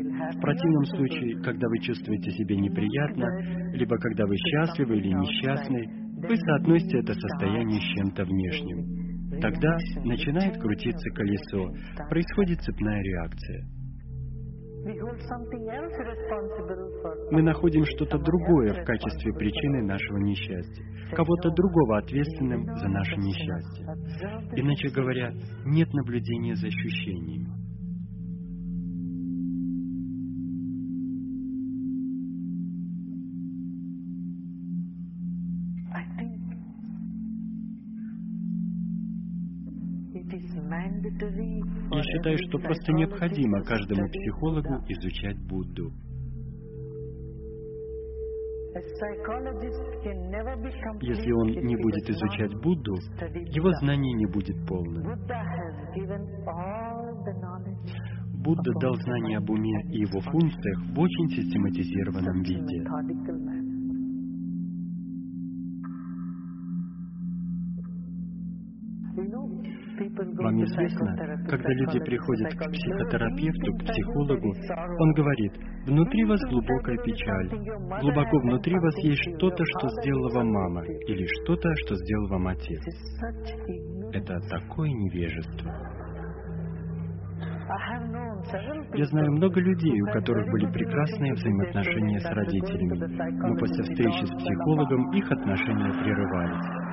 [0.03, 3.25] В противном случае, когда вы чувствуете себя неприятно,
[3.73, 5.87] либо когда вы счастливы или несчастны,
[6.27, 9.39] вы соотносите это состояние с чем-то внешним.
[9.41, 11.69] Тогда начинает крутиться колесо,
[12.09, 13.77] происходит цепная реакция.
[17.31, 23.85] Мы находим что-то другое в качестве причины нашего несчастья, кого-то другого ответственным за наше несчастье.
[24.55, 25.33] Иначе говоря,
[25.65, 27.46] нет наблюдения за ощущениями.
[41.97, 45.91] Я считаю, что просто необходимо каждому психологу изучать Будду.
[51.01, 52.93] Если он не будет изучать Будду,
[53.49, 55.03] его знание не будет полным.
[58.43, 63.56] Будда дал знания об уме и его функциях в очень систематизированном виде.
[70.37, 71.15] Вам известно,
[71.49, 74.53] когда люди приходят к психотерапевту, к психологу,
[74.99, 75.53] он говорит,
[75.85, 77.49] внутри вас глубокая печаль,
[78.01, 82.83] глубоко внутри вас есть что-то, что сделала вам мама, или что-то, что сделал вам отец.
[84.13, 85.71] Это такое невежество.
[88.93, 94.31] Я знаю много людей, у которых были прекрасные взаимоотношения с родителями, но после встречи с
[94.31, 96.86] психологом их отношения прерывались.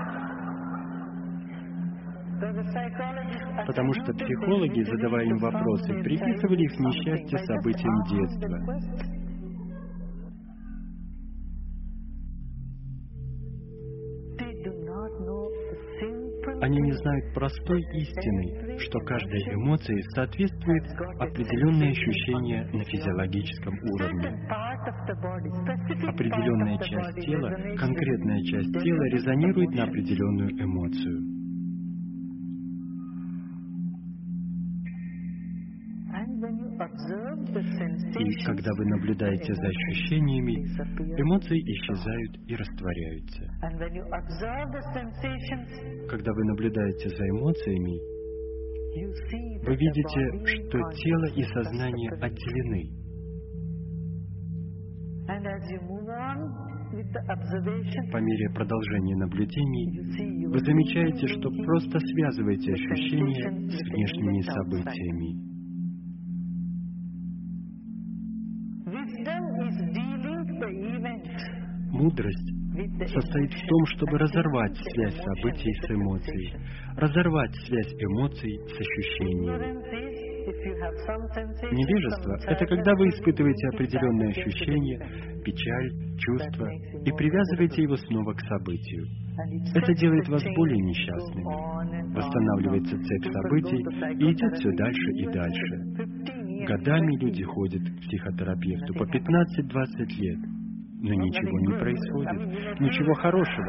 [3.67, 9.05] Потому что психологи, задавая им вопросы, приписывали их несчастье событиям детства.
[16.61, 20.85] Они не знают простой истины, что каждой эмоции соответствует
[21.19, 24.28] определенное ощущение на физиологическом уровне.
[26.09, 31.43] Определенная часть тела, конкретная часть тела резонирует на определенную эмоцию.
[37.55, 40.66] И когда вы наблюдаете за ощущениями,
[41.20, 43.44] эмоции исчезают и растворяются.
[46.08, 48.15] Когда вы наблюдаете за эмоциями,
[49.65, 50.20] вы видите,
[50.66, 53.05] что тело и сознание отделены.
[58.12, 65.53] По мере продолжения наблюдений вы замечаете, что просто связываете ощущения с внешними событиями.
[71.92, 72.50] Мудрость
[73.07, 76.57] состоит в том, чтобы разорвать связь событий с эмоцией,
[76.97, 80.24] разорвать связь эмоций с ощущениями.
[81.73, 84.99] Невежество— это когда вы испытываете определенные ощущения,
[85.44, 86.68] печаль, чувства,
[87.05, 89.07] и привязываете его снова к событию.
[89.74, 92.15] Это делает вас более несчастными.
[92.15, 93.78] Восстанавливается цепь событий
[94.18, 96.33] и идет все дальше и дальше.
[96.67, 100.39] Годами люди ходят к психотерапевту по 15-20 лет—
[101.05, 103.68] но ничего не происходит, ничего хорошего.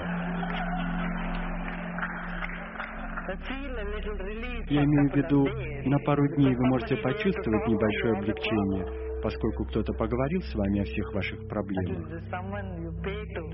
[4.69, 5.45] Я имею в виду,
[5.90, 11.14] на пару дней вы можете почувствовать небольшое облегчение, поскольку кто-то поговорил с вами о всех
[11.14, 12.07] ваших проблемах.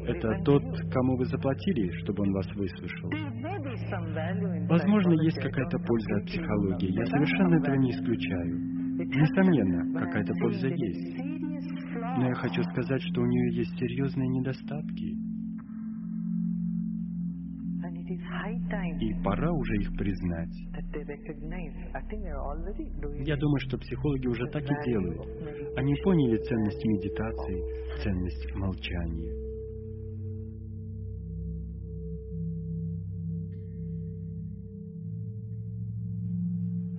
[0.08, 3.10] Это тот, кому вы заплатили, чтобы он вас выслушал.
[4.70, 6.92] Возможно, есть какая-то польза от психологии.
[6.92, 8.81] Я совершенно этого не исключаю.
[9.14, 11.17] Несомненно, какая-то польза есть.
[12.17, 15.17] Но я хочу сказать, что у нее есть серьезные недостатки.
[18.99, 20.53] И пора уже их признать.
[23.25, 25.77] Я думаю, что психологи уже так и делают.
[25.77, 29.51] Они поняли ценность медитации, ценность молчания.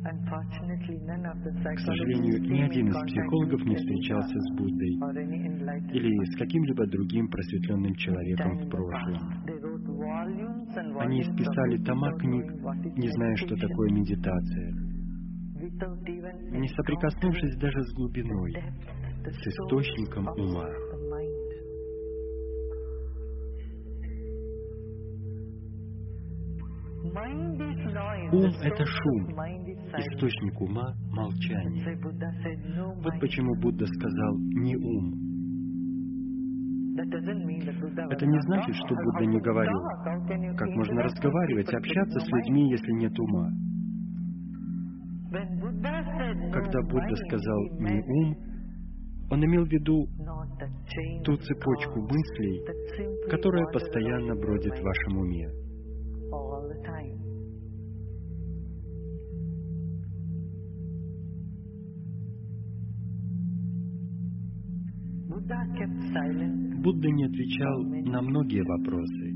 [0.03, 4.95] К сожалению, ни один из психологов не встречался с Буддой
[5.93, 9.21] или с каким-либо другим просветленным человеком в прошлом.
[10.99, 12.47] Они books тома книг,
[12.97, 14.73] не зная, что такое медитация,
[16.51, 18.53] не соприкоснувшись даже с глубиной,
[19.25, 20.69] с источником ума.
[27.05, 29.27] Ум это шум,
[29.99, 31.85] источник ума— молчание.
[31.85, 35.15] That's why Buddha said, "No Вот mind." почему Будда сказал «не ум».
[36.95, 39.81] Это не значит, что Будда не говорил.
[40.57, 43.49] Как можно разговаривать, общаться с людьми, если нет ума?
[45.33, 48.37] When Buddha said, "No Когда Будда mind," сказал «не ум»,
[49.33, 50.07] он имел в виду
[51.25, 52.63] ту цепочку мыслей,
[53.29, 55.49] которая постоянно бродит в вашем уме.
[66.83, 69.33] Будда не отвечал на многие вопросы.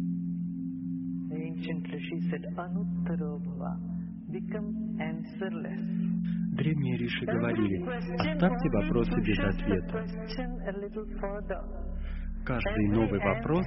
[6.56, 7.82] Древние риши говорили,
[8.18, 10.04] оставьте вопросы без ответа.
[12.44, 13.66] Каждый новый вопрос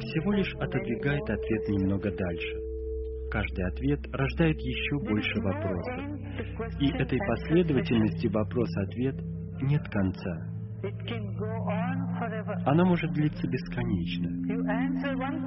[0.00, 2.56] всего лишь отодвигает ответ немного дальше.
[3.30, 6.80] Каждый ответ рождает еще больше вопросов.
[6.80, 9.16] И этой последовательности вопрос-ответ
[9.62, 10.55] нет конца.
[12.66, 14.28] Она может длиться бесконечно.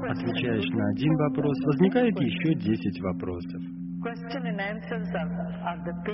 [0.10, 3.62] Отвечаешь на один вопрос, возникает еще десять вопросов.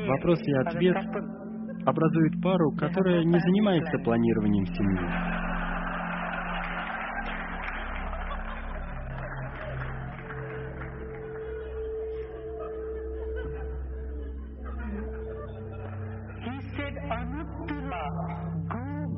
[0.07, 0.97] Вопрос и ответ
[1.85, 5.54] образуют пару, которая не занимается планированием семьи.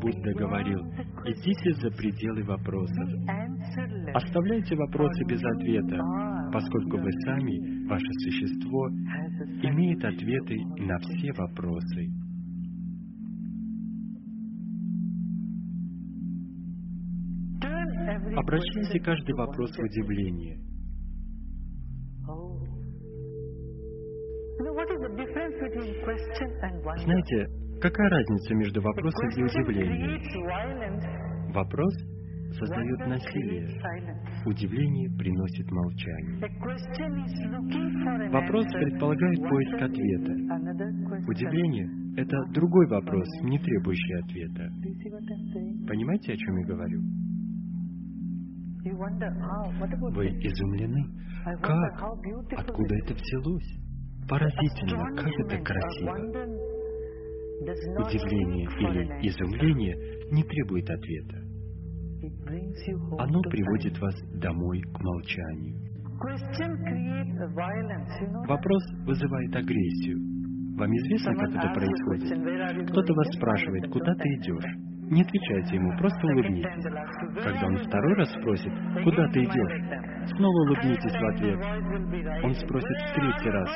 [0.07, 0.79] Будда говорил,
[1.25, 3.09] идите за пределы вопросов.
[4.13, 5.99] Оставляйте вопросы без ответа,
[6.53, 8.87] поскольку вы сами, ваше существо,
[9.63, 10.55] имеет ответы
[10.85, 12.07] на все вопросы.
[18.37, 20.57] Обращайте каждый вопрос в удивление.
[27.03, 30.19] Знаете, какая разница между вопросом и удивлением?
[31.53, 31.93] Вопрос
[32.51, 33.67] создает насилие.
[34.45, 36.39] Удивление приносит молчание.
[38.31, 40.33] Вопрос предполагает поиск ответа.
[41.27, 44.69] Удивление— это другой вопрос, не требующий ответа.
[45.87, 47.01] Понимаете, о чем я говорю?
[50.13, 51.03] Вы изумлены?
[51.61, 52.01] Как?
[52.57, 53.77] Откуда это взялось?
[54.29, 56.76] Поразительно, как это красиво.
[57.59, 59.95] Удивление или изумление
[60.31, 61.37] не требует ответа.
[63.17, 65.87] Оно приводит вас домой к молчанию.
[68.47, 70.17] Вопрос вызывает агрессию.
[70.77, 72.89] Вам известно, как это происходит?
[72.91, 74.87] Кто-то вас спрашивает, куда ты идешь?
[75.09, 76.83] Не отвечайте ему, просто улыбнитесь.
[77.41, 81.59] Когда он второй раз спросит, куда ты идешь, снова улыбнитесь в ответ.
[82.43, 83.69] Он спросит в третий раз,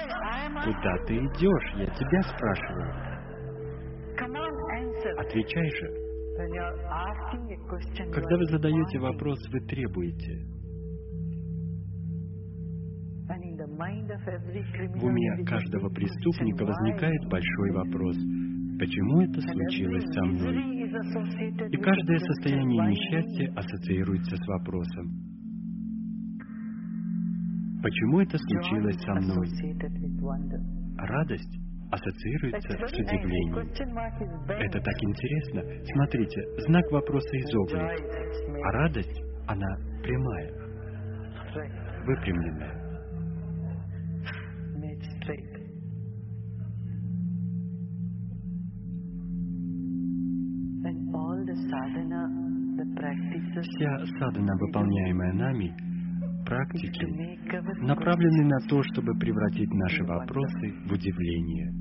[0.66, 1.74] куда ты идешь?
[1.78, 3.11] Я тебя спрашиваю.
[5.18, 6.12] Отвечай же.
[8.12, 10.46] Когда вы задаете вопрос, вы требуете.
[14.96, 18.18] В уме каждого преступника возникает большой вопрос.
[18.78, 20.56] Почему это случилось со мной?
[21.70, 25.32] И каждое состояние несчастья ассоциируется с вопросом.
[27.82, 29.48] Почему это случилось со мной?
[30.98, 31.61] Радость
[31.92, 33.70] ассоциируется с удивлением.
[34.48, 35.62] Это так интересно.
[35.94, 37.92] Смотрите, знак вопроса изогнут,
[38.64, 40.52] а радость, она прямая,
[42.06, 42.82] выпрямленная.
[53.62, 55.91] Вся садхана, выполняемая нами,
[56.52, 57.06] практики,
[57.82, 61.72] направлены на то, чтобы превратить наши вопросы в удивление.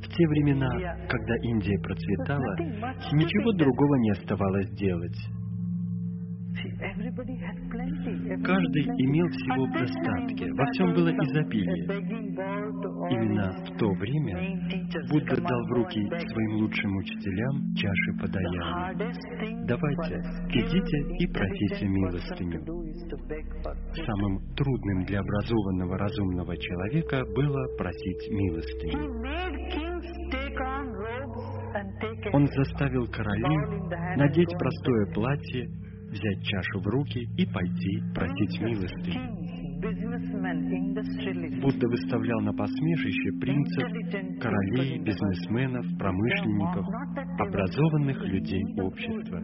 [0.00, 0.68] В те времена,
[1.08, 2.56] когда Индия процветала,
[3.12, 5.16] ничего другого не оставалось делать.
[8.44, 11.84] Каждый имел всего в достатке, во всем было изобилие.
[13.10, 14.34] Именно в то время
[15.10, 18.94] Будда дал в руки своим лучшим учителям чаши подаяния.
[19.66, 20.16] Давайте,
[20.50, 22.60] идите и просите милостыню.
[24.04, 29.10] Самым трудным для образованного разумного человека было просить милостыню.
[32.32, 33.58] Он заставил королей
[34.16, 35.68] надеть простое платье,
[36.10, 39.40] взять чашу в руки и пойти просить милостыню.
[41.62, 43.88] Будда выставлял на посмешище принцев,
[44.40, 46.86] королей, бизнесменов, промышленников,
[47.38, 49.40] образованных людей общества.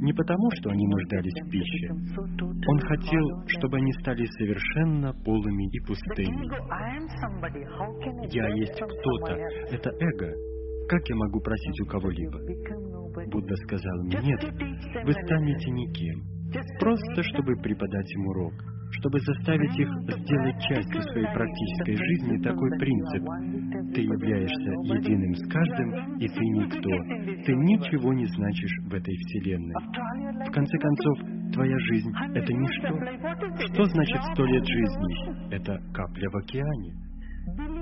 [0.00, 1.88] Не потому, что они нуждались в пище.
[1.90, 6.48] Он хотел, чтобы они стали совершенно полыми и пустыми.
[8.32, 9.36] «Я есть кто-то»—
[9.72, 10.32] это эго.
[10.88, 12.38] Как я могу просить у кого-либо?
[13.30, 14.42] Будда сказал, нет,
[15.04, 16.22] вы станете никем.
[16.80, 18.54] Просто, чтобы преподать им урок
[18.90, 23.22] чтобы заставить их сделать частью своей практической жизни такой принцип.
[23.94, 26.90] Ты являешься единым с каждым, и ты никто.
[27.44, 29.74] Ты ничего не значишь в этой Вселенной.
[30.46, 31.18] В конце концов,
[31.52, 33.72] твоя жизнь— это ничто.
[33.72, 35.54] Что значит сто лет жизни?
[35.54, 37.08] Это капля в океане.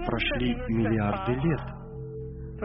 [0.07, 1.86] Прошли миллиарды лет.
[2.57, 2.61] С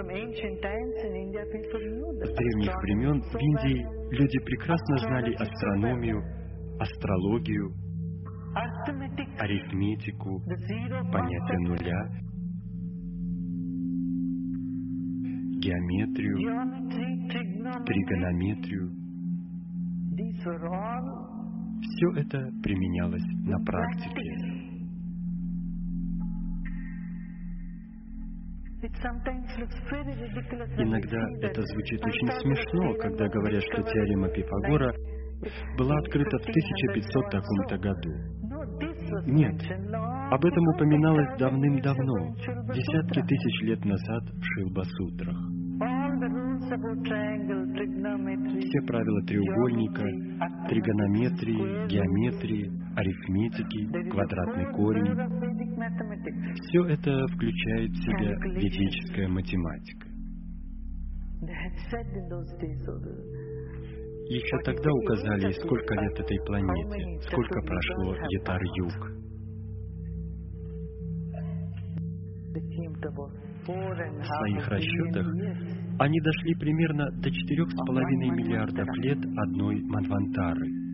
[2.34, 6.24] древних времен в Индии люди прекрасно знали астрономию,
[6.80, 7.74] астрологию,
[9.38, 10.42] арифметику,
[11.12, 12.10] понятие нуля,
[15.60, 16.38] геометрию,
[17.86, 18.92] тригонометрию.
[21.82, 24.61] Все это применялось на практике.
[30.78, 34.92] Иногда это звучит очень смешно, когда говорят, что теорема Пифагора
[35.78, 38.10] была открыта в 1500 таком-то году.
[39.28, 39.62] Нет,
[40.32, 42.36] об этом упоминалось давным-давно,
[42.74, 45.38] десятки тысяч лет назад в Шилба-сутрах.
[48.62, 50.06] Все правила треугольника,
[50.70, 55.18] тригонометрии, геометрии, арифметики, квадратный корень,
[56.24, 60.08] все это включает в себя ведическая математика.
[64.30, 69.22] Еще тогда указали, сколько лет этой планете, сколько прошло Ятар-Юг.
[73.64, 75.28] В своих расчетах
[76.00, 80.91] они дошли примерно до четырех с половиной миллиардов лет одной Манвантары.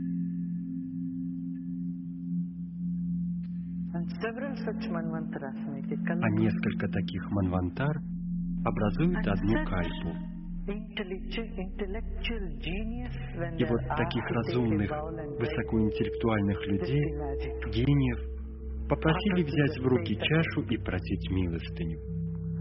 [6.24, 7.98] А несколько таких Манвантар
[8.66, 10.10] образуют одну кальпу.
[13.58, 14.92] И вот таких разумных,
[15.40, 17.06] высокоинтеллектуальных людей,
[17.72, 18.20] гениев,
[18.90, 22.00] попросили взять в руки чашу и просить милостыню.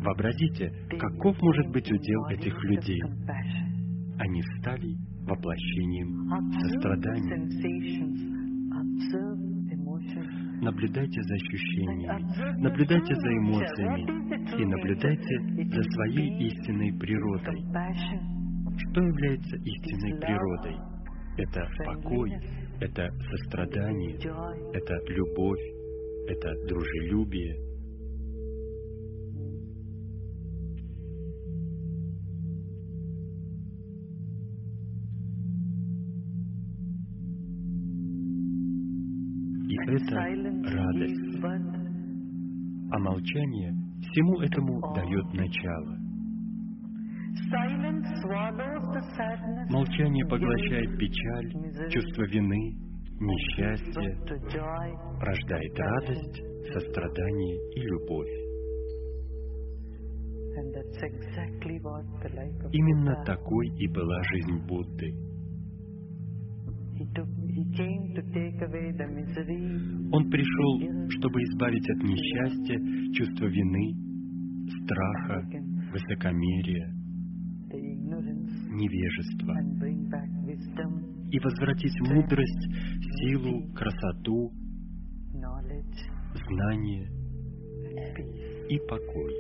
[0.05, 3.00] Вообразите, каков может быть удел этих людей.
[4.18, 4.94] Они стали
[5.26, 7.47] воплощением сострадания.
[10.60, 14.02] Наблюдайте за ощущениями, наблюдайте за эмоциями
[14.60, 15.39] и наблюдайте
[15.75, 17.62] за своей истинной природой.
[18.76, 20.76] Что является истинной природой?
[21.39, 22.33] Это покой,
[22.81, 24.17] это сострадание,
[24.73, 25.60] это любовь,
[26.28, 27.55] это дружелюбие,
[39.86, 41.42] это радость.
[42.92, 45.97] А молчание всему этому дает начало.
[49.70, 52.74] Молчание поглощает печаль, чувство вины,
[53.20, 54.18] несчастье,
[55.20, 56.42] рождает радость,
[56.73, 58.47] сострадание и любовь.
[62.73, 65.35] Именно такой и была жизнь Будды.
[70.12, 72.78] Он пришел, чтобы избавить от несчастья,
[73.15, 73.95] чувства вины,
[74.85, 75.49] страха,
[75.93, 76.93] высокомерия,
[78.73, 79.55] невежества
[81.31, 82.69] и возвратить мудрость,
[83.20, 84.53] силу, красоту,
[86.49, 87.09] знание
[88.69, 89.35] и покой.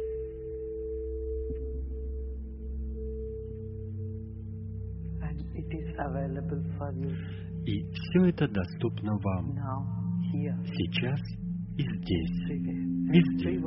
[7.66, 9.52] И все это доступно вам.
[10.64, 11.20] Сейчас
[11.76, 12.46] и здесь,
[13.10, 13.60] везде.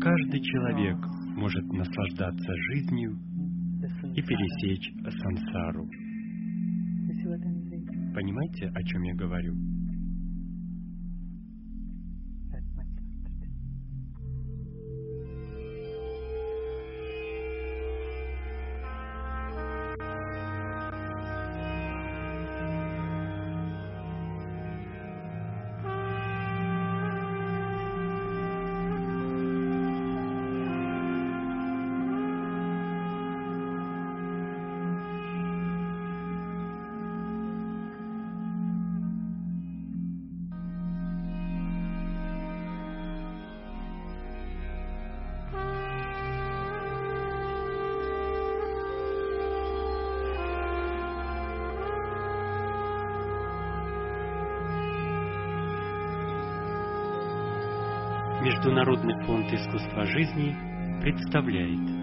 [0.00, 0.98] Каждый человек
[1.36, 3.18] может наслаждаться жизнью
[4.14, 5.88] и пересечь сансару.
[8.14, 9.54] Понимаете, о чем я говорю?
[59.26, 60.56] Фонд искусства жизни
[61.00, 62.00] представляет.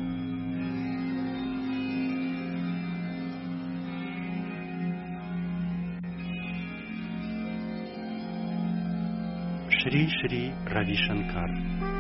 [9.70, 11.97] Шри Шри Рави Шанкар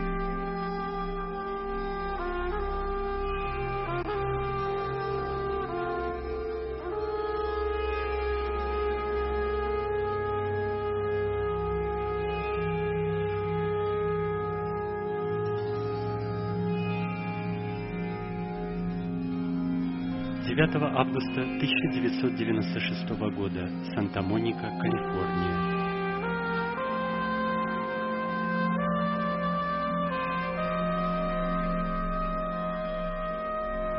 [20.57, 25.55] Девятого августа 1996 года, Санта-Моника, Калифорния.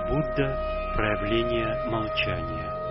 [0.09, 0.59] Будда–
[0.97, 2.88] проявление молчания.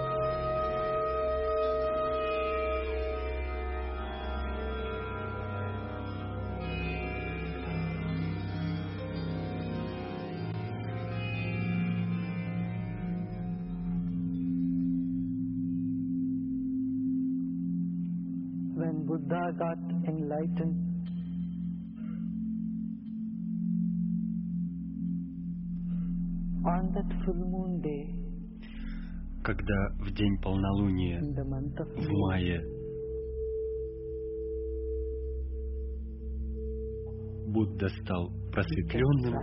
[37.78, 39.36] Будда стал просветленным,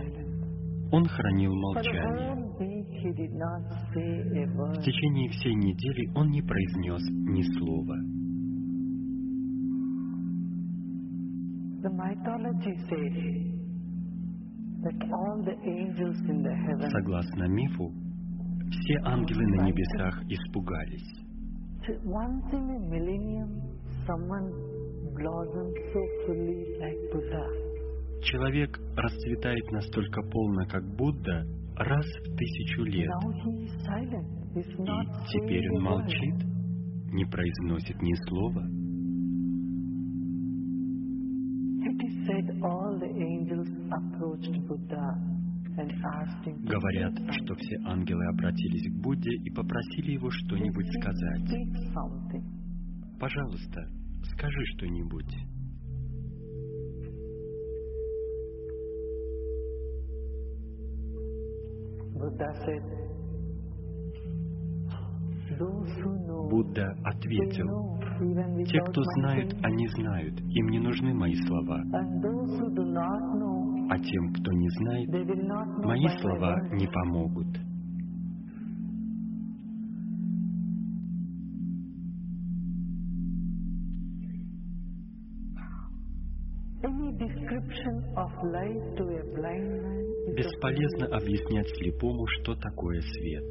[0.91, 2.35] он хранил молчание.
[4.73, 7.95] В течение всей недели он не произнес ни слова.
[16.91, 17.93] Согласно мифу,
[18.69, 21.21] все ангелы на небесах испугались.
[21.87, 23.61] See, once in a millennium,
[24.07, 24.51] someone
[25.13, 27.64] blossoms so fully like Buddha.
[28.23, 31.45] Человек расцветает настолько полно, как Будда,
[31.77, 33.09] раз в тысячу лет.
[34.55, 34.63] И
[35.31, 36.35] теперь он молчит,
[37.11, 38.63] не произносит ни слова.
[46.63, 51.51] Говорят, что все ангелы обратились к Будде и попросили его что-нибудь сказать.
[53.19, 53.81] Пожалуйста,
[54.31, 55.54] скажи что-нибудь.
[66.49, 67.99] Будда they ответил,
[68.65, 69.59] те, кто saying.
[69.63, 71.81] они знают, им не нужны мои слова.
[73.89, 75.09] А тем, кто не знает,
[75.83, 77.64] мои слова не помогут.
[90.35, 93.43] Бесполезно объяснять слепому, что такое свет.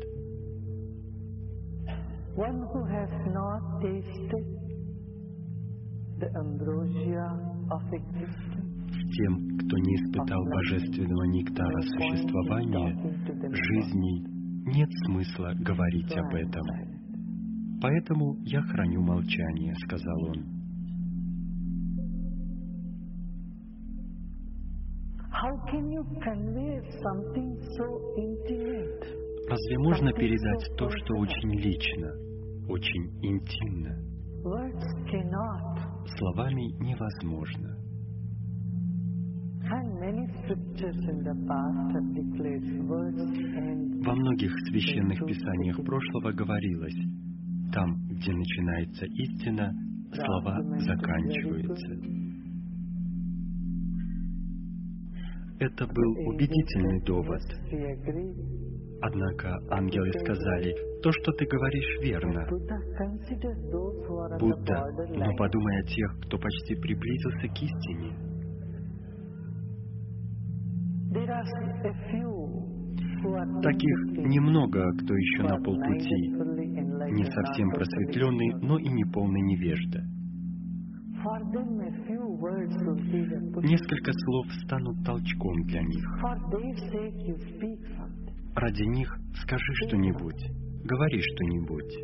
[7.93, 8.65] existence.
[9.17, 12.95] Тем, кто не испытал божественного нектара существования,
[13.53, 14.25] жизни,
[14.77, 16.63] нет смысла говорить об этом.
[17.81, 20.54] Поэтому я храню молчание, сказал он.
[25.45, 29.05] How can you convey something so intimate?
[29.47, 32.09] Разве можно передать то, что очень лично,
[32.67, 33.93] очень интимно?
[34.43, 35.85] Words cannot.
[36.17, 37.77] Словами невозможно.
[44.03, 46.97] Во многих священных писаниях прошлого говорилось,
[47.71, 49.75] там, где начинается истина,
[50.11, 52.24] слова заканчиваются.
[55.61, 57.43] Это был убедительный довод.
[59.03, 62.47] Однако ангелы сказали, то, что ты говоришь, верно.
[64.39, 64.85] Будда,
[65.15, 68.35] но подумай о тех, кто почти приблизился к истине.
[73.63, 76.29] Таких немного, кто еще на полпути,
[77.13, 80.14] не совсем просветленный, но и не полный невежда.
[83.63, 86.05] Несколько слов станут толчком для них.
[88.55, 89.09] Ради них
[89.43, 90.51] скажи что-нибудь,
[90.85, 91.95] говори что-нибудь.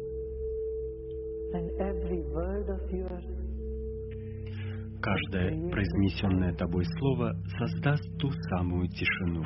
[5.02, 9.42] Каждое произнесенное тобой слово создаст ту самую тишину.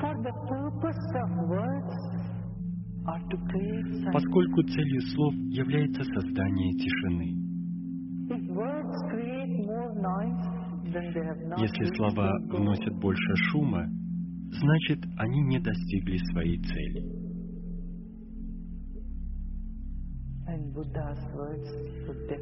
[4.13, 7.45] Поскольку целью слов является создание тишины.
[10.05, 13.87] Если слова вносят больше шума,
[14.51, 17.25] значит, они не достигли своей цели.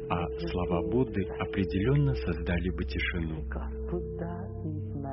[0.09, 3.43] А слова Будды определенно создали бы тишину,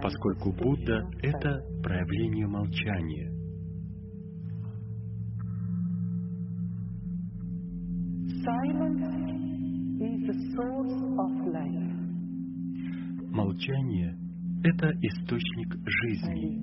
[0.02, 3.30] поскольку Будда это проявление молчания.
[8.42, 9.04] Silence
[10.00, 11.79] is the source of life
[13.30, 14.16] Молчание—
[14.64, 16.60] это источник жизни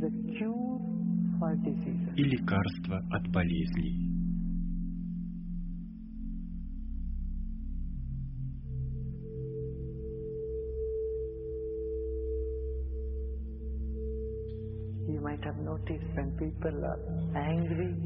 [2.17, 4.07] и лекарство от болезней.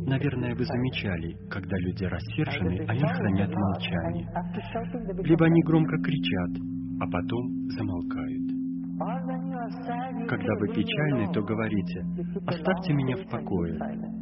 [0.05, 4.27] Наверное, вы замечали, когда люди рассержены, они хранят молчание.
[5.23, 6.51] Либо они громко кричат,
[7.01, 8.40] а потом замолкают.
[10.27, 12.05] Когда вы "Leave me печальны, alone." то говорите,
[12.47, 13.73] «Оставьте меня в покое».
[13.73, 14.21] keep silent.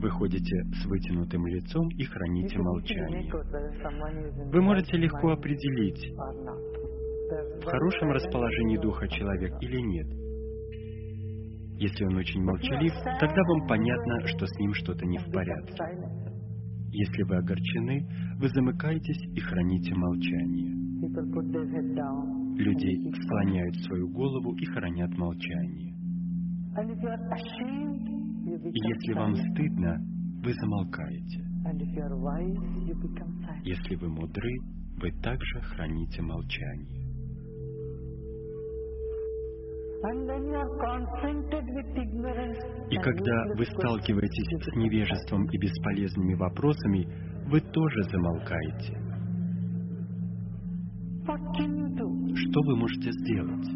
[0.00, 3.30] Вы ходите с вытянутым лицом и храните молчание.
[4.50, 6.14] Вы можете легко определить,
[7.60, 10.06] в хорошем расположении духа человек или нет.
[11.78, 15.76] Если он очень молчалив, тогда вам понятно, что с ним что-то не в порядке.
[16.92, 20.79] Если вы огорчены, вы замыкаетесь и храните молчание.
[22.58, 25.94] Люди склоняют свою голову и хранят молчание.
[28.44, 29.98] если вам стыдно,
[30.42, 31.42] вы замолкаете.
[33.64, 34.50] Если вы мудры,
[35.00, 37.00] вы также храните молчание.
[42.90, 47.06] И когда вы сталкиваетесь с невежеством и бесполезными вопросами,
[47.48, 48.90] вы тоже замолкаете.
[48.90, 49.00] silent.
[49.00, 49.00] What can
[51.00, 51.19] you do?
[51.30, 53.66] Что вы можете сделать?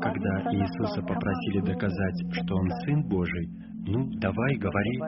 [0.00, 3.48] Когда "Are you son of Иисуса God?" попросили доказать, что Он Сын Божий,
[3.86, 5.00] ну, давай, говори,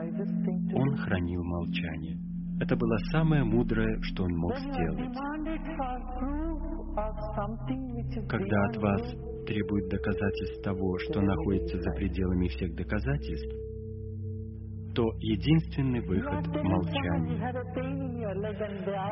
[0.73, 2.17] Он хранил молчание.
[2.61, 5.17] Это было самое мудрое, что Он мог сделать.
[8.29, 9.01] Когда от вас
[9.47, 13.70] требует доказательств того, что находится за пределами всех доказательств,
[14.93, 17.37] то единственный выход— молчание.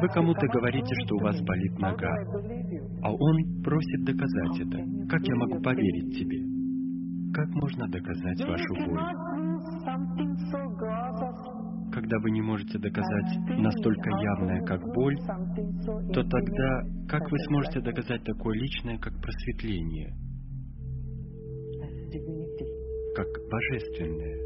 [0.01, 2.15] Вы кому-то "Come on, говорите, что у вас me." болит нога,
[3.03, 4.77] а он просит доказать это.
[5.09, 6.39] Как я могу поверить тебе?
[7.33, 8.99] Как можно доказать вашу боль?
[11.91, 15.17] Когда вы не можете доказать настолько явное, как боль,
[16.13, 20.13] то тогда как вы сможете доказать такое личное, как просветление,
[23.15, 24.38] как божественное?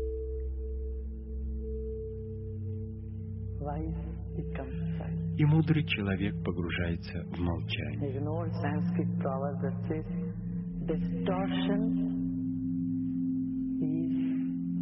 [5.38, 8.20] И мудрый человек погружается в молчание.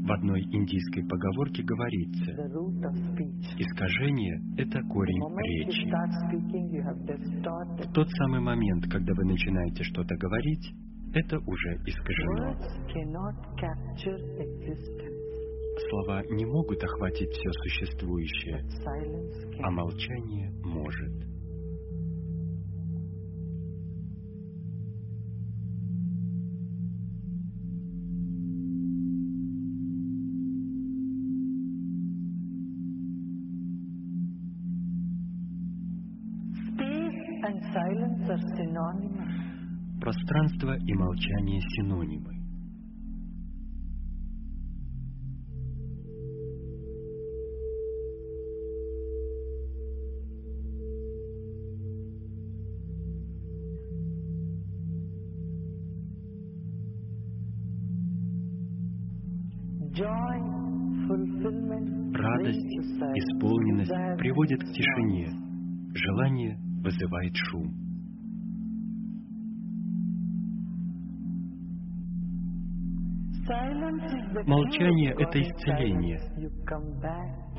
[0.03, 2.31] В одной индийской поговорке говорится,
[3.59, 5.87] искажение— это корень речи.
[7.87, 10.73] В тот самый момент, когда вы начинаете что-то говорить,
[11.13, 12.55] это уже искажено.
[15.89, 18.63] Слова не могут охватить все существующее,
[19.63, 21.31] а молчание может.
[40.01, 42.40] Пространство и молчание синонимы.
[64.31, 65.27] Приводит к тишине.
[65.93, 67.69] Желание вызывает шум.
[74.45, 76.17] Молчание— это исцеление.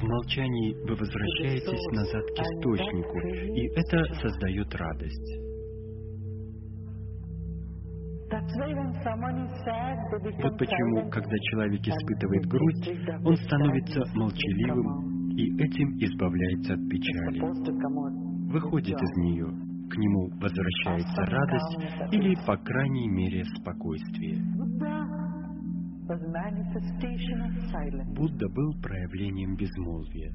[0.00, 5.40] В молчании вы возвращаетесь назад к источнику, и это создает радость.
[10.40, 12.90] Вот почему, когда человек испытывает грусть,
[13.26, 17.40] он становится молчаливым и этим избавляется от печали.
[18.52, 19.46] Выходит из нее,
[19.88, 24.42] к нему возвращается радость или, по крайней мере, спокойствие.
[28.14, 30.32] Будда был проявлением безмолвия.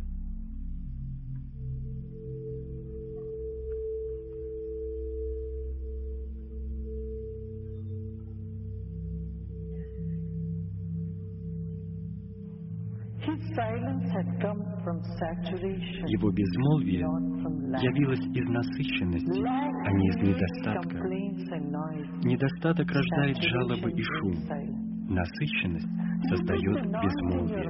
[16.07, 17.06] Его безмолвие
[17.82, 20.98] явилось из насыщенности, а не из недостатка.
[22.24, 24.33] Недостаток рождает жалобы и шум.
[25.09, 25.88] Насыщенность
[26.30, 27.69] создает безмолвие.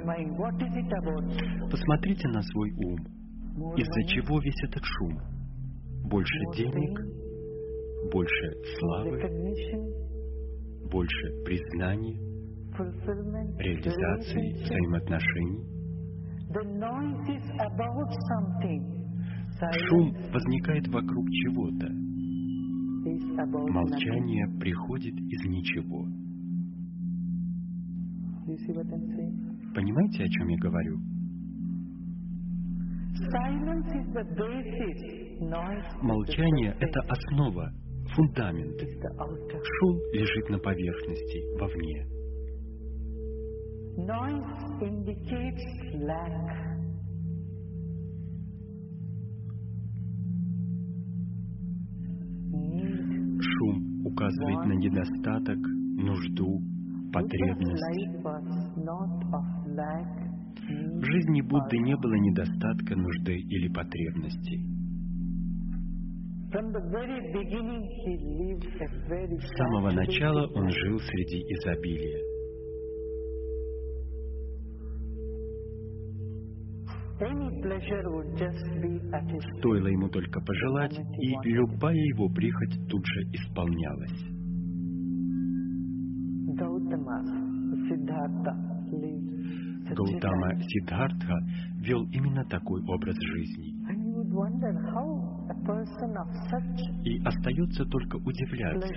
[1.70, 2.98] Посмотрите на свой ум.
[3.76, 5.20] Из-за чего весь этот шум?
[6.10, 7.00] Больше денег?
[8.12, 9.20] Больше славы?
[10.90, 12.27] Больше признания?
[13.58, 15.66] Реализации взаимоотношений?
[19.90, 21.88] Шум возникает вокруг чего-то.
[23.72, 26.06] Молчание приходит из ничего.
[29.74, 31.00] Понимаете, о чем я говорю?
[36.04, 37.72] Молчание— это основа,
[38.16, 38.80] фундамент.
[38.80, 42.17] Шум лежит на поверхности, вовне.
[53.42, 56.62] Шум указывает на недостаток, нужду,
[57.12, 57.84] потребность.
[60.68, 64.62] В жизни Будды не было недостатка, нужды или потребностей.
[69.40, 72.37] С самого начала он жил среди изобилия.
[79.60, 84.38] Стоило ему только пожелать, и любая его прихоть тут же исполнялась.
[89.96, 91.38] Гаутама Сиддхартха
[91.80, 93.74] вел именно такой образ жизни.
[97.04, 98.94] И остается только удивляться,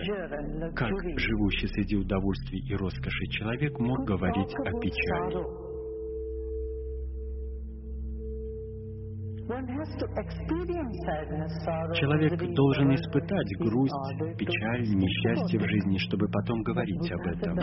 [0.74, 5.59] как живущий среди удовольствий и роскоши человек мог говорить о печали.
[11.94, 17.58] Человек должен испытать грусть, печаль, несчастье в жизни, чтобы потом говорить об этом.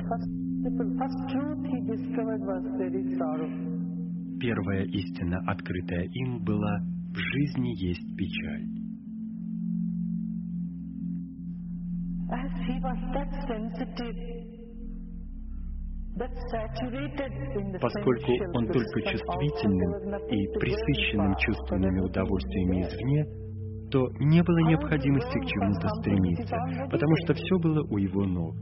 [4.39, 6.79] Первая истина, открытая им, была
[7.13, 8.65] «в жизни есть печаль».
[17.79, 19.91] Поскольку он только чувствительным
[20.29, 23.25] и присыщенным чувственными удовольствиями извне,
[23.91, 26.57] то не было необходимости к чему-то стремиться,
[26.89, 28.55] потому что все было у его ног.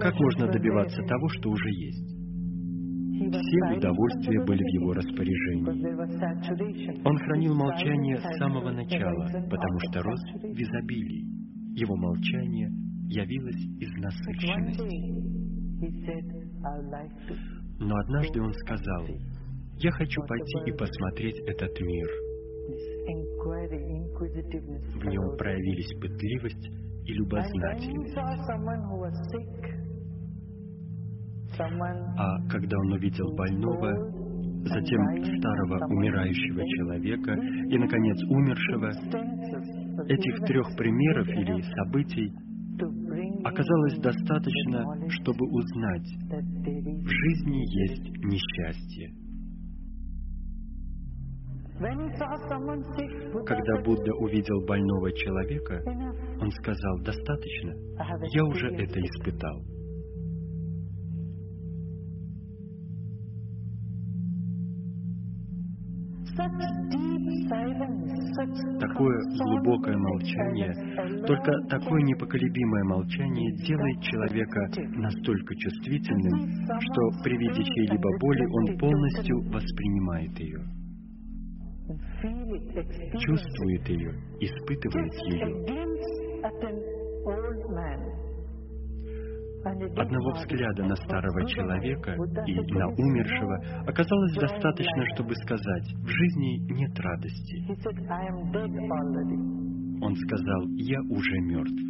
[0.00, 2.16] Как можно добиваться того, что уже есть?
[3.16, 5.66] Все удовольствия были в его распоряжении.
[7.04, 11.24] Он хранил молчание с самого начала, потому что рос в изобилии.
[11.76, 12.70] Его молчание
[13.08, 14.86] явилось из насыщенности.
[17.78, 19.06] Но однажды он сказал,
[19.78, 22.08] «Я хочу пойти и посмотреть этот мир».
[24.96, 26.68] В нем проявились пытливость
[27.04, 28.16] и любознательность.
[32.18, 33.92] А когда он увидел больного,
[34.64, 37.32] затем старого умирающего человека
[37.70, 38.90] и, наконец, умершего,
[40.08, 42.32] этих трех примеров или событий
[43.48, 46.08] оказалось достаточно, чтобы узнать,
[47.02, 49.12] в жизни есть несчастье.
[53.44, 55.82] Когда Будда увидел больного человека,
[56.40, 57.74] он сказал, достаточно,
[58.32, 59.75] я уже это испытал.
[68.78, 70.72] Такое глубокое молчание,
[71.26, 79.38] только такое непоколебимое молчание делает человека настолько чувствительным, что при виде чьей-либо боли он полностью
[79.50, 80.60] воспринимает ее,
[83.18, 86.95] чувствует ее, испытывает ее.
[89.66, 92.12] Одного взгляда на старого человека
[92.46, 97.66] и на умершего оказалось достаточно, чтобы сказать, в жизни нет радости.
[100.00, 101.82] Он сказал, я уже мертв.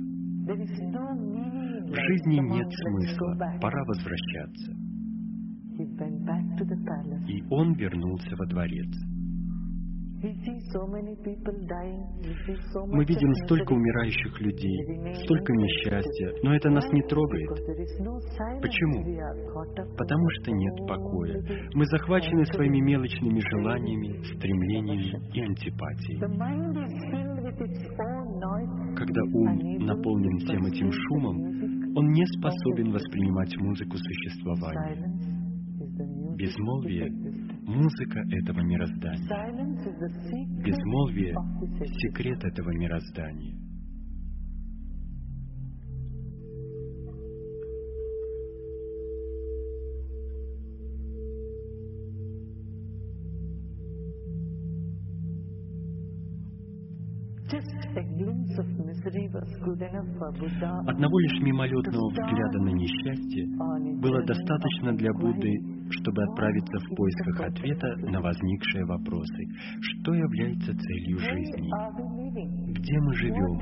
[1.87, 4.73] В жизни нет смысла, пора возвращаться.
[7.29, 9.16] И он вернулся во дворец.
[12.89, 17.51] Мы видим столько умирающих людей, столько несчастья, но это нас не трогает.
[18.63, 19.05] Почему?
[19.97, 21.43] Потому что нет покоя.
[21.75, 26.19] Мы захвачены своими мелочными желаниями, стремлениями и антипатией.
[28.97, 31.37] Когда ум наполнен всем этим шумом,
[31.95, 35.13] он не способен воспринимать музыку существования.
[36.37, 37.09] Безмолвие
[37.67, 39.29] музыка этого мироздания.
[40.63, 41.35] Безмолвие—
[42.01, 43.67] секрет этого мироздания.
[60.87, 63.47] Одного лишь мимолетного взгляда на несчастье
[64.01, 65.53] было достаточно для Будды,
[65.91, 69.45] чтобы отправиться в поисках ответа на возникшие вопросы.
[69.81, 71.71] Что является целью жизни?
[72.73, 73.59] Где мы живем?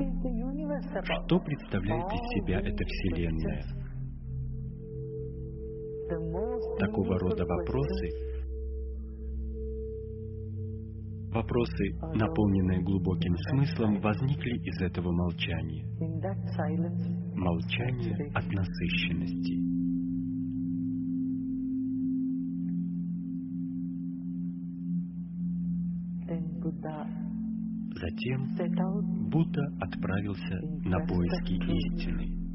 [1.03, 3.63] Что представляет из себя эта Вселенная?
[6.79, 8.34] Такого рода вопросы
[11.35, 15.83] Вопросы, наполненные глубоким смыслом, возникли из этого молчания.
[17.35, 19.59] Молчание от насыщенности.
[27.99, 32.45] Затем Будда отправился на поиски истины.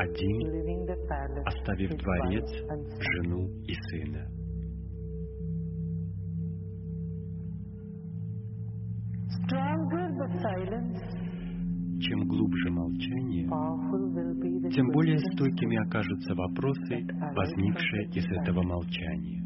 [0.00, 0.88] Один,
[1.44, 2.48] оставив дворец,
[2.98, 4.26] жену и сына.
[12.00, 13.46] Чем глубже молчание,
[14.70, 19.39] тем более стойкими окажутся вопросы, возникшие из этого молчания.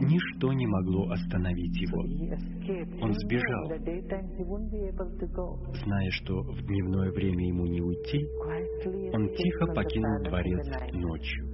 [0.00, 2.00] Ничто не могло остановить его.
[3.02, 3.68] Он сбежал,
[5.84, 8.26] зная, что в дневное время ему не уйти,
[9.12, 11.46] он тихо покинул дворец ночью.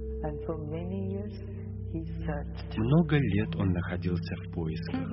[2.77, 5.11] Много лет он находился в поисках.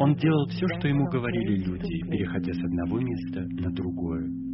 [0.00, 4.51] Он делал все, что ему говорили люди, переходя с одного места на другое.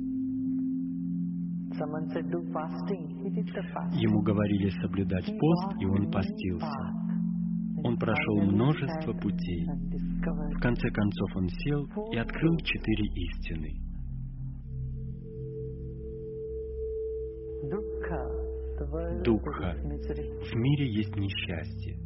[3.93, 7.09] Ему говорили соблюдать пост, и он постился.
[7.85, 9.67] Он прошел множество путей.
[9.67, 13.71] В конце концов он сел и открыл четыре истины.
[19.25, 19.75] Дукха.
[19.83, 21.97] В мире есть несчастье.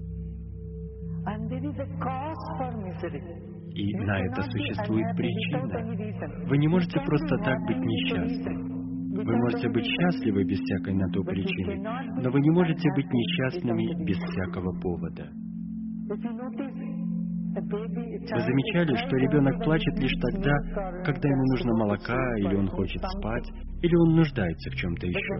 [3.75, 6.49] И на это существует причина.
[6.49, 8.82] Вы не можете просто так быть несчастны.
[9.13, 11.79] Вы можете быть счастливы без всякой на то причины,
[12.23, 15.29] но вы не можете быть несчастными без всякого повода.
[17.55, 20.55] Вы замечали, что ребенок плачет лишь тогда,
[21.05, 23.51] когда ему нужно молока, или он хочет спать,
[23.83, 25.35] или он нуждается в чем-то еще.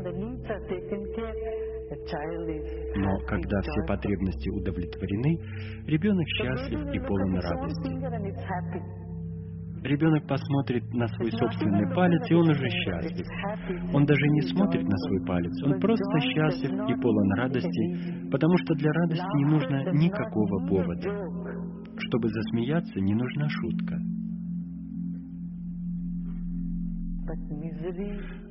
[2.97, 5.39] Но когда все потребности удовлетворены,
[5.87, 9.02] ребенок счастлив и полон радости.
[9.83, 13.27] Ребенок посмотрит на свой собственный палец, и он уже счастлив.
[13.93, 18.75] Он даже не смотрит на свой палец, он просто счастлив и полон радости, потому что
[18.75, 21.11] для радости не нужно никакого повода.
[21.99, 23.99] Чтобы засмеяться, не нужна шутка.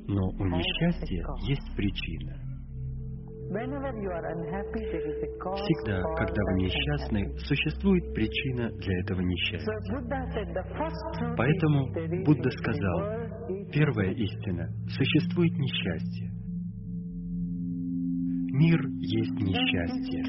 [0.08, 2.41] Но у несчастья есть причина.
[5.56, 9.72] Всегда, когда вы несчастны, существует причина для этого несчастья.
[11.36, 11.86] Поэтому
[12.24, 12.98] Будда сказал,
[13.72, 16.30] первая истина— существует несчастье.
[18.54, 20.24] Мир есть несчастье.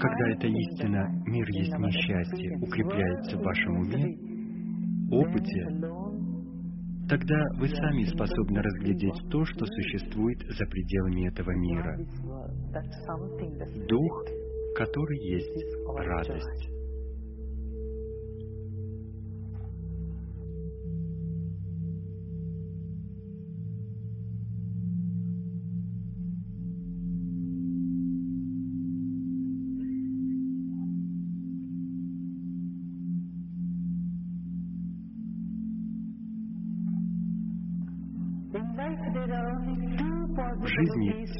[0.00, 4.16] Когда эта истина «мир есть несчастье» укрепляется в вашем уме,
[5.10, 5.66] опыте,
[7.08, 11.96] тогда вы сами способны разглядеть то, что существует за пределами этого мира.
[13.88, 14.24] Дух,
[14.76, 16.83] который есть радость.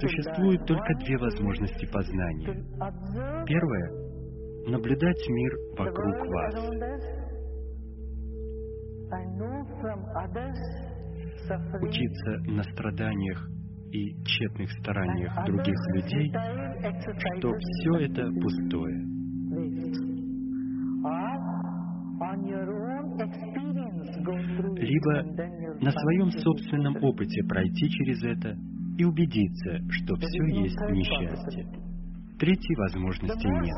[0.00, 2.64] Существует только две возможности познания.
[3.46, 3.90] Первое—
[4.68, 6.54] наблюдать мир вокруг вас.
[11.82, 13.48] Учиться на страданиях
[13.92, 16.32] и тщетных стараниях других людей,
[17.38, 19.14] что все это пустое.
[24.76, 25.22] Либо
[25.80, 28.56] на своем собственном опыте пройти через это
[28.98, 31.66] и убедиться, что все есть несчастье.
[32.38, 33.76] Третьей возможности нет.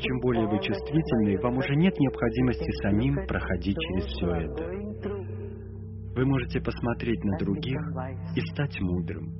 [0.00, 4.64] Чем более вы чувствительны, вам уже нет необходимости самим проходить через все это.
[6.16, 7.80] Вы можете посмотреть на других
[8.34, 9.32] и стать мудрым.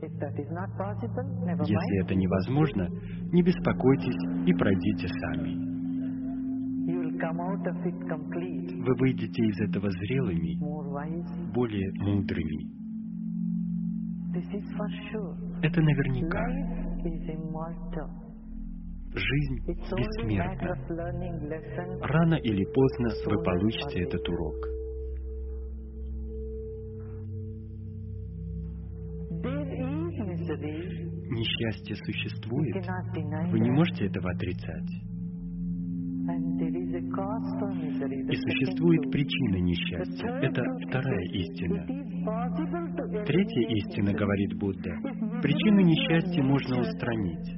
[0.00, 2.88] Если это невозможно,
[3.32, 5.70] не беспокойтесь и пройдите сами.
[8.82, 10.56] Вы выйдете из этого зрелыми,
[11.52, 12.79] более мудрыми.
[15.62, 16.46] Это наверняка.
[19.12, 20.76] Жизнь бессмертна.
[22.00, 24.54] Рано или поздно вы получите этот урок.
[31.32, 32.86] Несчастье существует.
[33.50, 35.09] Вы не можете этого отрицать.
[38.28, 40.28] И существует причина несчастья.
[40.42, 41.84] Это вторая истина.
[43.24, 44.90] Третья истина, говорит Будда,
[45.42, 47.56] причину несчастья можно устранить.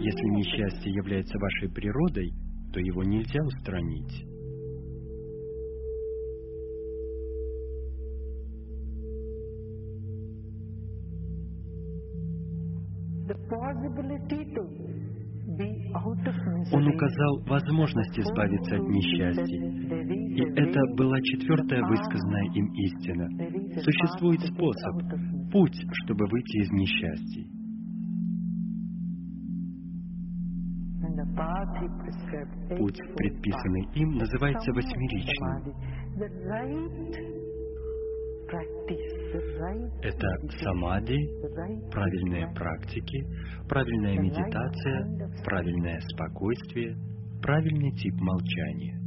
[0.00, 2.32] Если несчастье является вашей природой,
[2.72, 4.24] то его нельзя устранить.
[13.48, 14.83] Possibility to
[16.72, 19.44] он указал возможность избавиться от несчастья.
[20.34, 23.28] И это была четвертая высказанная им истина.
[23.80, 24.94] Существует способ,
[25.52, 27.44] путь, чтобы выйти из несчастья.
[32.76, 35.74] Путь, предписанный им, называется восьмеричным.
[39.34, 40.28] Это
[40.62, 41.18] самади,
[41.90, 43.26] правильные практики,
[43.68, 46.96] правильная медитация, правильное спокойствие,
[47.42, 49.00] правильный тип молчания.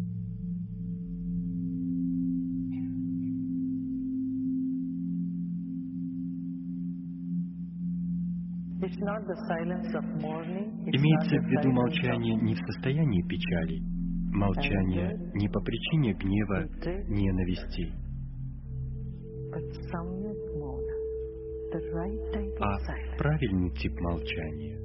[10.89, 13.81] Имеется в виду молчание не в состоянии печали,
[14.33, 16.67] молчание не по причине гнева,
[17.07, 18.06] ненависти,
[22.59, 24.79] а правильный тип молчания,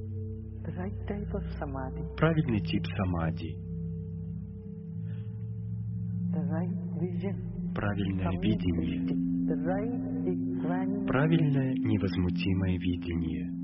[2.16, 3.56] правильный тип самади,
[7.74, 9.06] правильное видение,
[11.06, 13.50] правильное невозмутимое видение—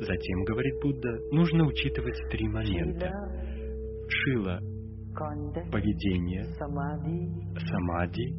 [0.00, 3.10] Затем, говорит Будда, нужно учитывать три момента.
[4.08, 4.60] Шила—
[5.72, 6.44] поведение,
[7.54, 8.34] самади.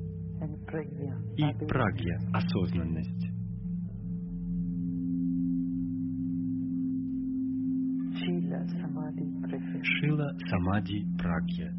[1.35, 3.27] И прагья— осознанность.
[9.83, 11.73] Шила, самади, прагья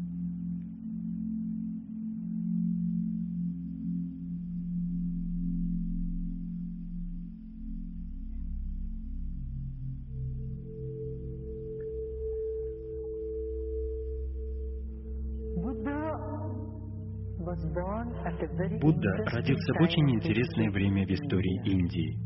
[18.81, 22.17] Будда родился в очень интересное время в истории Индии.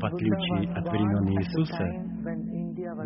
[0.00, 1.86] В отличие от времен Иисуса,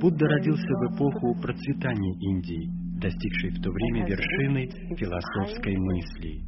[0.00, 6.40] Будда родился в эпоху процветания Индии, достигшей в то время вершины философской мысли.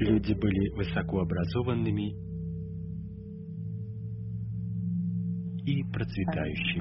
[0.00, 2.12] Люди были высокообразованными
[5.64, 6.80] и процветающими.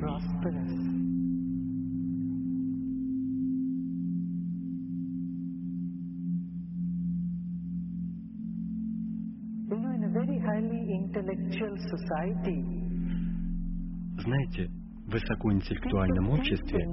[14.21, 14.69] Знаете,
[15.07, 16.85] в высокоинтеллектуальном обществе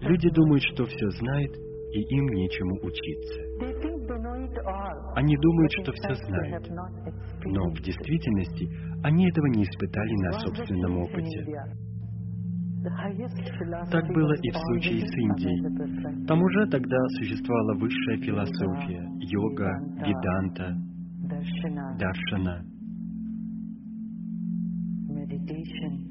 [0.00, 1.52] люди думают, что все знают,
[1.92, 3.95] и им нечему учиться.
[5.14, 6.68] Они думают, что все знают,
[7.44, 8.68] но в действительности
[9.02, 11.44] они этого не испытали на собственном опыте.
[13.90, 16.26] Так было и в случае с Индией.
[16.26, 19.72] Там уже тогда существовала высшая философия, йога,
[20.06, 20.76] веданта,
[21.98, 22.64] даршана,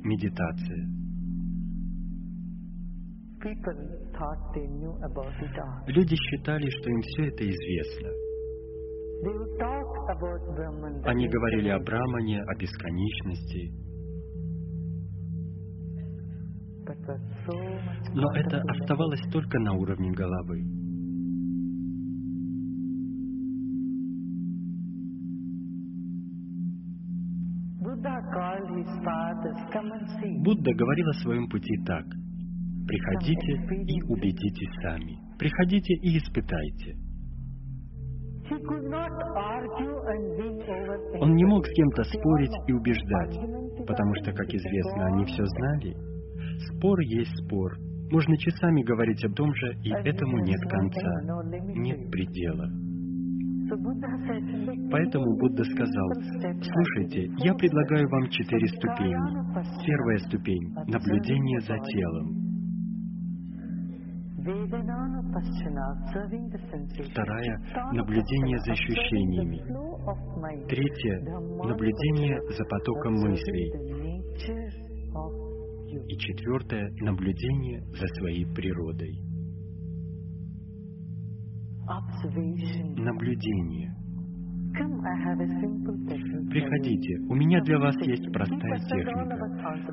[0.03, 0.90] медитация.
[5.88, 8.24] Люди считали, что им все это известно.
[11.05, 13.71] Они говорили о Брамане, о бесконечности,
[18.13, 20.61] но это оставалось только на уровне головы.
[30.43, 32.05] Будда говорил о своем пути так.
[32.85, 33.53] Приходите
[33.87, 35.17] и убедитесь сами.
[35.39, 37.05] Приходите и испытайте.
[41.19, 43.40] Он не мог с кем-то спорить и убеждать,
[43.88, 45.95] потому что, как известно, они все знали.
[46.69, 47.74] Спор есть спор.
[48.11, 51.22] Можно часами говорить о том же, и этому нет конца,
[51.74, 52.69] нет предела.
[53.67, 56.07] So Buddha said, "Let me Поэтому Будда сказал,
[56.61, 59.17] слушайте, я предлагаю вам четыре ступени.
[59.83, 62.44] Первая ступень– наблюдение за телом.
[67.09, 67.57] Вторая
[67.93, 69.57] наблюдение за ощущениями.
[70.67, 71.19] Третье
[71.65, 73.72] наблюдение за потоком мыслей.
[76.07, 79.19] И четвертое– наблюдение за своей природой.
[82.98, 84.05] Наблюдение.
[86.49, 89.37] Приходите, у меня для вас есть простая техника.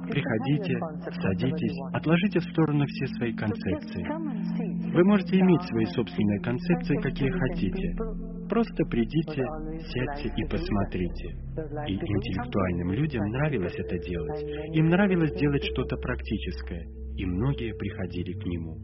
[0.09, 0.79] Приходите,
[1.23, 4.05] садитесь, отложите в сторону все свои концепции.
[4.93, 7.95] Вы можете иметь свои собственные концепции, какие хотите.
[8.49, 9.43] Просто придите,
[9.93, 11.29] сядьте и посмотрите.
[11.89, 14.43] И интеллектуальным людям нравилось это делать.
[14.75, 16.85] Им нравилось делать что-то практическое,
[17.17, 18.77] и многие приходили к нему.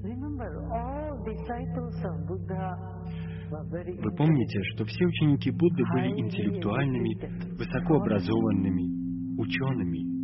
[3.50, 7.16] Вы помните, что все ученики Будды были интеллектуальными,
[7.56, 10.18] высокообразованными, учеными.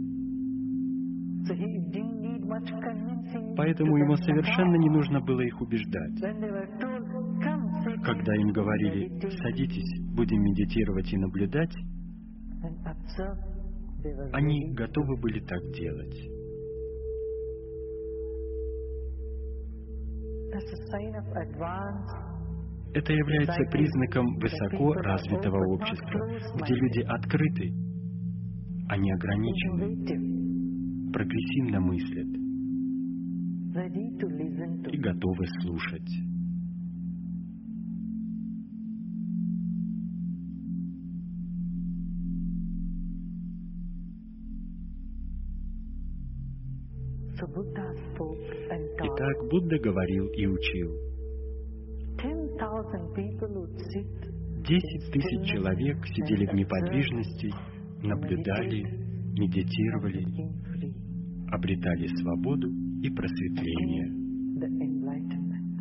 [3.56, 6.20] Поэтому ему совершенно не нужно было их убеждать.
[8.04, 9.08] Когда им говорили,
[9.42, 11.74] садитесь, будем медитировать и наблюдать,
[14.32, 16.30] они готовы были так делать.
[20.52, 22.23] That's a sign of advanced
[22.94, 26.20] Это является признаком высоко развитого общества,
[26.62, 27.73] где люди открыты,
[28.89, 32.28] они ограничены, innovative, прогрессивно мыслят.
[34.92, 36.08] И готовы слушать.
[49.00, 51.13] Итак, Будда говорил и учил.
[54.66, 57.50] Десять тысяч человек сидели в неподвижности,
[58.02, 58.82] наблюдали,
[59.38, 60.24] медитировали,
[61.52, 62.68] обретали свободу
[63.02, 64.24] и просветление.
[64.56, 65.76] the enlightenment.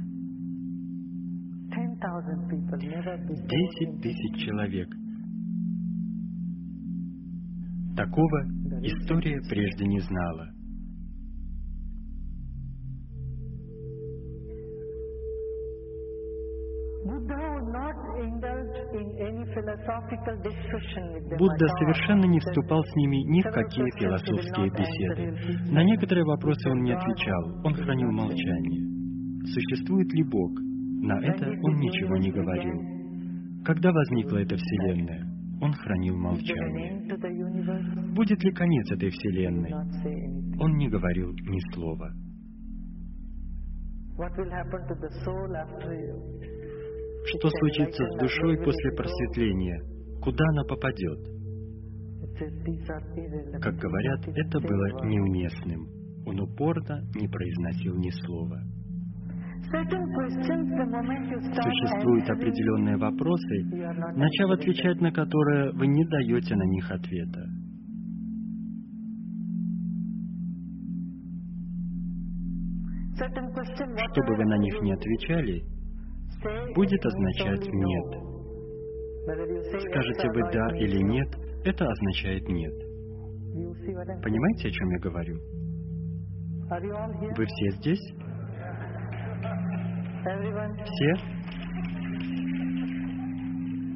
[1.70, 4.90] 10,000 people never before Десять тысяч человек.
[7.96, 8.42] Такого
[8.82, 10.53] история прежде не знала.
[21.38, 25.36] Будда совершенно не вступал с ними ни в какие философские беседы.
[25.70, 28.88] На некоторые вопросы он не отвечал, он хранил молчание.
[29.48, 30.52] Существует ли Бог?
[31.04, 32.80] На это он ничего не говорил.
[33.66, 35.28] Когда возникла эта Вселенная,
[35.62, 37.02] он хранил молчание.
[38.16, 39.74] Будет ли конец этой Вселенной?
[40.58, 42.14] Он не говорил ни слова.
[44.16, 46.63] What will happen to the soul after you?
[47.26, 49.82] Что случится с душой после просветления?
[50.22, 51.20] Куда она попадет?
[53.62, 55.88] Как говорят, это было неуместным.
[56.26, 58.62] Он упорно не произносил ни слова.
[61.64, 63.64] Существуют определенные вопросы,
[64.16, 67.50] начав отвечать на которые, вы не даете на них ответа.
[73.16, 75.64] Что бы вы на них не отвечали,
[76.76, 78.24] будет означать «нет».
[79.90, 81.28] Скажете вы «да» или «нет»,
[81.64, 82.74] это означает «нет».
[84.22, 85.40] Понимаете, о чем я говорю?
[87.38, 88.14] Вы все здесь?
[90.86, 91.14] Все?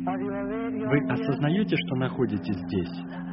[0.05, 3.26] Вы осознаете, что находитесь здесь?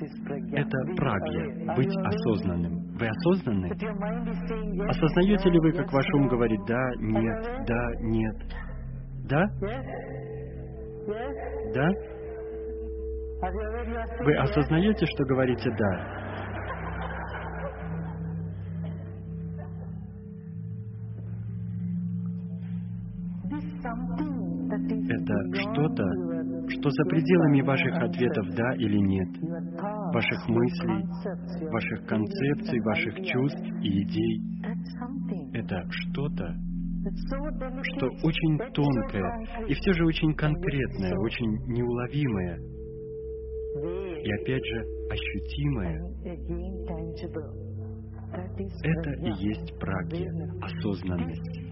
[0.00, 2.82] Это прагья, быть осознанным.
[2.98, 3.70] Вы осознанны?
[4.88, 8.36] Осознаете ли вы, как ваш ум говорит «да», «нет», «да», «нет»?
[9.28, 9.44] Да?
[11.74, 11.88] Да?
[14.24, 16.22] Вы осознаете, что говорите «да»?
[25.08, 26.04] Это что-то,
[26.82, 29.28] что за пределами ваших ответов «да» или «нет»,
[30.12, 31.04] ваших мыслей,
[31.70, 34.42] ваших концепций, ваших чувств и идей.
[35.52, 36.56] Это что-то,
[37.94, 42.58] что очень тонкое и все же очень конкретное, очень неуловимое
[44.22, 46.02] и опять же ощутимое.
[48.82, 50.30] Это и есть прагья,
[50.62, 51.62] осознанность.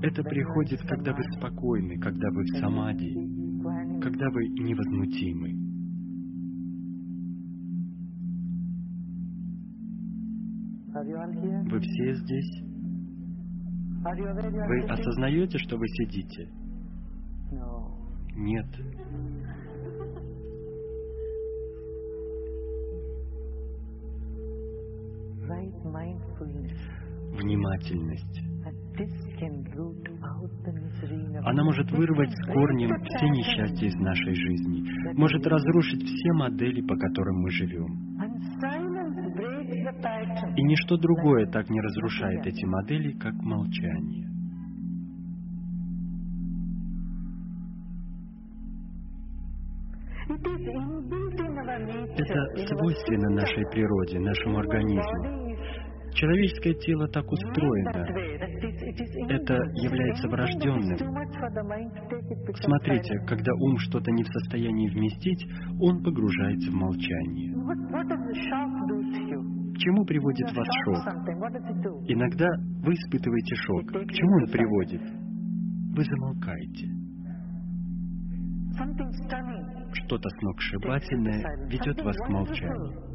[0.00, 3.14] Это приходит, когда вы спокойны, когда вы в самади,
[4.00, 5.68] когда вы невозмутимы.
[11.70, 12.62] Вы все здесь?
[14.04, 16.48] Вы осознаете, что вы сидите?
[18.36, 18.66] Нет.
[27.32, 28.47] Внимательность.
[31.44, 34.82] Она может вырвать с корнем все несчастья из нашей жизни,
[35.14, 38.08] может разрушить все модели, по которым мы живем.
[40.56, 44.26] И ничто другое так не разрушает эти модели, как молчание.
[52.16, 55.47] Это свойственно нашей природе, нашему организму.
[56.14, 57.90] Человеческое тело так устроено.
[59.28, 60.98] Это является врожденным.
[62.54, 65.46] Смотрите, когда ум что-то не в состоянии вместить,
[65.80, 67.52] он погружается в молчание.
[69.74, 70.96] К чему приводит вас шок?
[72.08, 72.48] Иногда
[72.82, 73.86] вы испытываете шок.
[73.86, 75.02] К чему он приводит?
[75.94, 76.88] Вы замолкаете.
[79.92, 83.07] Что-то сногсшибательное ведет вас к молчанию.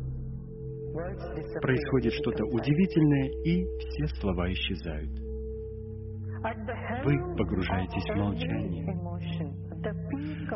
[0.93, 5.09] Происходит что-то удивительное, и все слова исчезают.
[7.03, 8.85] Вы погружаетесь в молчание.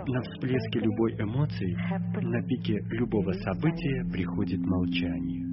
[0.07, 1.75] На всплеске любой эмоции,
[2.21, 5.47] на пике любого события приходит молчание.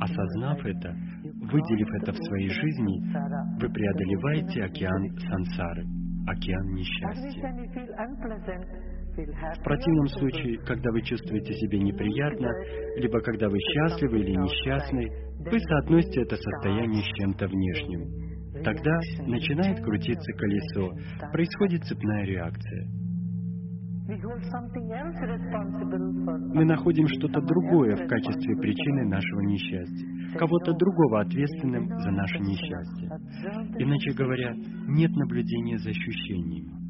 [0.00, 3.00] Осознав это, выделив это в своей жизни,
[3.60, 5.86] вы преодолеваете океан сансары,
[6.26, 7.40] океан несчастья.
[9.14, 12.48] В противном случае, когда вы чувствуете себя неприятно,
[12.96, 15.06] либо когда вы счастливы или несчастны,
[15.38, 18.32] вы соотносите это состояние с чем-то внешним.
[18.64, 20.92] Тогда начинает крутиться колесо,
[21.30, 22.88] происходит цепная реакция.
[26.54, 33.08] Мы находим что-то другое в качестве причины нашего несчастья, кого-то другого ответственным за наше несчастье.
[33.78, 34.54] Иначе говоря,
[34.88, 36.81] нет наблюдения за ощущениями.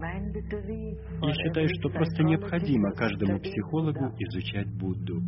[0.00, 5.20] Я считаю, что просто необходимо каждому психологу изучать Будду.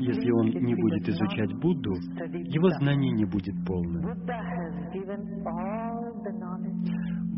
[0.00, 4.02] Если он не будет изучать Будду, его знание не будет полным.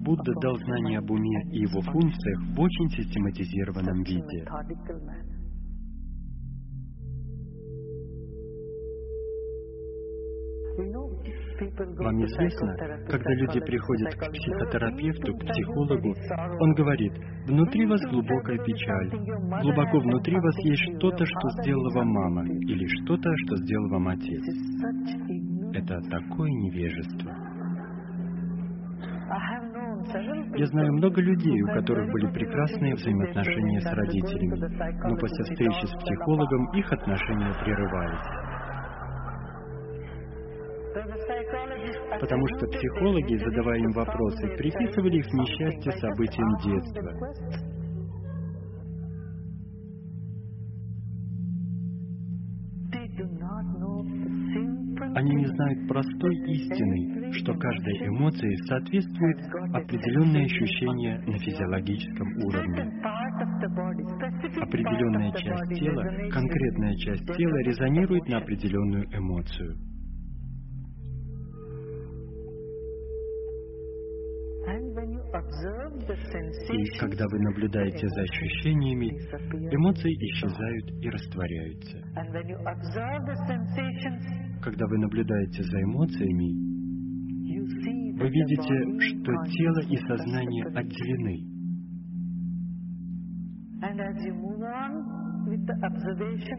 [0.04, 4.46] Будда дал знания об уме и его функциях в очень систематизированном виде.
[11.78, 12.74] Вам известно,
[13.08, 16.14] когда люди приходят к психотерапевту, к психологу,
[16.60, 17.12] он говорит,
[17.46, 19.10] внутри вас глубокая печаль,
[19.62, 24.44] глубоко внутри вас есть что-то, что сделала вам мама, или что-то, что сделал вам отец.
[25.74, 27.30] Это такое невежество.
[30.56, 35.94] Я знаю много людей, у которых были прекрасные взаимоотношения с родителями, но после встречи с
[36.02, 38.39] психологом их отношения прерывались.
[42.20, 47.10] Потому что психологи, задавая им вопросы, приписывали их несчастье событиям детства.
[55.16, 59.38] Они не знают простой истины, что каждой эмоции соответствует
[59.74, 62.82] определенное ощущение на физиологическом уровне.
[64.60, 69.89] Определенная часть тела, конкретная часть тела резонирует на определенную эмоцию.
[76.72, 79.08] И когда вы наблюдаете за ощущениями,
[79.74, 81.98] эмоции исчезают и растворяются.
[84.62, 86.70] Когда вы наблюдаете за эмоциями,
[88.20, 91.50] вы видите, что тело и сознание отделены.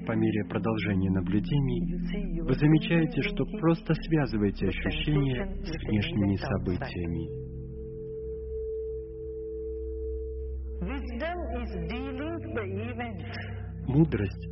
[0.08, 7.51] По мере продолжения наблюдений вы замечаете, что просто связываете ощущения с внешними событиями.
[13.86, 14.51] Мудрость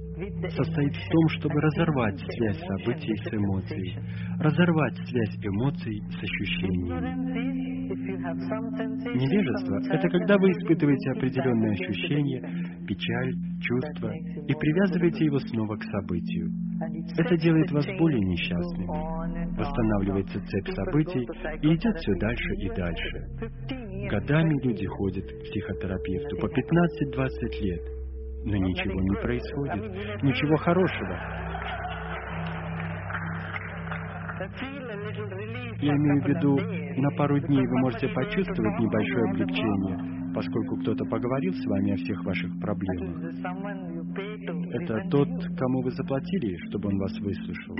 [0.49, 3.97] состоит в том, чтобы разорвать связь событий с эмоцией,
[4.39, 7.69] разорвать связь эмоций с ощущениями.
[9.15, 12.41] Невежество— это когда вы испытываете определенное ощущение,
[12.85, 16.51] печаль, чувство, и привязываете его снова к событию.
[17.17, 19.57] Это делает вас более несчастными.
[19.57, 21.25] Восстанавливается цепь событий
[21.61, 23.27] и идет все дальше и дальше.
[24.09, 27.98] Годами люди ходят к психотерапевту по 15-20 лет,
[28.43, 31.39] но ничего не происходит, ничего хорошего.
[35.81, 36.57] Я имею в виду,
[37.01, 42.23] на пару дней вы можете почувствовать небольшое облегчение, поскольку кто-то поговорил с вами о всех
[42.23, 43.17] ваших проблемах.
[44.71, 47.75] Это тот, кому вы заплатили, чтобы он вас выслушал.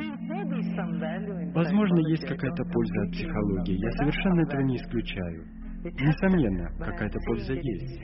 [1.53, 3.77] Возможно, есть какая-то польза от психологии.
[3.79, 5.45] Я совершенно этого не исключаю.
[5.83, 8.03] Несомненно, какая-то польза есть.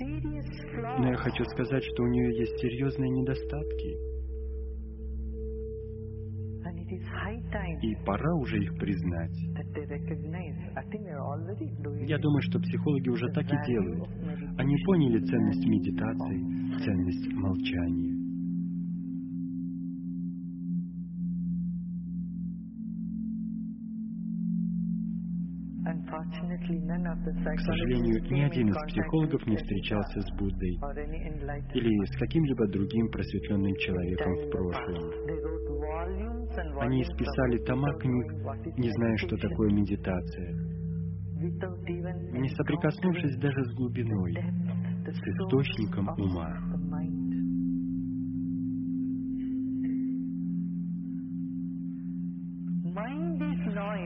[1.00, 4.16] Но я хочу сказать, что у нее есть серьезные недостатки.
[7.82, 9.36] И пора уже их признать.
[12.08, 14.08] Я думаю, что психологи уже так и делают.
[14.58, 18.15] Они поняли ценность медитации, ценность молчания.
[26.16, 30.80] К сожалению, ни один из психологов не встречался с Буддой
[31.74, 35.12] или с каким-либо другим просветленным человеком в прошлом.
[36.80, 38.32] Они исписали тома книг,
[38.78, 40.54] не зная, что такое медитация,
[42.32, 44.34] не соприкоснувшись даже с глубиной,
[45.06, 46.76] с источником ума.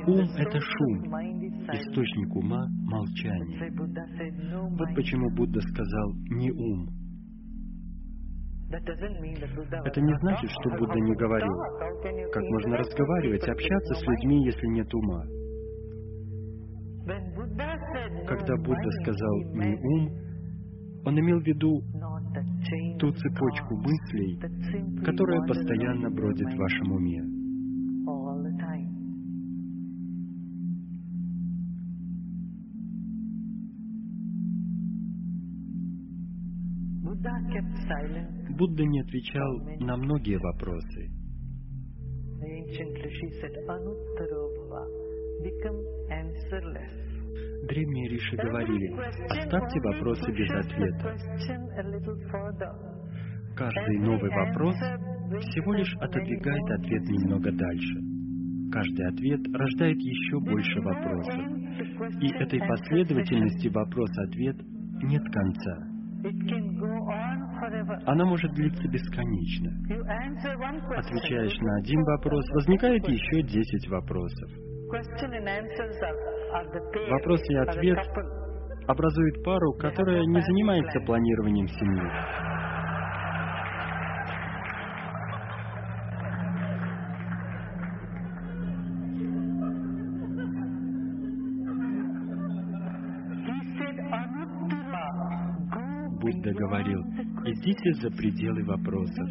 [0.07, 1.38] Ум— это шум,
[1.73, 3.71] источник ума— молчание.
[4.77, 6.89] Вот почему Будда сказал «не ум».
[8.71, 11.53] Это не значит, что Будда не говорил.
[12.31, 15.23] Как можно разговаривать, общаться с людьми, если нет ума?
[18.27, 20.09] Когда Будда сказал «не ум»,
[21.05, 21.81] он имел в виду
[22.99, 24.39] ту цепочку мыслей,
[25.03, 27.38] которая постоянно бродит в вашем уме.
[38.57, 41.09] Будда не отвечал на многие вопросы.
[47.67, 48.93] Древние риши говорили,
[49.29, 51.15] оставьте вопросы без ответа.
[53.55, 54.75] Каждый новый вопрос
[55.41, 57.95] всего лишь отодвигает ответ немного дальше.
[58.71, 61.43] Каждый ответ рождает еще больше вопросов.
[62.21, 64.55] И этой последовательности вопрос-ответ
[65.03, 65.89] нет конца.
[68.05, 69.69] Она может длиться бесконечно.
[70.97, 74.49] Отвечаешь на один вопрос, возникает еще десять вопросов.
[77.09, 77.99] Вопрос и ответ
[78.87, 82.09] образуют пару, которая не занимается планированием семьи.
[96.19, 97.01] Будда говорил,
[97.59, 99.27] Выходите за пределы вопросов.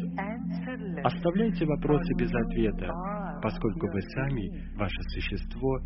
[1.03, 2.93] Оставляйте вопросы без ответа,
[3.41, 5.79] поскольку вы сами, ваше существо,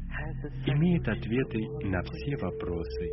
[0.68, 3.10] имеет ответы на все вопросы.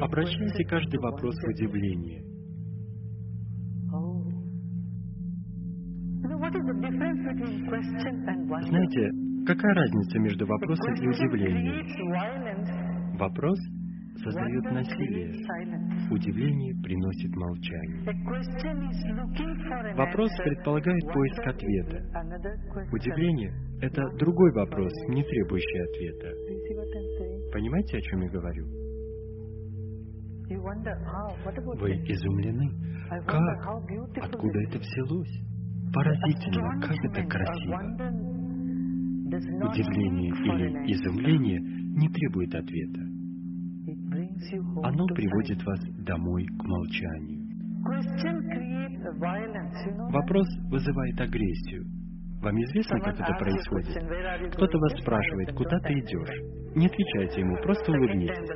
[0.00, 2.22] Обращайте каждый вопрос в удивление.
[8.66, 9.10] Знаете,
[9.46, 12.83] какая разница между вопросом и удивлением?
[13.18, 13.58] Вопрос
[14.16, 15.30] создает насилие.
[16.10, 18.04] Удивление приносит молчание.
[19.96, 22.02] Вопрос предполагает поиск ответа.
[22.92, 26.32] Удивление— это другой вопрос, не требующий ответа.
[27.52, 28.66] Понимаете, о чем я говорю?
[31.80, 32.70] Вы изумлены.
[33.26, 33.40] Как?
[34.22, 35.40] Откуда это взялось?
[35.92, 37.78] Поразительно, как это красиво.
[39.34, 43.00] Удивление или изумление не требует ответа.
[44.82, 47.44] Оно приводит вас домой к молчанию.
[50.10, 51.84] Вопрос вызывает агрессию.
[52.40, 54.52] Вам известно, как это происходит?
[54.54, 56.74] Кто-то вас спрашивает, куда ты идешь.
[56.74, 58.48] Не отвечайте ему, просто улыбнитесь.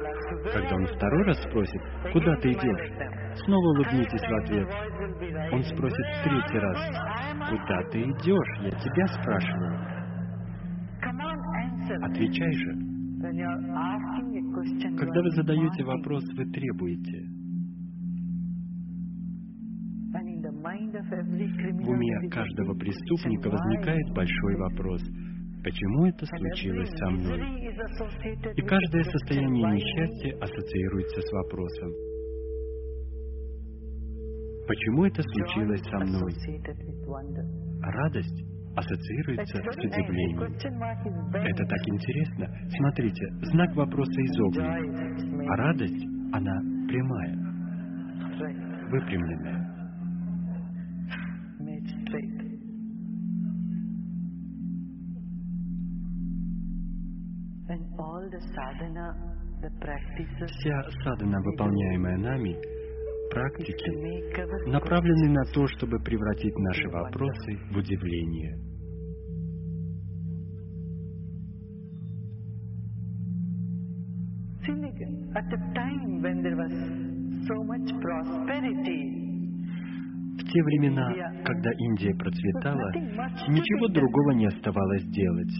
[0.52, 1.80] Когда он второй раз спросит,
[2.12, 4.68] куда ты идешь, снова улыбнитесь в ответ.
[5.52, 6.78] Он спросит в третий раз,
[7.48, 8.60] куда ты идешь?
[8.62, 9.98] Я тебя спрашиваю.
[12.02, 12.97] Отвечай же.
[14.96, 17.26] Когда вы задаете вопрос, вы требуете.
[21.82, 25.02] В уме каждого преступника возникает большой вопрос.
[25.64, 27.40] Почему это случилось со мной?
[28.56, 31.90] И каждое состояние несчастья ассоциируется с вопросом.
[34.68, 36.32] Почему это случилось со мной?
[37.82, 40.42] Радость ассоциируется с удивлением.
[41.34, 42.46] Это так интересно.
[42.76, 47.36] Смотрите, знак вопроса изогнут, а радость, она прямая,
[48.90, 49.68] выпрямленная.
[60.46, 62.77] Вся садхана, выполняемая нами,
[63.30, 68.56] практики, направлены на то, чтобы превратить наши вопросы в удивление.
[80.38, 81.12] В те времена,
[81.44, 82.92] когда Индия процветала,
[83.48, 85.52] ничего другого не оставалось делать.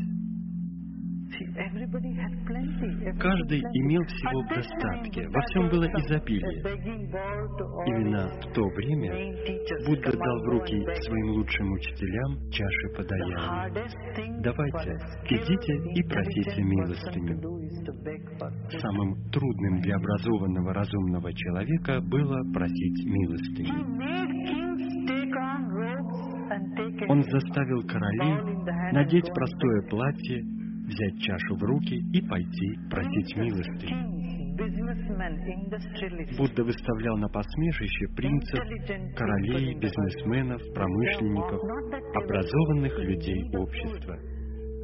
[3.18, 6.62] Каждый имел всего в достатке, во всем было изобилие.
[7.86, 9.12] Именно в то время
[9.86, 13.72] Будда "Come дал в руки and beg." своим лучшим учителям чаши подаяния.
[14.42, 14.96] Давайте,
[15.28, 17.40] идите и просите милостыню.
[18.80, 23.98] Самым трудным для образованного разумного человека было просить милостыню.
[27.08, 30.58] Он заставил королей надеть простое платье,
[30.88, 34.38] взять чашу в руки и пойти просить industrialists,
[36.37, 38.58] Будда выставлял на посмешище принцев,
[39.15, 41.62] королей, бизнесменов, промышленников,
[42.15, 44.19] образованных людей общества.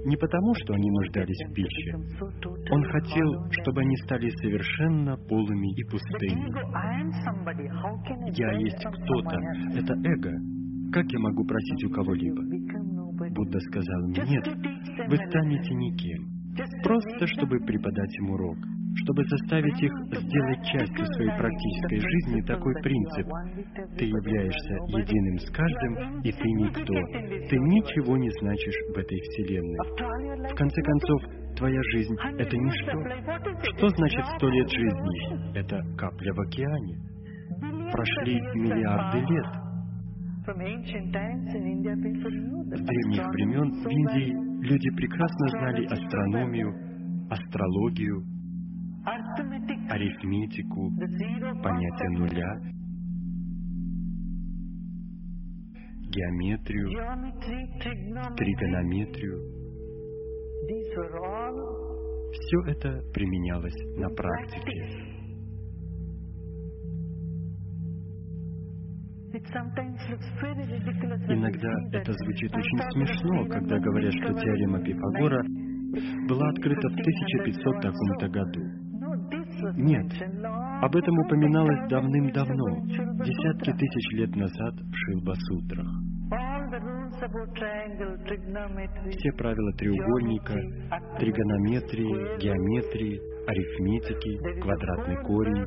[0.07, 1.93] Не потому, что они нуждались в пище.
[2.71, 6.53] Он хотел, чтобы они стали совершенно полыми и пустыми.
[8.37, 9.37] Я есть кто-то.
[9.75, 10.31] Это эго.
[10.93, 12.43] Как я могу просить у кого-либо?
[13.35, 14.47] Будда сказал мне, нет,
[15.09, 16.35] вы станете никем.
[16.83, 18.57] Просто, чтобы преподать им урок.
[19.03, 23.27] Чтобы заставить их сделать частью своей практической жизни такой принцип.
[23.99, 26.95] Ты являешься единым с каждым, и ты никто.
[27.49, 30.49] Ты ничего не значишь в этой вселенной.
[30.49, 31.23] В конце концов,
[31.57, 33.77] твоя жизнь— это ничто.
[33.77, 35.59] Что значит сто лет жизни?
[35.59, 36.97] Это капля в океане.
[37.91, 39.64] Прошли миллиарды лет.
[40.45, 40.51] С
[42.85, 44.29] древних времен в Индии
[44.67, 46.75] люди прекрасно знали астрономию,
[47.31, 48.23] астрологию,
[49.89, 50.93] арифметику,
[51.63, 52.61] понятие нуля,
[56.11, 56.91] геометрию,
[58.37, 59.41] тригонометрию.
[62.33, 65.04] Все это применялось на практике.
[71.29, 75.43] Иногда это звучит очень смешно, когда говорят, что теорема Пифагора
[76.29, 78.61] была открыта в 1500 таком-то году.
[79.77, 80.07] Нет,
[80.83, 82.87] об этом упоминалось давным-давно,
[83.25, 85.89] десятки тысяч лет назад в Шилба-сутрах.
[89.11, 90.55] Все правила треугольника,
[91.19, 95.65] тригонометрии, геометрии, арифметики, квадратный корень.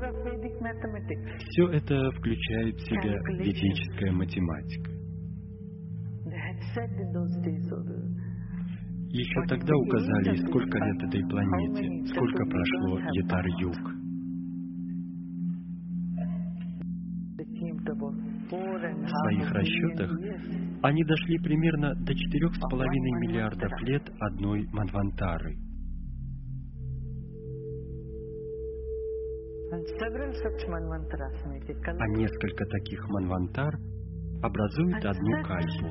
[1.49, 4.91] Все это включает в себя ведическая математика.
[9.09, 13.77] Еще тогда указали, сколько лет этой планете, сколько прошло Ятар-Юг.
[18.49, 20.11] В своих расчетах
[20.83, 22.87] они дошли примерно до 4,5
[23.21, 25.55] миллиардов лет одной Манвантары–
[31.99, 33.75] А несколько таких Манвантар
[34.41, 35.87] образуют одну кальпу.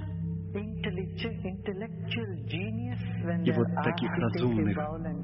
[3.44, 4.76] И вот таких разумных,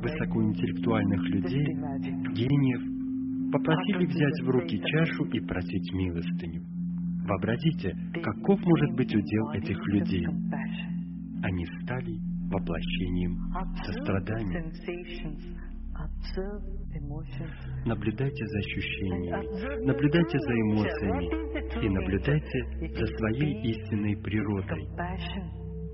[0.02, 1.66] высокоинтеллектуальных людей,
[2.34, 6.62] гениев, попросили взять в руки чашу и просить милостыню.
[7.26, 10.26] Вообразите, каков может быть удел этих людей?
[11.42, 12.18] Они стали
[12.50, 13.38] воплощением
[13.84, 14.72] сострадания.
[17.84, 22.64] Наблюдайте за ощущениями, наблюдайте за эмоциями и наблюдайте
[22.96, 24.86] за своей истинной природой.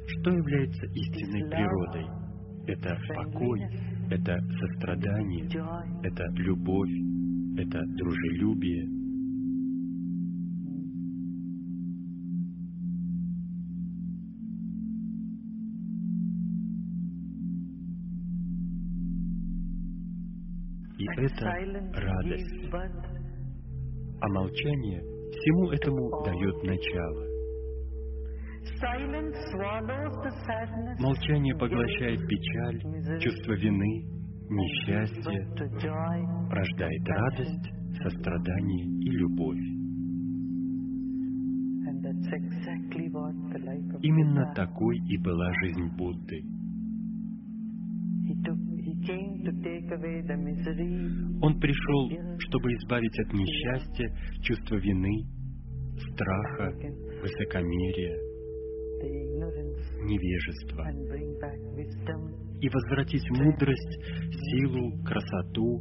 [0.07, 2.07] Что является истинной природой?
[2.67, 3.61] Это покой,
[4.11, 5.47] это сострадание,
[6.03, 6.91] это любовь,
[7.57, 8.87] это дружелюбие,
[21.19, 21.45] это
[22.01, 22.73] радость.
[24.21, 27.29] А молчание всему этому дает начало.
[30.99, 34.05] Молчание поглощает печаль, чувство вины,
[34.51, 35.49] несчастье,
[36.51, 39.79] рождает радость, сострадание и любовь.
[44.03, 46.43] Именно такой и была жизнь Будды.
[51.41, 54.09] Он пришел, чтобы избавить от несчастья,
[54.43, 55.25] чувства вины,
[56.13, 56.73] страха,
[57.23, 58.17] высокомерия,
[60.05, 60.85] невежества
[62.61, 63.99] и возвратить мудрость,
[64.33, 65.81] силу, красоту,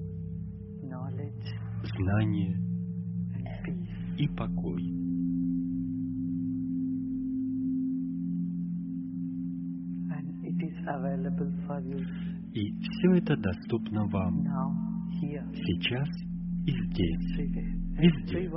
[1.83, 2.55] знание
[4.17, 4.97] и покой.
[12.53, 14.43] И все это доступно вам
[15.53, 16.07] сейчас
[16.65, 17.37] и здесь,
[17.97, 18.49] везде.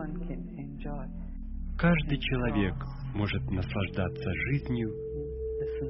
[1.78, 2.74] Каждый человек
[3.15, 4.90] может наслаждаться жизнью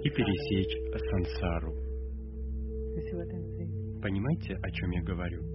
[0.03, 1.73] и пересечь сансару.
[4.03, 5.50] Понимаете, о чем я говорю?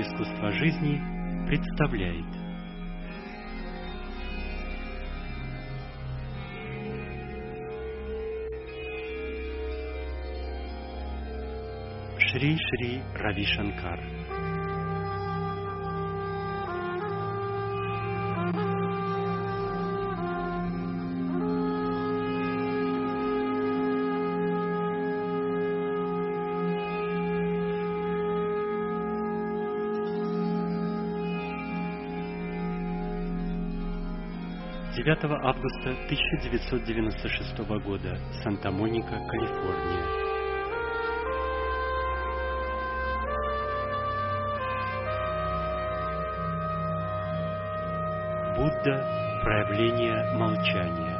[0.00, 0.96] Искусства жизни
[1.48, 2.24] представляет.
[12.20, 13.98] Шри Шри Рави Шанкар
[34.96, 40.28] Девятого августа 1996 года, Санта-Моника, Калифорния.
[48.56, 51.17] Будда– проявление молчания.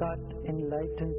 [0.00, 0.18] Buddha got
[0.48, 1.14] enlightened,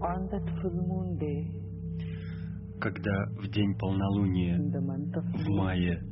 [0.00, 1.40] on that full moon day,
[2.80, 6.02] когда в день полнолуния в мае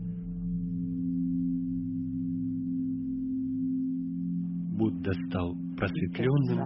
[4.76, 6.60] Будда стал просветленным,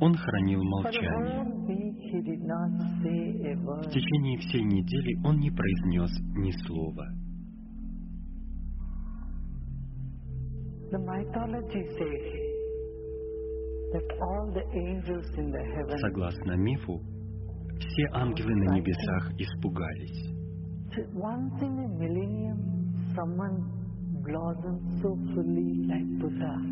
[0.00, 1.44] он хранил молчание.
[3.80, 7.25] В течение всей недели он не произнес ни слова.
[10.96, 12.26] The mythology says
[13.92, 17.02] that all the angels in the heaven Согласно мифу,
[17.78, 20.32] все ангелы на небесах испугались.
[20.94, 23.68] So once in a millennium, someone
[24.24, 26.64] blossoms so fully like Buddha.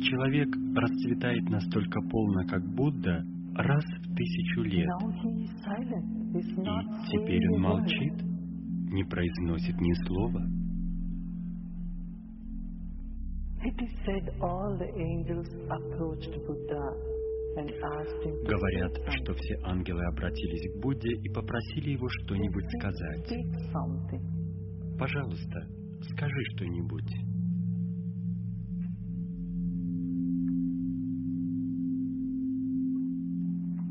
[0.00, 3.24] Человек расцветает настолько полно, как Будда,
[3.56, 4.88] раз в тысячу лет.
[6.32, 6.46] И
[7.10, 8.14] теперь он молчит,
[8.92, 10.55] не произносит ни слова.
[13.66, 16.86] It is said all the angels approached Buddha
[17.58, 17.68] and
[17.98, 23.28] asked him to Говорят, что все ангелы обратились к Будде и попросили его что-нибудь сказать.
[24.96, 25.66] Пожалуйста,
[26.12, 27.12] скажи что-нибудь.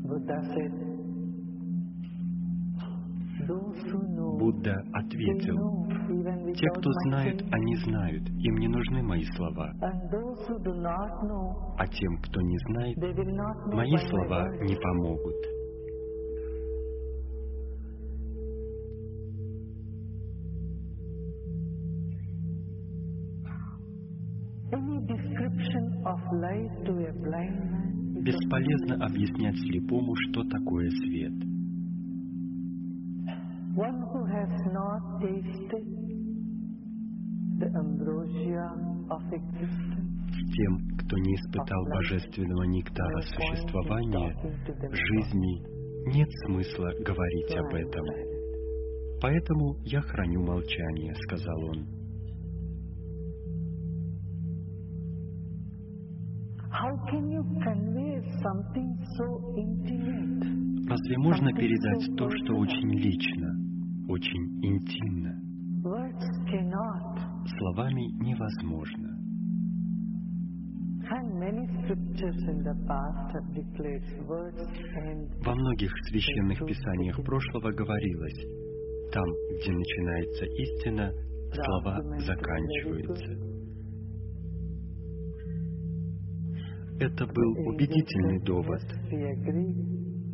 [0.08, 0.95] Buddha said,
[3.46, 5.86] Будда ответил,
[6.54, 7.48] те, кто saying.
[7.52, 9.72] они знают, им не нужны мои слова.
[11.78, 12.96] А тем, кто не знает,
[13.72, 15.36] мои слова не помогут.
[28.22, 31.55] Бесполезно объяснять слепому, что такое свет.
[33.76, 35.84] One who has not tasted
[37.60, 38.72] the ambrosia
[39.10, 40.16] of existence.
[40.56, 44.34] Тем, кто не испытал божественного нектара существования,
[44.90, 45.76] жизни,
[46.14, 48.06] нет смысла говорить об этом.
[49.20, 51.86] Поэтому я храню молчание, сказал он.
[60.88, 63.45] Разве можно передать то, что очень лично,
[64.08, 65.34] очень интимно?
[67.58, 69.16] Словами невозможно.
[75.44, 78.44] Во многих священных писаниях прошлого говорилось,
[79.12, 79.24] там,
[79.60, 81.12] где начинается истина,
[81.52, 83.56] слова заканчиваются.
[86.98, 88.82] Это был убедительный довод.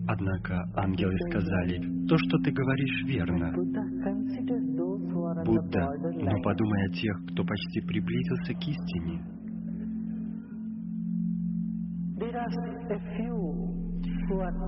[0.06, 3.52] Однако ангелы сказали, то, что ты говоришь, верно.
[5.44, 9.22] Будда, но подумай о тех, кто почти приблизился к истине.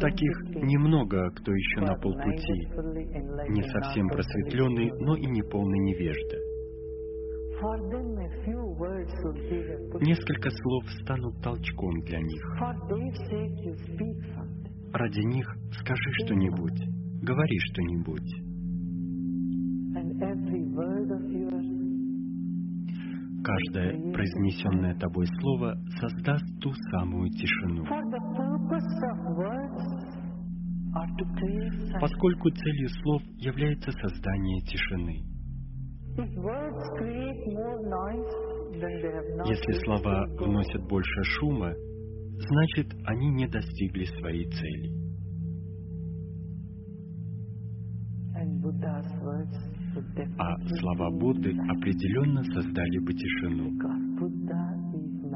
[0.01, 2.69] Таких немного, кто еще на полпути,
[3.51, 6.37] не совсем просветленный, но и не полный невежда.
[10.01, 12.43] Несколько слов станут толчком для них.
[14.94, 16.81] Ради них скажи что-нибудь,
[17.21, 18.31] говори что-нибудь.
[23.43, 27.85] Каждое произнесенное тобой слово создаст ту самую тишину.
[32.01, 35.25] Поскольку целью слов является создание тишины.
[39.44, 41.75] Если слова вносят больше шума,
[42.39, 45.05] значит, они не достигли своей цели.
[50.39, 53.71] А слова Будды определенно создали бы тишину,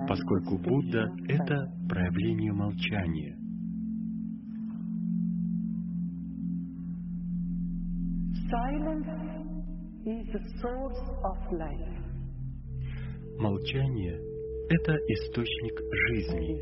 [0.09, 3.37] поскольку Будда— это проявление молчания.
[13.39, 14.19] Молчание—
[14.71, 16.59] это источник жизни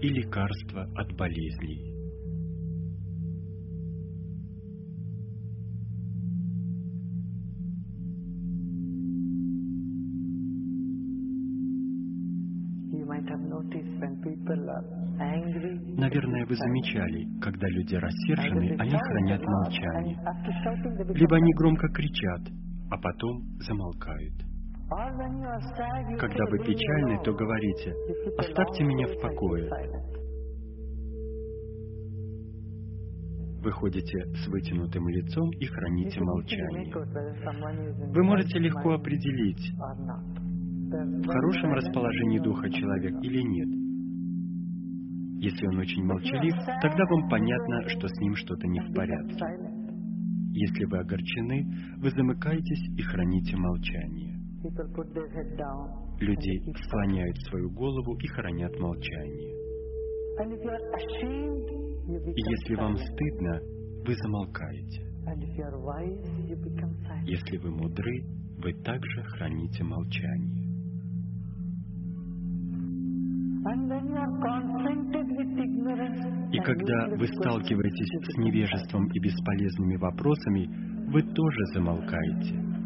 [0.00, 1.92] и лекарство от болезней.
[15.96, 20.18] Наверное, вы замечали, когда люди рассержены, они хранят молчание.
[21.14, 22.42] Либо они громко кричат,
[22.90, 24.53] а потом замолкают.
[26.18, 27.94] Когда вы "Leave me печальны, alone." то говорите,
[28.38, 29.64] оставьте меня в покое.
[29.64, 30.14] keep silent.
[33.64, 36.92] Вы ходите с вытянутым лицом и храните молчание.
[38.12, 39.72] Вы можете легко определить,
[40.94, 43.68] в хорошем расположении духа человек или нет.
[45.42, 49.44] Если он очень молчалив, тогда вам понятно, что с ним что-то не в порядке.
[50.52, 51.66] Если вы огорчены,
[51.98, 54.33] вы замыкаетесь и храните молчание.
[56.20, 59.52] Люди склоняют свою голову и хранят молчание.
[62.06, 63.60] И если вам стыдно,
[64.06, 65.14] вы замолкаете.
[67.24, 68.24] Если вы мудры,
[68.58, 70.64] вы также храните молчание.
[76.52, 80.68] И когда вы сталкиваетесь с невежеством и бесполезными вопросами,
[81.10, 82.83] вы тоже замолкаете.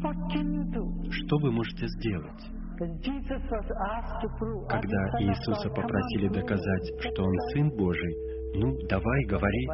[0.00, 2.42] Что вы можете сделать?
[2.80, 7.70] When Jesus was asked to prove, "Are Когда Иисуса God?" попросили доказать, что Он Сын
[7.70, 8.14] Божий,
[8.54, 9.66] ну, давай, говори,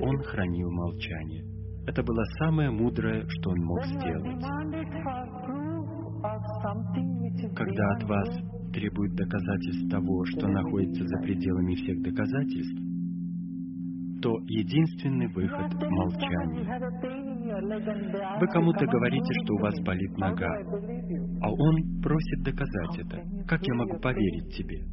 [0.00, 1.44] Он хранил молчание.
[1.88, 4.44] Это было самое мудрое, что Он мог сделать.
[7.56, 8.28] Когда от вас
[8.72, 12.89] требуют доказательств того, что находится за пределами всех доказательств,
[14.22, 16.64] то единственный выход молчание.
[18.40, 20.50] Вы кому-то "Come on, говорите, что у вас me." болит нога,
[21.42, 23.22] а он просит доказать это.
[23.46, 24.84] Как я могу поверить тебе?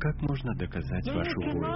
[0.00, 1.66] Как можно доказать вашу боль?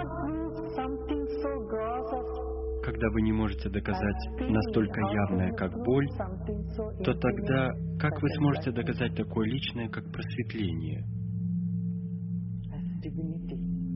[2.84, 6.08] Когда вы не можете доказать настолько явное, как боль,
[7.04, 11.04] то тогда как вы сможете доказать такое личное, как просветление,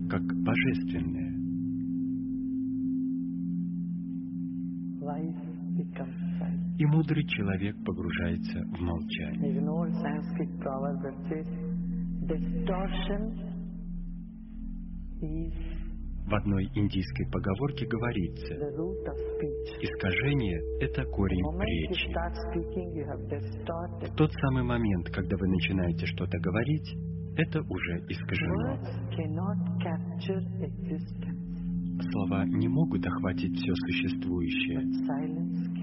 [0.09, 1.26] как божественное?
[6.79, 9.61] И мудрый человек погружается в молчание.
[16.27, 18.55] В одной индийской поговорке говорится,
[19.81, 22.11] искажение— это корень речи.
[24.11, 26.97] В тот самый момент, когда вы начинаете что-то говорить,
[27.37, 28.77] это уже искажено.
[32.01, 34.83] Слова не могут охватить все существующее,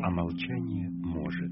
[0.03, 1.51] а молчание может.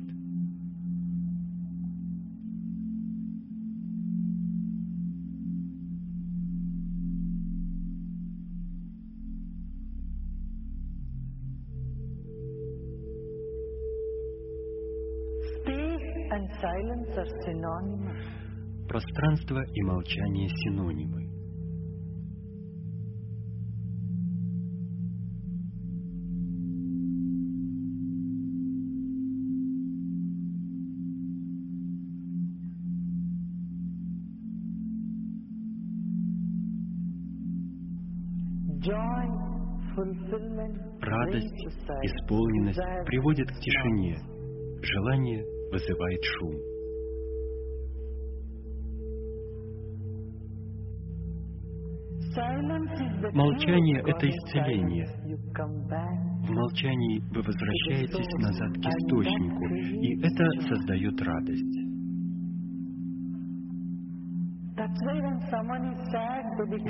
[18.87, 21.30] Пространство и молчание синонимы.
[41.31, 41.65] Радость,
[42.03, 44.17] исполненность приводит к тишине.
[44.81, 46.55] Желание вызывает шум.
[53.33, 55.07] Молчание это исцеление.
[56.43, 61.80] В молчании вы возвращаетесь назад к источнику, и это создает радость.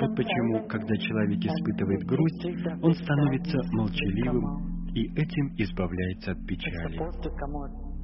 [0.00, 2.46] Вот почему, когда человек испытывает грусть,
[2.82, 6.98] он становится молчаливым и этим избавляется от печали.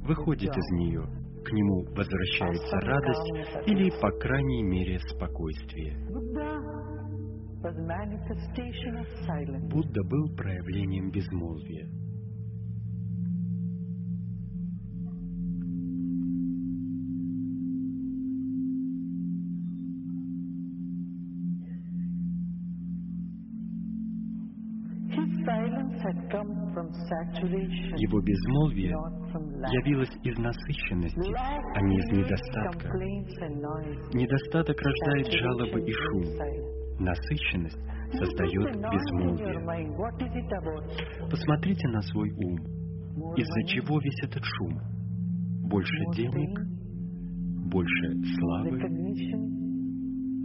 [0.05, 1.03] Выходит из нее,
[1.45, 5.97] к нему возвращается радость или, по крайней мере, спокойствие.
[9.69, 11.87] Будда был проявлением безмолвия.
[27.41, 28.91] Его безмолвие
[29.71, 31.31] явилось из насыщенности,
[31.75, 32.89] а не из недостатка.
[34.13, 36.23] Недостаток рождает жалобы и шум.
[36.99, 37.79] Насыщенность
[38.11, 39.59] создает безмолвие.
[41.29, 42.57] Посмотрите на свой ум.
[43.35, 44.79] Из-за чего весь этот шум?
[45.69, 46.59] Больше денег,
[47.71, 48.79] больше славы,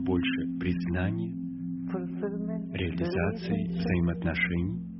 [0.04, 1.34] больше признания,
[2.74, 4.93] реализации, взаимоотношений.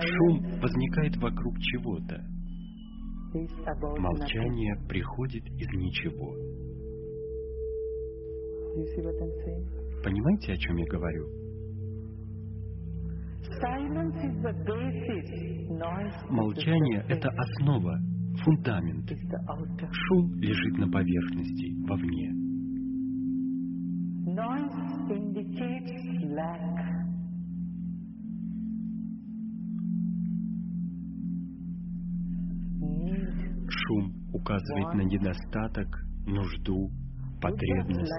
[0.00, 2.24] Шум возникает вокруг чего-то.
[3.98, 6.34] Молчание приходит из ничего.
[10.04, 11.26] Понимаете, о чем я говорю?
[16.30, 17.98] Молчание— это основа,
[18.44, 19.10] фундамент.
[19.90, 22.38] Шум лежит на поверхности, вовне.
[26.38, 26.60] Noise indicates lack.
[32.80, 33.68] Need.
[33.68, 35.88] Шум указывает на недостаток,
[36.26, 36.90] нужду,
[37.40, 38.12] потребность.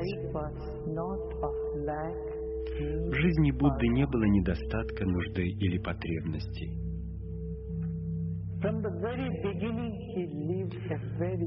[2.80, 6.90] В жизни Будды не было недостатка, нужды или потребностей.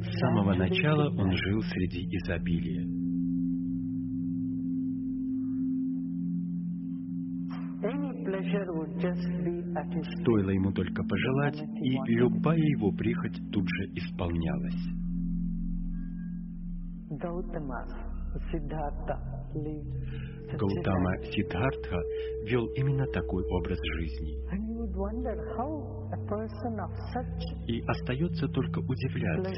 [0.02, 3.01] С самого начала он жил среди изобилия.
[10.22, 15.02] Стоило ему только пожелать, и любая его прихоть тут же исполнялась.
[20.58, 21.16] Гаутама.
[21.30, 21.98] Сиддхартха
[22.44, 24.36] вел именно такой образ жизни.
[27.66, 29.52] И остается только удивляться,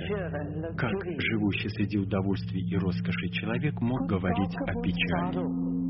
[0.77, 5.84] как живущий среди удовольствий и роскоши человек мог говорить о печали.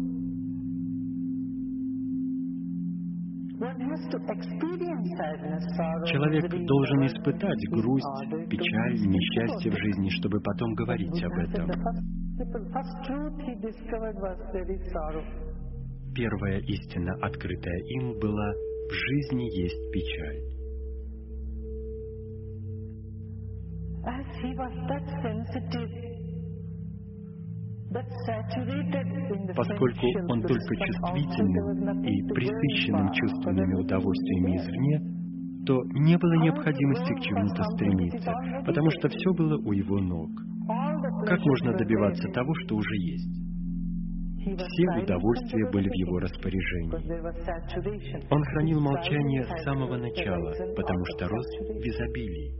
[6.06, 11.70] Человек должен испытать грусть, печаль, несчастье в жизни, чтобы потом говорить об этом.
[16.14, 20.54] Первая истина, открытая им, была «в жизни есть печаль».
[24.06, 26.13] As he was that sensitive,
[29.56, 34.98] Поскольку он только чувствительным и присыщенным чувственными удовольствиями извне,
[35.66, 38.32] то не было необходимости к чему-то стремиться,
[38.66, 40.30] потому что все было у его ног.
[41.26, 43.44] Как можно добиваться того, что уже есть?
[44.44, 46.92] Все удовольствия были в его распоряжении.
[48.30, 52.52] Он хранил молчание с самого начала, потому что рос в изобилии.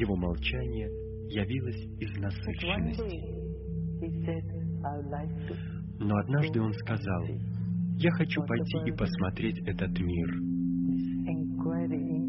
[0.00, 0.88] Его молчание
[1.28, 3.38] явилось из насыщенности.
[6.00, 7.24] Но однажды он сказал,
[7.96, 10.28] «Я хочу пойти и посмотреть этот мир».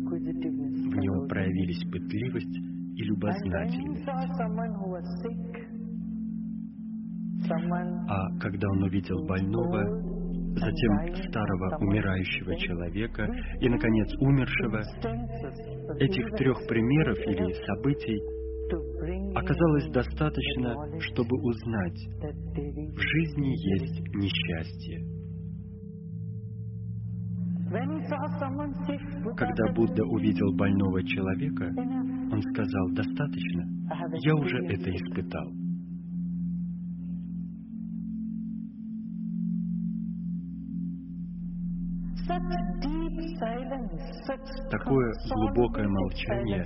[0.10, 2.58] В нем проявились пытливость
[2.96, 4.08] и любознательность.
[8.10, 10.10] А когда он увидел больного,
[10.56, 13.28] затем старого умирающего человека
[13.62, 14.82] и, наконец, умершего,
[16.00, 18.39] этих трех примеров или событий
[19.36, 25.20] оказалось достаточно, чтобы узнать, в жизни есть несчастье.
[29.38, 31.72] Когда Будда увидел больного человека,
[32.32, 33.64] он сказал, достаточно,
[34.24, 35.69] я уже это испытал.
[44.70, 46.64] Такое глубокое молчание,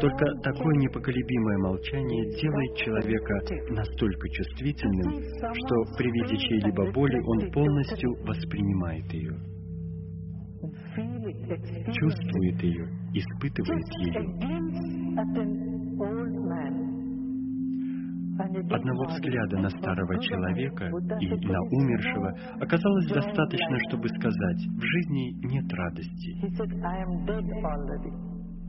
[0.00, 3.34] только такое непоколебимое молчание делает человека
[3.70, 5.12] настолько чувствительным,
[5.52, 9.36] что при виде чьей-либо боли он полностью воспринимает ее,
[11.92, 14.22] чувствует ее, испытывает ее.
[18.42, 20.86] Одного взгляда на старого человека
[21.20, 26.36] и на умершего оказалось достаточно, чтобы сказать, в жизни нет радости.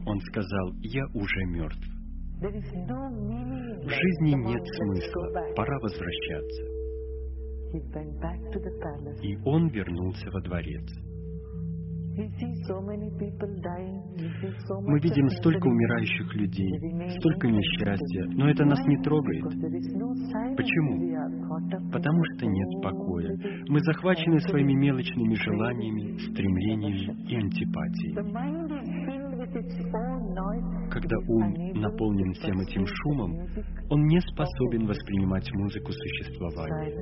[0.06, 1.88] Он сказал, я уже мертв.
[2.40, 6.64] В жизни нет смысла, пора возвращаться.
[9.24, 11.13] И он вернулся во дворец.
[14.86, 16.70] Мы видим столько умирающих людей,
[17.18, 19.44] столько несчастья, но это нас не трогает.
[20.56, 21.00] Почему?
[21.92, 23.36] Потому что нет покоя.
[23.68, 28.14] Мы захвачены своими мелочными желаниями, стремлениями и антипатией.
[30.92, 33.32] Когда ум наполнен всем этим шумом,
[33.90, 36.94] он не способен воспринимать музыку существования.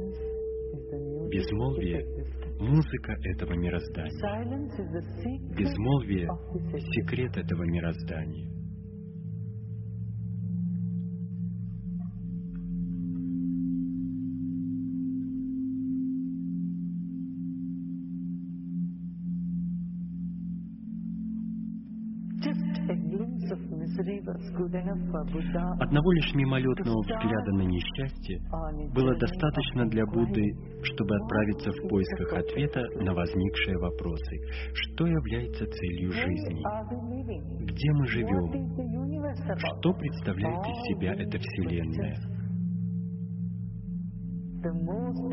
[1.30, 2.06] Безмолвие—
[2.62, 4.12] музыка этого мироздания.
[5.56, 6.28] Безмолвие—
[6.96, 8.61] секрет этого мироздания.
[25.80, 28.40] Одного лишь мимолетного взгляда на несчастье
[28.94, 30.44] было достаточно для Будды,
[30.84, 34.38] чтобы отправиться в поисках ответа на возникшие вопросы.
[34.74, 36.62] Что является целью жизни?
[37.66, 38.52] Где мы живем?
[39.58, 42.18] Что представляет из себя эта Вселенная?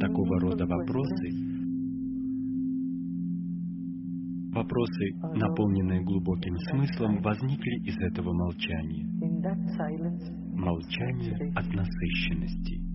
[0.00, 1.58] Такого рода вопросы
[4.58, 9.06] Вопросы, наполненные глубоким смыслом, возникли из этого молчания.
[10.56, 12.88] Молчание от насыщенности.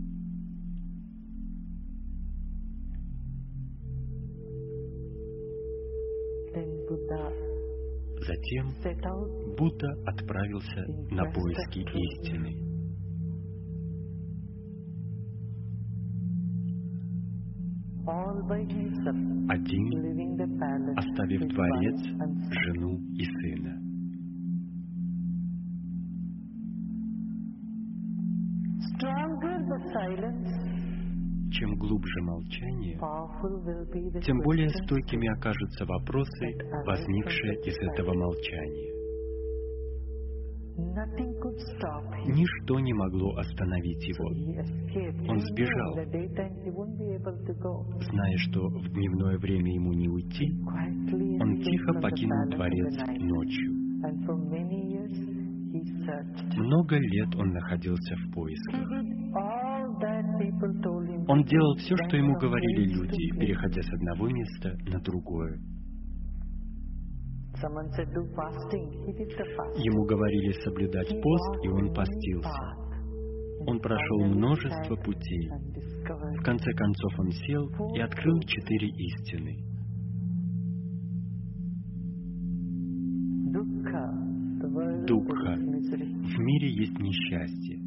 [8.27, 8.69] Затем
[9.58, 12.74] Будда отправился на поиски истины.
[19.49, 19.85] Один,
[20.97, 21.99] оставив дворец,
[22.51, 23.92] жену и сына.
[31.51, 32.97] Чем глубже молчание,
[34.22, 36.47] тем более стойкими окажутся вопросы,
[36.85, 38.94] возникшие из этого молчания.
[42.26, 44.26] Ничто не могло остановить его.
[45.29, 45.94] Он сбежал.
[47.99, 50.51] Зная, что в дневное время ему не уйти.
[51.42, 53.83] Он тихо покинул дворец ночью.
[56.57, 58.81] Много лет он находился в поисках.
[61.27, 65.59] Он делал все, что ему говорили люди, переходя с одного места на другое.
[69.77, 72.83] Ему говорили соблюдать пост, и он постился.
[73.65, 75.49] Он прошел множество путей.
[76.37, 79.72] В конце концов он сел и открыл четыре истины.
[86.35, 87.77] В мире есть несчастье,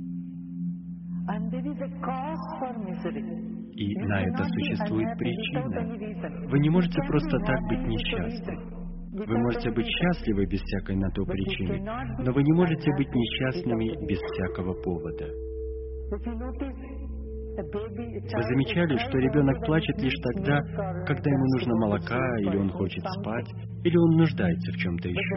[3.74, 6.48] и на это существует причина.
[6.48, 8.52] Вы не можете просто так быть with a несчастны.
[8.52, 8.76] reason.
[9.26, 11.80] Вы можете быть счастливы без всякой на то причины,
[12.18, 15.26] но вы не можете быть несчастными без всякого повода.
[17.56, 20.60] Вы замечали, что ребенок плачет лишь тогда,
[21.06, 23.48] когда ему нужно молока, или он хочет спать,
[23.82, 25.36] или он нуждается в чем-то еще.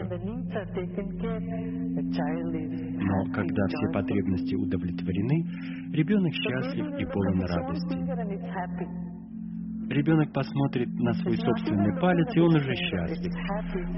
[3.02, 5.44] Но когда все потребности удовлетворены,
[5.94, 9.00] ребенок счастлив и полон радости.
[9.90, 13.32] Ребенок посмотрит на свой собственный палец, и он уже счастлив.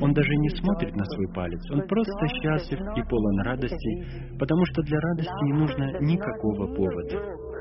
[0.01, 4.81] Он даже не смотрит на свой палец, он просто счастлив и полон радости, потому что
[4.83, 7.52] для радости не нужно никакого повода.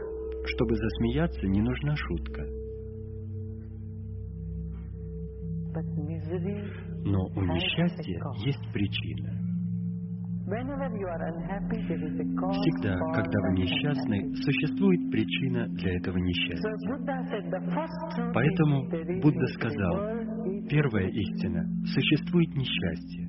[0.46, 2.42] Чтобы засмеяться, не нужна шутка.
[7.06, 9.38] Но у несчастья есть причина.
[12.52, 16.72] Всегда, когда вы несчастны, существует причина для этого несчастья.
[18.34, 18.84] Поэтому
[19.22, 20.22] Будда сказал,
[20.70, 23.28] Первая истина– существует несчастье.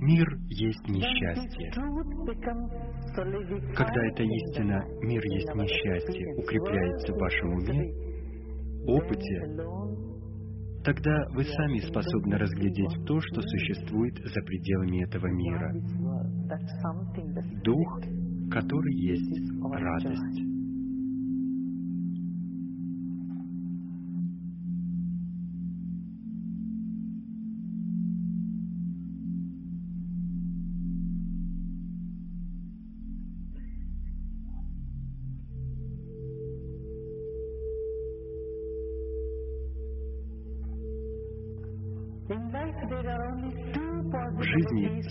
[0.00, 1.70] Мир есть несчастье.
[3.14, 7.92] Когда эта истина «мир есть несчастье» укрепляется в вашем уме,
[8.86, 9.36] опыте,
[10.82, 15.72] тогда вы сами способны разглядеть то, что существует за пределами этого мира.
[17.62, 18.00] Дух,
[18.50, 20.51] который есть радость.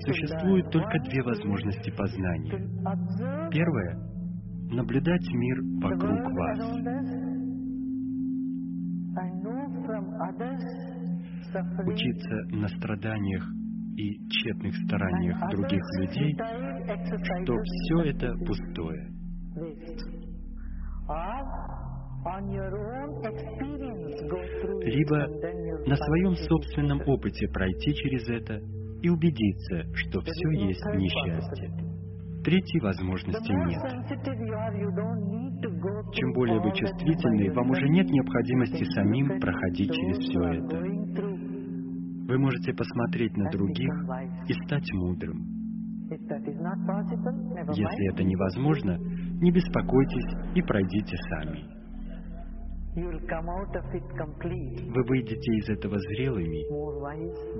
[0.06, 3.50] Существует только две возможности познания.
[3.52, 3.98] Первое–
[4.72, 6.60] наблюдать мир вокруг вас.
[11.86, 13.44] учиться на страданиях
[13.98, 19.12] и тщетных стараниях других людей, futile exercises то все это пустое.
[24.84, 25.18] Либо
[25.88, 28.62] на своем собственном опыте пройти через это
[29.02, 31.72] и убедиться, что все есть несчастье.
[32.44, 33.82] Третьей возможности нет.
[36.14, 40.78] Чем более вы чувствительны, вам уже нет необходимости самим проходить через все это.
[42.28, 43.94] Вы можете посмотреть на других
[44.48, 45.46] и стать мудрым.
[46.10, 51.82] Если это невозможно, не беспокойтесь и пройдите сами.
[52.94, 53.04] Вы
[55.08, 56.66] выйдете из этого зрелыми,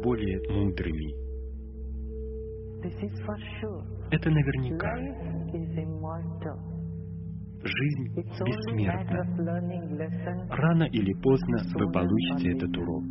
[0.04, 1.31] более мудрыми.
[4.12, 4.96] Это наверняка.
[7.64, 9.22] Жизнь бессмертна.
[10.50, 13.06] Рано или поздно вы получите этот урок.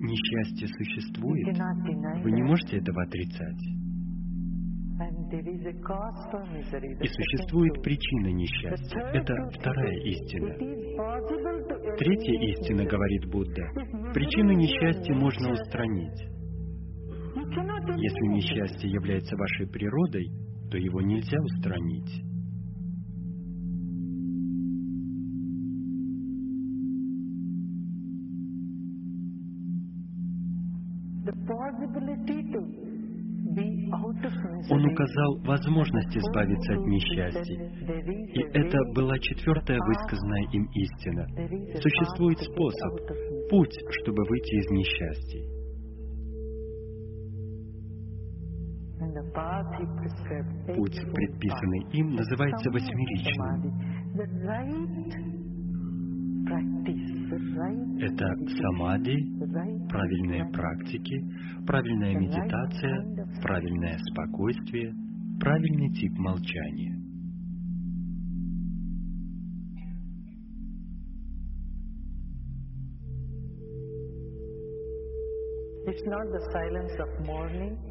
[0.00, 1.58] Несчастье существует.
[2.22, 3.83] Вы не можете этого отрицать.
[5.30, 9.00] И существует причина несчастья.
[9.12, 10.54] Это вторая истина.
[11.96, 13.62] Третья истина, говорит Будда,
[14.12, 16.34] причину несчастья можно устранить.
[17.96, 20.28] Если несчастье является вашей природой,
[20.70, 22.22] то его нельзя устранить.
[31.24, 31.32] The
[34.70, 37.54] Он указал возможность избавиться от несчастья.
[37.54, 41.26] И это была четвертая высказанная им истина.
[41.80, 42.92] Существует способ,
[43.50, 45.54] путь, чтобы выйти из несчастья.
[50.74, 53.94] Путь, предписанный им, называется восьмеричным.
[57.54, 58.26] Это
[58.60, 59.16] самади,
[59.88, 61.22] правильные практики,
[61.64, 64.92] правильная медитация, правильное спокойствие,
[65.38, 66.94] правильный тип молчания.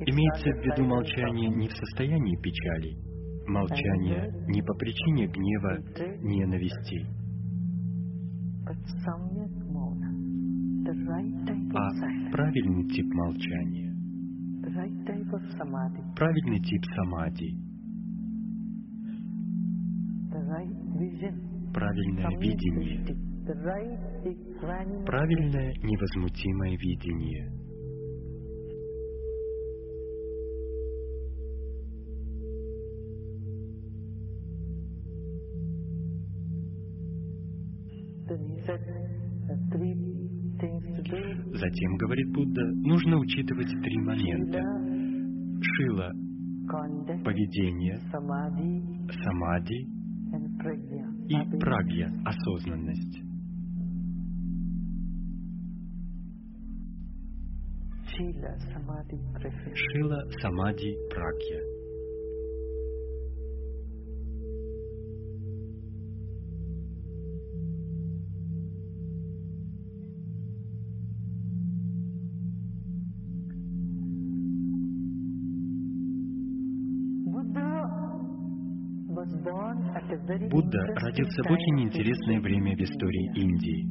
[0.05, 2.97] Имеется в виду молчание не в состоянии печали,
[3.47, 5.77] молчание не по причине гнева,
[6.21, 7.22] ненависти,
[11.75, 13.93] а правильный тип молчания,
[16.15, 17.57] правильный тип самади,
[21.73, 23.05] правильное видение,
[25.05, 27.51] правильное невозмутимое видение–
[41.53, 44.61] Затем, говорит Будда, нужно учитывать три момента.
[45.61, 46.11] Шила–
[47.23, 47.99] поведение,
[49.23, 49.87] самади
[51.29, 53.21] и прагья– осознанность.
[59.75, 61.72] Шила, самади, прагья.
[80.73, 83.87] Будда родился в очень интересное время в истории Индии.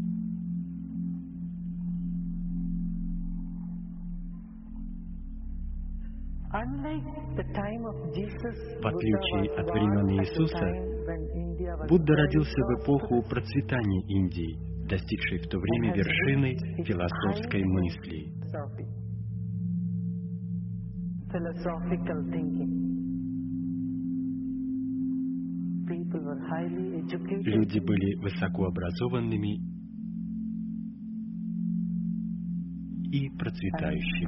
[8.83, 10.67] В отличие от времен Иисуса,
[11.89, 18.33] Будда родился в эпоху процветания Индии, достигшей в то время вершины философской мысли.
[27.45, 29.61] Люди были высокообразованными
[33.13, 34.27] и процветающими.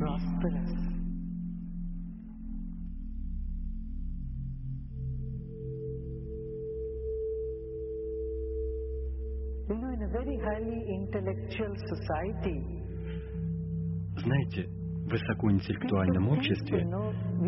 [14.16, 16.78] Знаете, в высокоинтеллектуальном обществе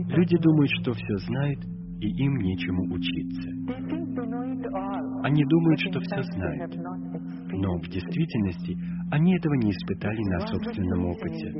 [0.08, 1.60] люди думают, что все знают,
[2.00, 3.50] и им нечему учиться.
[5.22, 6.74] Они думают, что все знают,
[7.52, 8.76] но в действительности
[9.10, 11.52] они этого не испытали на собственном опыте.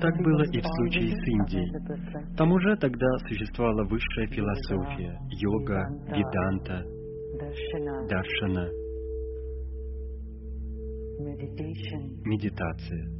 [0.00, 2.36] Так было и в случае с Индией.
[2.36, 6.84] Там уже тогда существовала высшая философия, йога, веданта,
[8.08, 8.68] даршана,
[12.24, 13.18] медитация.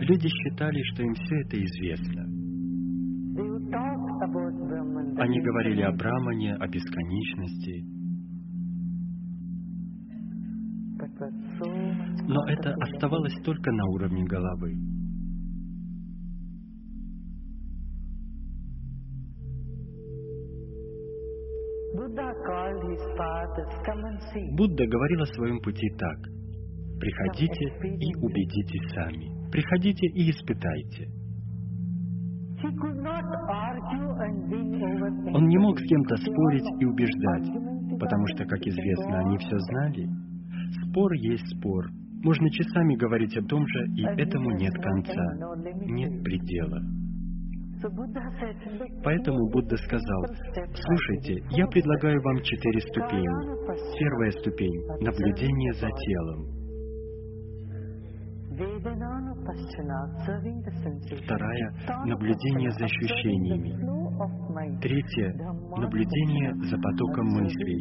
[0.00, 2.39] Люди считали, что им все это известно.
[5.18, 7.84] Они говорили о Брамане, о бесконечности.
[12.28, 14.74] Но это оставалось только на уровне головы.
[24.56, 26.18] Будда говорил о своем пути так.
[26.98, 29.50] Приходите и убедитесь сами.
[29.50, 31.19] Приходите и испытайте.
[35.34, 37.48] Он не мог с кем-то спорить и убеждать,
[37.98, 40.08] потому что, как известно, они все знали.
[40.84, 41.86] Спор есть спор.
[42.22, 45.24] Можно часами говорить о том же, и этому нет конца,
[45.86, 46.80] нет предела.
[49.02, 50.24] Поэтому Будда сказал,
[50.74, 53.98] слушайте, я предлагаю вам четыре ступени.
[53.98, 56.59] Первая ступень— наблюдение за телом.
[61.24, 61.72] Вторая—
[62.04, 63.72] наблюдение за ощущениями.
[64.80, 65.32] Третье—
[65.78, 67.80] наблюдение за потоком мыслей.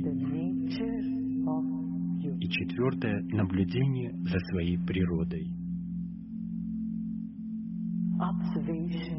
[2.39, 5.51] И четвертое— наблюдение за своей природой.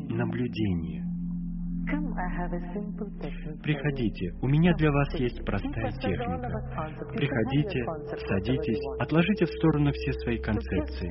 [0.09, 1.00] Наблюдение.
[3.63, 6.51] Приходите, у меня для вас есть простая техника.
[7.15, 7.85] Приходите,
[8.29, 11.11] садитесь, отложите в сторону все свои концепции.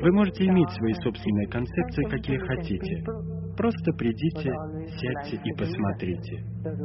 [0.00, 3.04] Вы можете иметь свои собственные концепции, какие хотите.
[3.56, 4.50] Просто придите,
[4.98, 6.36] сядьте и посмотрите.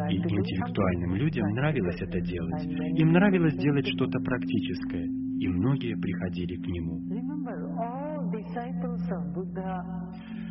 [0.09, 2.65] И интеллектуальным людям нравилось это делать.
[2.99, 6.99] Им нравилось делать что-то практическое, и многие приходили к нему.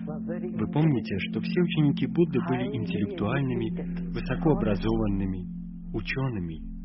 [0.06, 5.47] Вы помните, что все ученики Будды были интеллектуальными, высокообразованными,
[5.92, 6.76] учеными.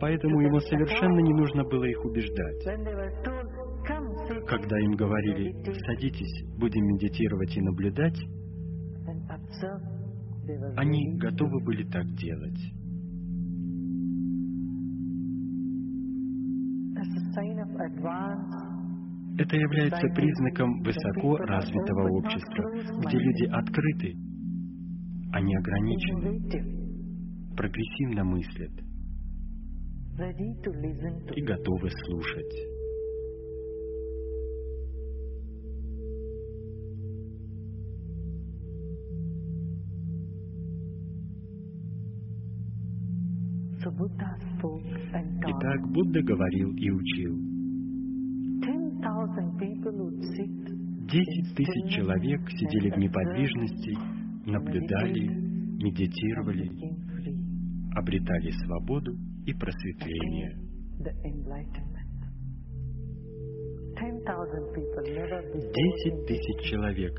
[0.00, 2.64] Поэтому ему совершенно не нужно было их убеждать.
[4.46, 5.54] Когда им говорили
[5.86, 8.18] «садитесь, будем медитировать и наблюдать»,
[10.76, 12.58] они готовы были так делать.
[19.40, 24.14] Это является признаком высоко развитого общества, где люди открыты,
[25.32, 28.70] они ограничены, прогрессивно мыслят.
[31.34, 32.54] И готовы слушать.
[45.46, 47.49] Итак, Будда говорил и учил.
[49.60, 53.94] Десять тысяч человек сидели в неподвижности,
[54.48, 55.28] наблюдали,
[55.82, 56.70] медитировали,
[57.94, 59.12] обретали свободу
[59.44, 60.56] и просветление.
[65.74, 67.12] Десять тысяч человек.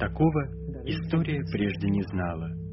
[0.00, 0.42] Такого
[0.84, 2.67] история прежде не знала.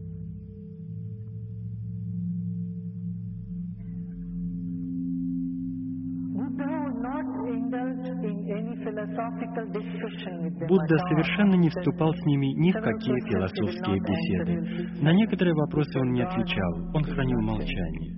[10.56, 15.04] Будда совершенно не вступал с ними ни в какие философские беседы.
[15.04, 18.16] На некоторые вопросы он не отвечал, он хранил молчание.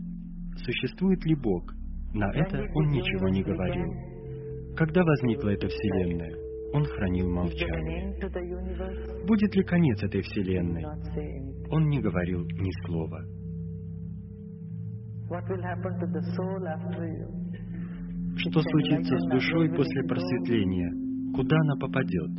[0.57, 1.73] Существует ли Бог?
[2.13, 3.91] На это он ничего не говорил.
[4.75, 6.35] Когда возникла эта Вселенная?
[6.73, 8.13] Он хранил молчание.
[9.25, 10.85] Будет ли конец этой Вселенной?
[11.71, 13.19] Он не говорил ни слова.
[18.37, 21.06] Что случится с душой после просветления?
[21.33, 22.31] Куда она попадет?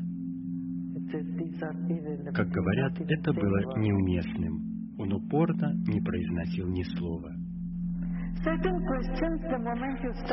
[2.35, 4.69] Как говорят, это было неуместным.
[4.99, 7.33] Он упорно не произносил ни слова.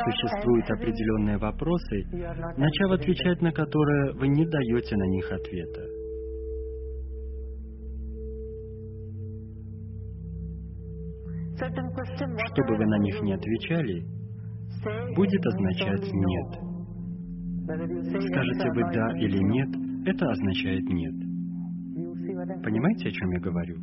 [0.04, 2.04] Существуют определенные вопросы,
[2.56, 5.82] начав отвечать на которые, вы не даете на них ответа.
[11.56, 14.04] Что бы вы на них не отвечали,
[15.14, 16.65] будет означать «нет».
[17.66, 19.68] Скажете вы «да» или «нет»,
[20.06, 21.14] это означает «нет».
[22.62, 23.76] Понимаете, о чем я говорю?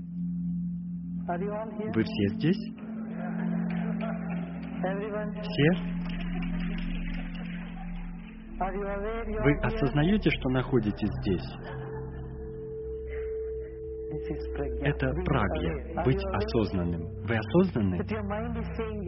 [1.93, 2.73] Вы все здесь?
[5.41, 5.69] Все?
[9.43, 11.47] Вы осознаете, что находитесь здесь?
[14.83, 17.01] Это прагья, быть осознанным.
[17.27, 17.99] Вы осознанны?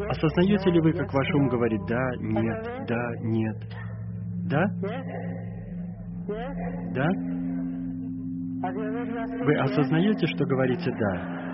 [0.10, 3.58] Осознаете ли вы, как ваш ум говорит «да», «нет», «да», «нет»?
[4.45, 4.63] Да?
[6.94, 7.08] Да?
[9.44, 11.45] Вы осознаете, что говорите «да»?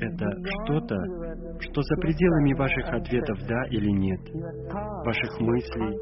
[0.00, 0.26] Это
[0.62, 0.96] что-то,
[1.60, 4.20] что за пределами ваших ответов «да» или «нет»,
[5.04, 5.98] ваших мыслей,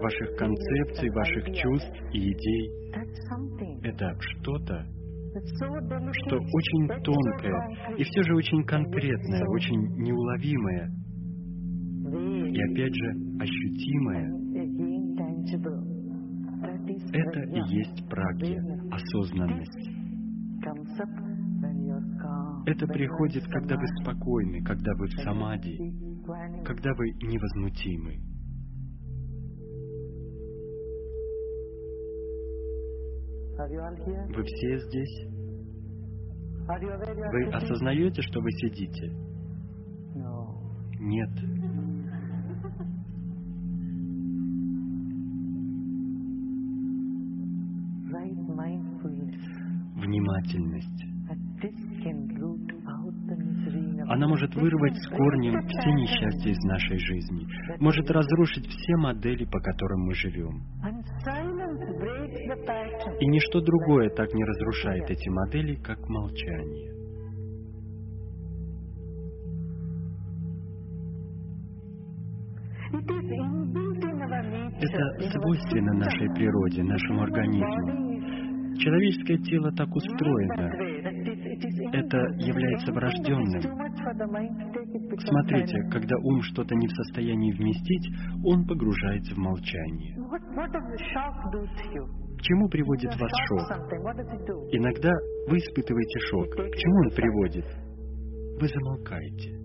[0.00, 2.92] ваших концепций, ваших чувств и идей.
[3.82, 4.86] Это что-то,
[5.34, 10.92] что очень тонкое и все же очень конкретное, очень неуловимое
[12.52, 14.30] и опять же ощутимое.
[17.12, 19.90] Это и есть прагья, осознанность.
[22.66, 25.76] Это приходит, когда вы спокойны, когда вы в самади,
[26.64, 28.33] когда вы невозмутимы.
[33.56, 35.26] Вы все здесь?
[36.66, 39.12] Вы осознаете, что вы сидите?
[40.98, 41.30] Нет.
[49.96, 51.04] Внимательность.
[54.08, 57.46] Она может вырвать с корнем все несчастья из нашей жизни,
[57.80, 60.62] может разрушить все модели, по которым мы живем.
[63.20, 66.94] И ничто другое так не разрушает эти модели, как молчание.
[74.80, 78.04] Это свойственно нашей природе, нашему организму.
[78.78, 80.70] Человеческое тело так устроено.
[81.92, 83.62] Это является врожденным.
[85.18, 88.10] Смотрите, когда ум что-то не в состоянии вместить,
[88.44, 90.16] он погружается в молчание.
[92.44, 93.60] Чему приводит вас шок?
[94.72, 95.10] Иногда
[95.48, 96.50] вы испытываете шок.
[96.50, 97.64] К чему он приводит?
[98.60, 99.64] Вы замолкаете.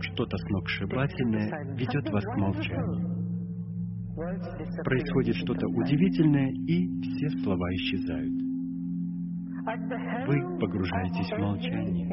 [0.00, 3.18] Что-то сногсшибательное ведет вас к молчанию.
[4.84, 8.48] Происходит что-то удивительное, и все слова исчезают.
[10.26, 12.08] Вы погружаетесь в молчание.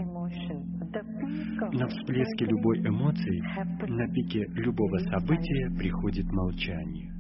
[1.71, 3.41] На всплеске любой эмоции,
[3.87, 7.14] на пике любого события приходит молчание.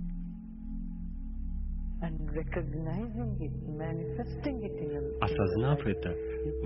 [5.21, 6.09] Осознав это,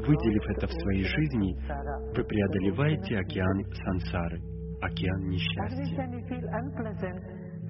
[0.06, 1.56] выделив это в своей жизни,
[2.16, 4.42] вы преодолеваете океан сансары,
[4.82, 5.96] океан несчастья.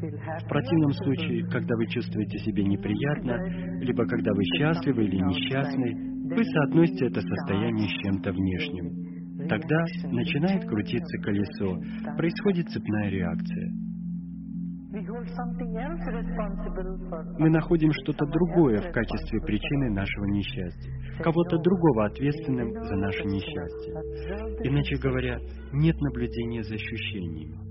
[0.02, 3.36] В противном случае, когда вы чувствуете себя неприятно,
[3.82, 9.48] либо когда вы счастливы или несчастны, вы соотносите это состояние с чем-то внешним.
[9.50, 11.80] Тогда начинает крутиться колесо,
[12.16, 13.72] происходит цепная реакция.
[17.38, 20.92] Мы находим что-то другое в качестве причины нашего несчастья,
[21.22, 23.94] кого-то другого ответственным за наше несчастье.
[24.64, 25.38] Иначе говоря,
[25.74, 27.69] нет наблюдения за ощущением.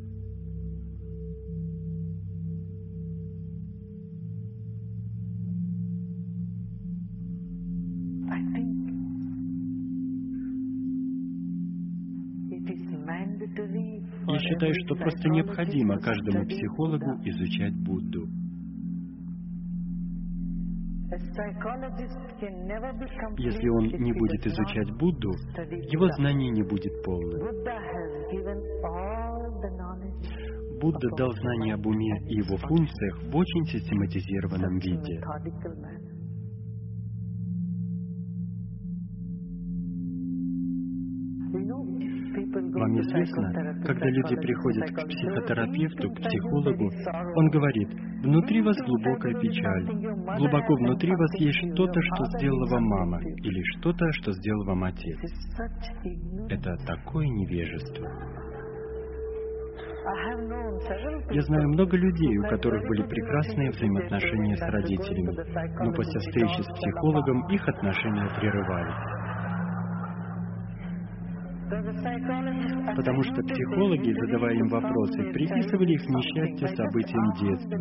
[14.48, 18.26] Считаю, что просто необходимо каждому психологу изучать Будду.
[23.38, 25.30] Если он не будет изучать Будду,
[25.90, 27.40] его знание не будет полным.
[30.80, 35.20] Будда дал знания об уме и его функциях в очень систематизированном виде.
[42.58, 43.52] Вам известно,
[43.84, 46.90] когда люди приходят к психотерапевту, к психологу,
[47.36, 47.88] он говорит,
[48.22, 49.84] внутри вас глубокая печаль,
[50.38, 55.18] глубоко внутри вас есть что-то, что сделала вам мама, или что-то, что сделал вам отец.
[56.48, 58.08] Это такое невежество.
[61.30, 66.72] Я знаю много людей, у которых были прекрасные взаимоотношения с родителями, но после встречи с
[66.74, 69.18] психологом их отношения прерывались.
[71.68, 77.78] Потому что психологи, задавая им вопросы, приписывали их несчастье событиям детства.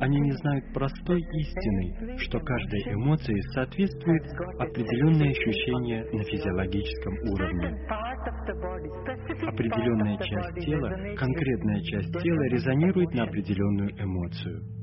[0.00, 4.22] Они не знают простой истины, что каждой эмоции соответствует
[4.58, 7.86] определенное ощущение на физиологическом уровне.
[9.46, 14.77] Определенная часть тела, конкретная часть тела резонирует на определенную эмоцию.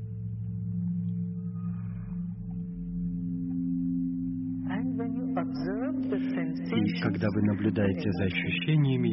[5.56, 9.12] И когда вы наблюдаете за ощущениями,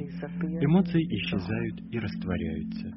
[0.65, 2.91] эмоции исчезают и растворяются.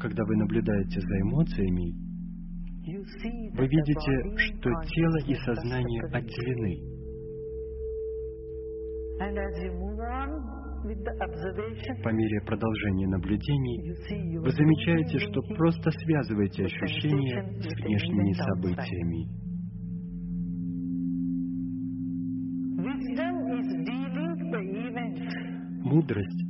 [0.00, 1.94] Когда вы наблюдаете за эмоциями,
[3.56, 7.00] вы видите, что тело и сознание отделены.
[12.02, 19.49] По мере продолжения наблюдений вы замечаете, что просто связываете ощущения с внешними событиями.
[25.82, 26.44] Мудрость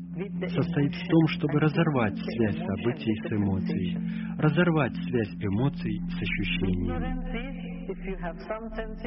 [0.49, 3.97] состоит в том, чтобы разорвать связь событий с эмоцией,
[4.37, 7.71] разорвать связь эмоций с ощущениями.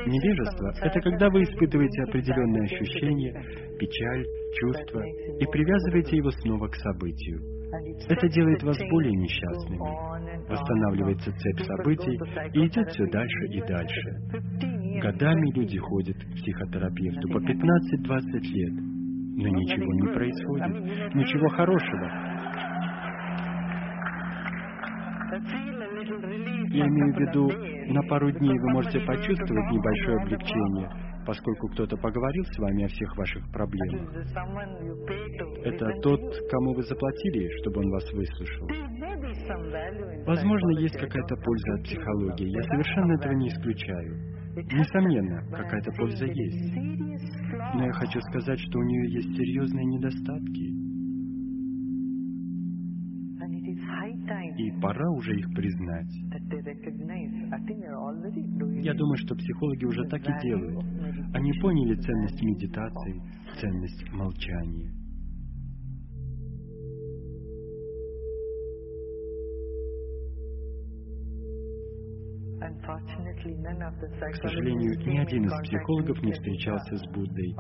[0.07, 3.33] Невежество— это когда вы испытываете определенные ощущения,
[3.77, 4.25] печаль,
[4.59, 5.03] чувства
[5.39, 7.62] и привязываете его снова к событию.
[8.09, 10.49] Это делает вас более несчастными.
[10.49, 12.19] Восстанавливается цепь событий
[12.53, 15.01] и идет все дальше и дальше.
[15.01, 18.73] Годами люди ходят к психотерапевту по 15-20 лет,
[19.35, 22.33] но ничего не происходит, ничего хорошего.
[26.69, 27.49] Я имею в виду,
[27.91, 30.89] на пару дней вы можете почувствовать небольшое облегчение,
[31.25, 34.09] поскольку кто-то поговорил с вами о всех ваших проблемах.
[35.63, 38.67] Это тот, кому вы заплатили, чтобы он вас выслушал.
[40.25, 42.49] Возможно, есть какая-то польза от психологии.
[42.49, 44.33] Я совершенно этого не исключаю.
[44.55, 46.75] Несомненно, какая-то польза есть.
[47.73, 50.82] Но я хочу сказать, что у нее есть серьезные недостатки.
[54.57, 56.11] И пора уже их признать.
[58.83, 60.85] Я думаю, что психологи уже так и делают.
[61.33, 63.21] Они поняли ценность медитации,
[63.59, 65.02] ценность молчания.
[72.63, 77.55] К сожалению, ни один из психологов не встречался с Буддой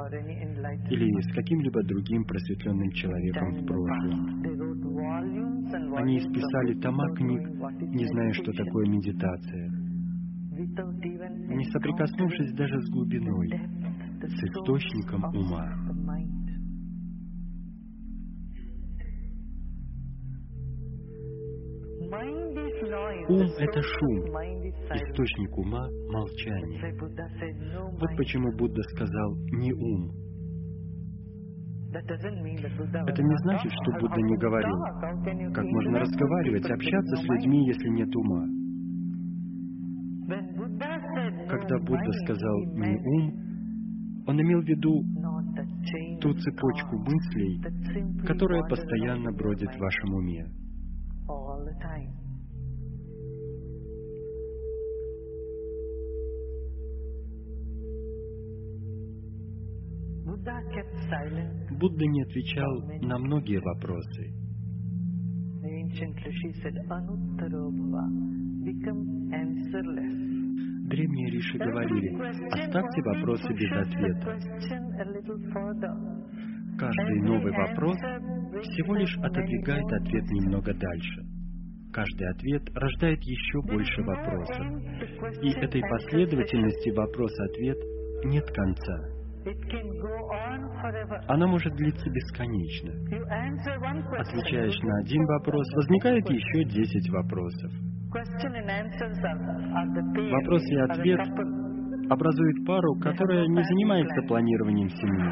[0.89, 4.43] или с каким-либо другим просветленным человеком в прошлом.
[5.97, 7.49] Они of тома книг,
[7.81, 9.69] не зная, что такое медитация,
[10.53, 13.49] не соприкоснувшись даже с глубиной,
[14.21, 15.82] с источником ума.
[22.13, 24.19] Ум это шум,
[24.93, 26.79] источник ума— молчание.
[26.79, 30.11] why Buddha said, "No Вот mind." почему Будда сказал «не ум».
[31.93, 34.77] Это не значит, что Будда не говорил.
[35.53, 38.45] Как можно разговаривать, общаться с людьми, если нет ума?
[40.27, 43.33] When Buddha said, "No Когда Будда mind," сказал «не ум»,
[44.27, 45.03] он имел в виду
[46.21, 47.61] ту цепочку мыслей,
[48.25, 50.62] которая постоянно бродит в вашем уме.
[51.63, 52.11] All the time.
[61.79, 64.33] Будда не отвечал на многие вопросы.
[70.89, 72.09] Древние риши говорили,
[72.51, 74.37] оставьте вопросы без ответа.
[76.77, 81.32] Каждый новый вопрос всего лишь отодвигает ответ немного дальше.
[81.93, 84.65] Каждый ответ рождает еще больше вопросов.
[85.43, 87.77] И этой последовательности вопрос-ответ
[88.25, 89.13] нет конца.
[91.27, 92.91] Она может длиться бесконечно.
[94.17, 97.71] Отвечаешь на один вопрос, возникает еще десять вопросов.
[100.31, 101.19] Вопрос и ответ
[102.09, 105.31] Образует пару, которая не занимается планированием семьи.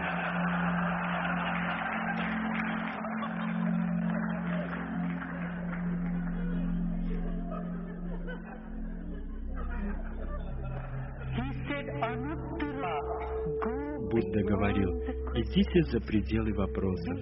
[14.22, 14.90] Будда говорил,
[15.36, 17.18] идите за пределы вопросов.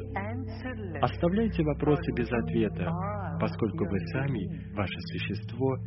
[1.02, 2.92] Оставляйте вопросы без ответа,
[3.40, 5.78] поскольку вы сами, ваше существо,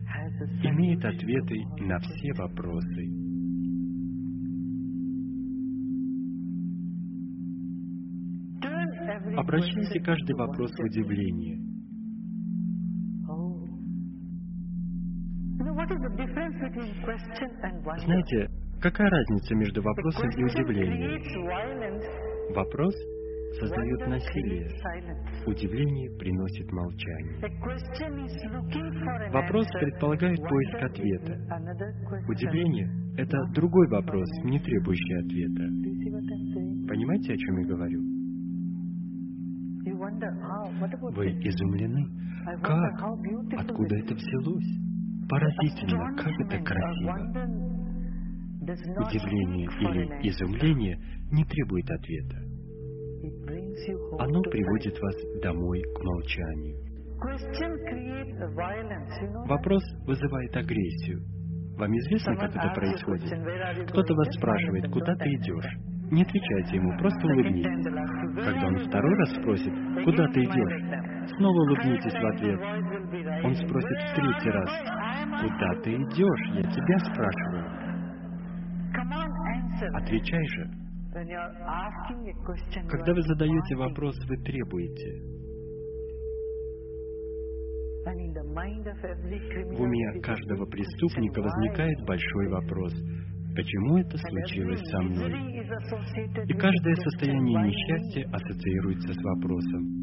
[0.63, 3.23] имеет ответы на все вопросы.
[9.37, 11.59] Обращайте каждый вопрос в удивление.
[17.99, 21.23] Знаете, какая разница между вопросом и удивлением?
[22.55, 22.95] Вопрос
[23.61, 24.69] создает насилие,
[25.47, 27.39] удивление приносит молчание.
[29.31, 31.39] Вопрос предполагает поиск ответа.
[32.29, 35.69] Удивление— это другой вопрос, не требующий ответа.
[36.89, 38.01] Понимаете, о чем я говорю?
[41.15, 42.07] Вы изумлены?
[42.63, 43.03] Как?
[43.59, 44.79] Откуда это взялось?
[45.29, 47.72] Поразительно, как это красиво.
[48.63, 50.97] Удивление или изумление
[51.33, 52.37] не требует ответа.
[54.21, 56.77] Оно приводит вас домой к молчанию.
[59.49, 61.21] Вопрос вызывает агрессию.
[61.77, 63.89] Вам известно, как это происходит?
[63.89, 65.93] Кто-то вас спрашивает, куда ты идешь?
[66.13, 68.45] Не отвечайте ему, просто улыбнитесь.
[68.45, 69.73] Когда он второй раз спросит,
[70.05, 71.31] куда ты идешь?
[71.37, 72.61] Снова улыбнитесь в ответ.
[73.45, 74.71] Он спросит в третий раз,
[75.41, 76.45] куда ты идешь?
[76.55, 77.62] Я тебя спрашиваю.
[79.95, 80.71] Отвечай же.
[82.89, 85.43] Когда вы задаете вопрос, вы требуете.
[88.05, 92.93] В уме каждого преступника возникает большой вопрос.
[93.55, 95.31] Почему это случилось со мной?
[96.49, 100.03] И каждое состояние несчастья ассоциируется с вопросом.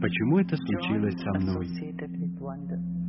[0.00, 1.66] Почему это случилось со мной?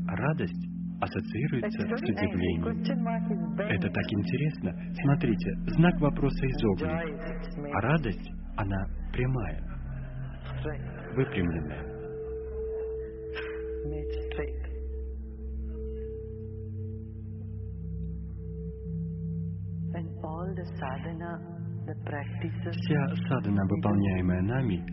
[0.07, 0.74] Радость
[1.05, 3.59] ассоциируется с удивлением.
[3.59, 4.73] Это так интересно.
[5.01, 6.91] Смотрите, знак вопроса изогнут,
[7.73, 9.61] а радость, она прямая,
[11.15, 11.95] выпрямленная.
[22.71, 24.83] Вся садхана, выполняемая нами,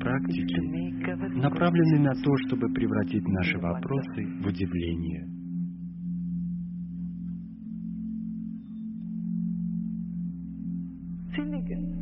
[0.00, 5.39] практики, направлены на то, чтобы превратить наши вопросы в удивление.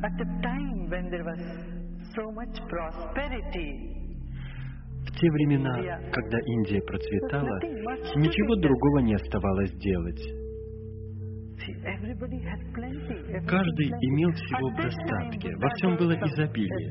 [0.01, 1.41] At a time when there was
[2.15, 3.95] so much prosperity,
[5.07, 5.75] В те времена,
[6.13, 7.59] когда Индия процветала,
[8.17, 10.21] ничего другого не оставалось делать.
[13.47, 16.91] Каждый имел всего в достатке, во всем было изобилие.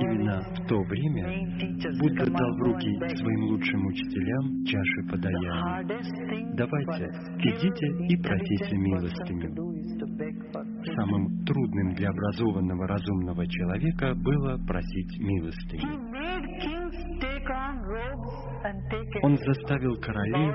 [0.00, 1.24] Именно в то время.
[2.00, 5.82] Будда дал в руки своим лучшим учителям чаши подаяния.
[6.54, 7.04] Давайте,
[7.38, 9.54] идите и просите милостыню.
[10.96, 16.14] Самым трудным для образованного разумного человека было просить милостыню.
[19.22, 20.52] Он заставил королей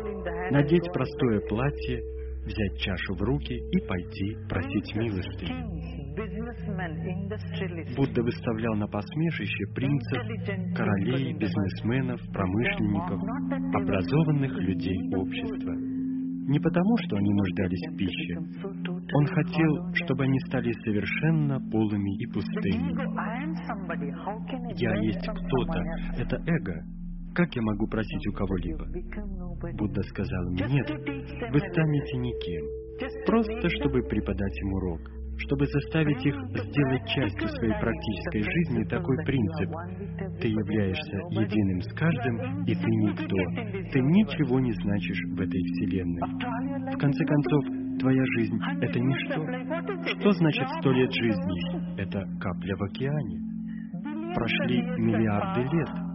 [0.52, 2.02] надеть простое платье,
[2.50, 5.70] взять чашу в руки и пойти просить industrialists,
[7.96, 10.22] Будда выставлял на посмешище принцев,
[10.76, 13.22] королей, бизнесменов, промышленников,
[13.76, 15.74] образованных людей общества.
[16.50, 18.38] Не потому, что они нуждались в пище.
[19.14, 22.92] Он хотел, чтобы они стали совершенно полыми и пустыми.
[24.76, 25.84] Я есть кто-то.
[26.18, 26.84] Это эго.
[27.36, 28.86] Как я могу просить у кого-либо?
[29.78, 32.66] Будда сказал им, нет, вы станете никем.
[33.26, 35.00] Просто чтобы преподать им урок,
[35.38, 39.70] чтобы заставить их сделать частью своей практической жизни такой принцип.
[40.42, 43.92] Ты являешься единым с каждым, и ты никто.
[43.92, 46.94] Ты ничего не значишь в этой вселенной.
[46.94, 47.64] В конце концов,
[48.00, 50.20] твоя жизнь— это ничто.
[50.20, 52.00] Что значит сто лет жизни?
[52.02, 53.40] Это капля в океане.
[54.36, 56.09] Прошли миллиарды лет.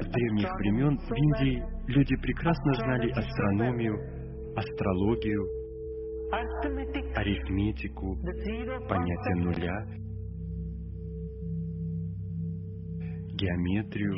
[0.00, 3.96] С древних времен в Индии люди прекрасно знали астрономию,
[4.56, 5.46] астрологию,
[7.16, 8.16] арифметику,
[8.88, 9.86] понятие нуля,
[13.36, 14.14] геометрию,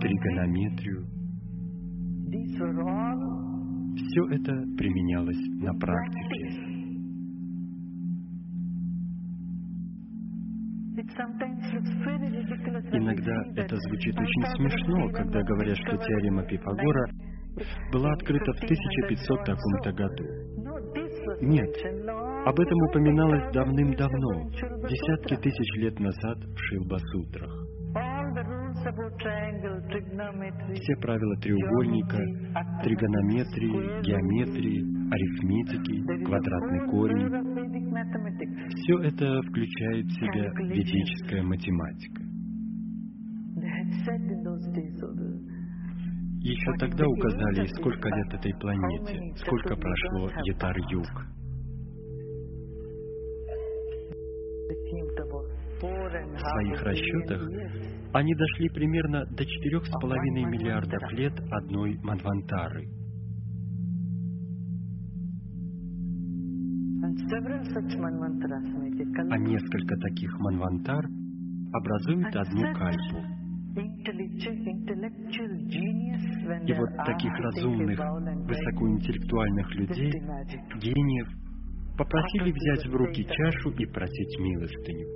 [0.00, 1.06] тригонометрию.
[3.96, 6.69] Все это применялось на практике.
[12.92, 17.06] Иногда это звучит очень смешно, когда говорят, что теорема Пифагора
[17.92, 20.24] была открыта в 1500 таком-то году.
[21.42, 21.70] Нет,
[22.46, 24.50] об этом упоминалось давным-давно,
[24.88, 27.50] десятки тысяч лет назад в Шилба-сутрах.
[30.74, 32.18] Все правила треугольника,
[32.82, 37.28] тригонометрии, геометрии, арифметики, квадратный корень,
[38.80, 42.22] все это включает в себя ведическая математика.
[46.42, 51.06] Еще тогда указали, сколько лет этой планете, сколько прошло Ятар-Юг.
[55.80, 57.42] В своих расчетах
[58.12, 62.99] они дошли примерно до четырех с половиной миллиардов лет одной Манвантары.
[69.30, 71.04] А несколько таких Манвантар
[71.72, 73.18] образуют одну кальпу.
[76.66, 77.98] И вот таких разумных,
[78.48, 80.12] высокоинтеллектуальных людей,
[80.80, 81.28] гениев,
[81.96, 85.06] попросили взять в руки чашу и просить милостыню.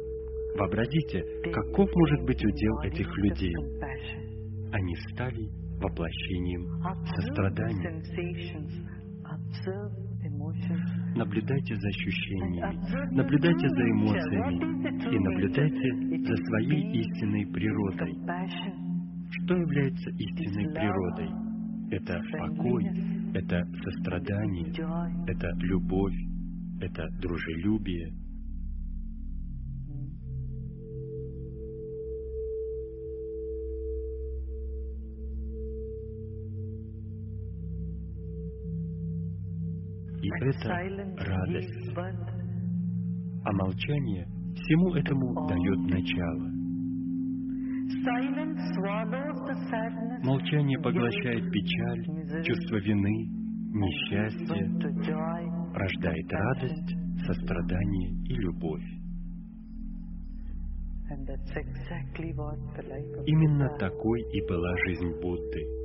[0.58, 3.54] Вообразите, каков может быть удел этих людей?
[4.72, 5.48] Они стали
[5.80, 6.64] воплощением
[7.16, 8.02] сострадания.
[11.16, 18.14] Наблюдайте за ощущениями, наблюдайте за эмоциями и наблюдайте за своей истинной природой.
[19.30, 21.30] Что является истинной природой?
[21.90, 22.84] Это покой,
[23.34, 24.72] это сострадание,
[25.28, 26.16] это любовь,
[26.80, 28.12] это дружелюбие.
[40.24, 40.68] И это
[41.18, 41.98] радость.
[43.44, 46.48] А молчание всему этому дает начало.
[50.22, 53.28] Молчание поглощает печаль, чувство вины,
[53.74, 54.64] несчастье,
[55.74, 58.84] рождает радость, сострадание и любовь.
[63.26, 65.84] Именно такой и была жизнь Будды.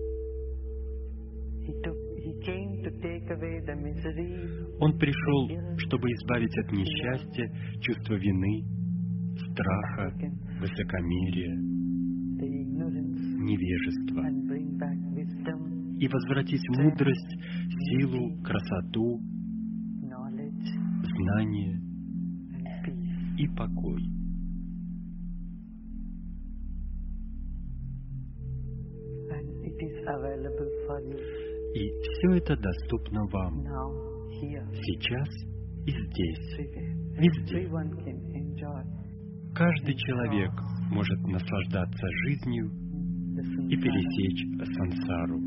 [4.79, 8.63] Он пришел, чтобы избавить от несчастья, чувства вины,
[9.51, 10.13] страха,
[10.59, 11.55] высокомерия,
[13.39, 14.23] невежества
[15.99, 17.35] и возвратить мудрость,
[17.91, 19.19] силу, красоту,
[21.03, 21.81] знание
[23.37, 24.01] и покой.
[31.79, 33.63] И все это доступно вам.
[34.73, 35.29] Сейчас
[35.85, 36.57] и здесь,
[37.15, 37.69] везде.
[39.55, 40.51] Каждый человек
[40.91, 42.69] может наслаждаться жизнью
[43.69, 44.45] и пересечь
[44.75, 45.39] сансару.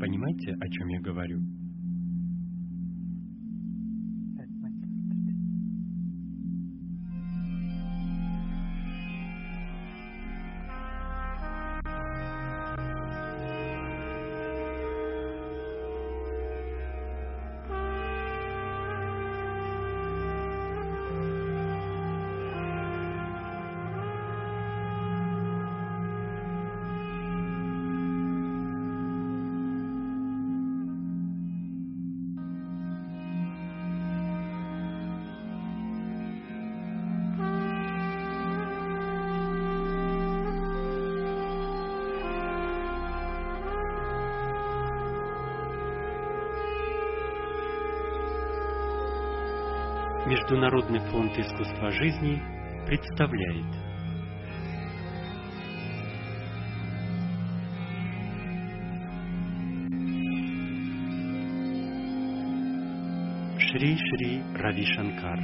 [0.00, 1.38] Понимаете, о чем я говорю?
[50.70, 52.40] Международный фонд искусства жизни
[52.86, 53.66] представляет.
[63.58, 65.40] Шри Шри Рави Шанкар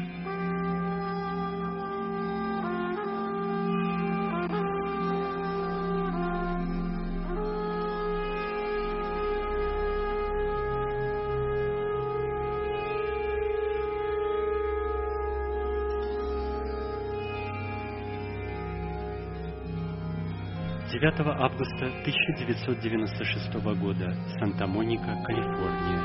[21.06, 26.02] Девятого августа 1996 года, Санта-Моника, Калифорния.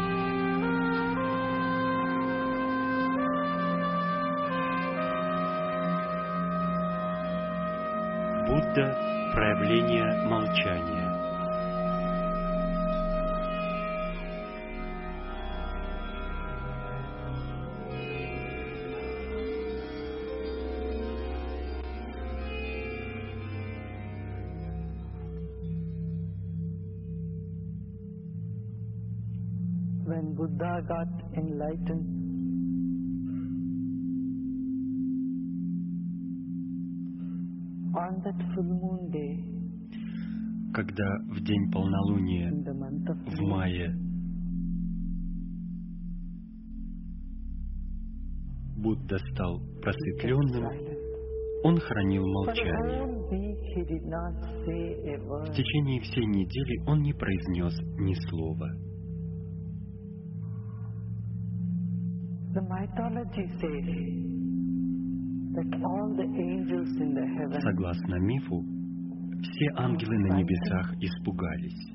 [8.46, 8.96] Будда–
[9.34, 11.11] проявление молчания.
[40.82, 43.94] Когда в день полнолуния в мае
[48.78, 50.66] Будда стал просветленным,
[51.64, 53.06] он хранил молчание.
[55.46, 58.68] В течение всей недели он не произнес ни слова.
[67.62, 68.71] Согласно мифу,
[69.62, 71.94] все ангелы на небесах испугались.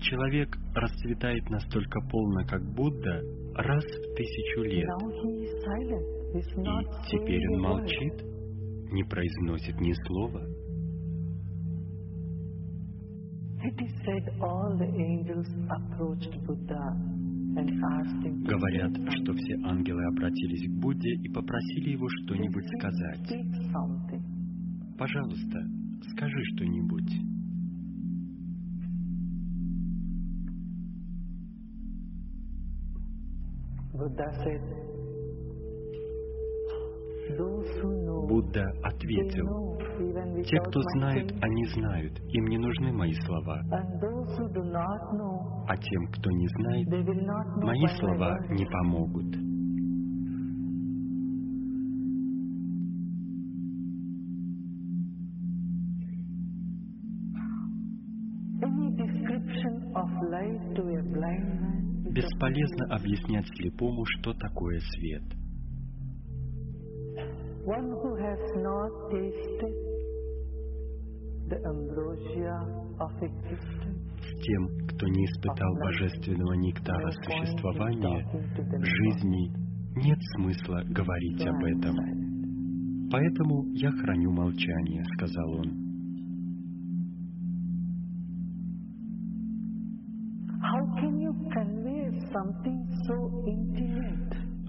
[0.00, 3.22] Человек расцветает настолько полно, как Будда,
[3.54, 4.88] раз в тысячу лет.
[6.34, 8.22] И теперь он молчит,
[8.92, 10.42] не произносит ни слова.
[13.64, 17.17] It is said all the angels approached Buddha
[17.58, 23.28] Говорят, что все ангелы обратились к Будде и попросили его что-нибудь сказать.
[24.96, 25.58] Пожалуйста,
[26.12, 27.38] скажи что-нибудь.
[33.92, 34.87] Buddha said,
[38.28, 39.78] Будда ответил,
[40.44, 41.38] те, кто saying.
[41.40, 43.60] они знают, им не нужны мои слова.
[45.68, 46.88] А тем, кто не знает,
[47.62, 49.36] мои слова не помогут.
[62.10, 65.22] Бесполезно объяснять слепому, что такое свет.
[67.68, 69.74] One who has not tasted
[71.52, 72.56] the ambrosia
[72.98, 74.08] of existence.
[74.24, 78.24] С тем, кто не испытал божественного нектара существования,
[78.72, 79.52] жизни,
[79.96, 81.94] нет смысла говорить об этом.
[83.10, 85.88] Поэтому я храню молчание, сказал он.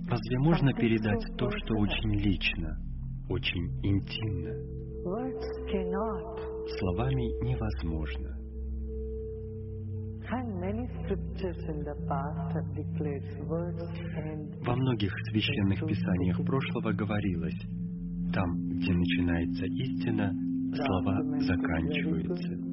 [0.09, 2.75] Разве можно передать то, что очень лично,
[3.29, 4.53] очень интимно?
[6.79, 8.35] Словами невозможно.
[14.61, 17.59] Во многих священных писаниях прошлого говорилось,
[18.33, 20.31] там, где начинается истина,
[20.75, 22.69] слова заканчиваются.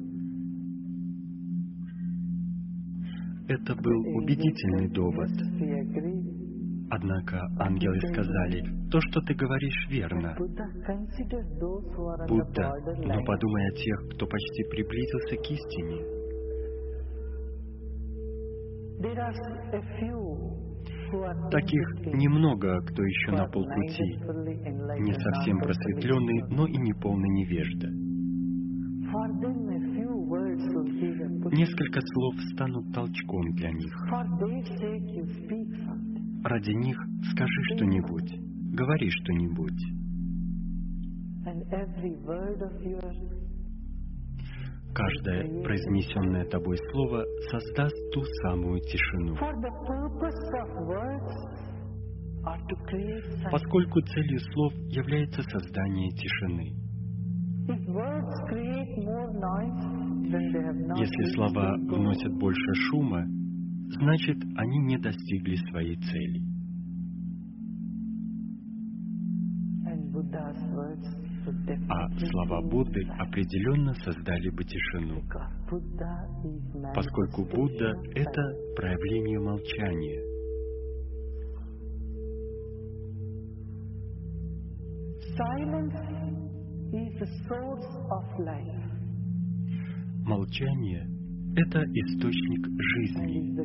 [3.47, 5.29] Это был убедительный довод.
[6.89, 10.35] Однако ангелы сказали, то, что ты говоришь, верно.
[12.27, 12.71] Будда,
[13.03, 16.17] но подумай о тех, кто почти приблизился к истине.
[21.51, 24.17] Таких немного, кто еще на полпути,
[25.03, 27.87] не совсем просветленный, но и не полный невежда.
[31.51, 33.93] Несколько слов станут толчком для них.
[36.43, 36.97] Ради них
[37.31, 38.31] скажи что-нибудь,
[38.73, 39.81] говори что-нибудь.
[44.93, 49.35] Каждое произнесенное тобой слово создаст ту самую тишину.
[53.51, 56.73] Поскольку целью слов является создание тишины.
[60.97, 63.25] Если слова вносят больше шума,
[63.89, 66.41] значит, они не достигли своей цели.
[71.89, 75.21] А слова Будды определенно создали бы тишину,
[76.93, 78.41] поскольку Будда— это
[78.75, 80.23] проявление молчания.
[85.37, 85.93] Silence
[86.93, 88.77] is the source of life
[90.25, 91.07] Молчание—
[91.57, 93.57] это источник жизни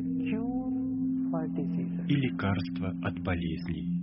[2.07, 4.01] и лекарство от болезней.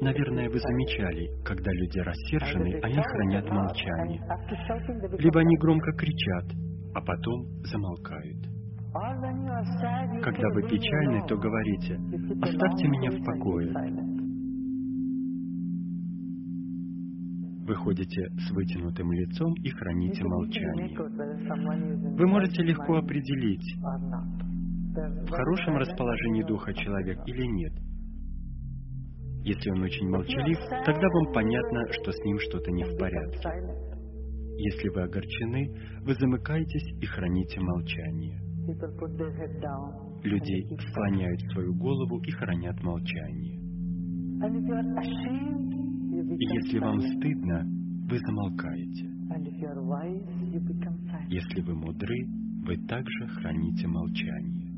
[0.00, 4.20] Наверное, вы замечали, когда люди рассержены, они хранят молчание.
[5.18, 6.52] Либо они громко кричат,
[6.94, 8.49] а потом замолкают.
[8.92, 11.94] Когда вы "Leave me печальны, alone." то говорите,
[12.42, 13.72] «Оставьте меня в покое».
[13.72, 14.10] silent.
[17.66, 20.96] Вы ходите с вытянутым лицом и храните молчание.
[22.18, 23.76] Вы можете легко определить,
[24.92, 27.72] в хорошем расположении духа человек или нет.
[29.44, 33.38] Если он очень молчалив, тогда вам понятно, что с ним что-то не в порядке.
[34.58, 38.49] Если вы огорчены, вы замыкаетесь и храните молчание.
[40.22, 43.60] Люди склоняют свою голову и хранят молчание.
[46.12, 47.64] если вам стыдно,
[48.08, 49.10] вы замолкаете.
[51.28, 52.26] Если вы мудры,
[52.66, 54.70] вы также храните молчание.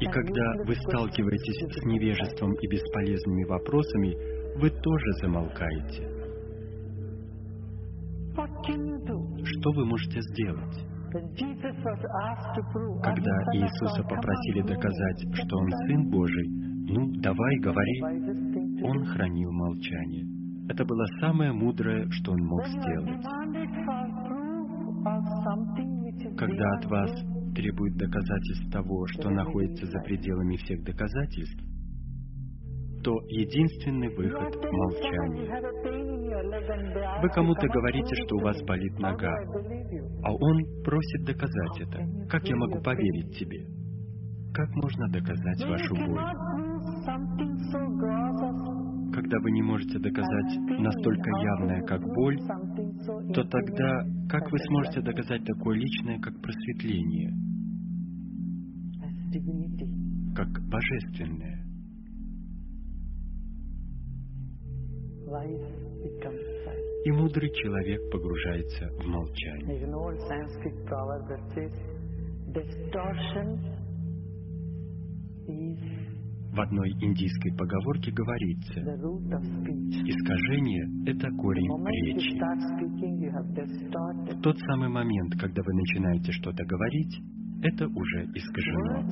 [0.00, 4.16] И когда вы сталкиваетесь с невежеством и бесполезными вопросами,
[4.58, 6.13] вы тоже замолкаете.
[9.64, 10.76] Что вы можете сделать?
[11.14, 16.10] When Jesus was asked to prove, "Are Когда Иисуса попросили доказать, it." что Он Сын
[16.10, 16.48] Божий,
[16.92, 18.02] ну, давай, говори,
[18.82, 20.26] Он хранил молчание.
[20.68, 23.24] Это было самое мудрое, что Он мог сделать.
[26.36, 27.10] Когда от вас
[27.54, 31.73] требует доказательств того, что находится за пределами всех доказательств,
[33.04, 35.50] то единственный выход— молчание.
[37.22, 39.32] Вы кому-то "Come on, говорите, что у вас me." болит нога,
[40.24, 42.28] а он просит доказать это.
[42.30, 43.66] Как я могу поверить тебе?
[44.54, 46.18] Как можно доказать вашу боль?
[49.12, 52.38] Когда вы не можете доказать настолько явное, как боль,
[53.34, 57.32] то тогда как вы сможете доказать такое личное, как просветление,
[60.34, 61.53] как божественное?
[67.04, 69.78] И мудрый человек погружается в молчание.
[76.54, 78.80] В одной индийской поговорке говорится,
[80.06, 81.68] искажение— это корень
[82.14, 82.38] речи.
[84.30, 87.20] В тот самый момент, когда вы начинаете что-то говорить,
[87.62, 89.02] это уже искажено.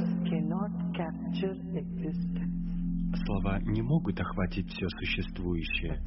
[3.15, 6.03] Слова не могут охватить все существующее,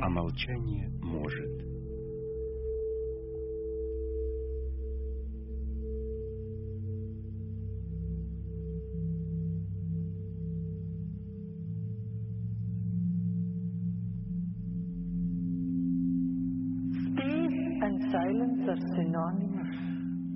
[0.00, 1.74] а молчание может.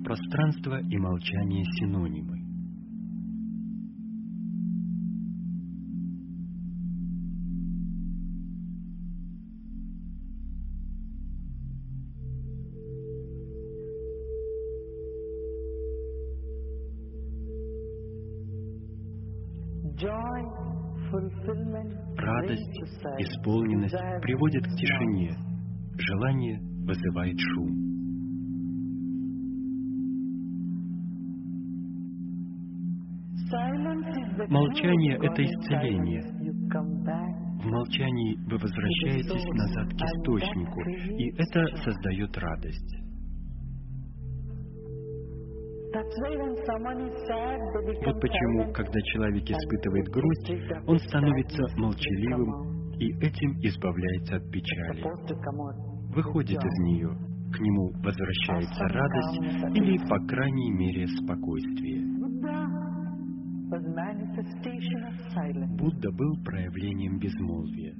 [0.03, 2.48] Пространство и молчание синонимы.
[23.49, 25.35] Исполненность приводит к тишине,
[25.97, 27.89] желание вызывает шум.
[34.49, 36.21] Молчание— это исцеление.
[37.59, 40.81] В молчании вы возвращаетесь назад к источнику,
[41.17, 42.95] и это создает радость.
[48.05, 50.51] Вот почему, когда человек испытывает грусть,
[50.87, 55.01] он становится молчаливым и этим избавляется от печали.
[56.13, 57.09] Выходит из нее,
[57.51, 62.05] к нему возвращается радость или, по крайней мере, спокойствие.
[65.77, 67.95] Будда был проявлением безмолвия.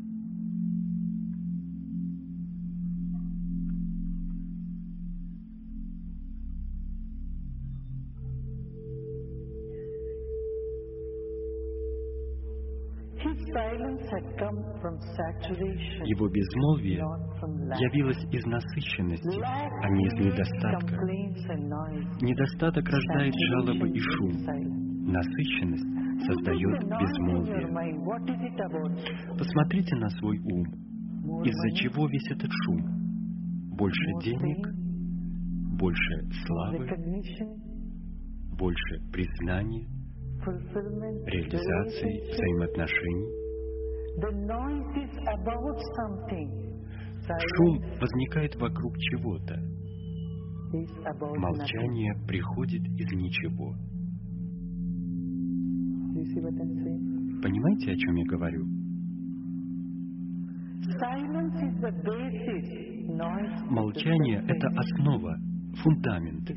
[16.05, 16.99] Его безмолвие
[17.79, 20.95] явилось из насыщенности, а не из недостатка.
[22.21, 24.31] Недостаток рождает жалобы и шум.
[25.11, 25.85] Насыщенность
[26.25, 27.67] создает безмолвие.
[29.37, 30.65] Посмотрите на свой ум.
[31.43, 32.81] Из-за чего весь этот шум?
[33.77, 34.67] Больше денег,
[35.79, 36.87] больше славы,
[38.57, 39.87] больше признания,
[41.25, 43.38] реализации взаимоотношений.
[47.55, 49.55] Шум возникает вокруг чего-то.
[51.37, 53.75] Молчание приходит из ничего.
[57.41, 58.65] Понимаете, о чем я говорю?
[63.69, 65.37] Молчание— это основа,
[65.83, 66.49] фундамент.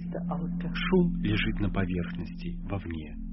[0.74, 3.31] Шум лежит на поверхности, вовне.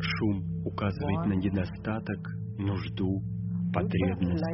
[0.00, 2.18] Шум указывает на недостаток,
[2.58, 3.22] нужду,
[3.72, 4.44] потребность.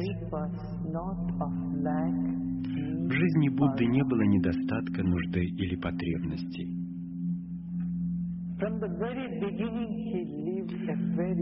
[3.07, 6.75] В жизни Будды не было недостатка, нужды или потребностей.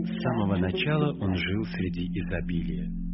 [0.04, 3.07] С самого начала он жил среди изобилия.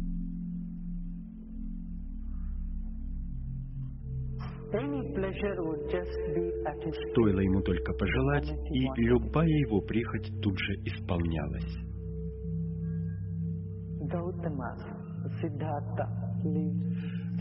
[7.12, 11.76] Стоило ему только пожелать, и любая его прихоть тут же исполнялась.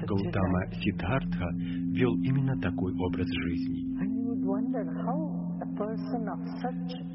[0.05, 1.49] Гаутама Сиддхартха
[1.93, 3.83] вел именно такой образ жизни.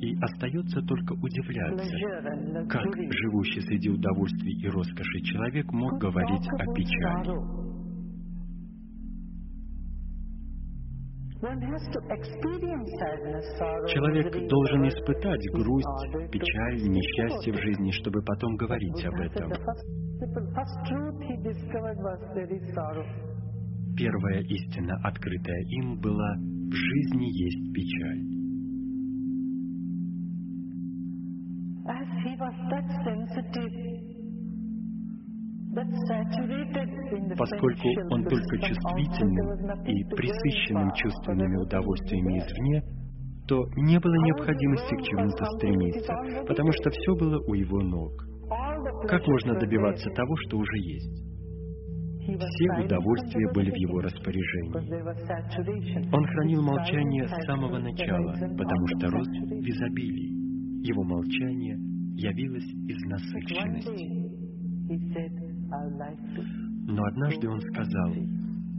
[0.00, 7.57] И остается только удивляться, как живущий среди удовольствий и роскоши человек мог говорить о печали.
[13.86, 19.52] Человек должен испытать грусть, печаль, несчастье в жизни, чтобы потом говорить об этом.
[23.96, 28.38] Первая истина, открытая им, была «в жизни есть печаль».
[37.36, 42.82] Поскольку он только чувствительным и присыщенным чувственными удовольствиями извне,
[43.46, 46.12] то не было необходимости к чему-то стремиться,
[46.46, 48.12] потому что все было у его ног.
[49.08, 51.28] Как можно добиваться того, что уже есть?
[52.28, 54.74] Все удовольствия были в его распоряжении.
[56.14, 60.86] Он хранил молчание с самого начала, потому что рос в изобилии.
[60.86, 61.76] Его молчание
[62.16, 64.28] явилось из насыщенности.
[66.90, 68.14] Но однажды он сказал,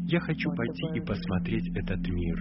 [0.06, 2.38] «Я хочу пойти и посмотреть этот мир».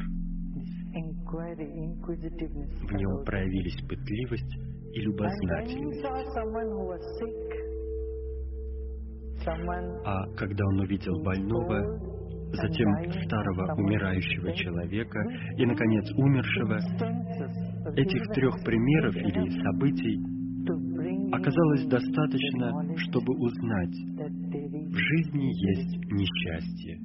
[1.28, 4.56] В нем проявились пытливость
[4.94, 6.04] и любознательность.
[10.04, 12.00] А когда он увидел больного,
[12.52, 12.88] затем
[13.26, 15.20] старого умирающего человека
[15.56, 16.78] и, наконец, умершего,
[17.94, 20.38] этих трех примеров или событий
[21.32, 23.94] оказалось достаточно, чтобы узнать,
[24.90, 26.98] в жизни есть несчастье.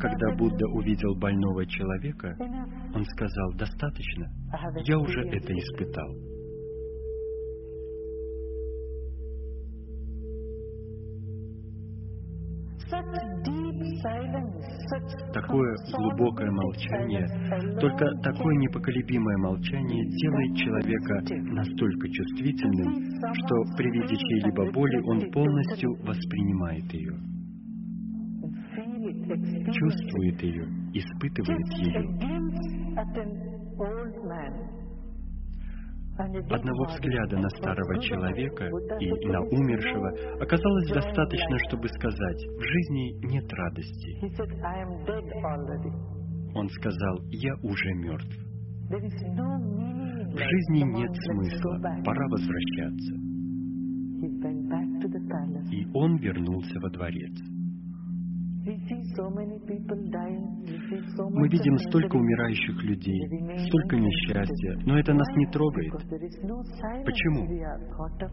[0.00, 2.36] Когда Будда увидел больного человека,
[2.94, 4.26] он сказал, достаточно,
[4.86, 6.34] я уже это испытал.
[15.32, 17.26] Такое глубокое молчание,
[17.80, 21.22] только такое непоколебимое молчание делает человека
[21.54, 22.92] настолько чувствительным,
[23.32, 27.14] что при виде чьей-либо боли он полностью воспринимает ее,
[29.72, 32.02] чувствует ее, испытывает ее.
[36.16, 38.66] Одного взгляда на старого человека
[39.00, 40.08] и на умершего
[40.40, 44.20] оказалось достаточно, чтобы сказать, в жизни нет радости.
[46.54, 48.36] Он сказал, я уже мертв.
[48.90, 53.14] В жизни нет смысла, пора возвращаться.
[55.72, 57.53] И он вернулся во дворец.
[61.30, 63.20] Мы видим столько умирающих людей,
[63.66, 65.92] столько несчастья, но это нас не трогает.
[67.04, 67.46] Почему?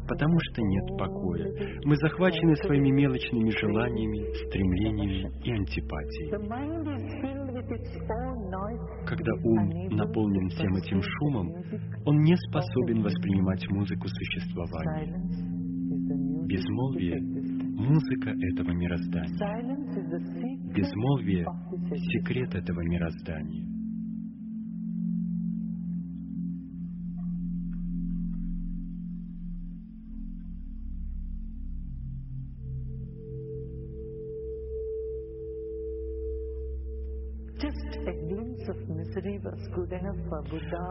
[0.08, 1.52] Потому что нет покоя.
[1.84, 6.32] Мы захвачены своими мелочными желаниями, стремлениями и антипатией.
[9.06, 11.52] Когда ум наполнен всем этим шумом,
[12.06, 15.20] он не способен воспринимать музыку существования.
[16.48, 17.41] Безмолвие
[17.72, 19.38] музыка этого мироздания.
[20.74, 21.46] Безмолвие—
[22.14, 23.81] секрет этого мироздания.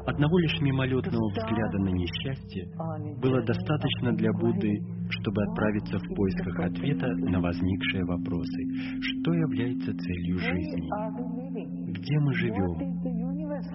[0.06, 2.66] Одного лишь мимолетного взгляда на несчастье
[3.22, 8.62] было достаточно для Будды, чтобы отправиться в поисках ответа на возникшие вопросы.
[9.00, 10.88] Что является целью жизни?
[11.92, 13.00] Где мы живем?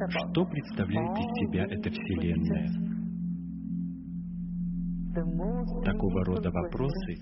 [0.10, 2.70] Что представляет из себя эта Вселенная?
[5.86, 7.16] Такого рода вопросы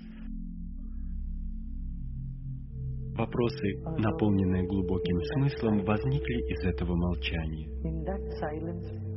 [3.16, 7.70] Вопросы, наполненные глубоким смыслом, возникли из этого молчания.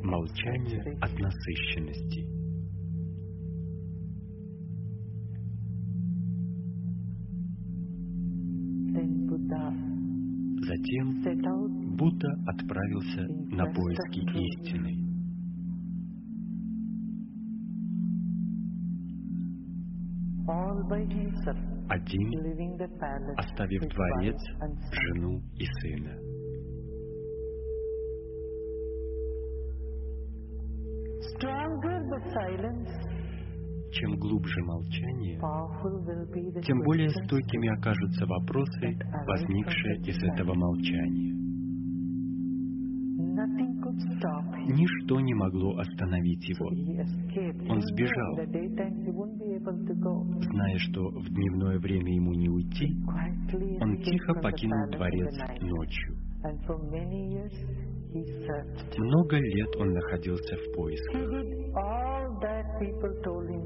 [0.03, 2.37] Молчание от насыщенности.
[10.67, 11.23] Затем
[11.97, 13.23] Будда отправился
[13.55, 15.06] на поиски истины.
[21.89, 22.31] Один,
[23.37, 24.37] оставив дворец,
[24.91, 26.13] жену и сына.
[33.93, 35.39] Чем глубже молчание,
[36.63, 41.35] тем более стойкими окажутся вопросы, возникшие из этого молчания.
[44.69, 46.67] Ничто не могло остановить его.
[47.71, 48.35] Он сбежал,
[50.41, 52.97] зная, что в дневное время ему не уйти.
[53.81, 56.17] Он тихо покинул дворец ночью.
[58.99, 61.23] Много лет он находился в поисках.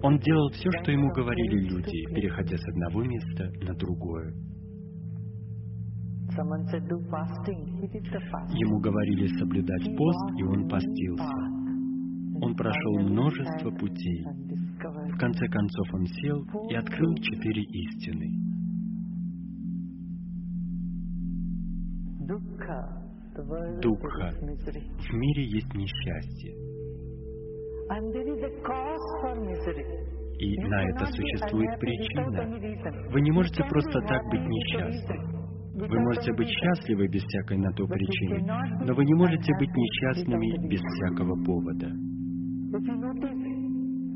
[0.03, 4.35] Он делал все, что ему говорили люди, переходя с одного места на другое.
[8.55, 11.61] Ему говорили соблюдать пост, и он постился.
[12.43, 14.25] Он прошел множество путей.
[15.13, 18.51] В конце концов он сел и открыл четыре истины.
[23.83, 24.33] Дукха.
[24.99, 26.55] В мире есть несчастье.
[30.39, 33.11] И на это существует причина.
[33.13, 35.40] Вы не можете просто так быть несчастны.
[35.75, 38.45] Вы можете быть счастливы без всякой на то причины,
[38.85, 41.91] но вы не можете быть несчастными без всякого повода.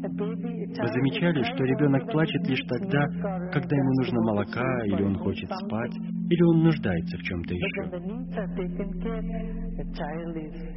[0.07, 3.07] Вы замечали, что ребенок плачет лишь тогда,
[3.53, 5.97] когда ему нужно молока, или он хочет спать,
[6.29, 7.83] или он нуждается в чем-то еще.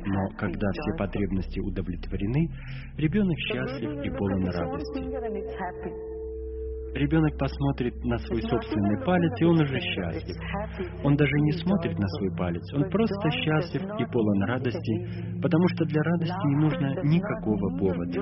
[0.06, 2.50] Но когда все потребности удовлетворены,
[2.98, 6.17] ребенок счастлив и полон радости.
[6.98, 10.36] Ребенок посмотрит на свой собственный палец, и он уже счастлив.
[11.04, 15.86] Он даже не смотрит на свой палец, он просто счастлив и полон радости, потому что
[15.86, 18.20] для радости не нужно никакого повода.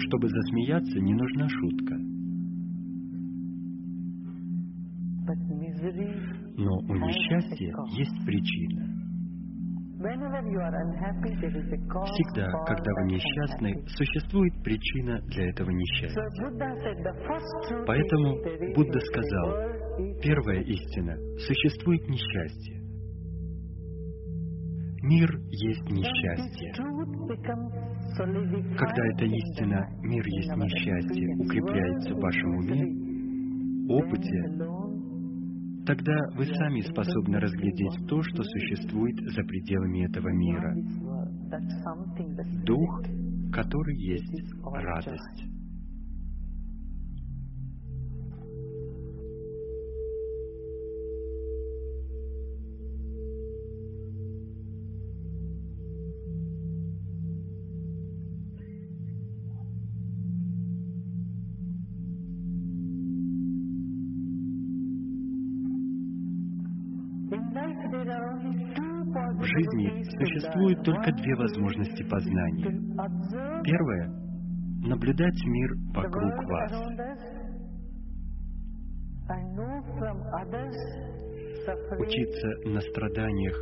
[0.00, 1.94] Чтобы засмеяться, не нужна шутка.
[6.58, 8.95] Но у несчастья есть причина.
[12.04, 16.20] Всегда, когда вы несчастны, существует причина для этого несчастья.
[17.86, 18.36] Поэтому
[18.74, 22.76] Будда сказал, первая истина– существует несчастье.
[25.02, 26.72] Мир есть несчастье.
[28.76, 32.82] Когда эта истина «мир есть несчастье» укрепляется в вашем уме,
[33.88, 34.75] опыте,
[35.86, 40.74] тогда вы сами способны разглядеть то, что существует за пределами этого мира.
[42.64, 43.02] Дух,
[43.52, 45.55] который есть радость.
[68.26, 72.70] В жизни существует только две возможности познания.
[73.62, 74.08] Первое—
[74.86, 76.72] наблюдать мир вокруг вас.
[81.98, 83.56] Учиться на страданиях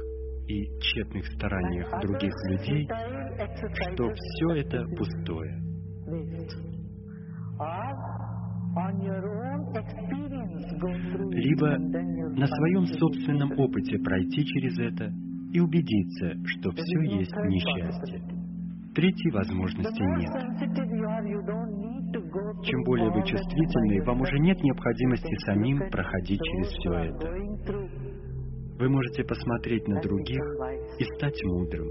[0.47, 2.89] и тщетных стараниях других людей,
[3.93, 5.63] что все это пустое.
[11.31, 15.13] Либо на своем собственном опыте пройти через это
[15.53, 18.21] и убедиться, что все есть несчастье.
[18.95, 20.31] Третьей возможности нет.
[22.65, 27.29] Чем более вы чувствительны, вам уже нет необходимости самим проходить через все это.
[28.79, 30.43] Вы можете посмотреть на других
[30.99, 31.89] и стать мудрым.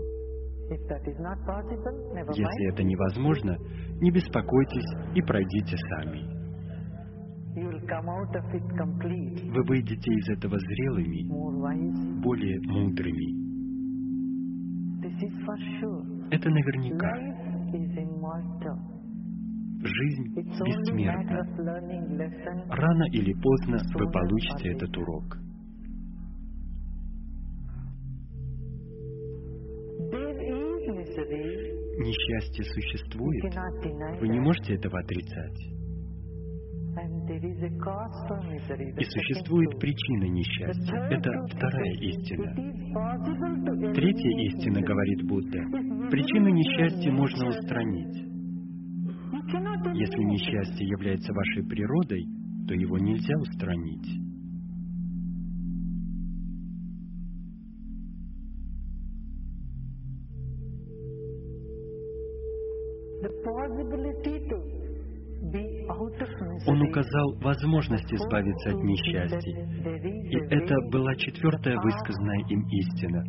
[2.33, 3.57] Если это невозможно,
[4.01, 6.42] не беспокойтесь и пройдите сами.
[9.51, 11.27] Вы выйдете из этого зрелыми,
[12.21, 13.43] более мудрыми.
[16.31, 17.11] Это наверняка.
[19.83, 21.41] Жизнь бессмертна.
[22.69, 25.37] Рано или поздно вы получите этот урок.
[31.99, 33.43] Несчастье существует.
[34.19, 35.82] Вы не можете этого отрицать.
[38.97, 40.95] И существует причина несчастья.
[41.09, 42.53] Это вторая истина.
[43.93, 45.59] Третья истина, говорит Будда,
[46.11, 48.33] причину несчастья можно устранить.
[49.95, 52.25] Если несчастье является вашей природой,
[52.67, 54.19] то его нельзя устранить.
[63.43, 64.82] Possibility to
[66.67, 69.53] он указал возможность избавиться от несчастий.
[70.31, 73.23] И это была четвертая высказанная им истина.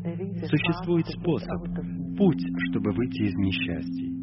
[0.46, 1.62] Существует способ,
[2.16, 4.14] путь, чтобы выйти из несчастий.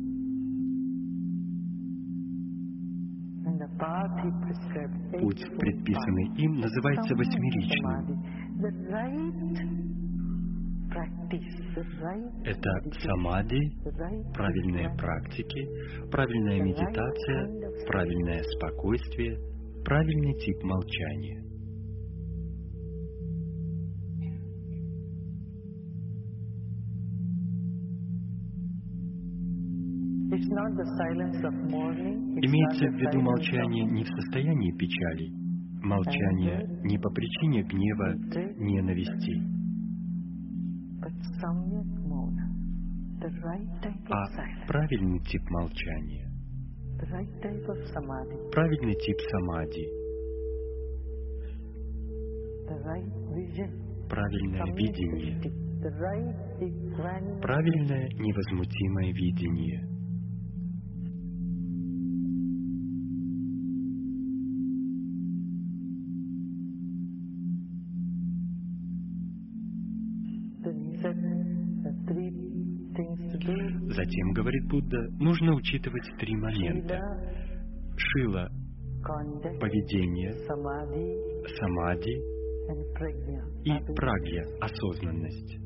[5.20, 8.22] Путь, предписанный им, называется восьмеричным.
[12.44, 13.60] Это самади,
[14.34, 19.38] правильные практики, правильная медитация, правильное спокойствие,
[19.86, 21.42] правильный тип молчания.
[32.44, 35.30] Имеется в виду молчание не в состоянии печали,
[35.84, 38.16] молчание не по причине гнева,
[38.58, 39.61] ненависти,
[44.10, 46.28] а правильный тип молчания,
[48.52, 49.88] правильный тип самади,
[54.10, 55.42] правильное видение,
[57.42, 59.88] правильное невозмутимое видение—
[73.94, 76.98] Затем, говорит Будда, нужно учитывать три момента.
[77.98, 78.48] Шила—
[79.60, 80.32] поведение,
[81.60, 82.16] самади
[83.66, 85.58] и прагья— осознанность.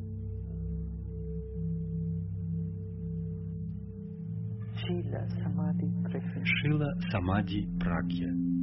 [6.62, 8.34] Шила, самади, прагья—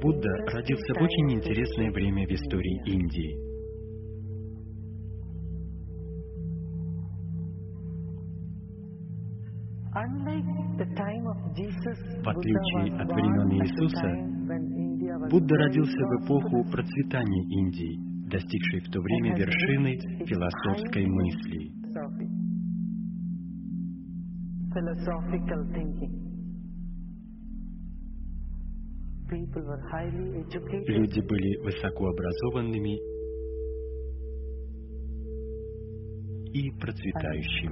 [0.00, 3.46] Будда родился в очень интересное время в истории Индии.
[12.22, 14.10] В отличие от времен Иисуса,
[15.30, 17.98] Будда родился в эпоху процветания Индии,
[18.28, 21.72] достигшей в то время вершины философской мысли.
[30.86, 32.96] Люди были высокообразованными
[36.52, 37.68] и процветающими.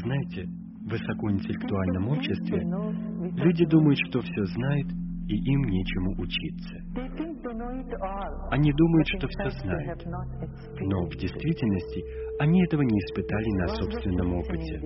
[0.00, 2.60] Знаете, в высокоинтеллектуальном обществе
[3.36, 6.76] люди думают, что все знают, и им нечему учиться.
[8.50, 12.04] Они думают, что все знают, но в действительности
[12.40, 14.80] они этого не испытали на собственном опыте.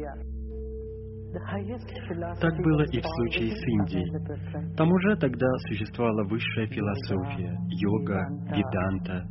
[2.40, 4.76] Так было и в случае с Индией.
[4.76, 9.28] Там уже тогда существовала высшая философия, йога, веданта,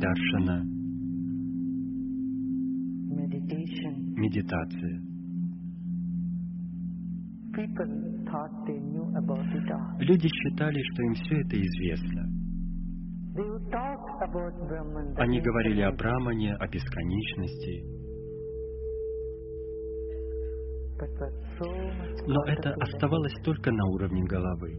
[0.00, 0.64] даршана,
[4.16, 5.02] медитация.
[9.98, 12.22] Люди считали, что им все это известно.
[15.16, 17.84] Они говорили о Брамане, о бесконечности,
[22.26, 24.76] но это оставалось только на уровне головы.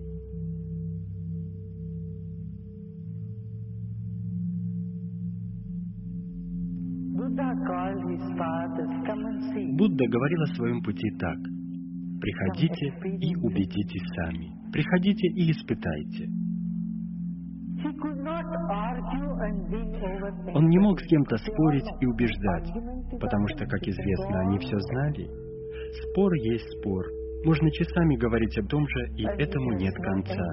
[9.78, 11.38] Будда говорил о своем пути так.
[12.24, 12.86] Приходите
[13.20, 14.48] и убедитесь сами.
[14.72, 16.30] Приходите и испытайте.
[20.54, 22.72] Он не мог с кем-то спорить и убеждать,
[23.20, 25.28] потому что, как известно, они все знали.
[26.00, 27.04] Спор есть спор.
[27.44, 30.48] Можно часами говорить о том же, и этому нет конца,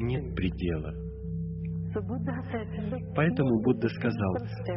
[0.00, 0.92] нет предела.
[1.94, 4.34] So Buddha said, "Look, Поэтому Будда сказал,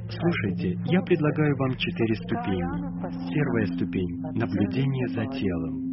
[0.08, 3.34] слушайте, я предлагаю вам четыре ступени.
[3.34, 5.87] Первая ступень– наблюдение за телом.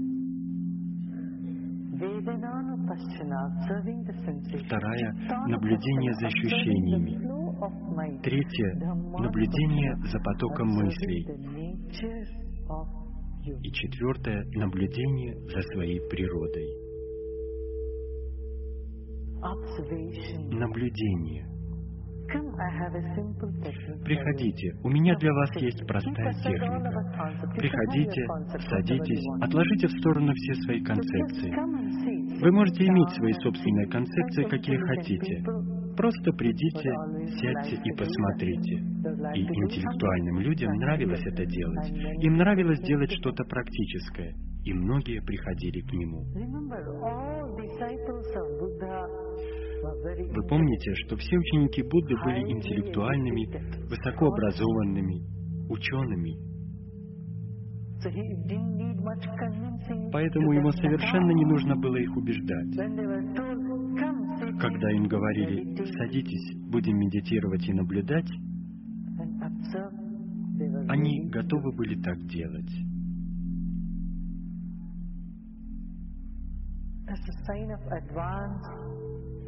[4.67, 5.13] Вторая–
[5.49, 7.15] наблюдение за ощущениями.
[8.23, 8.75] Третье–
[9.19, 11.27] наблюдение за потоком мыслей.
[13.63, 16.69] И четвертое– наблюдение за своей природой.
[20.51, 21.54] Наблюдение.
[24.05, 26.91] Приходите, у меня для вас есть простая техника.
[27.57, 28.27] Приходите,
[28.69, 31.51] садитесь, отложите в сторону все свои концепции.
[32.41, 35.43] Вы можете иметь свои собственные концепции, какие хотите.
[35.97, 36.91] Просто придите,
[37.39, 38.75] сядьте и посмотрите.
[39.35, 41.91] И интеллектуальным людям нравилось это делать.
[42.23, 44.35] Им нравилось делать что-то практическое.
[44.65, 46.25] И многие приходили к нему.
[49.85, 53.45] Вы помните, что все ученики Будды были интеллектуальными,
[53.89, 55.21] высокообразованными,
[55.69, 56.55] учеными.
[60.13, 62.77] Поэтому ему совершенно не нужно было их убеждать.
[64.61, 68.31] Когда им говорили «садитесь, будем медитировать и наблюдать»,
[70.89, 72.71] они готовы были так делать.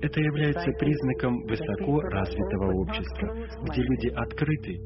[0.03, 4.79] Это является признаком высоко развитого общества, где люди открыты,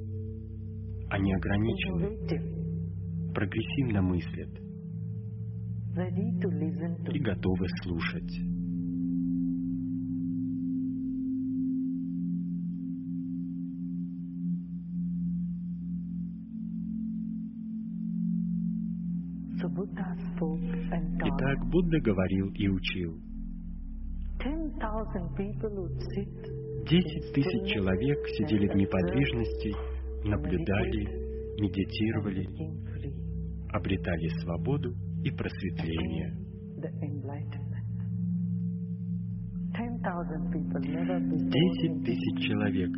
[1.11, 4.51] они ограничены, прогрессивно мыслят
[7.13, 8.61] и готовы слушать.
[21.23, 23.21] Итак, Будда говорил и учил.
[26.89, 29.75] Десять тысяч человек сидели в неподвижности,
[30.27, 31.05] наблюдали,
[31.61, 32.49] медитировали,
[33.71, 36.37] обретали свободу и просветление.
[41.51, 42.91] Десять тысяч человек.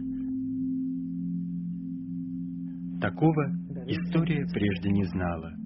[3.01, 3.45] Такого
[3.89, 5.62] история прежде не знала.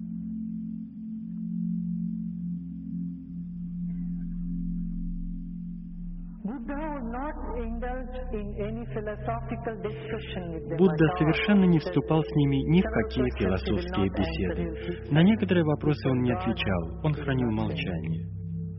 [10.77, 15.11] Будда совершенно не вступал с ними ни в какие философские беседы.
[15.11, 18.27] На некоторые вопросы он не отвечал, он хранил молчание.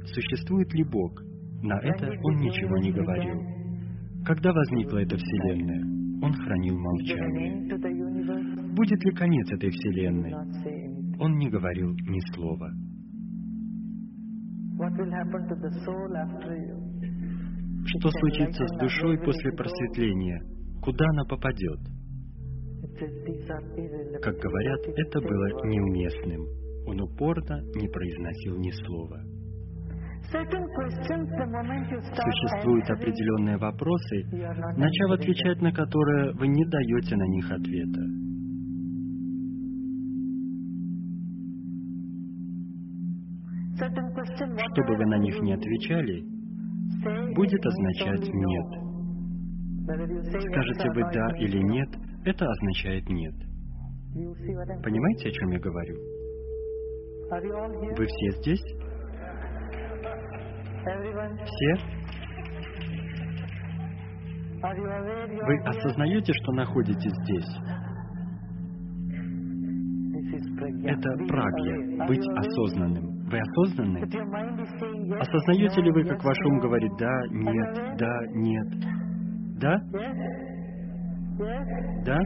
[0.07, 1.21] Существует ли Бог?
[1.63, 3.39] На это он ничего не говорил.
[4.25, 5.85] Когда возникла эта Вселенная?
[6.23, 7.69] Он хранил молчание.
[8.75, 10.33] Будет ли конец этой Вселенной?
[11.21, 12.71] Он не говорил ни слова.
[17.89, 20.43] Что случится с душой после просветления?
[20.83, 21.81] Куда она попадет?
[24.21, 26.45] Как говорят, это было неуместным.
[26.87, 29.23] Он упорно не произносил ни слова.
[32.21, 34.25] Существуют определенные вопросы,
[34.77, 38.03] начав отвечать на которые, вы не даете на них ответа.
[43.79, 46.38] Что бы вы на них не отвечали,
[47.35, 48.67] будет означать «нет».
[50.53, 51.89] Скажете вы «да» или «нет»,
[52.25, 53.35] это означает «нет».
[54.83, 55.97] Понимаете, о чем я говорю?
[57.97, 58.63] Вы все здесь?
[61.45, 61.99] Все?
[64.61, 67.57] Вы осознаете, что находитесь здесь?
[70.85, 73.18] Это прагья, быть осознанным.
[73.31, 74.01] Вы осознанны?
[75.21, 78.69] Осознаете ли вы, как ваш ум говорит «да», «нет», «да», «нет»?
[79.61, 79.77] Да?
[82.07, 82.19] Да?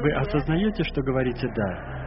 [0.00, 2.04] Вы осознаете, что говорите «да»?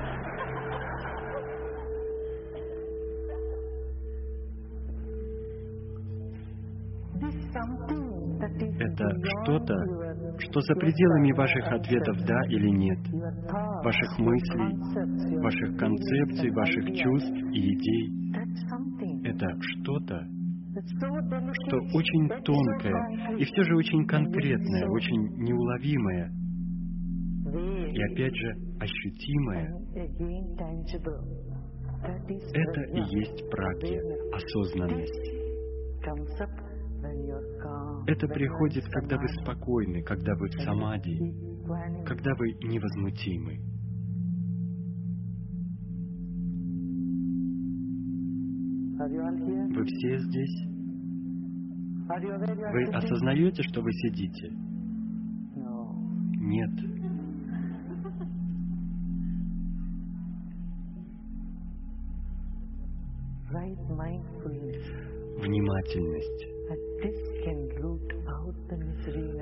[8.80, 9.10] Это
[9.44, 9.76] что-то,
[10.40, 13.00] что за пределами ваших ответов «да» или «нет»,
[13.84, 18.18] ваших мыслей, ваших концепций, ваших чувств и идей.
[19.24, 20.28] Это что-то,
[21.66, 26.32] что очень тонкое и все же очень конкретное, очень неуловимое
[27.92, 29.74] и опять же ощутимое.
[32.54, 35.38] Это и есть практика, осознанность.
[38.08, 41.20] Это приходит, когда вы спокойны, когда вы в самади,
[42.06, 43.60] когда вы невозмутимы.
[48.98, 50.68] Вы все здесь?
[52.08, 54.52] Вы осознаете, что вы сидите?
[56.40, 56.72] Нет.
[65.42, 67.37] Внимательность.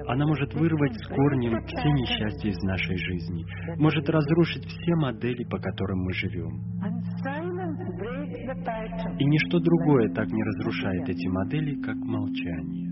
[0.08, 3.46] Она может вырвать с корнем все несчастья из нашей жизни,
[3.78, 6.62] может разрушить все модели, по которым мы живем.
[9.20, 12.86] И ничто другое так не разрушает эти модели, как молчание.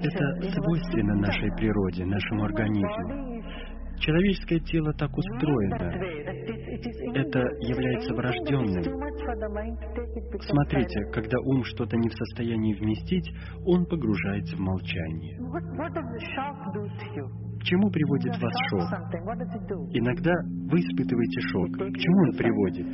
[0.00, 3.42] Это свойственно нашей природе, нашему организму.
[3.98, 6.37] Человеческое тело так устроено.
[7.14, 8.82] Это является врожденным.
[10.40, 13.30] Смотрите, когда ум что-то не в состоянии вместить,
[13.66, 15.38] он погружается в молчание.
[17.58, 18.82] К чему приводит вас шок?
[19.92, 20.32] Иногда
[20.70, 21.72] вы испытываете шок.
[21.72, 22.86] К чему он приводит?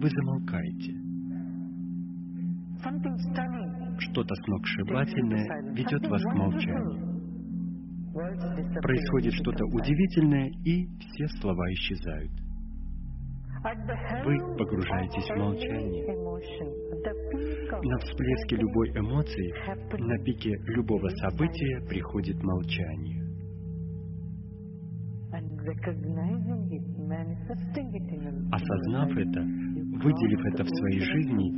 [0.00, 0.94] Вы замолкаете.
[3.98, 7.08] Что-то сногсшибательное ведет вас к молчанию.
[8.82, 12.47] Происходит что-то удивительное, и все слова исчезают.
[14.24, 16.06] Вы погружаетесь в молчание.
[17.82, 19.52] На всплеске любой эмоции,
[19.98, 23.24] на пике любого события приходит молчание.
[28.52, 31.52] Осознав это, выделив это в своей жизни,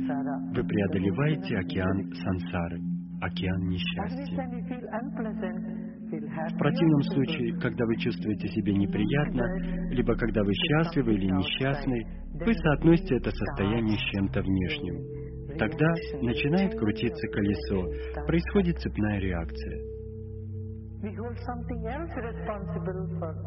[0.55, 2.79] вы преодолеваете океан сансары,
[3.21, 4.25] океан несчастья.
[6.49, 9.43] В противном случае, когда вы чувствуете себя неприятно,
[9.91, 15.21] либо когда вы счастливы или несчастны, вы соотносите это состояние с чем-то внешним.
[15.57, 15.87] Тогда
[16.21, 19.91] начинает крутиться колесо, происходит цепная реакция.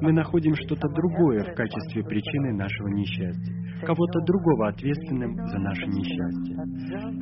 [0.00, 6.56] Мы находим что-то другое в качестве причины нашего несчастья, кого-то другого ответственным за наше несчастье.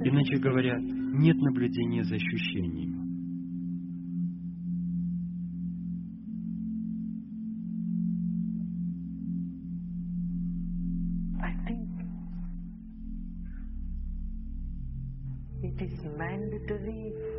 [0.05, 3.02] Иначе говоря, нет наблюдения за ощущением.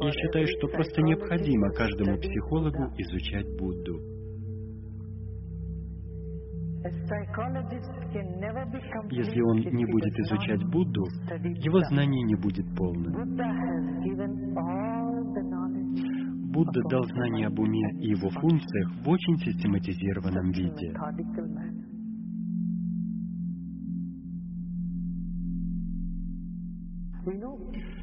[0.01, 3.99] Я считаю, что просто необходимо каждому психологу изучать Будду.
[9.09, 11.03] Если он не будет изучать Будду,
[11.63, 13.13] его знание не будет полным.
[16.51, 20.93] Будда дал знания об уме и его функциях в очень систематизированном виде.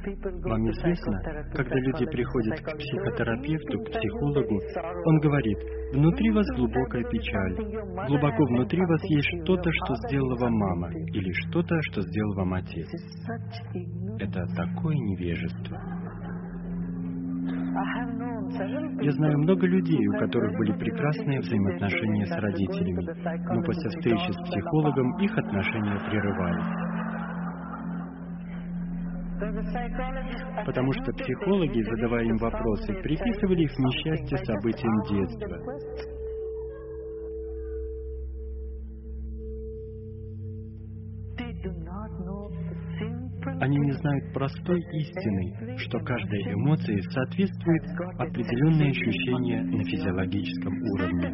[0.02, 1.20] Вам известно,
[1.52, 4.60] когда люди приходят к психотерапевту, к психологу,
[5.04, 5.58] он говорит,
[5.92, 7.56] внутри вас глубокая печаль,
[8.06, 12.88] глубоко внутри вас есть что-то, что сделала вам мама, или что-то, что сделал вам отец.
[14.18, 15.76] Это такое невежество.
[19.02, 24.50] Я знаю много людей, у которых были прекрасные взаимоотношения с родителями, но после встречи с
[24.50, 26.90] психологом их отношения прерывались.
[30.66, 35.56] Потому что психологи, задавая им вопросы, приписывали их несчастье событиям детства.
[43.60, 47.82] Они не знают простой истины, что каждой эмоции соответствует
[48.18, 51.28] определенное ощущение на физиологическом уровне.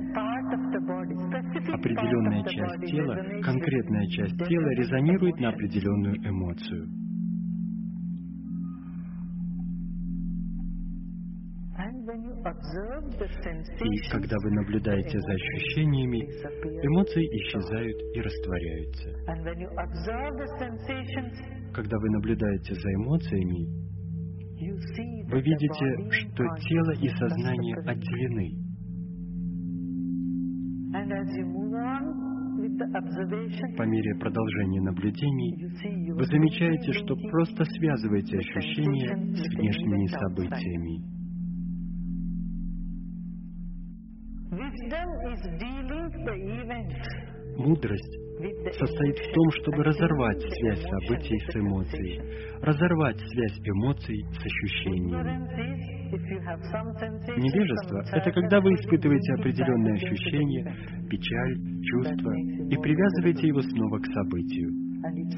[1.72, 7.05] Определенная часть тела, конкретная часть тела резонирует на определенную эмоцию.
[12.06, 16.22] И когда вы наблюдаете за ощущениями,
[16.86, 19.10] эмоции исчезают и растворяются.
[21.74, 23.66] Когда вы наблюдаете за эмоциями,
[25.30, 28.66] вы видите, что тело и сознание отделены.
[33.76, 41.15] По мере продолжения наблюдений вы замечаете, что просто связываете ощущения с внешними событиями.
[47.56, 48.18] Мудрость
[48.78, 52.20] состоит в том, чтобы разорвать связь событий с эмоцией,
[52.62, 55.46] разорвать связь эмоций с ощущениями.
[57.38, 60.64] Невежество— это когда вы испытываете определенные ощущения,
[61.08, 62.32] печаль, чувства
[62.70, 64.70] и привязываете его снова к событию.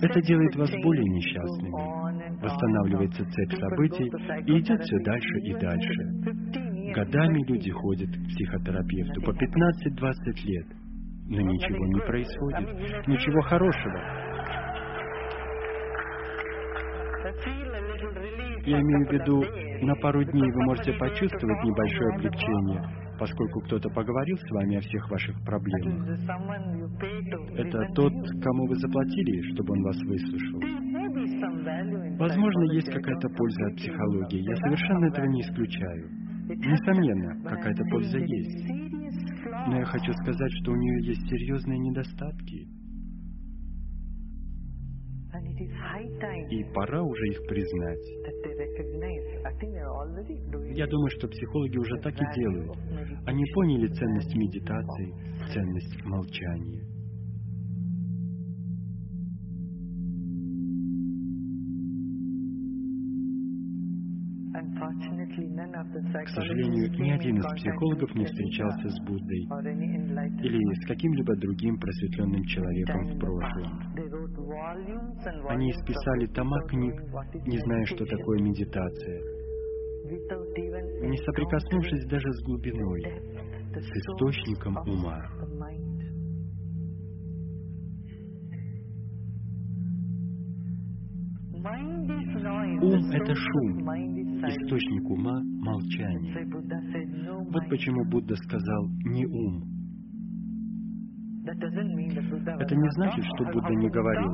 [0.02, 2.42] Это делает вас более несчастными.
[2.42, 4.10] Восстанавливается цепь событий
[4.46, 6.67] и идет все дальше и дальше.
[6.94, 10.66] Годами люди ходят к психотерапевту по 15-20 лет,
[11.28, 14.28] но ничего не происходит, ничего хорошего.
[18.64, 19.44] Я имею в виду,
[19.86, 22.82] на пару дней вы можете почувствовать небольшое облегчение,
[23.18, 26.08] поскольку кто-то поговорил с вами о всех ваших проблемах.
[27.56, 30.60] Это тот, кому вы заплатили, чтобы он вас выслушал.
[32.18, 34.40] Возможно, есть какая-то польза от психологии.
[34.42, 36.27] Я совершенно этого не исключаю.
[36.58, 38.68] Несомненно, какая-то польза есть.
[39.68, 42.68] Но я хочу сказать, что у нее есть серьезные недостатки.
[46.50, 48.06] И пора уже их признать.
[50.76, 52.76] Я думаю, что психологи уже так и делают.
[53.26, 55.14] Они поняли ценность медитации,
[55.52, 56.97] ценность молчания.
[64.88, 69.42] К сожалению, ни один из психологов не встречался с Буддой
[70.42, 73.80] или с каким-либо другим просветленным человеком в прошлом.
[75.48, 76.94] Они исписали тома книг,
[77.46, 79.20] не зная, что такое медитация,
[81.06, 83.02] не соприкоснувшись даже с глубиной,
[83.74, 85.20] с источником ума.
[91.58, 93.78] Ум— это шум,
[94.46, 96.46] источник ума— молчание.
[97.50, 99.64] Вот почему Будда сказал «не ум».
[101.46, 104.30] Это не значит, что Будда не говорил.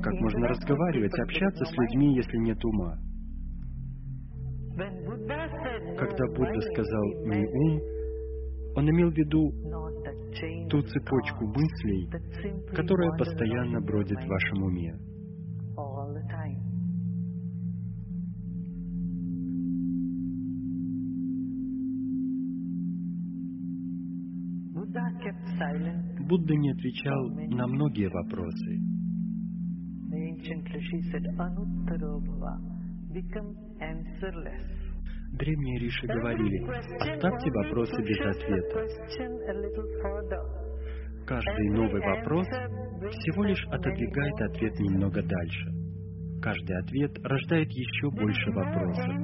[0.00, 2.98] Как можно разговаривать, общаться с людьми, если нет ума?
[5.98, 7.80] Когда Будда сказал «не ум»,
[8.76, 9.50] он имел в виду
[10.70, 12.10] ту цепочку мыслей,
[12.74, 14.94] которая постоянно бродит в вашем уме.
[26.28, 28.78] Будда не отвечал на многие вопросы.
[35.32, 36.64] Древние риши говорили,
[37.12, 38.86] оставьте вопросы без ответа.
[41.26, 45.72] Каждый новый вопрос всего лишь отодвигает ответ немного дальше.
[46.42, 49.14] Каждый ответ рождает еще больше вопросов.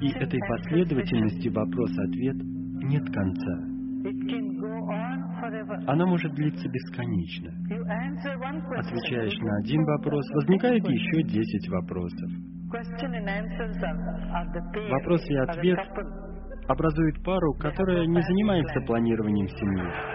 [0.00, 2.36] И этой последовательности вопрос-ответ
[2.84, 3.73] нет конца.
[5.86, 7.50] Она может длиться бесконечно.
[8.78, 12.30] Отвечаешь на один вопрос, возникает еще десять вопросов.
[14.90, 15.78] Вопрос и ответ
[16.68, 20.13] образуют пару, которая не занимается планированием семьи.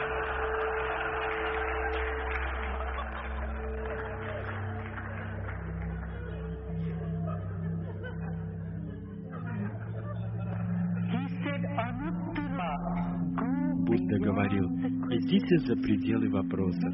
[15.49, 16.93] Идите за пределы вопросов.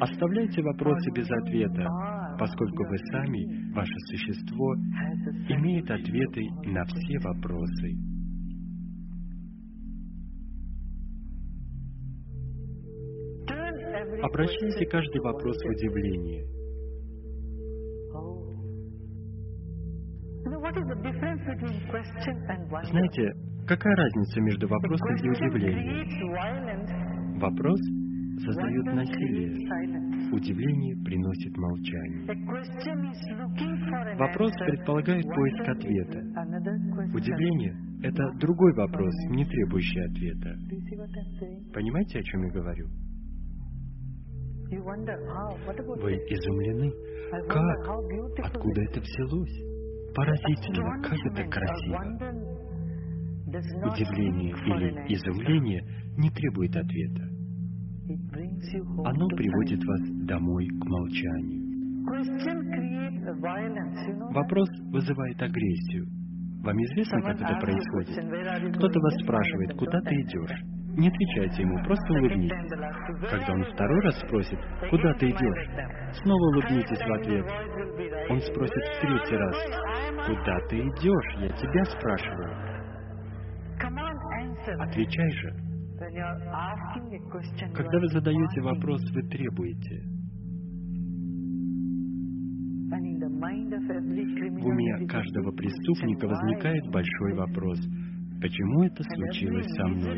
[0.00, 1.84] Оставляйте вопросы без ответа,
[2.38, 4.74] поскольку вы сами, ваше существо,
[5.48, 7.96] имеет ответы на все вопросы.
[14.22, 16.44] Обращайте каждый вопрос в удивление.
[22.90, 23.32] Знаете,
[23.66, 27.09] какая разница между вопросом и удивлением?
[27.40, 27.80] Вопрос
[28.44, 32.26] создает насилие, удивление приносит молчание.
[34.18, 36.20] Вопрос предполагает поиск ответа.
[37.14, 40.54] Удивление— это другой вопрос, не требующий ответа.
[41.72, 42.88] Понимаете, о чем я говорю?
[44.70, 46.92] Вы изумлены?
[47.48, 47.88] Как?
[48.44, 50.14] Откуда это взялось?
[50.14, 52.00] Поразительно, как это красиво.
[53.50, 55.82] Удивление или изумление
[56.16, 57.29] не требует ответа.
[59.04, 61.60] Оно приводит вас домой к молчанию.
[64.32, 66.06] Вопрос вызывает агрессию.
[66.62, 68.76] Вам известно, как это происходит?
[68.76, 70.60] Кто-то вас спрашивает, куда ты идешь?
[70.96, 73.30] Не отвечайте ему, просто улыбнитесь.
[73.30, 74.58] Когда он второй раз спросит,
[74.90, 75.68] куда ты идешь,
[76.22, 77.46] снова улыбнитесь в ответ.
[78.28, 79.56] Он спросит в третий раз,
[80.26, 82.70] куда ты идешь, я тебя спрашиваю.
[84.80, 85.69] Отвечай же.
[87.74, 90.02] Когда вы задаете вопрос, вы требуете.
[94.60, 97.78] В уме каждого преступника возникает большой вопрос–
[98.40, 100.16] почему это случилось со мной.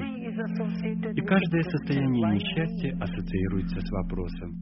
[1.15, 4.55] И каждое состояние несчастья ассоциируется с вопросом,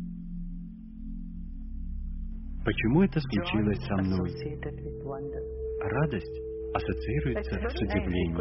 [2.64, 4.30] почему это случилось со мной.
[5.82, 8.40] Радость ассоциируется с удивлением.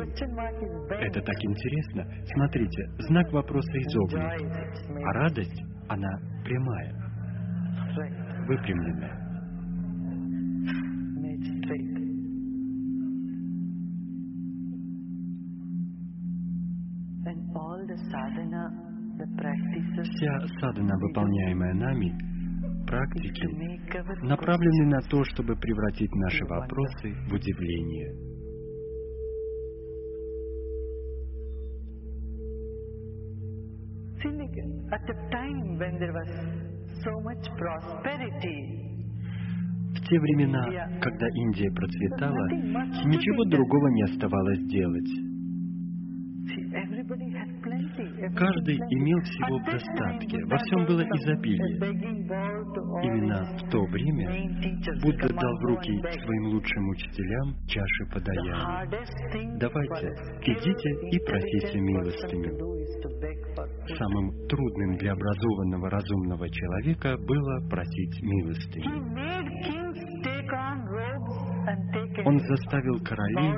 [0.90, 2.06] Это так интересно.
[2.34, 4.24] Смотрите, знак вопроса изогнут,
[5.04, 6.10] а радость, она
[6.44, 6.94] прямая,
[8.48, 9.30] выпрямленная.
[20.02, 22.29] Вся садхана, выполняемая нами,
[22.90, 28.10] практики, направлены на то, чтобы превратить наши вопросы в удивление.
[39.92, 40.66] В те времена,
[41.02, 42.50] когда Индия процветала,
[43.06, 45.29] ничего другого не оставалось делать.
[48.20, 51.80] Каждый имел всего в достатке, во всем было изобилие.
[53.02, 54.28] Именно в то время
[55.02, 58.90] Будда дал в руки своим лучшим учителям чаши подаяния.
[59.58, 60.08] Давайте,
[60.42, 62.70] идите и просите милостыню.
[63.98, 69.40] Самым трудным для образованного разумного человека было просить милостыню.
[72.26, 73.54] Он заставил королей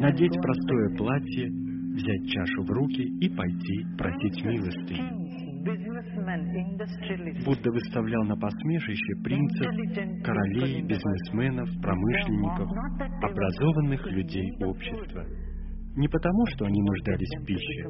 [0.00, 4.96] надеть простое платье, взять чашу в руки и пойти просить милости.
[7.44, 9.66] Будда выставлял на посмешище принцев,
[10.24, 12.68] королей, бизнесменов, промышленников,
[13.22, 15.24] образованных людей общества.
[15.96, 17.84] Не потому, что они нуждались в пище.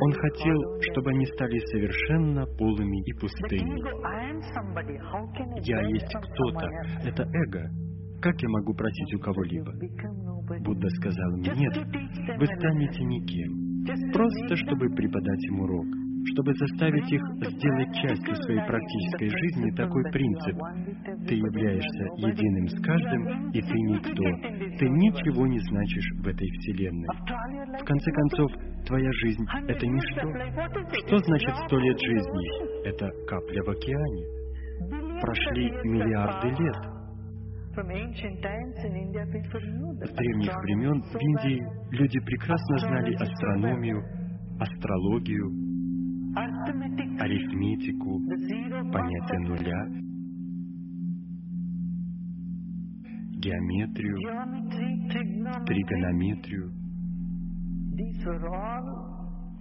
[0.00, 0.56] Он хотел,
[0.90, 3.78] чтобы они стали совершенно полыми и пустыми.
[5.60, 6.66] «Я есть кто-то»—
[7.04, 7.70] это эго.
[8.20, 9.72] Как я могу просить у кого-либо?
[10.60, 11.76] Будда сказал мне, нет,
[12.38, 14.12] вы станете никем.
[14.12, 15.86] Просто, чтобы преподать им урок,
[16.32, 20.56] чтобы заставить их сделать частью своей практической жизни такой принцип.
[21.26, 24.24] Ты являешься единым с каждым, и ты никто.
[24.78, 27.08] Ты ничего не значишь в этой вселенной.
[27.80, 28.52] В конце концов,
[28.86, 30.28] твоя жизнь— это ничто.
[31.06, 32.86] Что значит сто лет жизни?
[32.88, 35.20] Это капля в океане.
[35.20, 36.76] Прошли миллиарды лет.
[40.02, 41.62] С древних времен в Индии
[41.92, 44.02] люди прекрасно знали астрономию,
[44.58, 45.46] астрологию,
[47.20, 48.20] арифметику,
[48.92, 49.86] понятие нуля,
[53.38, 54.16] геометрию,
[55.64, 56.72] тригонометрию.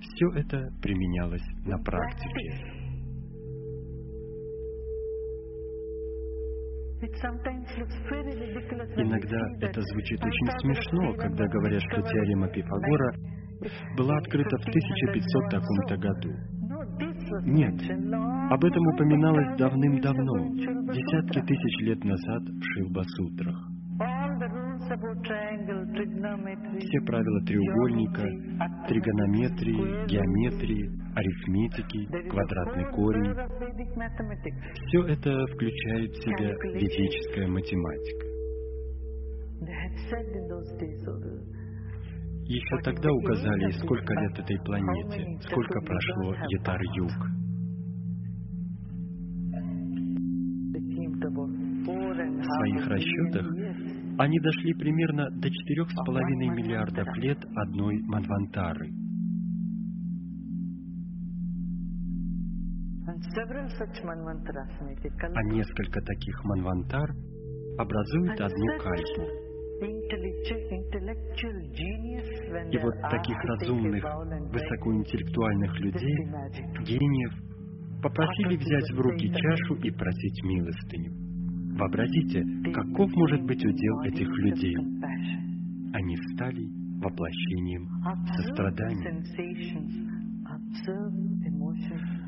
[0.02, 2.77] Все это применялось на практике.
[8.98, 13.14] Иногда это звучит очень смешно, когда говорят, что теорема Пифагора
[13.98, 16.32] была открыта в 1500 таком-то году.
[17.44, 17.76] Нет,
[18.50, 20.48] об этом упоминалось давным-давно,
[20.92, 23.67] десятки тысяч лет назад в Шилба-сутрах.
[26.80, 28.24] Все правила треугольника,
[28.88, 33.34] тригонометрии, геометрии, арифметики, квадратный корень.
[34.88, 38.28] Все это включает в себя ведическая математика.
[42.46, 47.12] Еще тогда указали, сколько лет этой планете, сколько прошло Ятар-Юг.
[52.38, 53.48] В своих расчетах.
[54.18, 58.90] Они дошли примерно до 4,5 миллиардов лет одной Манвантары.
[65.36, 67.10] А несколько таких Манвантар
[67.78, 69.22] образуют одну кальпу.
[72.72, 74.04] И вот таких разумных,
[74.52, 76.18] высокоинтеллектуальных людей,
[76.84, 77.34] гениев,
[78.02, 81.27] попросили взять в руки чашу и просить милостыню.
[81.78, 82.44] Вообразите,
[82.74, 84.76] каков может быть удел этих людей.
[85.94, 86.66] Они стали
[87.02, 87.88] воплощением
[88.36, 89.24] сострадания.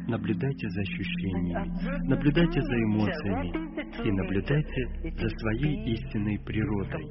[0.07, 7.05] Наблюдайте за ощущениями, наблюдайте за эмоциями и наблюдайте за своей истинной природой.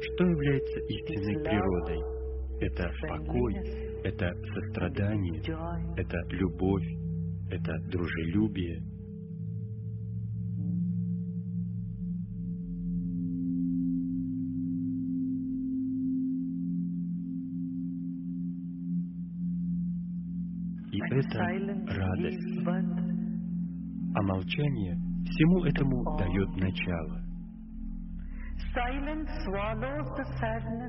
[0.00, 2.16] Что является истинной природой?
[2.60, 3.54] Это покой,
[4.04, 5.42] это сострадание,
[5.96, 6.86] это любовь,
[7.50, 8.80] это дружелюбие.
[21.18, 21.38] Это
[21.98, 22.66] радость.
[24.14, 27.22] А молчание всему этому дает начало.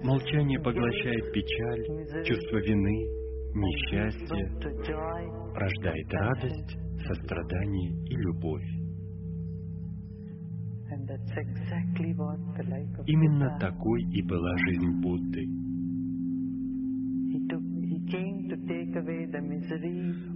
[0.03, 3.07] Молчание поглощает печаль, чувство вины,
[3.55, 4.45] несчастье,
[5.55, 6.77] рождает радость,
[7.07, 8.65] сострадание и любовь.
[13.05, 15.66] Именно такой и была жизнь Будды.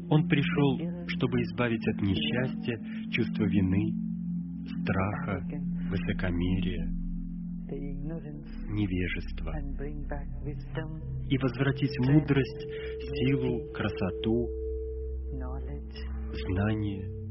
[0.10, 2.78] Он пришел, чтобы избавить от несчастья,
[3.12, 3.94] чувства вины,
[4.82, 5.42] страха,
[5.90, 6.88] высокомерия,
[8.70, 9.54] невежества
[11.30, 12.68] и возвратить мудрость,
[13.00, 14.48] силу, красоту,
[16.48, 17.22] знание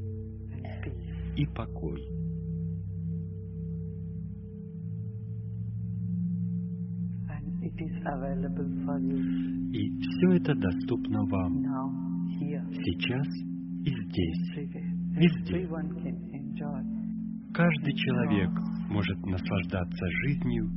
[1.37, 2.20] и покой.
[9.73, 11.63] И все это доступно вам
[12.73, 13.27] сейчас
[13.85, 14.55] и здесь.
[15.17, 15.69] Везде.
[17.53, 18.51] Каждый человек
[18.91, 20.71] может наслаждаться жизнью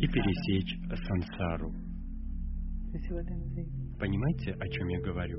[0.00, 1.72] и пересечь сансару.
[3.98, 5.38] Понимаете, о чем я говорю?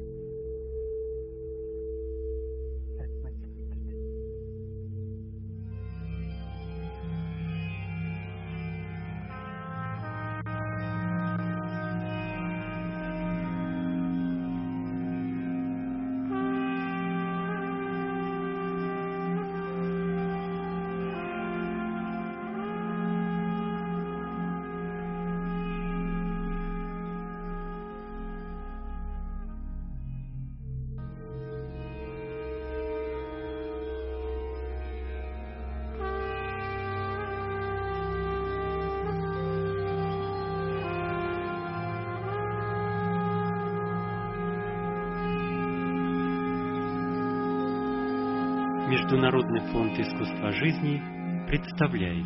[49.93, 51.01] Фонд искусства жизни
[51.47, 52.25] представляет.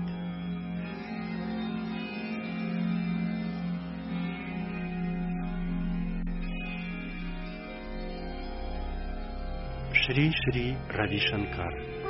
[9.94, 12.06] Шри Шри Рави Шанкар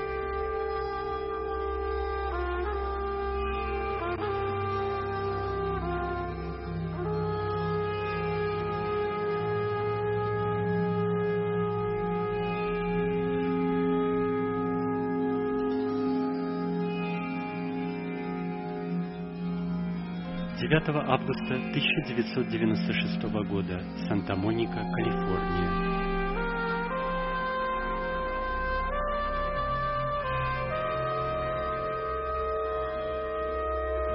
[20.87, 25.69] Девятого августа 1996 года, Санта-Моника, Калифорния.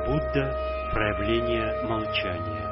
[0.07, 0.57] Будда–
[0.95, 2.72] проявление молчания.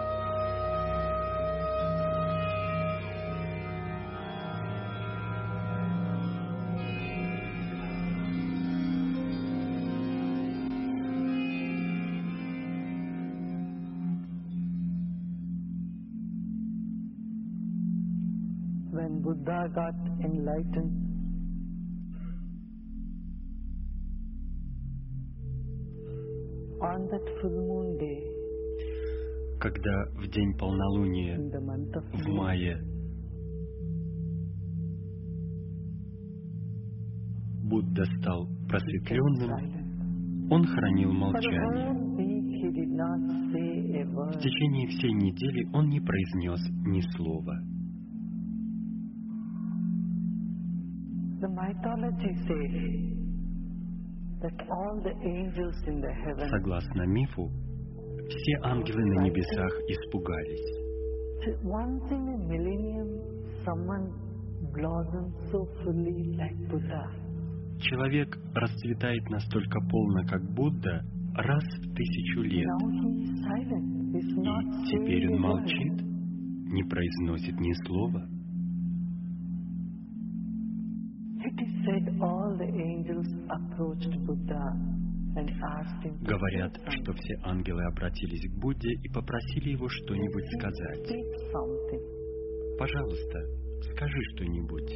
[20.61, 21.07] Enlightened,
[26.83, 28.41] On that full moon day
[29.61, 32.81] когда в день полнолуния в мае
[37.69, 41.93] Будда стал просветленным, он хранил молчание.
[44.29, 47.55] В течение всей недели он не произнес ни слова.
[51.71, 53.21] Mythology says
[56.49, 57.51] Согласно мифу,
[58.29, 60.81] все ангелы на небесах испугались.
[67.81, 71.05] Человек расцветает настолько полно, как Будда,
[71.37, 72.69] раз в тысячу лет.
[74.15, 74.21] И
[74.87, 76.03] теперь он молчит,
[76.73, 78.40] не произносит ни слова.
[81.85, 84.67] Said all the angels approached Buddha
[85.37, 85.49] and
[85.79, 91.09] asked him to Говорят, что все ангелы обратились к Будде и попросили его что-нибудь сказать.
[92.79, 93.39] Пожалуйста,
[93.93, 94.91] скажи что-нибудь.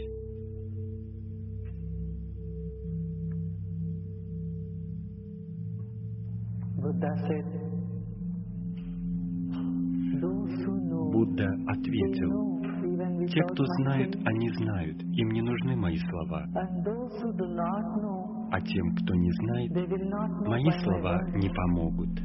[11.13, 12.54] Будда ответил,
[13.27, 14.23] те, кто saying.
[14.25, 16.45] они знают, им не нужны мои слова.
[18.51, 19.73] А тем, кто не знает,
[20.47, 22.21] мои слова не помогут.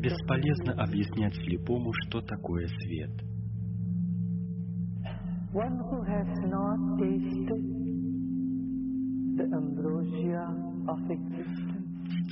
[0.00, 3.10] Бесполезно объяснять слепому, что такое свет.
[5.54, 7.77] One who has not tasted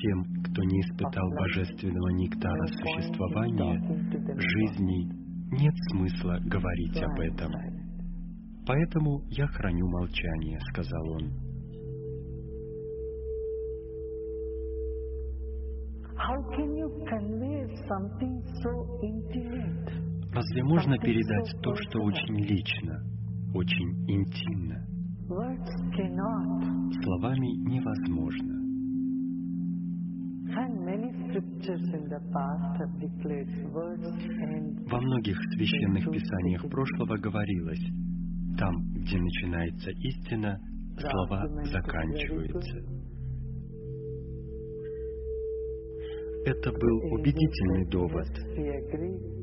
[0.00, 3.80] Тем, кто не испытал божественного нектара существования,
[4.36, 5.08] жизни,
[5.52, 7.52] нет смысла говорить об этом.
[8.66, 11.46] Поэтому я храню молчание, сказал он.
[20.32, 23.02] Разве можно передать то, что очень лично,
[23.54, 24.85] очень интимно?
[27.02, 28.54] Словами невозможно.
[34.88, 37.84] Во многих священных писаниях прошлого говорилось,
[38.56, 40.60] там, где начинается истина,
[40.96, 42.78] слова заканчиваются.
[46.46, 49.35] Это был убедительный довод.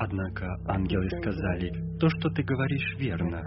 [0.00, 3.42] Однако ангелы сказали, то, что ты говоришь, верно.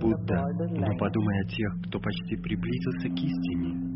[0.00, 3.92] Будда, но подумай о тех, кто почти приблизился к истине.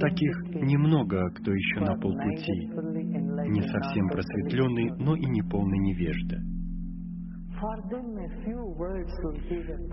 [0.00, 2.68] Таких немного, кто еще на полпути,
[3.48, 6.36] не совсем просветленный, но и не полный невежда.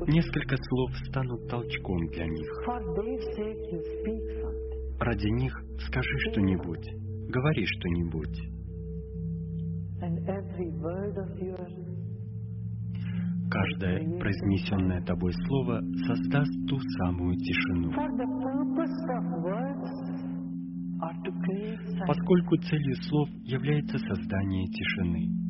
[0.07, 2.49] Несколько слов станут толчком для них.
[4.99, 5.53] Ради них
[5.87, 6.87] скажи что-нибудь,
[7.29, 8.55] говори что-нибудь.
[13.49, 17.91] Каждое произнесенное тобой слово создаст ту самую тишину.
[22.07, 25.45] Поскольку целью слов является создание тишины.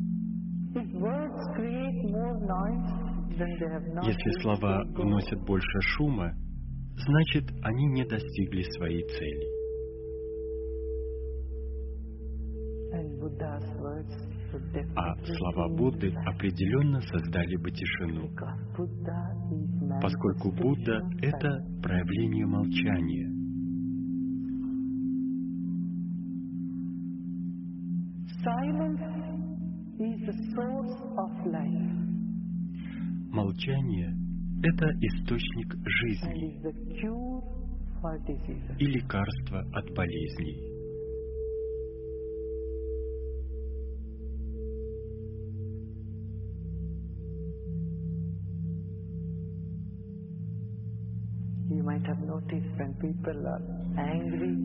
[4.02, 6.32] Если слова вносят больше шума,
[6.96, 9.56] значит, они не достигли своей цели.
[14.96, 18.30] А слова Будды определенно создали бы тишину,
[20.00, 23.32] поскольку Будда— это проявление молчания.
[33.32, 34.16] Молчание—
[34.66, 36.58] это источник жизни
[38.78, 40.76] и лекарство от болезней.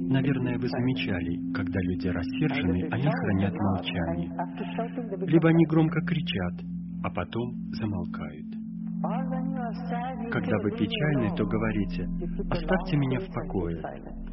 [0.10, 4.30] Наверное, вы замечали, когда люди рассержены, они хранят молчание.
[5.28, 6.66] Либо они громко кричат,
[7.04, 8.61] а потом замолкают.
[10.32, 12.10] Когда вы "Leave me печальны, alone." то говорите,
[12.50, 13.78] «Оставьте меня в покое».
[13.78, 14.32] keep silent.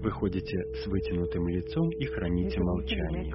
[0.00, 3.34] Вы ходите с вытянутым лицом и храните молчание.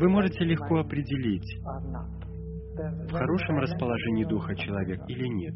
[0.00, 1.60] Вы можете легко определить,
[2.74, 5.54] в хорошем расположении духа человек или нет.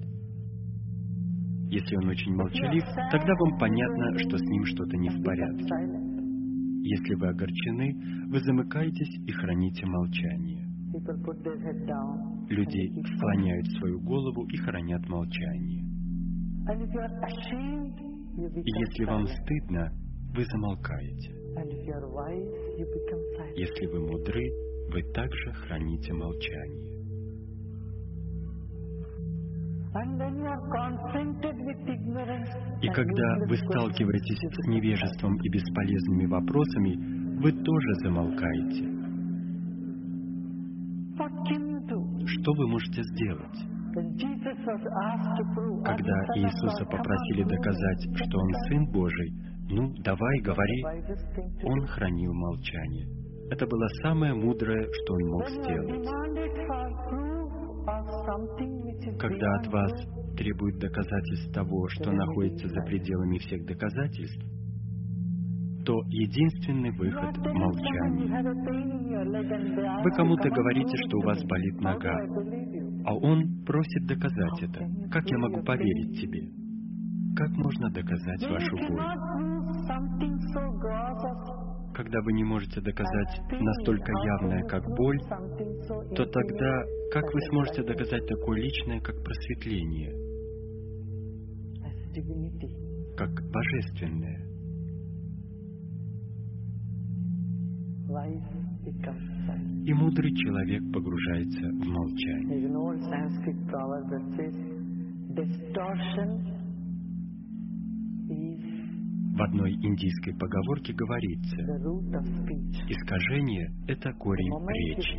[1.71, 5.67] Если он очень молчалив, тогда вам понятно, что с ним что-то не в порядке.
[6.83, 10.68] Если вы огорчены, вы замыкаетесь и храните молчание.
[12.49, 15.85] Люди склоняют свою голову и хранят молчание.
[18.39, 19.91] И если вам стыдно,
[20.35, 21.35] вы замолкаете.
[23.57, 24.51] Если вы мудры,
[24.93, 26.99] вы также храните молчание.
[32.83, 38.98] И когда вы сталкиваетесь с невежеством и бесполезными вопросами, вы тоже замолкаете.
[41.19, 43.59] Что вы можете сделать?
[45.85, 49.33] Когда Иисуса попросили доказать, что Он Сын Божий,
[49.71, 50.85] ну, давай, говори,
[51.65, 53.09] Он хранил молчание.
[53.51, 56.07] Это было самое мудрое, что Он мог сделать.
[59.19, 59.93] Когда от вас
[60.37, 64.45] требуют доказательств того, что находится за пределами всех доказательств,
[65.89, 68.29] то единственный выход— молчание.
[70.05, 72.15] Вы кому-то говорите, что у вас болит нога,
[73.07, 74.85] а он просит доказать это.
[75.11, 76.43] Как я могу поверить тебе?
[77.35, 79.01] Как можно доказать вашу боль?
[81.95, 85.19] Когда вы не можете доказать настолько явное, как боль,
[86.15, 86.83] то тогда
[87.15, 90.13] как вы сможете доказать такое личное, как просветление,
[93.17, 94.48] как божественное?
[99.85, 102.69] И мудрый человек погружается в молчание.
[109.39, 111.57] В одной индийской поговорке говорится,
[112.89, 114.53] искажение— это корень
[114.97, 115.17] речи.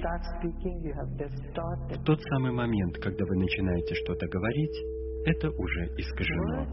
[1.96, 4.78] В тот самый момент, когда вы начинаете что-то говорить,
[5.26, 6.66] это уже искажено.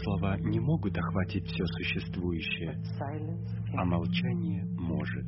[0.00, 2.82] Слова не могут охватить все существующее,
[3.76, 5.26] а молчание может.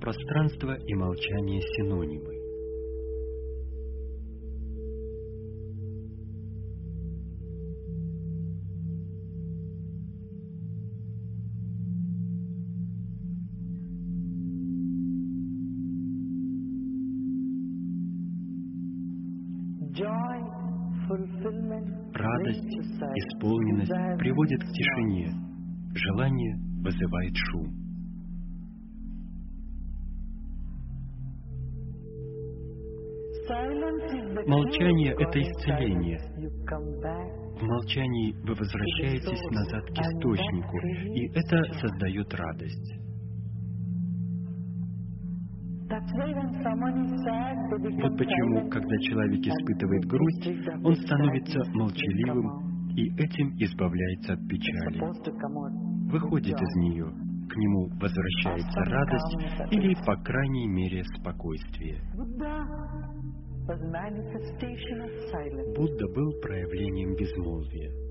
[0.00, 2.37] Пространство и молчание синонимы.
[24.58, 25.32] Приводит к тишине,
[25.94, 27.74] желание вызывает шум.
[34.46, 36.18] Молчание— это исцеление.
[37.58, 40.78] В молчании вы возвращаетесь назад к источнику,
[41.14, 42.94] и это создает радость.
[48.02, 50.46] Вот почему, когда человек испытывает грусть,
[50.84, 52.67] он становится молчаливым
[52.98, 54.98] и этим избавляется от печали.
[56.10, 62.02] Выходит из нее, к нему возвращается радость или, по крайней мере, спокойствие.
[65.76, 68.07] Будда был проявлением безмолвия.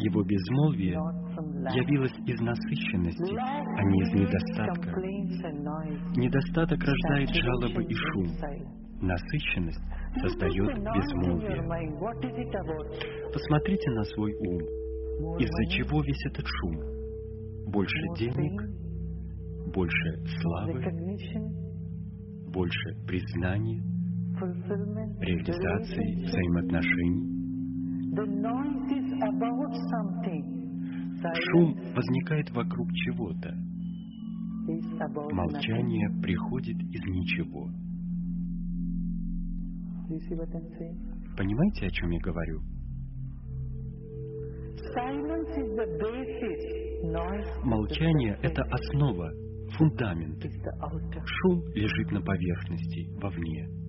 [0.00, 0.98] Его безмолвие
[1.74, 5.00] явилось из насыщенности, а не из недостатка.
[6.16, 8.26] Недостаток рождает жалобы и шум.
[9.00, 9.84] Насыщенность
[10.20, 11.62] создает безмолвие.
[13.32, 14.60] Посмотрите на свой ум.
[15.38, 16.76] Из-за чего весь этот шум?
[17.70, 18.62] Больше денег,
[19.74, 20.82] больше славы,
[22.52, 23.82] больше признания,
[25.20, 27.35] реализации взаимоотношений.
[31.52, 33.54] Шум возникает вокруг чего-то.
[35.32, 37.68] Молчание приходит из ничего.
[41.36, 42.60] Понимаете, о чем я говорю?
[47.64, 49.30] Молчание— это основа,
[49.76, 50.42] фундамент.
[51.24, 53.85] Шум лежит на поверхности, вовне.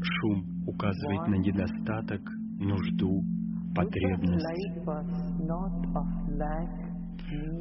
[0.00, 2.22] Шум указывает на недостаток,
[2.58, 3.22] нужду,
[3.74, 4.46] потребность.
[6.36, 6.86] Lack,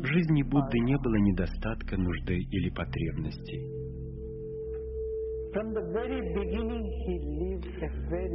[0.02, 3.86] В жизни Будды не было недостатка, нужды или потребностей.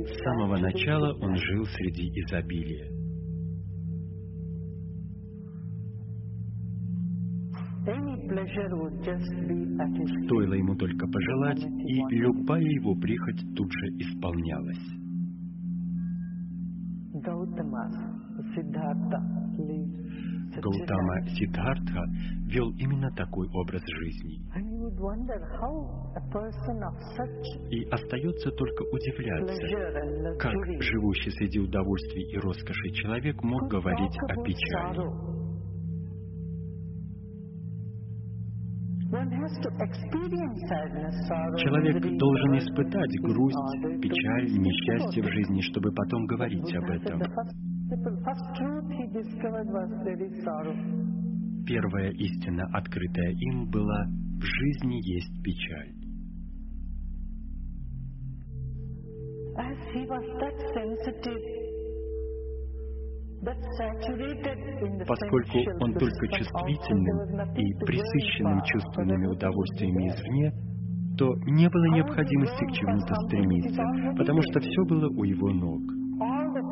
[0.07, 2.99] С самого начала он жил среди изобилия.
[10.26, 15.00] Стоило ему только пожелать, и любая его прихоть тут же исполнялась.
[20.56, 21.26] Гаутама.
[21.36, 22.02] Сиддхартха
[22.47, 24.40] вел именно такой образ жизни.
[27.70, 35.40] И остается только удивляться, как живущий среди удовольствий и роскоши человек мог говорить о печали.
[41.57, 47.21] Человек должен испытать грусть, печаль, несчастье в жизни, чтобы потом говорить об этом.
[51.67, 55.93] Первая истина, открытая им, была «в жизни есть печаль».
[59.59, 61.69] As he was that sensitive,
[65.06, 70.53] Поскольку он только чувствительным и присыщенным чувственными удовольствиями извне,
[71.17, 73.83] то не было необходимости к чему-то стремиться,
[74.17, 75.81] потому что все было у его ног.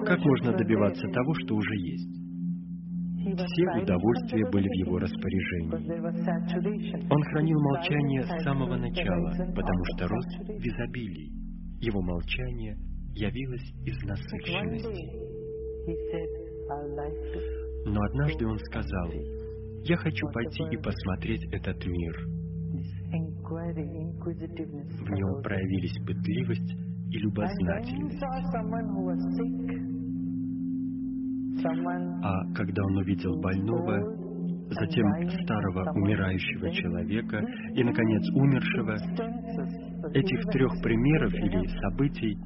[0.07, 2.19] Как можно добиваться того, что уже есть?
[3.19, 5.73] Все удовольствия были в его распоряжении.
[7.11, 11.33] Он хранил молчание с самого начала, потому что of рос в изобилии.
[11.81, 12.77] Его молчание
[13.15, 15.29] явилось из насыщенности.
[17.87, 19.11] Но однажды он сказал,
[19.85, 22.15] «Я хочу пойти и посмотреть этот мир».
[23.49, 26.75] В нем проявились пытливость
[27.11, 28.23] и любознательность.
[32.23, 34.19] А когда он увидел больного,
[34.71, 35.07] затем
[35.45, 37.39] старого умирающего человека
[37.75, 38.97] и, наконец, умершего,
[40.13, 42.37] этих трех примеров или событий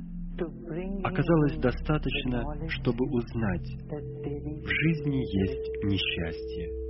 [1.05, 6.83] оказалось достаточно, чтобы узнать, в жизни есть несчастье.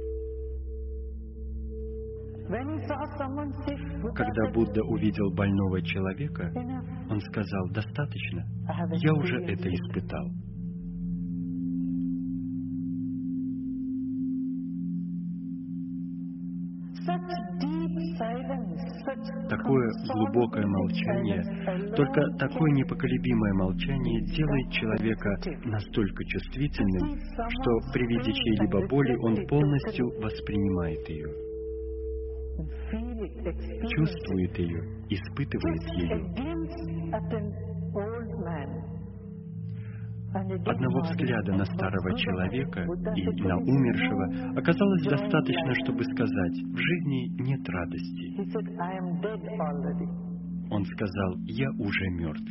[4.14, 6.52] Когда Будда увидел больного человека,
[7.08, 8.44] он сказал, достаточно,
[9.02, 10.30] я уже это it." испытал.
[19.48, 21.42] Такое глубокое молчание,
[21.96, 27.18] только такое непоколебимое молчание делает человека настолько чувствительным,
[27.48, 31.28] что при виде чьей-либо боли он полностью воспринимает ее,
[33.88, 37.71] чувствует ее, испытывает ее.
[40.34, 41.10] Одного body.
[41.10, 44.24] взгляда на старого человека и на "There is умершего
[44.56, 48.26] оказалось достаточно, life." чтобы сказать, в жизни нет радости.
[50.70, 52.50] Он сказал, я уже мертв.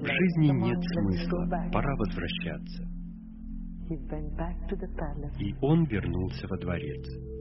[0.00, 2.84] В жизни нет смысла, пора возвращаться.
[5.38, 7.33] И он вернулся во дворец.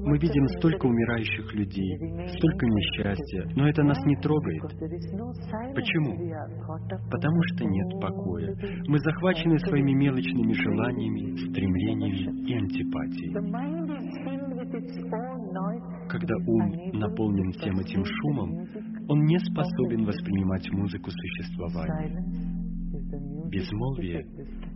[0.00, 4.62] Мы видим столько умирающих людей, столько несчастья, но это нас не трогает.
[5.74, 6.16] Почему?
[7.10, 8.56] Потому что нет покоя.
[8.86, 13.34] Мы захвачены своими мелочными желаниями, стремлениями и антипатией.
[16.08, 18.66] Когда ум наполнен всем этим шумом,
[19.08, 22.24] он не способен воспринимать музыку существования.
[23.50, 24.24] Безмолвие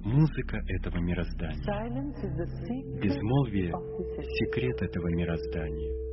[0.05, 1.63] музыка этого мироздания.
[3.01, 3.73] Безмолвие
[4.39, 6.10] секрет этого мироздания.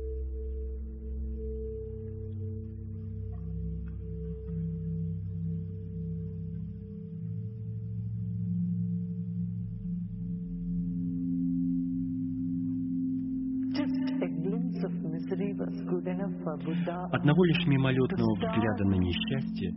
[17.12, 19.72] Одного лишь мимолетного взгляда на несчастье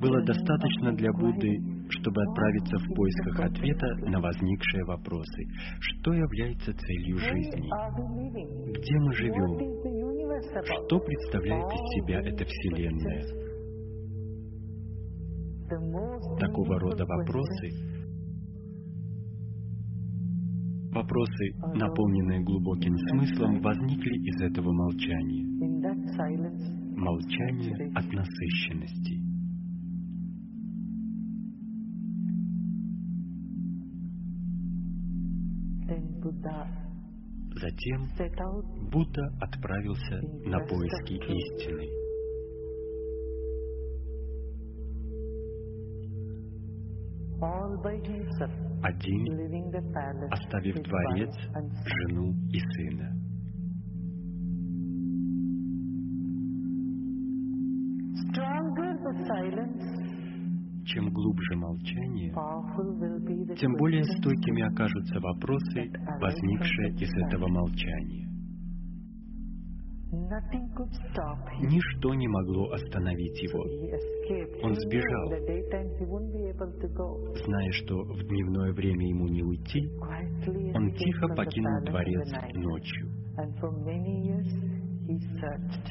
[0.00, 1.50] было достаточно для Будды,
[1.90, 5.44] чтобы отправиться в поисках ответа на возникшие вопросы.
[5.80, 7.68] Что является целью жизни?
[8.72, 9.58] Где мы живем?
[10.86, 13.52] Что представляет из себя эта Вселенная?
[16.38, 18.01] Такого рода вопросы,
[20.92, 25.46] вопросы, наполненные глубоким смыслом, возникли из этого молчания.
[26.96, 29.20] Молчание от насыщенности.
[37.54, 38.08] Затем
[38.90, 42.01] Будда отправился на поиски истины.
[48.82, 49.26] Один,
[50.30, 51.34] оставив дворец,
[51.84, 53.18] жену и сына.
[60.84, 62.32] Чем глубже молчание,
[63.56, 68.31] тем более стойкими окажутся вопросы, возникшие из этого молчания.
[71.62, 73.62] Ничто не могло остановить его.
[74.62, 75.28] Он сбежал.
[77.44, 79.88] Зная, что в дневное время ему не уйти,
[80.74, 83.08] он тихо покинул дворец ночью.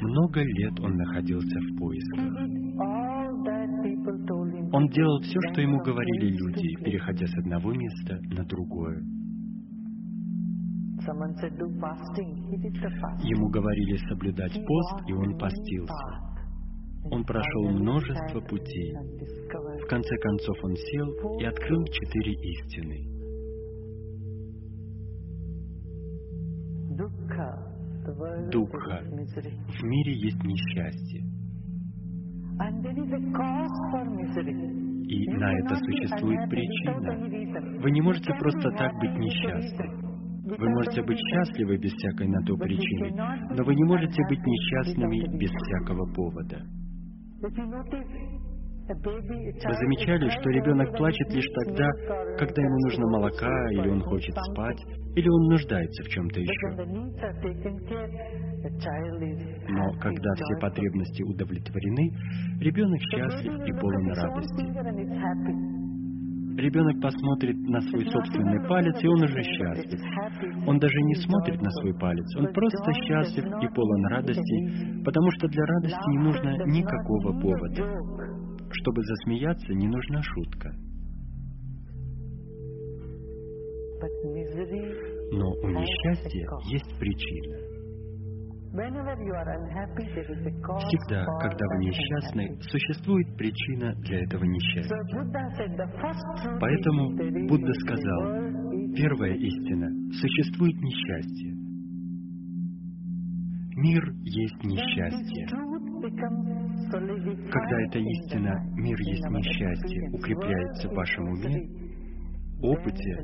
[0.00, 2.20] Много лет он находился в поисках.
[4.72, 9.02] Он делал все, что ему говорили люди, переходя с одного места на другое.
[13.24, 16.32] Ему говорили соблюдать пост, и он постился.
[17.10, 18.94] Он прошел множество путей.
[18.94, 23.08] В конце концов он сел и открыл четыре истины.
[29.12, 29.52] Misery.
[29.66, 31.22] В мире есть несчастье,
[35.08, 37.80] и на это существует причина.
[37.80, 39.84] Вы не можете просто так быть with a несчастны.
[39.84, 40.11] reason.
[40.58, 43.10] Вы можете быть счастливы без всякой на то причины,
[43.56, 46.62] но вы не можете быть несчастными без всякого повода.
[48.88, 51.88] Вы замечали, что ребенок плачет лишь тогда,
[52.36, 54.78] когда ему нужно молока, или он хочет спать,
[55.14, 56.68] или он нуждается в чем-то еще.
[59.68, 62.10] Но когда все потребности удовлетворены,
[62.60, 65.91] ребенок счастлив и полон радости.
[66.56, 70.00] Ребенок посмотрит на свой собственный палец, и он уже счастлив.
[70.66, 75.48] Он даже не смотрит на свой палец, он просто счастлив и полон радости, потому что
[75.48, 77.82] для радости не нужно никакого повода.
[78.70, 80.70] Чтобы засмеяться, не нужна шутка.
[85.32, 87.71] Но у несчастья есть причина.
[90.78, 94.96] Всегда, когда вы несчастны, существует причина для этого несчастья.
[96.58, 97.10] Поэтому
[97.48, 98.52] Будда сказал,
[98.94, 101.52] Первая истина– существует несчастье.
[103.74, 105.46] Мир есть несчастье.
[107.50, 111.70] Когда эта истина «мир есть несчастье» укрепляется в вашем уме,
[112.60, 113.16] опыте,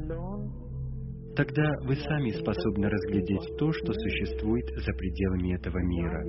[1.38, 6.24] тогда вы сами способны разглядеть то, что существует за пределами этого мира.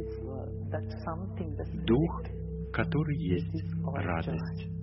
[1.88, 2.22] Дух,
[2.72, 3.64] который есть
[3.96, 4.79] радость.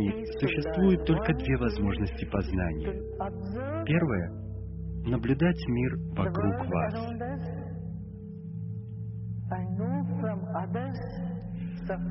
[0.00, 2.92] Жизни существует только две возможности познания.
[3.84, 4.30] Первое–
[5.06, 6.94] наблюдать мир вокруг вас.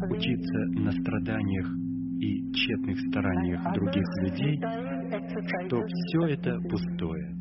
[0.09, 1.67] учиться на страданиях
[2.19, 4.59] и тщетных стараниях других людей,
[5.67, 7.35] что все это пустое.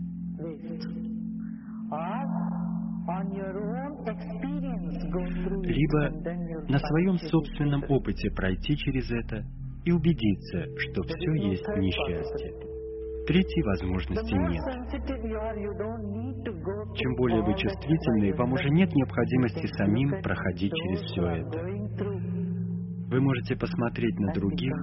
[5.64, 6.00] Либо
[6.68, 9.44] на своем собственном опыте пройти через это
[9.88, 12.52] и убедиться, что все есть несчастье.
[13.26, 14.62] Третьей возможности нет.
[16.94, 21.58] Чем более вы чувствительны, вам уже нет необходимости самим проходить через все это.
[23.08, 24.74] Вы можете посмотреть на других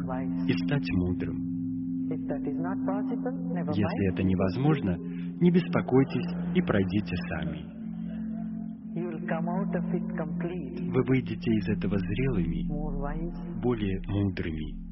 [0.47, 1.53] и стать мудрым.
[3.73, 4.97] Если это невозможно,
[5.39, 7.75] не беспокойтесь и пройдите сами.
[10.91, 14.84] Вы выйдете из этого зрелыми, более мудрыми.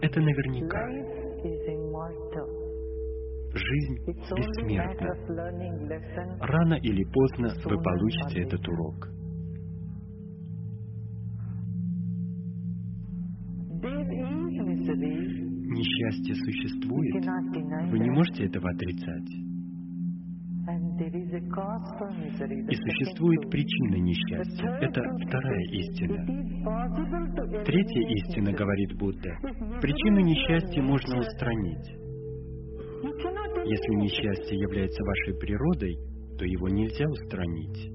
[0.00, 0.88] Это наверняка.
[3.54, 5.14] Жизнь бессмертна.
[6.40, 9.08] Рано или поздно вы получите этот урок.
[15.76, 17.24] Несчастье существует.
[17.90, 19.45] Вы не можете этого отрицать.
[20.98, 24.78] И существует причина несчастья.
[24.80, 26.24] Это вторая истина.
[27.64, 29.36] Третья истина, говорит Будда,
[29.82, 31.86] причину несчастья можно устранить.
[33.66, 35.98] Если несчастье является вашей природой,
[36.38, 37.92] то его нельзя устранить.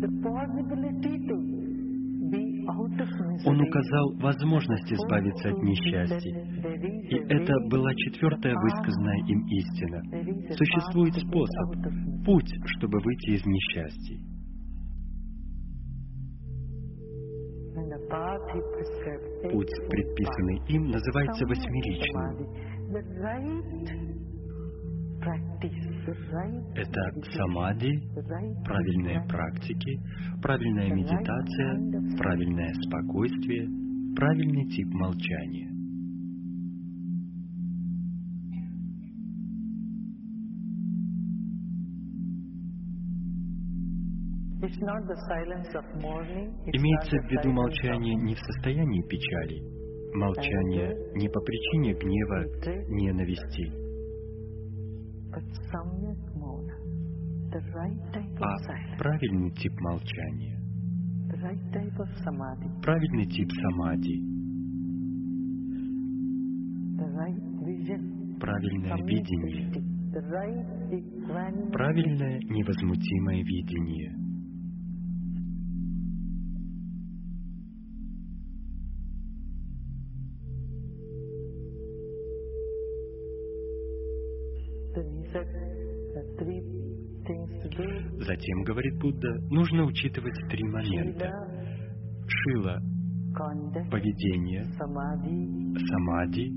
[0.00, 1.53] The possibility to
[3.46, 6.32] Он указал возможность избавиться от несчастий.
[7.10, 10.02] И это была четвертая высказанная им истина.
[10.56, 11.74] Существует способ,
[12.24, 14.20] путь, чтобы выйти из несчастий.
[19.50, 22.64] Путь, предписанный им, называется восьмеричным.
[26.74, 27.00] Это
[27.32, 27.90] самади,
[28.64, 30.00] правильные практики,
[30.42, 33.68] правильная медитация, правильное спокойствие,
[34.14, 35.70] правильный тип молчания.
[46.72, 49.60] Имеется в виду молчание не в состоянии печали,
[50.14, 52.44] молчание не по причине гнева,
[52.88, 53.83] ненависти,
[58.40, 60.60] а правильный тип молчания,
[62.82, 64.20] правильный тип самади,
[68.40, 69.72] правильное видение,
[71.72, 74.14] правильное невозмутимое видение–
[88.20, 91.28] Затем, говорит Будда, нужно учитывать три момента.
[92.28, 92.80] Шила–
[93.90, 94.64] поведение,
[95.88, 96.52] самади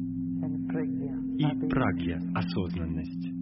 [1.38, 3.34] и прагья– осознанность.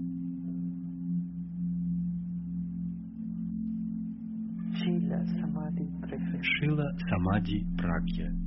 [6.41, 8.31] Шила, самади, прагья–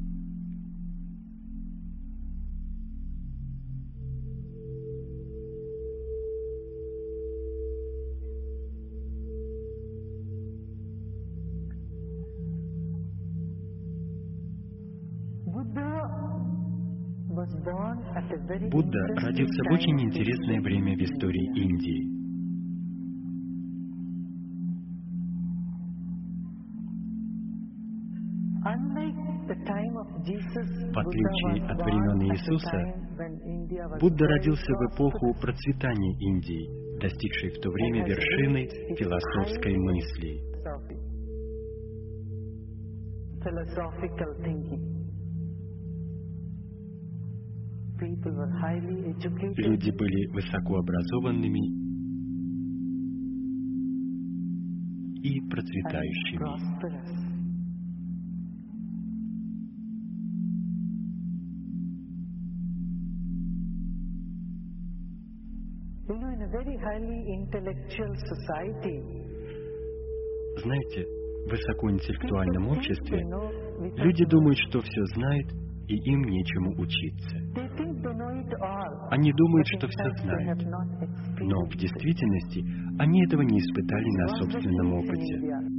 [18.29, 22.19] Будда родился в очень интересное время в истории Индии.
[30.93, 32.81] В отличие от времен Иисуса,
[33.99, 40.43] Будда родился в эпоху процветания Индии, достигшей в то время вершины философской мысли.
[49.57, 51.89] Люди были высокообразованными
[55.23, 56.39] и процветающими.
[70.63, 71.05] Знаете,
[71.47, 73.19] в высокоинтеллектуальном обществе
[73.97, 77.37] люди думают, что все знают, и им нечему учиться.
[79.11, 80.63] Они думают, что все знают,
[81.41, 82.61] но в действительности
[82.99, 85.79] они этого не испытали на собственном опыте.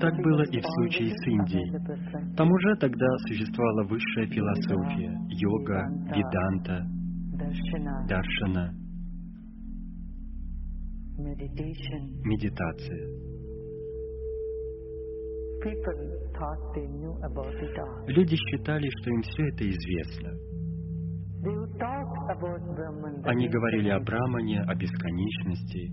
[0.00, 2.36] Так было и в случае с Индией.
[2.36, 6.84] Там уже тогда существовала высшая философия, йога, веданта,
[8.08, 8.74] даршана,
[12.24, 13.31] медитация.
[18.06, 20.30] Люди считали, что им все это известно.
[23.24, 25.92] Они говорили о Брамане, о бесконечности.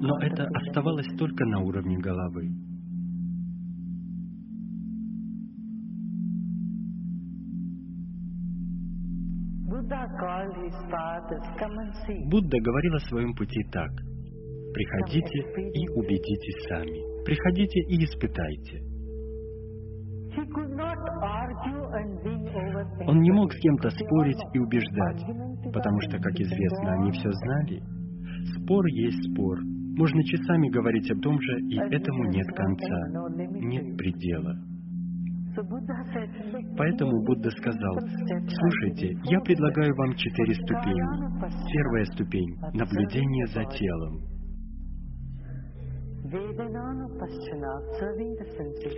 [0.00, 2.48] Но это оставалось только на уровне головы.
[12.30, 14.07] Будда говорил о своем пути так.
[14.72, 15.38] Приходите
[15.74, 17.24] и убедитесь сами.
[17.24, 18.82] Приходите и испытайте.
[23.06, 25.24] Он не мог с кем-то спорить и убеждать,
[25.72, 27.82] потому что, как известно, они все знали.
[28.56, 29.58] Спор есть спор.
[29.96, 33.00] Можно часами говорить о том же, и этому нет конца,
[33.36, 34.54] нет предела.
[36.76, 41.72] Поэтому Будда сказал, слушайте, я предлагаю вам четыре ступени.
[41.72, 44.37] Первая ступень— наблюдение за телом.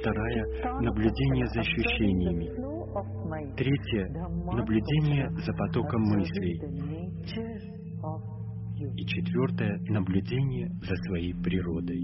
[0.00, 0.42] Вторая—
[0.82, 2.50] наблюдение за ощущениями.
[3.54, 4.08] Третье—
[4.52, 6.60] наблюдение за потоком мыслей.
[8.96, 12.02] И четвертое— наблюдение за своей природой.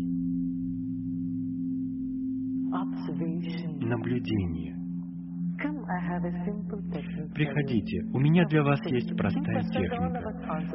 [3.81, 4.86] Наблюдение.
[7.35, 10.21] Приходите, у меня для вас есть простая техника.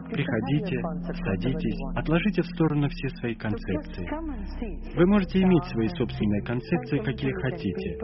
[0.10, 0.82] Приходите,
[1.24, 4.08] садитесь, отложите в сторону все свои концепции.
[4.96, 7.98] Вы можете иметь свои собственные концепции, какие хотите.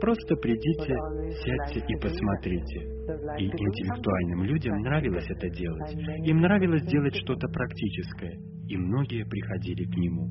[0.00, 0.96] Просто придите,
[1.44, 2.78] сядьте и посмотрите.
[3.38, 5.94] И интеллектуальным людям нравилось это делать.
[6.26, 10.28] Им нравилось делать что-то практическое, и многие приходили к нему.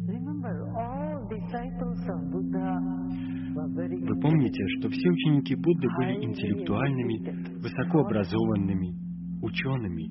[3.76, 8.96] Вы помните, что все ученики Будды были интеллектуальными, высокообразованными,
[9.42, 10.10] учеными.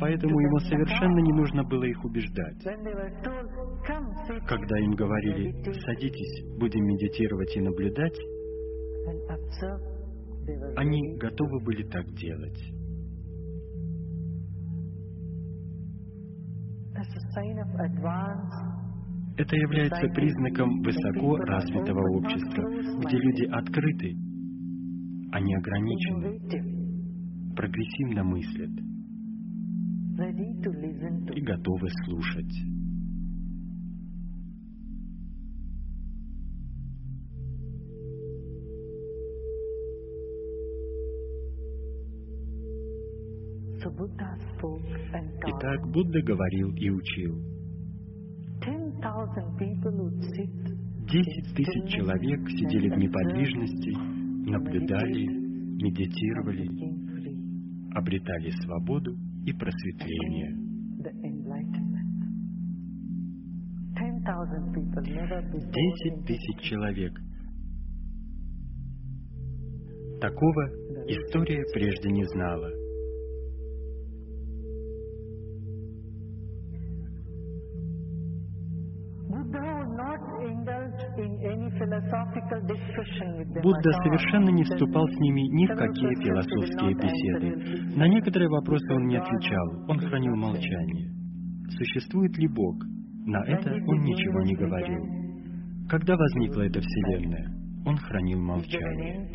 [0.00, 2.62] Поэтому ему совершенно не нужно было их убеждать.
[4.46, 8.18] Когда им говорили, садитесь, будем медитировать и наблюдать,
[10.76, 12.58] они готовы были так делать.
[19.36, 22.62] Это является признаком высоко развитого общества,
[23.04, 24.14] где люди открыты,
[25.32, 26.38] они ограничены,
[27.56, 28.70] прогрессивно мыслят
[31.34, 32.54] и готовы слушать.
[45.46, 47.53] Итак, Будда говорил и учил.
[51.12, 53.90] Десять тысяч человек сидели в неподвижности,
[54.48, 55.26] наблюдали,
[55.76, 56.66] медитировали,
[57.94, 60.56] обретали свободу и просветление.
[65.70, 67.12] Десять тысяч человек.
[70.18, 70.64] Такого
[71.08, 72.83] история прежде не знала.
[83.62, 87.96] Будда совершенно не вступал с ними ни в какие философские беседы.
[87.96, 91.10] На некоторые вопросы он не отвечал, он хранил молчание.
[91.70, 92.76] Существует ли Бог?
[93.26, 95.24] На это он ничего не говорил.
[95.88, 97.50] Когда возникла эта Вселенная?
[97.86, 99.30] Он хранил молчание.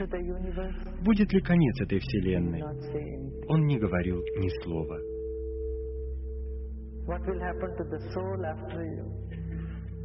[1.04, 2.62] Будет ли конец этой Вселенной?
[3.48, 4.98] Он не говорил ни слова.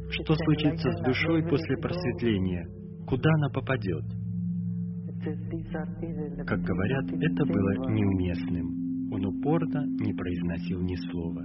[0.09, 2.84] Что случится с душой после просветления?
[3.07, 4.05] Куда она попадет?
[6.45, 9.11] Как говорят, это было неуместным.
[9.11, 11.43] Он упорно не произносил ни слова.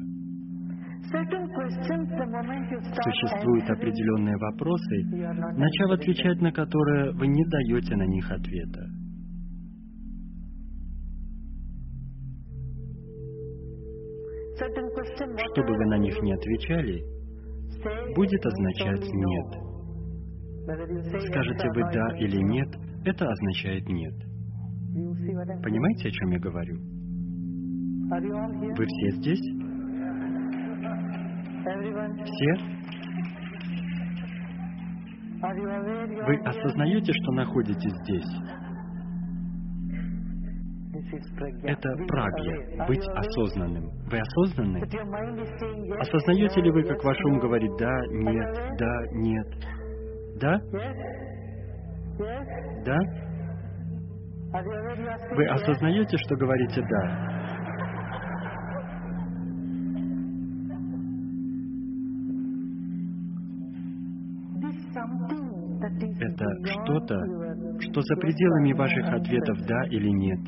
[3.02, 5.04] Существуют определенные вопросы,
[5.56, 8.86] начав отвечать на которые вы не даете на них ответа.
[15.52, 17.02] Чтобы вы на них не отвечали,
[18.14, 19.69] будет означать «нет».
[20.64, 22.68] Скажете вы «да» или «нет»,
[23.04, 24.14] это означает «нет».
[25.62, 26.76] Понимаете, о чем я говорю?
[28.10, 29.40] Вы все здесь?
[32.24, 32.80] Все?
[36.26, 38.60] Вы осознаете, что находитесь здесь?
[41.64, 43.88] Это прагья, быть осознанным.
[44.10, 44.82] Вы осознанны?
[45.98, 49.79] Осознаете ли вы, как ваш ум говорит «да», «нет», «да», «нет»?
[50.40, 50.58] Да?
[52.86, 52.98] Да?
[55.36, 57.30] Вы осознаете, что говорите «да»?
[66.20, 67.16] Это что-то,
[67.80, 70.40] что за пределами ваших ответов «да» или «нет»,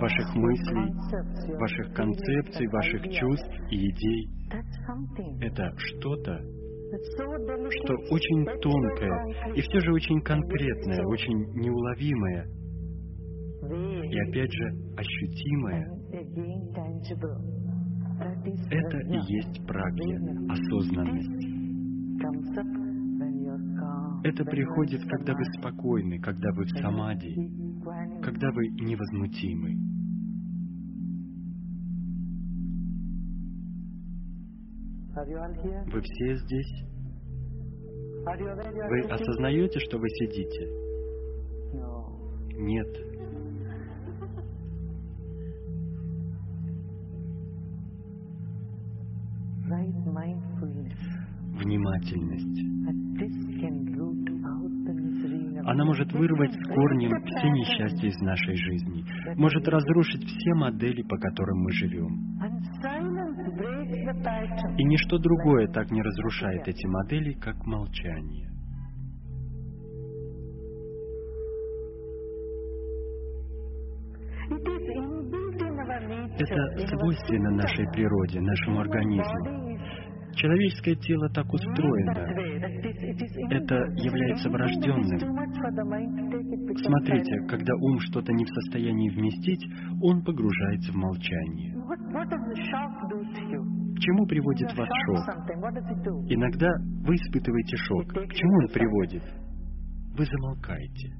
[0.00, 4.28] ваших мыслей, ваших концепций, ваших чувств и идей.
[5.40, 6.40] Это что-то,
[6.96, 12.46] что очень тонкое и все же очень конкретное, очень неуловимое
[13.66, 14.64] и опять же
[14.96, 15.86] ощутимое.
[18.70, 21.56] Это и есть прагья, осознанность.
[24.24, 27.34] Это приходит, когда вы спокойны, когда вы в самади,
[28.22, 29.95] когда вы невозмутимы.
[35.16, 36.84] Вы все здесь?
[38.26, 40.68] Вы осознаете, что вы сидите?
[42.58, 42.86] Нет.
[51.64, 52.60] Внимательность.
[55.64, 59.04] Она может вырвать с корнем все несчастья из нашей жизни,
[59.36, 62.35] может разрушить все модели, по которым мы живем.
[64.78, 68.50] И ничто другое так не разрушает эти модели, как молчание.
[76.38, 79.66] Это свойственно нашей природе, нашему организму.
[80.34, 82.12] Человеческое тело так устроено.
[83.50, 85.18] Это является врожденным.
[86.76, 89.66] Смотрите, когда ум что-то не в состоянии вместить,
[90.02, 91.74] он погружается в молчание.
[93.96, 95.24] К чему приводит вас шок?
[96.28, 96.68] Иногда
[97.02, 98.06] вы испытываете шок.
[98.08, 99.22] К чему он приводит?
[100.18, 101.14] Вы замолкаете.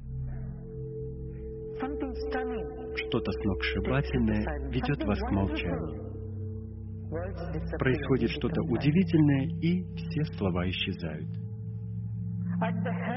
[2.95, 6.07] Что-то сногсшибательное ведет вас к молчанию.
[7.79, 11.29] Происходит что-то удивительное, и все слова исчезают.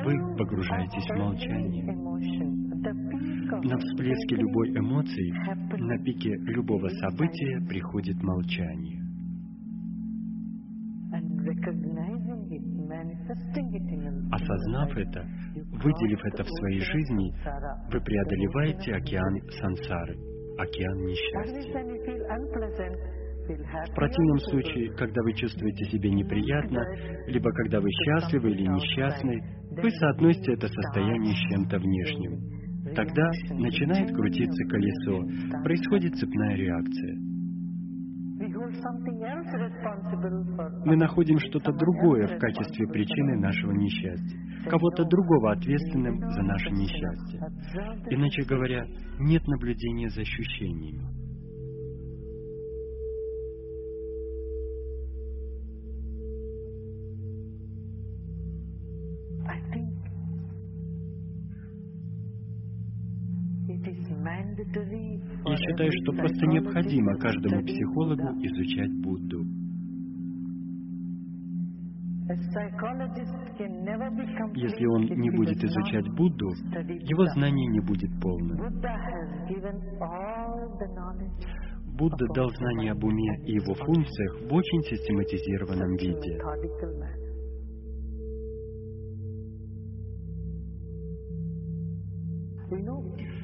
[0.04, 1.84] Вы погружаетесь в молчание.
[3.62, 5.32] На всплеске любой эмоции,
[5.78, 8.99] на пике любого события приходит молчание.
[14.32, 15.26] Осознав это,
[15.82, 17.32] выделив это в своей жизни,
[17.92, 20.16] вы преодолеваете океан сансары,
[20.58, 21.60] океан несчастья.
[23.50, 26.80] В противном случае, когда вы чувствуете себя неприятно,
[27.26, 32.60] либо когда вы счастливы или несчастны, вы соотносите это состояние с чем-то внешним.
[32.94, 37.30] Тогда начинает крутиться колесо, происходит цепная реакция.
[40.84, 47.40] Мы находим что-то другое в качестве причины нашего несчастья, кого-то другого ответственным за наше несчастье.
[48.10, 48.84] Иначе говоря,
[49.18, 51.20] нет наблюдения за ощущениями.
[64.60, 69.44] Я считаю, что просто необходимо каждому психологу изучать Будду.
[74.54, 78.58] Если он не будет изучать Будду, его знание не будет полным.
[81.96, 86.38] Будда дал знания об уме и его функциях в очень систематизированном виде.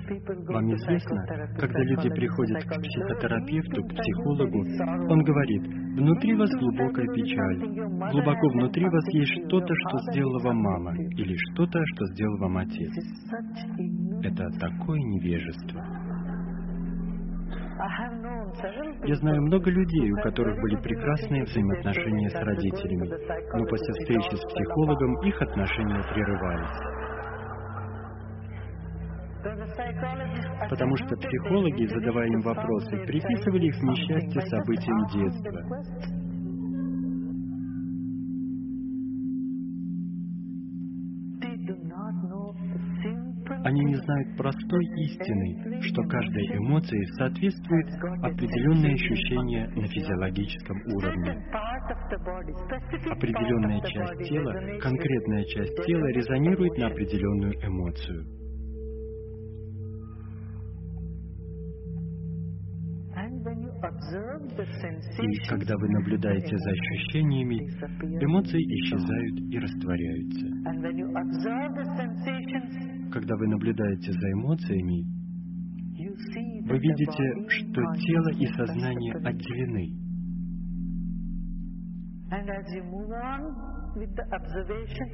[0.09, 1.27] Вам известно,
[1.59, 4.65] когда люди приходят к психотерапевту, к психологу,
[5.11, 5.63] он говорит,
[5.99, 7.59] внутри вас глубокая печаль,
[8.13, 12.93] глубоко внутри вас есть что-то, что сделала вам мама, или что-то, что сделал вам отец.
[14.23, 15.83] Это такое невежество.
[19.05, 23.11] Я знаю много людей, у которых были прекрасные взаимоотношения с родителями,
[23.59, 27.06] но после встречи с психологом их отношения прерывались.
[30.69, 35.61] Потому что психологи, задавая им вопросы, приписывали их несчастье событиям детства.
[43.65, 47.89] Они не знают простой истины, что каждой эмоции соответствует
[48.23, 51.43] определенное ощущение на физиологическом уровне.
[53.11, 58.46] Определенная часть тела, конкретная часть тела резонирует на определенную эмоцию.
[63.97, 67.59] И когда вы наблюдаете за ощущениями,
[68.23, 70.47] эмоции исчезают и растворяются.
[73.13, 75.05] Когда вы наблюдаете за эмоциями,
[76.69, 80.07] вы видите, что тело и сознание отделены.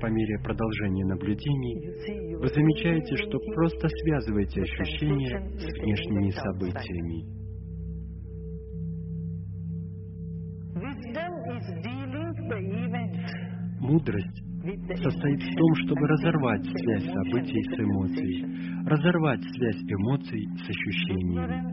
[0.01, 7.42] По мере продолжения наблюдений вы замечаете, что просто связываете ощущения с внешними событиями.
[13.81, 14.43] Мудрость
[15.03, 21.73] состоит в том, чтобы разорвать связь событий с эмоцией, разорвать связь эмоций с ощущениями.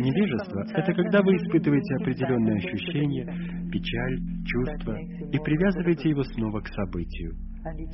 [0.00, 3.26] Невежество— это когда вы испытываете определенные ощущения,
[3.70, 4.96] печаль, чувства,
[5.32, 7.34] и привязываете его снова к событию.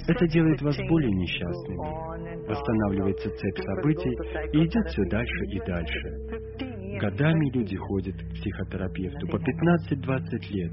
[0.06, 2.48] Это делает вас более несчастными.
[2.48, 4.14] Восстанавливается цепь событий
[4.52, 6.65] и идет все дальше и дальше.
[7.00, 10.72] Годами люди ходят к психотерапевту по 15-20 лет,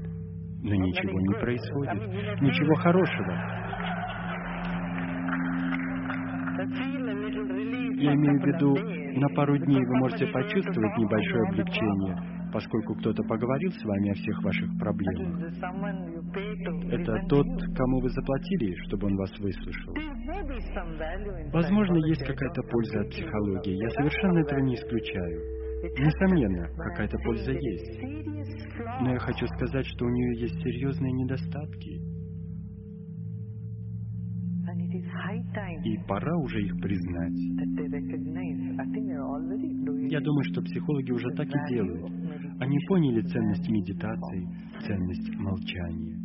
[0.62, 3.64] но ничего не происходит, ничего хорошего.
[7.96, 12.16] Я имею в виду, на пару дней вы можете почувствовать небольшое облегчение,
[12.52, 15.52] поскольку кто-то поговорил с вами о всех ваших проблемах.
[16.90, 19.94] Это тот, кому вы заплатили, чтобы он вас выслушал.
[21.52, 23.82] Возможно, есть какая-то польза от психологии.
[23.82, 25.53] Я совершенно этого не исключаю.
[25.98, 28.00] Несомненно, какая-то польза есть.
[29.00, 32.14] Но я хочу сказать, что у нее есть серьезные недостатки.
[35.84, 37.36] и пора уже их признать.
[40.10, 42.10] Я думаю, что психологи уже так и делают.
[42.60, 44.46] Они поняли ценность медитации,
[44.86, 46.23] ценность молчания.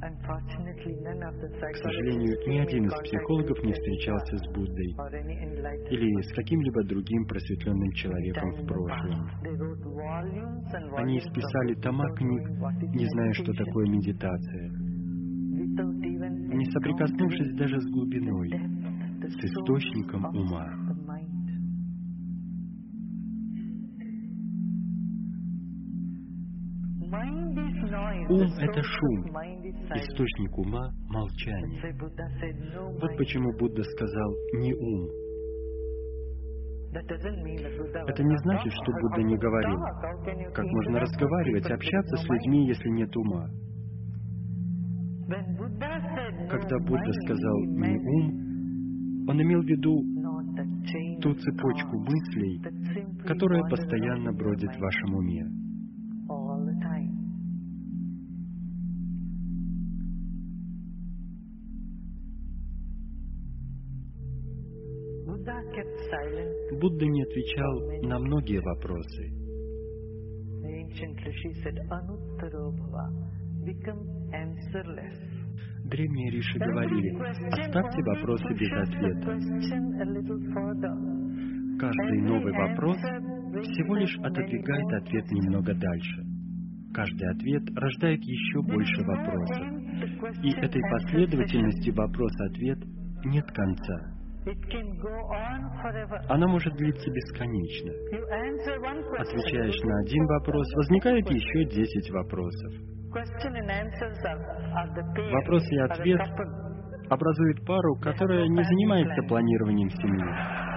[0.00, 4.94] К сожалению, ни один из психологов не встречался с Буддой
[5.90, 9.28] или с каким-либо другим просветленным человеком в прошлом.
[10.96, 12.48] Они books тома книг,
[12.94, 14.70] не зная, что такое медитация,
[16.54, 18.50] не соприкоснувшись даже с глубиной,
[19.26, 20.87] с источником ума.
[27.88, 29.24] Ум это шум,
[29.94, 31.94] источник ума— молчание.
[33.00, 35.08] Вот почему Будда сказал «не ум».
[36.92, 39.78] Это не значит, что Будда не говорил.
[40.52, 43.48] Как можно разговаривать, общаться с людьми, если нет ума?
[46.50, 50.02] Когда Будда сказал «не ум», он имел в виду
[51.22, 52.60] ту цепочку мыслей,
[53.26, 55.67] которая постоянно бродит в вашем уме.
[66.80, 69.38] Будда не отвечал на многие вопросы.
[75.84, 77.10] Древние риши говорили,
[77.50, 79.38] оставьте вопросы без ответа.
[81.78, 86.24] Каждый новый вопрос всего лишь отодвигает ответ немного дальше.
[86.94, 89.66] Каждый ответ рождает еще больше вопросов.
[90.42, 92.78] И этой последовательности вопрос-ответ
[93.24, 94.17] нет конца.
[96.28, 97.92] Она может длиться бесконечно.
[99.18, 102.72] Отвечаешь на один вопрос, возникает еще десять вопросов.
[105.32, 106.20] Вопрос и ответ
[107.10, 110.67] образуют пару, которая не занимается планированием семьи.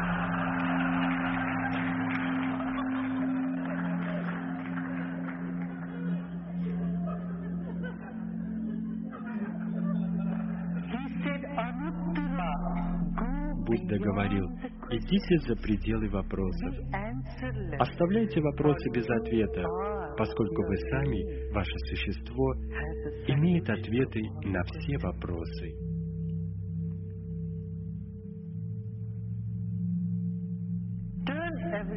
[14.01, 14.45] Говорил,
[14.91, 16.75] идите за пределы вопросов.
[17.79, 19.63] Оставляйте вопросы без ответа,
[20.17, 22.53] поскольку вы сами, ваше существо,
[23.27, 25.91] имеет ответы на все вопросы.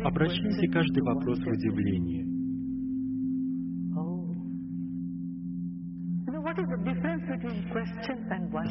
[0.04, 2.24] Обращайте каждый вопрос в удивление.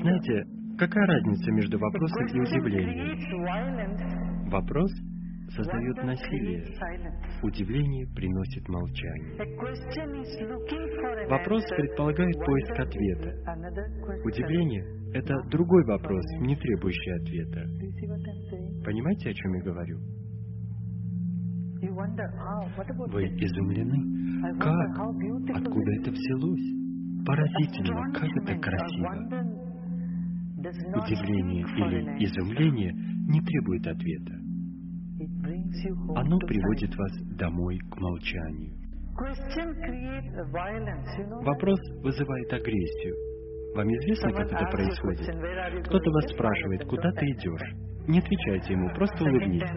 [0.01, 4.49] Знаете, какая разница между вопросом и удивлением?
[4.49, 4.91] Вопрос
[5.56, 6.63] создает насилие.
[7.43, 9.38] Удивление приносит молчание.
[11.29, 13.31] Вопрос предполагает поиск ответа.
[14.25, 17.61] Удивление— это другой вопрос, не требующий ответа.
[18.83, 19.99] Понимаете, о чем я говорю?
[23.11, 23.97] Вы изумлены?
[24.59, 24.99] Как?
[25.56, 26.83] Откуда это взялось?
[27.25, 29.07] Поразительно, как это красиво.
[30.63, 32.94] Удивление или изумление
[33.28, 34.33] не требует ответа.
[36.15, 38.74] Оно приводит вас домой к молчанию.
[41.44, 43.15] Вопрос вызывает агрессию.
[43.76, 45.85] Вам известно, как это происходит?
[45.88, 47.74] Кто-то вас спрашивает, куда ты идешь?
[48.08, 49.69] Не отвечайте ему, просто улыбнитесь.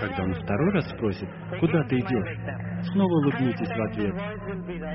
[0.00, 1.28] Когда он второй раз спросит,
[1.60, 4.14] куда ты идешь, снова улыбнитесь в ответ.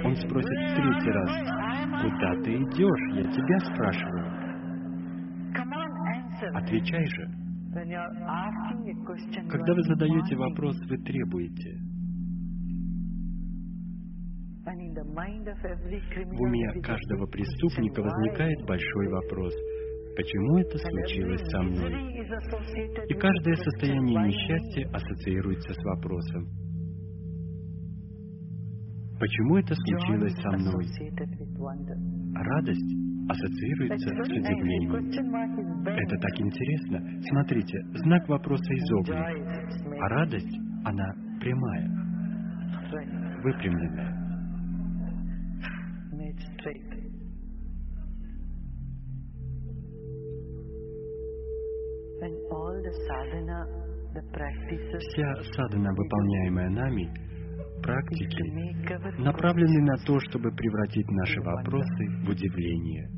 [0.06, 1.32] Он спросит в третий раз,
[2.02, 3.16] куда ты идешь?
[3.16, 4.37] Я тебя спрашиваю.
[6.54, 7.28] Отвечай же.
[9.50, 11.80] Когда вы задаете вопрос, вы требуете.
[16.26, 19.54] В уме каждого преступника возникает большой вопрос.
[20.16, 21.94] Почему это случилось со мной?
[23.08, 26.48] И каждое состояние несчастья ассоциируется с вопросом.
[29.20, 30.86] Почему это случилось со мной?
[32.36, 35.86] Радость ассоциируется с удивлением.
[35.86, 37.22] Это так интересно.
[37.30, 39.18] Смотрите, знак вопроса изогнут,
[40.00, 41.90] а радость, она прямая,
[43.44, 44.18] выпрямленная.
[55.00, 57.10] Вся садхана, выполняемая нами,
[57.84, 63.17] практики, направлены на то, чтобы превратить наши вопросы в удивление.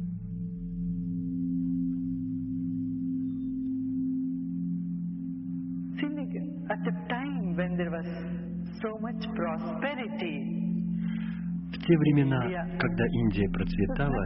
[11.89, 14.25] Те времена, когда Индия процветала,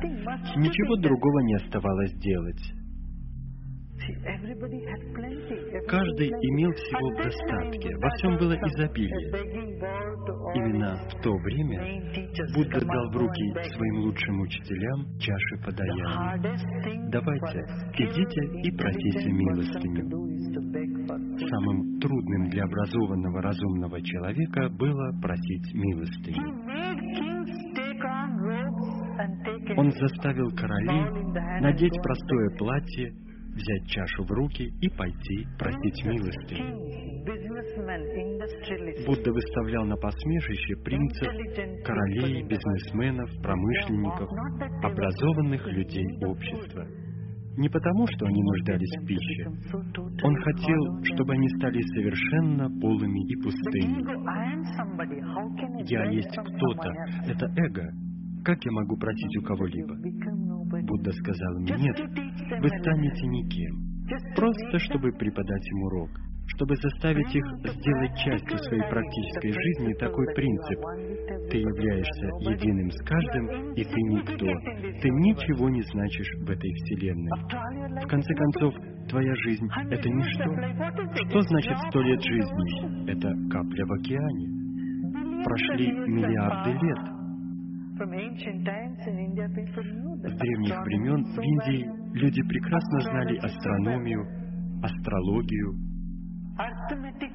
[0.57, 2.61] ничего другого не оставалось делать.
[5.87, 9.29] Каждый имел всего в достатке, во всем было изобилие.
[10.55, 11.79] Именно в то время
[12.53, 16.37] Будда дал в руки своим лучшим учителям чаши подаяния.
[17.11, 17.59] Давайте,
[17.97, 20.33] идите и просите милостыню.
[21.37, 27.32] Самым трудным для образованного разумного человека было просить милостыню.
[29.77, 33.13] Он заставил королей надеть простое платье
[33.53, 36.57] взять чашу в руки и пойти просить милости.
[39.05, 41.27] Будда выставлял на посмешище принцев,
[41.85, 44.29] королей, бизнесменов, промышленников,
[44.83, 46.85] образованных людей общества.
[47.55, 49.45] Не потому, что они нуждались в пище.
[50.23, 54.01] Он хотел, чтобы они стали совершенно полыми и пустыми.
[55.87, 56.91] «Я есть кто-то»—
[57.27, 57.91] это эго.
[58.43, 59.95] Как я могу просить у кого-либо?
[60.83, 63.93] Будда сказал мне, нет, вы станете никем.
[64.35, 66.09] Просто, чтобы преподать им урок,
[66.47, 70.79] чтобы заставить их сделать частью своей практической жизни такой принцип.
[71.49, 74.45] Ты являешься единым с каждым, и ты никто.
[75.01, 78.03] Ты ничего не значишь в этой Вселенной.
[78.03, 78.73] В конце концов,
[79.09, 81.29] твоя жизнь— это ничто.
[81.29, 83.09] Что значит сто лет жизни?
[83.09, 85.43] Это капля в океане.
[85.45, 87.12] Прошли миллиарды лет.
[90.23, 94.25] С древних времен в Индии люди прекрасно знали астрономию,
[94.83, 95.73] астрологию,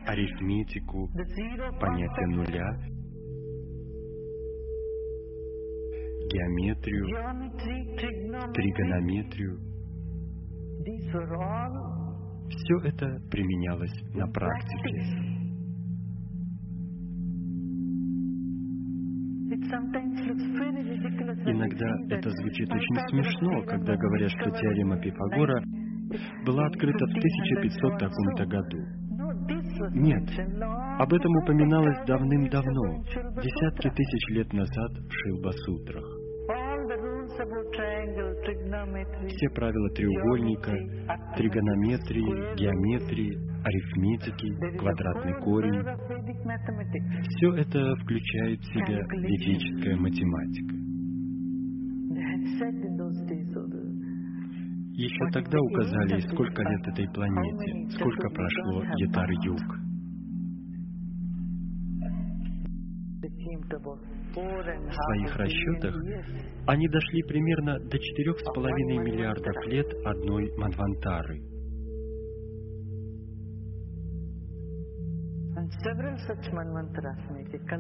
[0.06, 1.08] арифметику,
[1.80, 2.78] понятие нуля,
[6.30, 7.06] геометрию,
[8.52, 9.58] тригонометрию.
[12.50, 15.37] Все это применялось на практике.
[21.46, 25.62] Иногда это звучит очень смешно, когда говорят, что теорема Пифагора
[26.44, 28.78] была открыта в 1500 таком-то году.
[29.94, 30.28] Нет,
[30.98, 33.02] об этом упоминалось давным-давно,
[33.42, 36.04] десятки тысяч лет назад в Шилба-сутрах.
[39.28, 40.72] Все правила треугольника,
[41.36, 45.82] тригонометрии, геометрии, арифметики, квадратный корень,
[47.36, 50.74] все это включает в себя ведическая математика.
[54.98, 59.78] Еще тогда указали, сколько лет этой планете, сколько прошло Ятар-Юг.
[64.34, 65.94] В своих расчетах
[66.66, 71.47] они дошли примерно до 4,5 миллиардов лет одной Манвантары.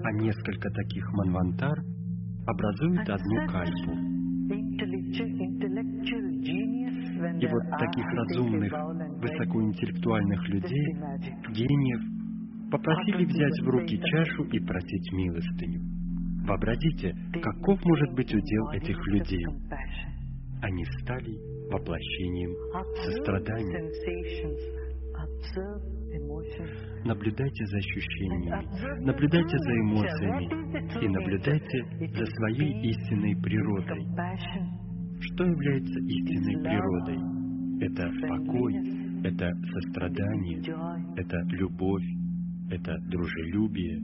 [0.04, 1.78] А несколько таких Манвантар
[2.46, 3.92] образуют одну кальпу.
[7.40, 8.72] И вот таких разумных,
[9.20, 10.86] высокоинтеллектуальных людей,
[11.50, 12.00] гениев,
[12.70, 15.80] попросили взять в руки чашу и просить милостыню.
[16.46, 19.44] Вообразите, каков может быть удел этих людей.
[20.62, 21.36] Они стали
[21.70, 22.54] воплощением
[23.04, 23.90] сострадания.
[27.04, 34.04] Наблюдайте за ощущениями, наблюдайте за эмоциями и наблюдайте за своей истинной природой.
[35.20, 37.18] Что является истинной природой?
[37.80, 38.74] Это покой,
[39.24, 40.60] это сострадание,
[41.16, 42.04] это любовь,
[42.70, 44.00] это дружелюбие,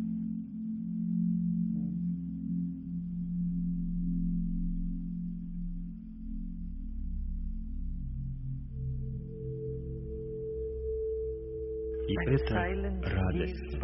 [12.14, 12.54] И это
[13.02, 13.78] радость.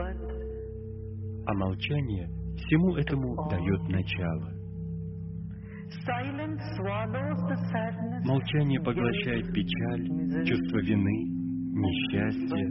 [1.46, 4.52] А молчание всему этому дает начало.
[8.24, 10.06] Молчание поглощает печаль,
[10.46, 11.40] чувство вины,
[11.74, 12.68] несчастье,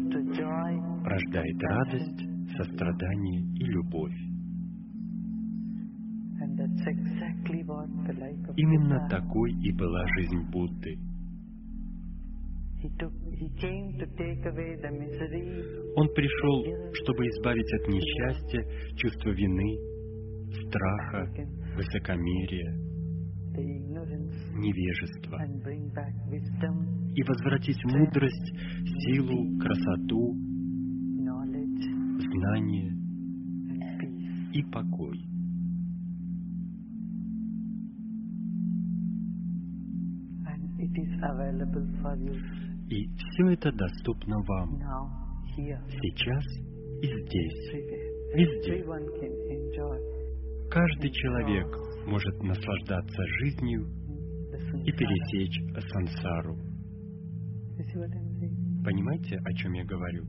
[1.03, 2.21] рождает радость,
[2.55, 4.15] сострадание и любовь.
[8.55, 10.97] Именно такой и была жизнь Будды.
[15.95, 18.65] Он пришел, чтобы избавить от несчастья,
[18.97, 19.77] чувства вины,
[20.67, 21.31] страха,
[21.75, 22.73] высокомерия,
[24.55, 25.37] невежества
[27.15, 28.53] и возвратить мудрость,
[29.05, 30.35] силу, красоту,
[32.31, 32.93] знание
[34.53, 35.17] и покой.
[42.89, 44.79] И все это доступно вам.
[45.55, 46.43] Сейчас
[47.01, 47.71] и здесь,
[48.33, 48.83] везде.
[50.71, 51.67] Каждый человек
[52.07, 53.87] может наслаждаться жизнью
[54.85, 56.55] и пересечь сансару.
[58.83, 60.25] Понимаете, о чем я говорю?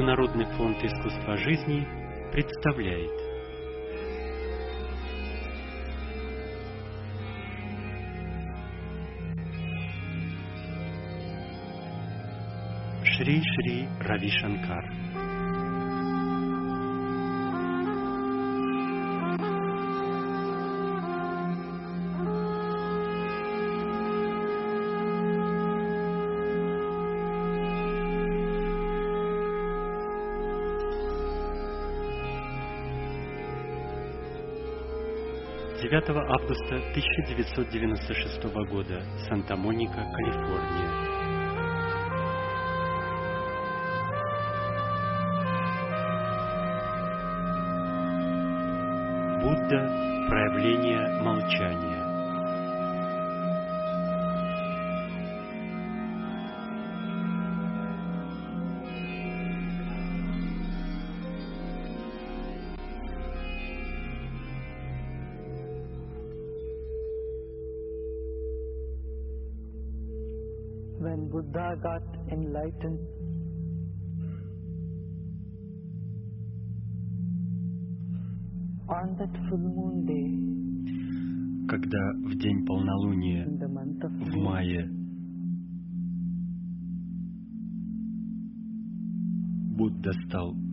[0.00, 1.86] Международный фонд искусства жизни
[2.32, 3.10] представляет.
[13.04, 15.19] Шри Шри Рави Шанкар
[36.00, 40.88] Девятого августа 1996 года, Санта-Моника, Калифорния.
[49.42, 51.99] Будда– проявление молчания.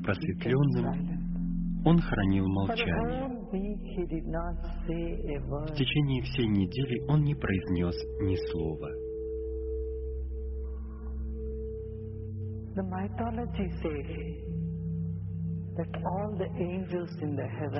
[0.07, 3.27] Просветленным, он хранил молчание.
[5.65, 8.89] В течение всей недели он не произнес ни слова.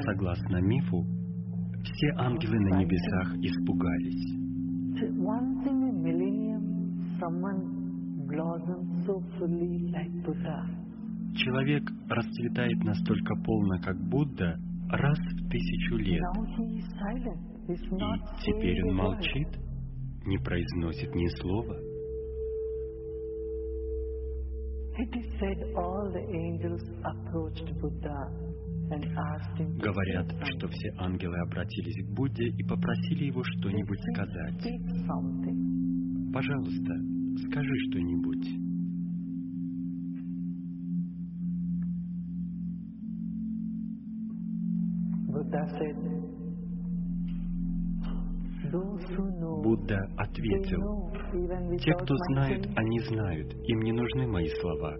[0.01, 1.05] Согласно мифу,
[1.83, 4.37] все ангелы на небесах испугались.
[11.47, 16.21] Человек расцветает настолько полно, как Будда, раз в тысячу лет.
[17.69, 17.75] И
[18.43, 19.47] теперь он молчит,
[20.25, 21.73] не произносит ни слова.
[29.79, 34.67] Говорят, что все ангелы обратились к Будде и попросили его что-нибудь сказать.
[36.33, 36.93] Пожалуйста,
[37.49, 38.66] скажи что-нибудь.
[49.63, 51.09] Будда ответил,
[51.79, 52.73] те, кто saying.
[52.75, 54.93] они знают, им не нужны мои слова.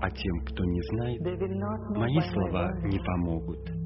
[0.00, 1.20] А тем, кто не знает,
[1.90, 3.85] мои слова не помогут.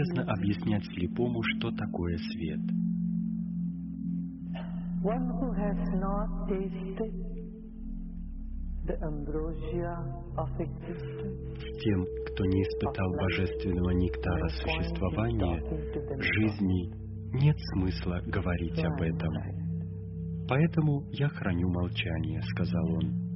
[0.00, 2.60] Бесполезно объяснять слепому, что такое свет.
[5.02, 7.12] One who has not tasted
[8.86, 9.96] the ambrosia
[10.36, 11.58] of existence.
[11.82, 15.62] Тем, кто не испытал божественного нектара существования,
[16.18, 16.92] жизни,
[17.42, 19.34] нет смысла говорить об этом.
[20.48, 23.29] Поэтому я храню молчание, сказал он.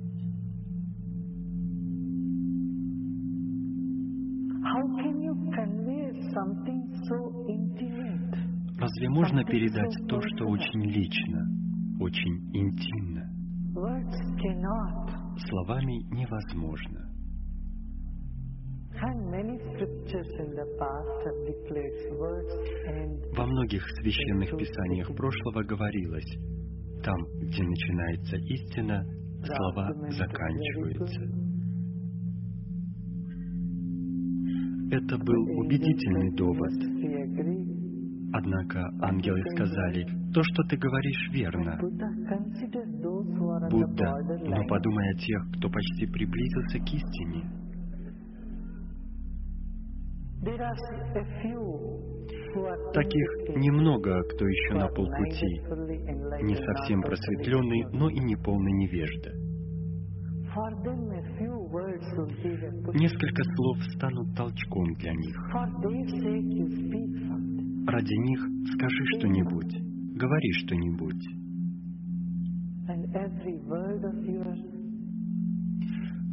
[9.05, 11.47] Разве можно передать то, что очень лично,
[12.01, 13.23] очень интимно?
[15.47, 17.01] Словами невозможно.
[23.37, 26.39] Во многих священных писаниях прошлого говорилось,
[27.05, 29.05] там, где начинается истина,
[29.45, 31.21] слова заканчиваются.
[34.91, 36.94] Это был убедительный довод.
[38.37, 41.79] Однако ангелы сказали, то, что ты говоришь, верно.
[43.71, 44.11] Будда,
[44.43, 47.45] но подумай о тех, кто почти приблизился к истине.
[52.93, 55.61] Таких немного, кто еще на полпути,
[56.43, 59.31] не совсем просветленный, но и не полный невежда.
[62.95, 65.37] Несколько слов станут толчком для них.
[67.87, 68.41] Ради них
[68.75, 69.73] скажи что-нибудь,
[70.17, 71.23] говори что-нибудь.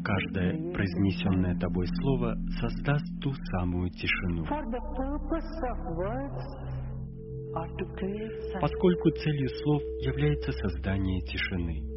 [0.03, 4.45] Каждое произнесенное тобой слово создаст ту самую тишину.
[8.61, 11.91] Поскольку целью слов является создание тишины.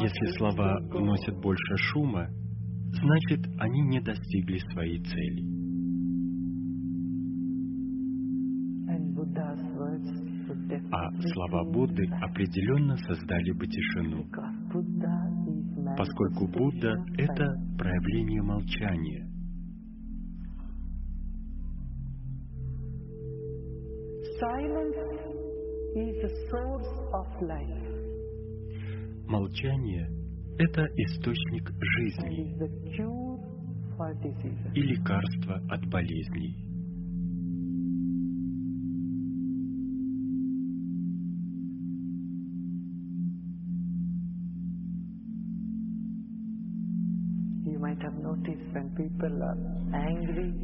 [0.00, 2.28] Если слова вносят больше шума,
[3.00, 5.54] значит, они не достигли своей цели.
[10.90, 14.24] А слова Будды определенно создали бы тишину,
[15.96, 19.30] поскольку Будда— это проявление молчания.
[29.26, 30.08] Молчание—
[30.58, 32.54] это источник жизни
[34.74, 36.64] и лекарство от болезней.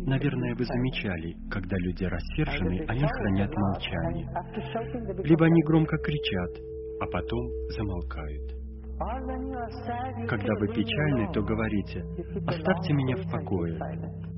[0.07, 4.29] Наверное, вы замечали, когда люди рассержены, они хранят молчание.
[5.25, 6.59] Либо они громко кричат,
[7.01, 8.60] а потом замолкают.
[9.01, 12.05] Когда вы "Leave me печальны, alone." то говорите,
[12.47, 13.73] оставьте меня в покое.
[13.73, 14.31] keep silent.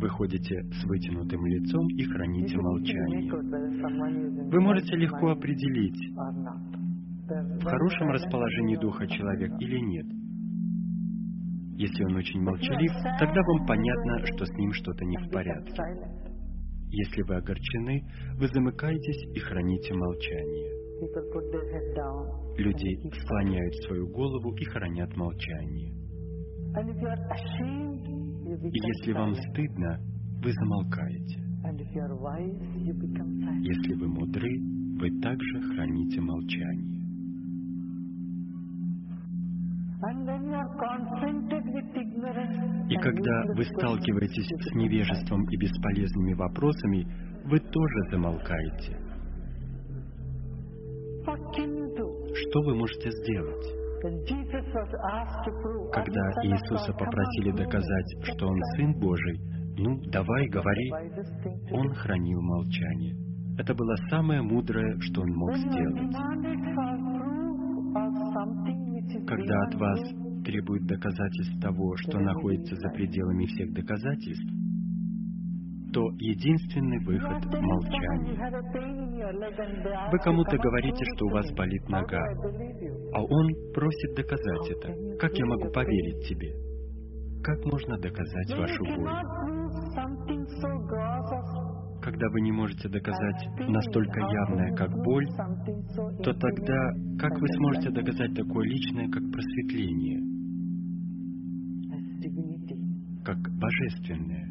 [0.00, 3.32] Вы ходите с вытянутым лицом и храните молчание.
[4.50, 6.14] Вы можете легко определить,
[7.28, 10.06] в хорошем расположении духа человек или нет.
[11.76, 15.82] Если он очень молчалив, тогда вам понятно, что с ним что-то не в порядке.
[16.90, 18.02] Если вы огорчены,
[18.38, 20.77] вы замыкаетесь и храните молчание.
[22.56, 25.92] Люди склоняют свою голову и хранят молчание.
[28.48, 29.98] И если вам стыдно,
[30.42, 31.40] вы замолкаете.
[33.62, 34.50] Если вы мудры,
[35.00, 36.98] вы также храните молчание.
[42.88, 47.06] И когда вы сталкиваетесь с невежеством и бесполезными вопросами,
[47.44, 49.07] вы тоже замолкаете.
[51.28, 53.66] Что вы можете сделать?
[55.92, 59.38] Когда "Are you son of Иисуса попросили доказать, it." что Он Сын Божий,
[59.76, 60.90] ну, давай, говори,
[61.72, 63.14] Он хранил молчание.
[63.58, 66.16] Это было самое мудрое, что Он мог сделать.
[69.26, 74.50] Когда от вас proof, требуют доказательств того, что находится за пределами всех доказательств,
[75.92, 78.36] то единственный выход— молчание.
[80.12, 82.22] Вы кому-то "Come on, говорите, что у вас me." болит нога,
[83.14, 85.16] а он просит доказать это.
[85.18, 86.52] Как я могу поверить тебе?
[87.42, 89.10] Как можно доказать вашу боль?
[92.02, 95.26] Когда вы не можете доказать настолько явное, как боль,
[96.22, 100.20] то тогда как вы сможете доказать такое личное, как просветление,
[103.24, 104.47] как божественное?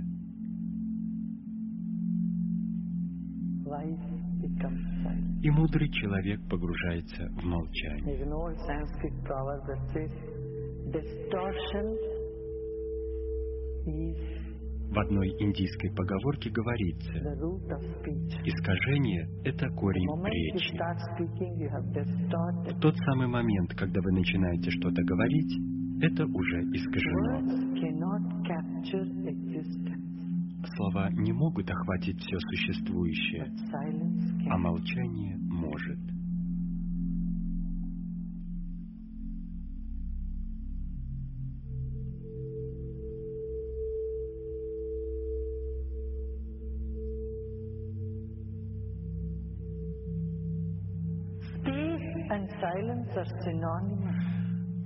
[5.41, 8.25] И мудрый человек погружается в молчание.
[14.90, 17.13] В одной индийской поговорке говорится,
[18.45, 20.73] искажение— это корень речи.
[22.73, 25.59] В тот самый момент, когда вы начинаете что-то говорить,
[26.01, 27.41] это уже искажено.
[30.77, 33.51] Слова не могут охватить все существующее,
[34.51, 35.97] а молчание может.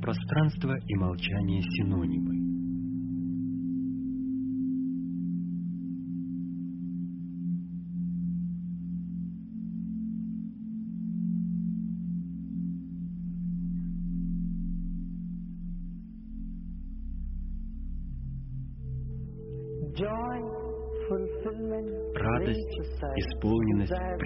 [0.01, 2.30] Пространство и молчание синонимы.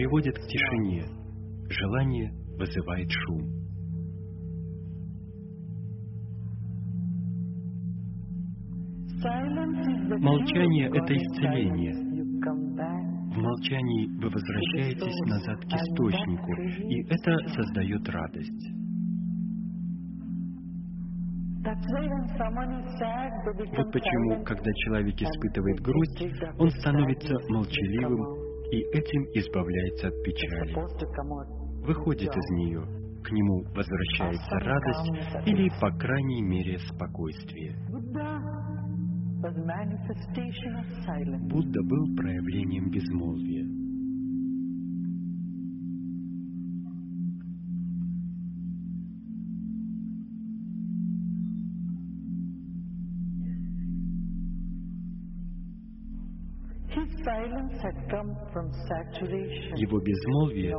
[0.06, 1.04] Приводят к тишине.
[1.68, 3.42] Желание вызывает шум.
[10.22, 11.94] Молчание— это исцеление.
[13.34, 16.54] В молчании вы возвращаетесь назад к источнику,
[16.88, 18.76] и это создает радость.
[23.76, 26.22] Вот почему, когда человек испытывает грусть,
[26.60, 28.35] он становится молчаливым
[28.72, 30.74] и этим избавляется от печали.
[31.86, 32.82] Выходит из нее,
[33.24, 37.76] к нему возвращается радость или, по крайней мере, спокойствие.
[41.50, 43.85] Будда был проявлением безмолвия.
[59.78, 60.72] Его безмолвие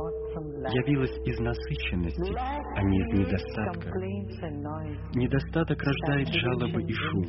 [0.73, 2.33] явилось из насыщенности,
[2.75, 3.89] а не из недостатка.
[5.15, 7.25] Недостаток рождает жалобы и шум.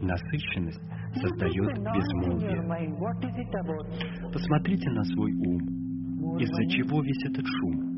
[0.00, 0.80] Насыщенность
[1.14, 2.62] создает безмолвие.
[4.32, 6.38] Посмотрите на свой ум.
[6.38, 7.88] Из-за чего весь этот шум?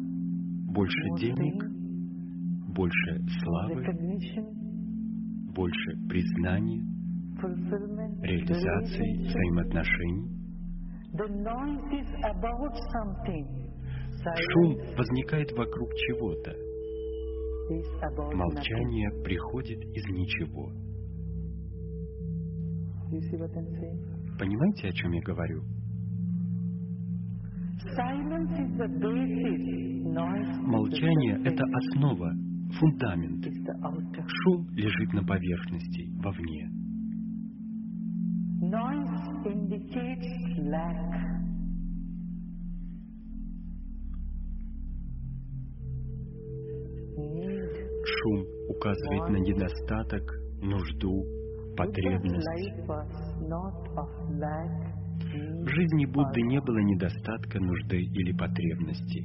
[0.73, 1.63] Больше денег?
[2.75, 3.85] Больше славы?
[5.55, 6.83] Больше признания?
[8.23, 10.40] Реализации взаимоотношений?
[14.53, 16.53] Шум возникает вокруг чего-то.
[18.37, 20.71] Молчание приходит из ничего.
[24.39, 25.63] Понимаете, о чем я говорю?
[30.67, 32.31] Молчание— это основа,
[32.79, 33.47] фундамент.
[34.27, 36.69] Шум лежит на поверхности, вовне.
[48.05, 50.23] Шум указывает на недостаток,
[50.61, 51.25] нужду,
[51.77, 52.47] потребность.
[55.63, 59.25] В жизни Будды не было недостатка, нужды или потребности.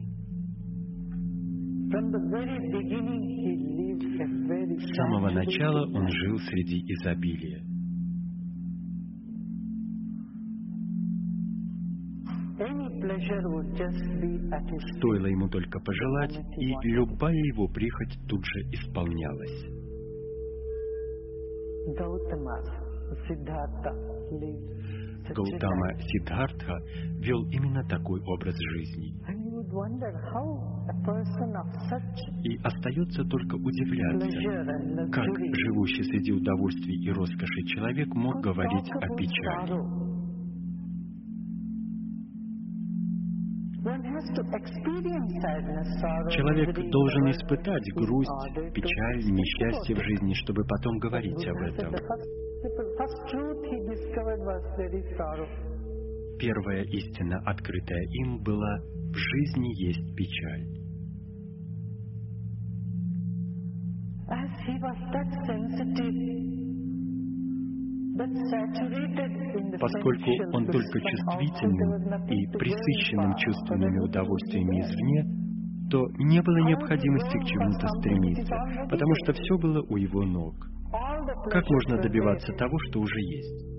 [4.79, 7.74] С самого начала он жил среди изобилия.
[14.97, 19.65] Стоило ему только пожелать, и любая его прихоть тут же исполнялась.
[25.33, 26.77] Гаутама Сиддхартха
[27.19, 29.13] вел именно такой образ жизни.
[32.43, 34.27] И остается только удивляться,
[35.11, 40.04] как живущий среди удовольствий и роскоши человек мог говорить о печали.
[46.31, 51.93] Человек должен испытать грусть, печаль, несчастье в жизни, чтобы потом говорить об этом.
[56.39, 58.79] Первая истина, открытая им, была
[59.11, 60.65] «в жизни есть печаль».
[64.27, 66.64] As he was that sensitive
[69.79, 75.25] Поскольку он только чувствительным и присыщенным чувственными удовольствиями извне,
[75.91, 78.55] то не было необходимости к чему-то стремиться,
[78.89, 80.55] потому что все было у его ног.
[81.51, 83.75] Как можно добиваться того, что уже есть?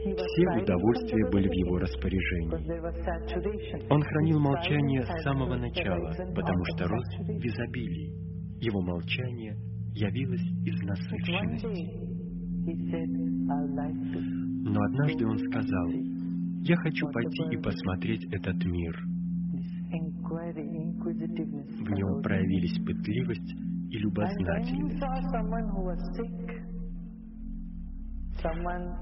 [0.00, 2.54] Все удовольствия были в его распоряжении.
[3.90, 8.14] Он хранил молчание с самого начала, потому что рос в изобилии.
[8.60, 9.56] Его молчание
[9.94, 12.09] явилось из насыщенности.
[14.62, 15.88] Но однажды он сказал,
[16.62, 18.94] «Я хочу пойти и посмотреть этот мир».
[21.80, 23.54] В нем проявились пытливость
[23.90, 25.02] и любознательность.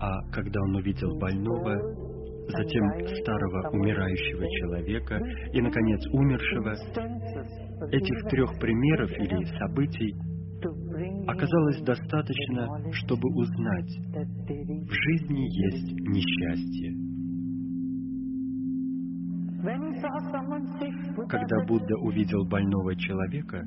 [0.01, 1.75] А когда он увидел больного,
[2.49, 5.21] затем старого умирающего человека
[5.53, 6.73] и, наконец, умершего,
[7.93, 10.15] этих трех примеров или событий
[11.27, 13.91] оказалось достаточно, чтобы узнать,
[14.87, 17.09] в жизни есть несчастье.
[21.29, 23.65] Когда Будда увидел больного человека,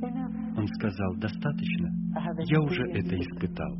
[0.57, 1.89] он сказал, достаточно,
[2.47, 3.77] я уже это испытал.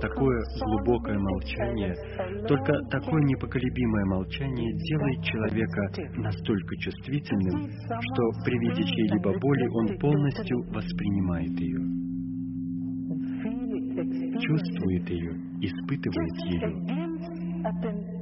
[0.00, 1.94] Такое глубокое молчание,
[2.48, 5.82] только такое непоколебимое молчание делает человека
[6.16, 11.78] настолько чувствительным, что при виде чьей-либо боли он полностью воспринимает ее,
[14.40, 18.15] чувствует ее, испытывает ее.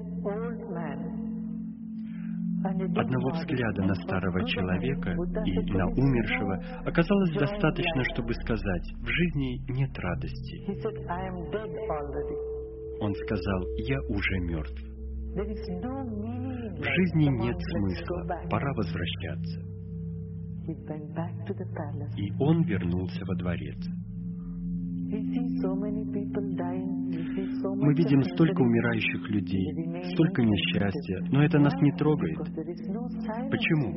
[2.64, 6.54] Одного взгляда на старого человека и на умершего
[6.86, 10.64] оказалось достаточно, чтобы сказать, в жизни нет радости.
[13.00, 14.82] Он сказал, я уже мертв.
[15.34, 19.60] В жизни нет смысла, пора возвращаться.
[22.16, 23.76] И он вернулся во дворец.
[27.76, 32.38] Мы видим столько умирающих людей, столько несчастья, но это нас не трогает.
[33.50, 33.92] Почему?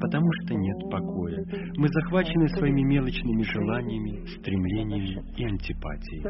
[0.00, 1.44] Потому что нет покоя.
[1.76, 6.22] Мы захвачены своими мелочными желаниями, стремлениями и антипатией.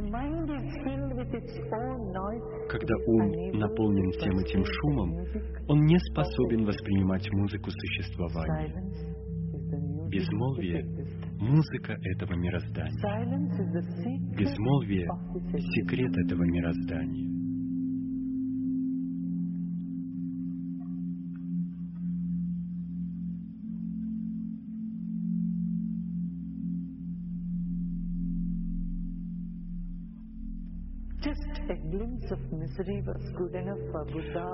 [2.69, 5.11] Когда ум наполнен всем этим шумом,
[5.69, 8.75] он не способен воспринимать музыку существования.
[10.09, 10.83] Безмолвие
[11.39, 13.01] музыка этого мироздания.
[14.37, 15.07] Безмолвие—
[15.75, 17.38] секрет этого мироздания.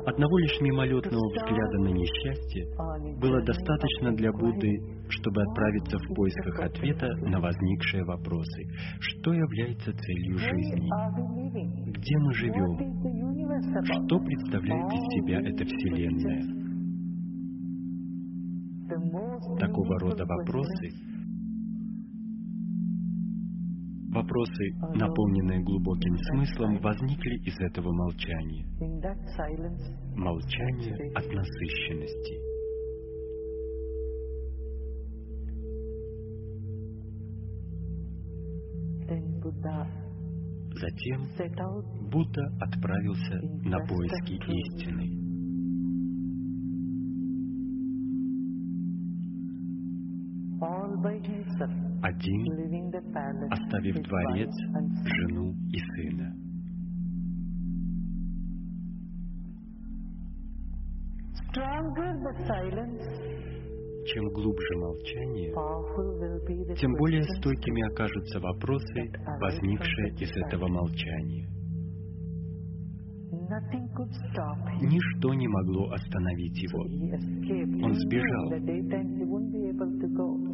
[0.06, 2.66] Одного лишь мимолетного взгляда на несчастье
[3.20, 4.70] было достаточно для Будды,
[5.08, 8.62] чтобы отправиться в поисках ответа на возникшие вопросы.
[9.00, 10.88] Что является целью жизни?
[11.90, 12.76] Где мы живем?
[13.84, 16.64] Что представляет из себя эта Вселенная?
[19.58, 20.90] Такого рода вопросы
[24.14, 28.64] Вопросы, наполненные глубоким смыслом, возникли из этого молчания.
[30.14, 32.38] Молчание от насыщенности.
[40.74, 41.20] Затем
[42.08, 45.24] Будда отправился на поиски истины.
[52.04, 52.73] один,
[53.50, 54.50] оставив дворец,
[55.04, 56.32] жену и сына.
[64.06, 65.50] Чем глубже молчание,
[66.76, 69.10] тем более стойкими окажутся вопросы,
[69.40, 71.48] возникшие из этого молчания.
[74.80, 76.80] Ничто не могло остановить его.
[77.84, 78.50] Он сбежал,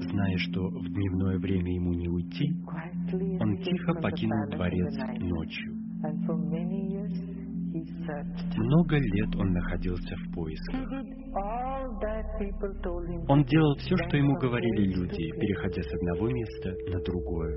[0.02, 2.52] зная, что в дневное время ему не уйти,
[3.40, 5.74] он тихо покинул дворец ночью.
[8.56, 10.80] Много лет он находился в поисках.
[13.28, 17.56] Он делал все, что ему говорили люди, переходя с одного места на другое.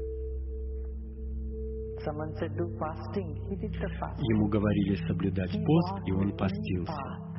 [4.29, 7.32] Ему говорили соблюдать пост, и он постился.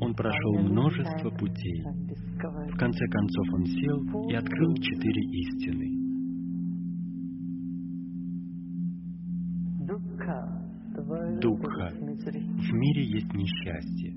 [0.00, 1.84] Он прошел множество путей.
[1.84, 6.04] В конце концов он сел и открыл четыре истины.
[11.40, 11.90] Дукха.
[11.90, 14.14] В мире есть несчастье.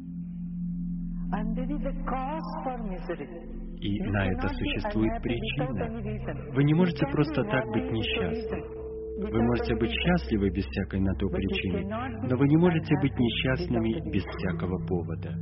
[3.79, 6.53] И на это существует причина.
[6.53, 8.87] Вы не можете просто так быть несчастным.
[9.19, 11.85] Вы можете быть счастливы без всякой на то причины,
[12.29, 15.35] но вы не можете быть несчастными без всякого повода.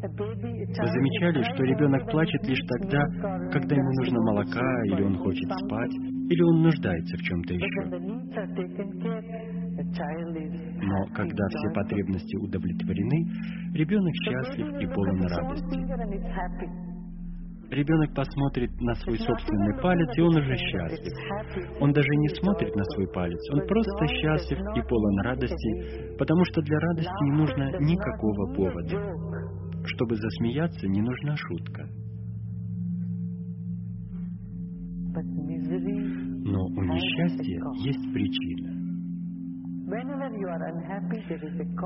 [0.00, 3.04] Вы замечали, что ребенок плачет лишь тогда,
[3.52, 5.94] когда ему нужно молока, или он хочет спать,
[6.30, 7.82] или он нуждается в чем-то еще.
[10.82, 13.26] Но когда все потребности удовлетворены,
[13.74, 15.78] ребенок счастлив и полон радости.
[17.70, 21.80] Ребенок посмотрит на свой собственный палец, и он уже счастлив.
[21.80, 26.62] Он даже не смотрит на свой палец, он просто счастлив и полон радости, потому что
[26.62, 28.96] для радости не нужно никакого повода.
[29.84, 31.88] Чтобы засмеяться, не нужна шутка.
[36.44, 38.67] Но у несчастья есть причина.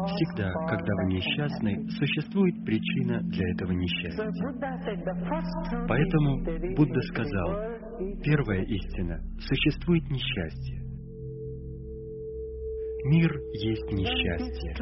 [0.07, 4.29] Всегда, когда вы несчастны, существует причина для этого несчастья.
[5.87, 6.43] Поэтому
[6.75, 7.49] Будда сказал,
[8.25, 10.83] первая истина— существует несчастье.
[13.05, 14.75] Мир есть несчастье.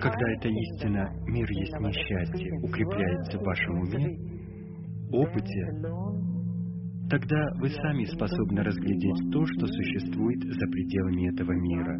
[0.00, 4.16] Когда эта истина «мир есть несчастье» укрепляется в вашем уме,
[5.12, 6.33] опыте,
[7.08, 11.98] тогда вы сами способны разглядеть то, что существует за пределами этого мира.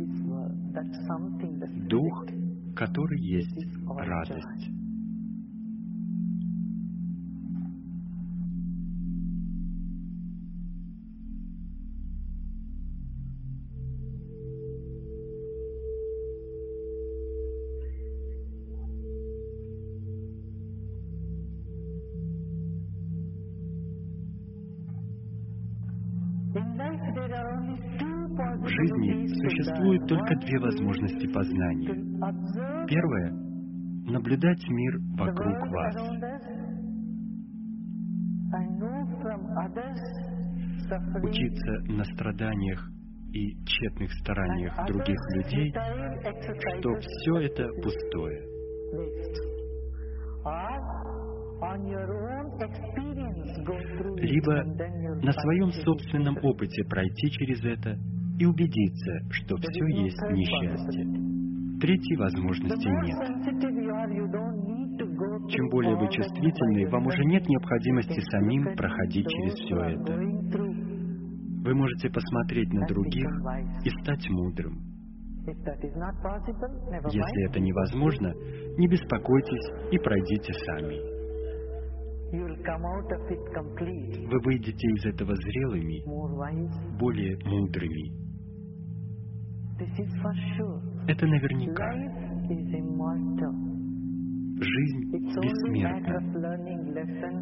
[1.89, 2.27] Дух,
[2.75, 4.84] который есть радость.
[29.29, 31.95] Существует только две возможности познания.
[32.87, 33.33] Первое—
[34.07, 35.97] наблюдать мир вокруг вас.
[41.23, 42.91] Учиться на страданиях
[43.33, 45.73] и тщетных стараниях других людей,
[46.79, 48.55] что все это пустое.
[54.17, 54.65] Либо
[55.23, 57.99] на своем собственном опыте пройти через это
[58.39, 61.05] и убедиться, что все есть несчастье.
[61.81, 63.19] Третьей возможности нет.
[65.51, 70.15] Чем более вы чувствительны, вам уже нет необходимости самим проходить через все это.
[71.65, 73.29] Вы можете посмотреть на других
[73.85, 74.79] и стать мудрым.
[75.47, 78.33] Если это невозможно,
[78.79, 81.15] не беспокойтесь и пройдите сами.
[84.27, 86.03] Вы выйдете из этого зрелыми,
[86.99, 88.24] более мудрыми.
[91.07, 91.93] Это наверняка.
[94.61, 96.21] Жизнь бессмертна.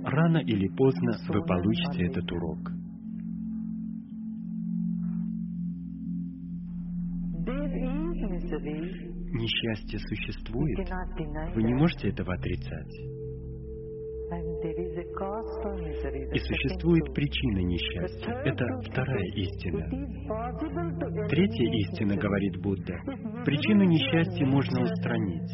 [0.04, 2.72] Рано или поздно вы получите этот урок.
[9.34, 10.88] Несчастье существует.
[11.54, 13.22] Вы не можете этого отрицать.
[16.32, 18.32] И существует причина несчастья.
[18.44, 19.86] Это вторая истина.
[21.28, 22.94] Третья истина, говорит Будда,
[23.44, 25.50] причину несчастья можно устранить.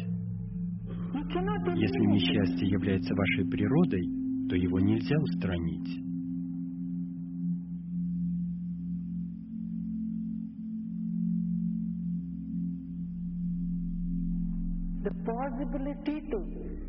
[1.75, 4.07] Если несчастье является вашей природой,
[4.49, 6.05] то его нельзя устранить.
[15.01, 16.88] The possibility to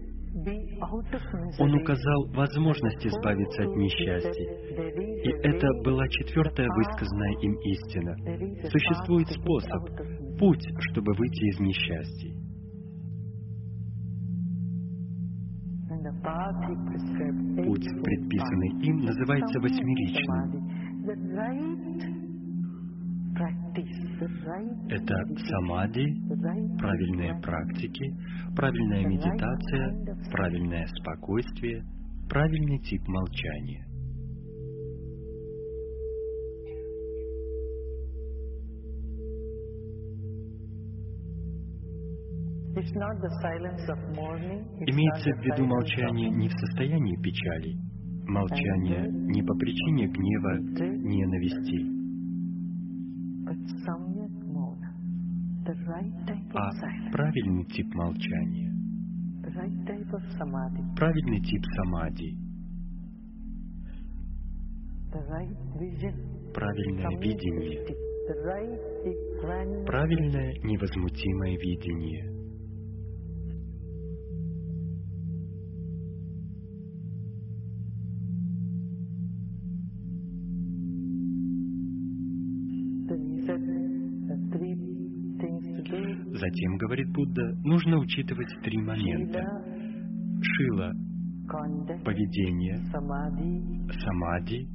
[1.58, 4.44] он указал возможность избавиться от несчастья.
[5.24, 8.14] И это была четвертая высказанная им истина.
[8.68, 9.82] Существует способ,
[10.38, 12.30] путь, чтобы выйти из несчастья.
[17.64, 20.70] Путь, предписанный им, называется восьмеричным.
[24.90, 25.14] Это
[25.48, 26.04] самади,
[26.78, 28.14] правильные практики,
[28.54, 31.82] правильная медитация, правильное спокойствие,
[32.28, 33.86] правильный тип молчания.
[44.86, 47.74] Имеется в виду молчание не в состоянии печали,
[48.26, 50.58] молчание не по причине гнева,
[51.02, 51.99] ненависти,
[56.54, 58.72] а правильный тип молчания,
[60.96, 62.36] правильный тип самади,
[66.54, 67.84] правильное видение,
[69.84, 72.29] правильное невозмутимое видение.
[86.80, 89.40] Говорит Будда, нужно учитывать три момента.
[90.42, 90.92] Шила–
[92.04, 92.76] поведение,
[93.90, 94.66] самади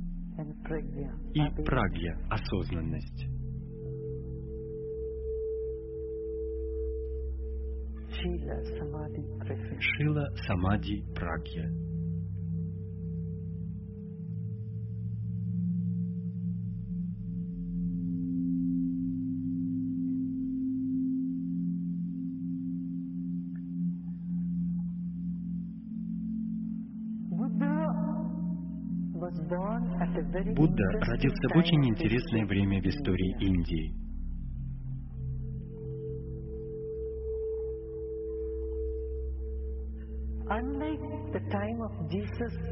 [1.33, 3.25] и прагья– осознанность.
[9.79, 11.71] Шила, самади, прагья–
[30.55, 34.05] Будда родился в очень интересное время в истории Индии.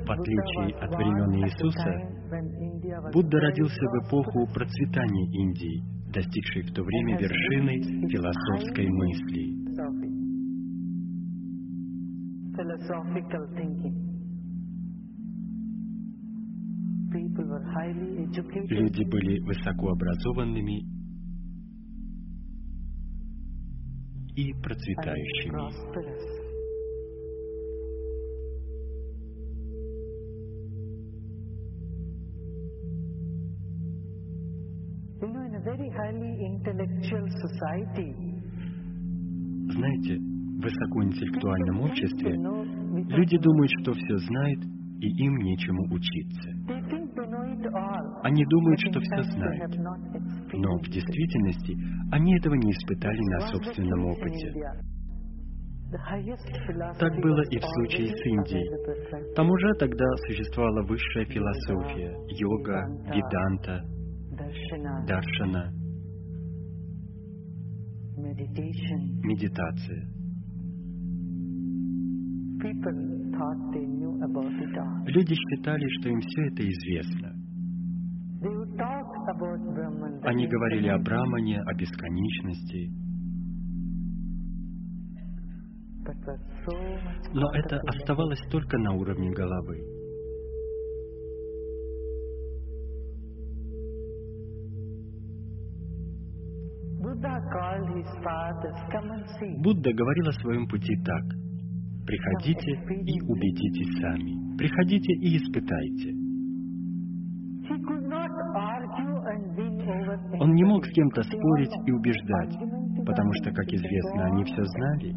[0.06, 1.92] В отличие от времен Иисуса,
[3.12, 5.84] Будда родился в эпоху процветания Индии,
[6.14, 9.64] достигшей в то время вершины философской мысли.
[17.36, 20.84] Люди были высокообразованными
[24.36, 25.54] и процветающими.
[39.72, 44.73] Знаете, в высокоинтеллектуальном обществе люди думают, что все знают,
[45.04, 46.50] и им нечему учиться.
[48.24, 49.76] Они думают, что все знают.
[50.54, 51.78] Но в действительности
[52.12, 54.54] они этого не испытали на собственном опыте.
[57.00, 59.36] Так было и в случае с Индией.
[59.36, 63.84] Там уже тогда существовала высшая философия, йога, веданта,
[65.06, 65.72] даршана,
[69.24, 70.08] медитация.
[75.06, 77.34] Люди считали, что им все это известно.
[80.24, 82.92] Они говорили о Брамане, о бесконечности,
[87.34, 89.80] но это оставалось только на уровне головы.
[99.64, 101.43] Будда говорил о своем пути так.
[102.06, 104.58] Приходите и убедитесь сами.
[104.58, 106.24] Приходите и испытайте.
[110.40, 112.56] Он не мог с кем-то спорить и убеждать,
[113.06, 115.16] потому что, как известно, они все знали.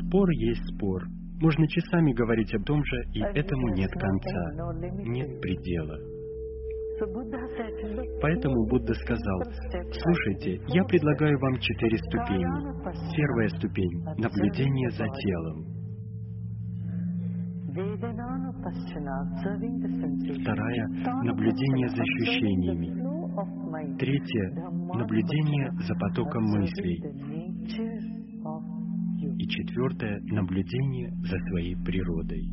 [0.00, 1.02] Спор есть спор.
[1.40, 4.72] Можно часами говорить об том же, и этому нет конца,
[5.04, 5.98] нет предела.
[7.00, 9.42] So Buddha said, "Look, Поэтому Будда сказал,
[9.90, 13.16] слушайте, я предлагаю вам четыре ступени.
[13.16, 15.73] Первая ступень– наблюдение за телом.
[20.42, 20.88] Вторая–
[21.24, 22.86] наблюдение за ощущениями.
[23.98, 24.50] Третье–
[24.94, 27.02] наблюдение за потоком мыслей.
[29.38, 32.48] И четвертое– наблюдение за своей природой.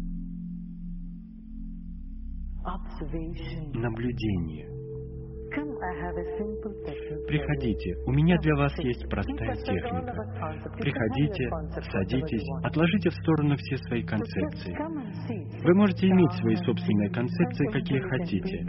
[3.75, 4.80] Наблюдение.
[7.27, 10.15] Приходите, у меня для вас есть простая техника.
[10.79, 11.49] Приходите,
[11.91, 14.73] садитесь, отложите в сторону все свои концепции.
[15.63, 18.65] Вы можете иметь свои собственные концепции, какие хотите.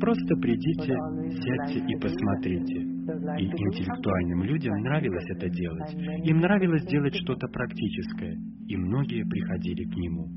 [0.00, 0.96] Просто придите,
[1.36, 2.92] сядьте и посмотрите.
[3.38, 5.94] И интеллектуальным людям нравилось это делать.
[6.24, 8.36] Им нравилось делать что-то практическое,
[8.68, 10.28] и многие приходили к нему.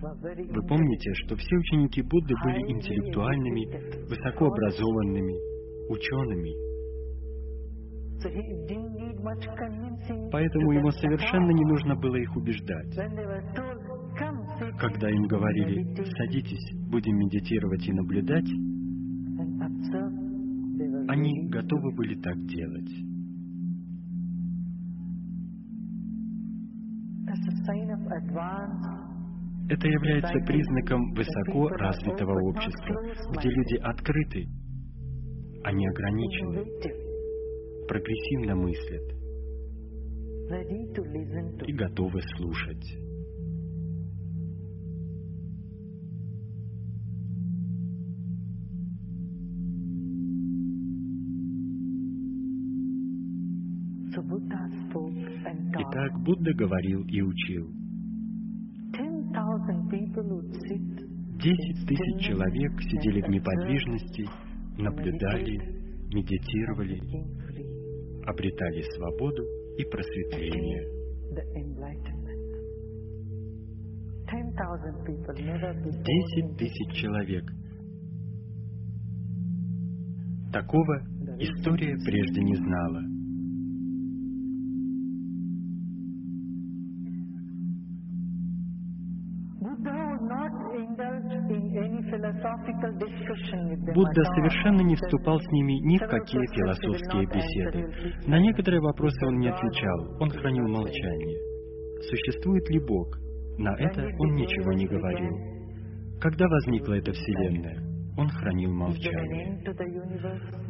[0.00, 3.66] Вы помните, что все ученики Будды были интеллектуальными,
[4.08, 5.34] высокообразованными,
[5.90, 6.68] учеными.
[10.30, 12.94] Поэтому ему совершенно не нужно было их убеждать.
[14.78, 18.48] Когда им говорили «садитесь, будем медитировать и наблюдать»,
[21.08, 22.90] они готовы были так делать.
[29.70, 33.02] Это является признаком высоко развитого общества,
[33.36, 34.46] где люди открыты,
[35.64, 36.64] они ограничены,
[37.86, 39.18] прогрессивно мыслят
[41.66, 42.96] и готовы слушать.
[55.80, 57.87] Итак, Будда говорил и учил.
[61.38, 64.24] Десять тысяч человек сидели в неподвижности,
[64.76, 65.56] наблюдали,
[66.12, 67.00] медитировали,
[68.26, 69.42] обретали свободу
[69.76, 70.82] и просветление.
[76.04, 77.44] Десять тысяч человек.
[80.52, 81.02] Такого
[81.38, 83.17] история прежде не знала.
[93.94, 98.26] Будда совершенно не вступал с ними ни в какие философские беседы.
[98.26, 101.38] На некоторые вопросы он не отвечал, он хранил молчание.
[102.08, 103.16] Существует ли Бог?
[103.58, 105.36] На это он ничего не говорил.
[106.20, 107.88] Когда возникла эта Вселенная?
[108.16, 109.60] Он хранил молчание.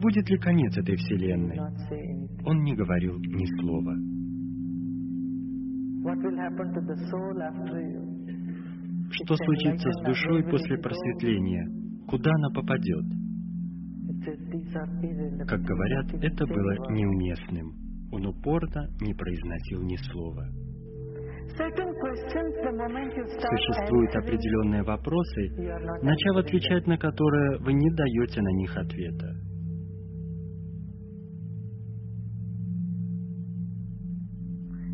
[0.02, 1.58] Будет ли конец этой Вселенной?
[2.44, 3.94] Он не говорил ни слова.
[9.10, 11.66] Что случится с душой после просветления?
[12.08, 13.04] Куда она попадет?
[15.46, 17.72] Как говорят, это было неуместным.
[18.12, 20.46] Он упорно не произносил ни слова.
[23.48, 25.50] Существуют определенные вопросы,
[26.02, 29.34] начав отвечать на которые, вы не даете на них ответа.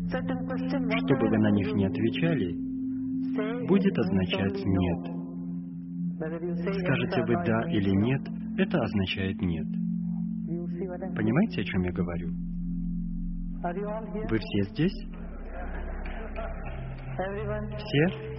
[0.07, 2.74] Что бы вы на них не отвечали,
[3.67, 5.15] будет означать «нет».
[6.17, 8.21] Скажете вы «да» или «нет»,
[8.57, 9.67] это означает «нет».
[11.15, 12.29] Понимаете, о чем я говорю?
[14.29, 15.07] Вы все здесь?
[17.77, 18.35] Все?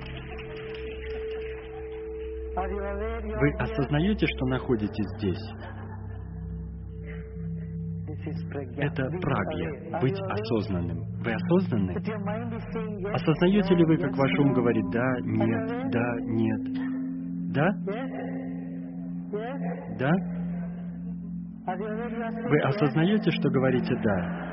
[2.57, 5.76] Вы осознаете, что находитесь здесь?
[8.27, 10.99] Это прагья, быть осознанным.
[11.23, 11.93] Вы осознанны?
[13.13, 16.61] Осознаете ли вы, как ваш ум говорит «да», «нет», «да», «нет»?
[17.53, 17.71] Да?
[19.99, 20.13] Да?
[22.49, 24.47] Вы осознаете, что говорите «да»?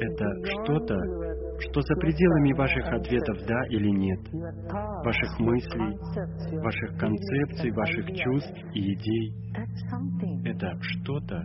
[0.00, 0.26] Это
[0.64, 0.96] что-то,
[1.68, 4.20] что за пределами ваших ответов «да» или «нет»,
[5.04, 5.96] ваших мыслей,
[6.60, 9.34] ваших концепций, ваших чувств и идей.
[10.44, 11.42] Это что-то,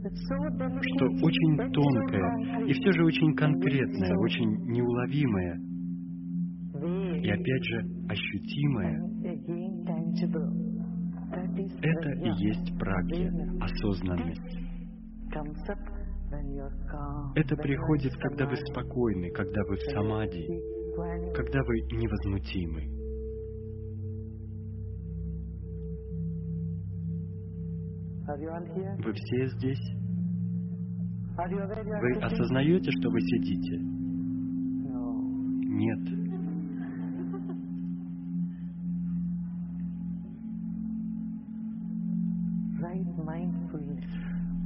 [0.00, 5.60] что очень тонкое и все же очень конкретное, очень неуловимое
[7.22, 8.96] и опять же ощутимое.
[11.82, 14.70] Это и есть прагья, осознанность.
[17.34, 20.46] Это приходит, когда вы спокойны, когда вы в самади,
[21.34, 23.00] когда вы невозмутимы.
[29.02, 30.00] Вы все здесь?
[31.36, 33.78] Вы осознаете, что вы сидите?
[35.72, 36.20] Нет.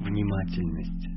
[0.04, 1.13] Внимательность.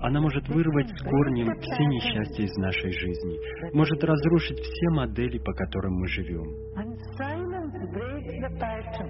[0.00, 5.52] Она может вырвать с корнем все несчастья из нашей жизни, может разрушить все модели, по
[5.52, 6.46] которым мы живем.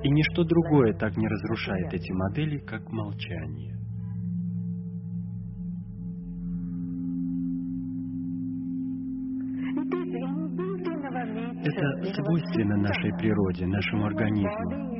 [0.02, 3.74] И ничто другое так не разрушает эти модели, как молчание.
[11.64, 14.94] Это свойственно нашей природе, нашему организму.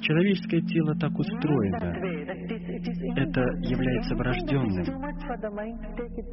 [0.00, 2.33] Человеческое тело так устроено.
[2.84, 4.84] Это является врожденным.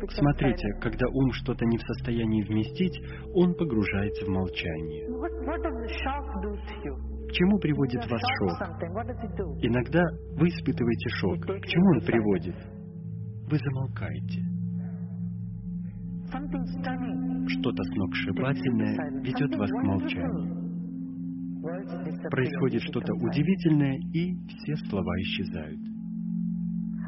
[0.09, 2.99] Смотрите, когда ум что-то не в состоянии вместить,
[3.33, 5.07] он погружается в молчание.
[7.27, 8.59] К чему приводит вас шок?
[9.61, 10.03] Иногда
[10.35, 11.39] вы испытываете шок.
[11.45, 12.55] К чему он приводит?
[13.49, 14.41] Вы замолкаете.
[17.47, 20.61] Что-то сногсшибательное ведет вас к молчанию.
[22.29, 25.90] Происходит что-то удивительное, и все слова исчезают.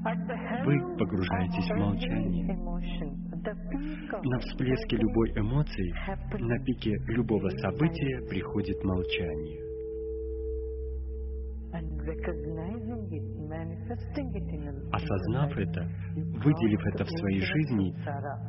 [0.04, 2.46] Вы погружаетесь в молчание.
[4.24, 5.94] На всплеске любой эмоции,
[6.40, 9.60] на пике любого события приходит молчание.
[14.92, 17.96] Осознав это, выделив это в своей жизни,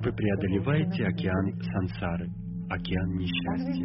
[0.03, 2.29] вы преодолеваете океан сансары,
[2.69, 3.85] океан несчастья.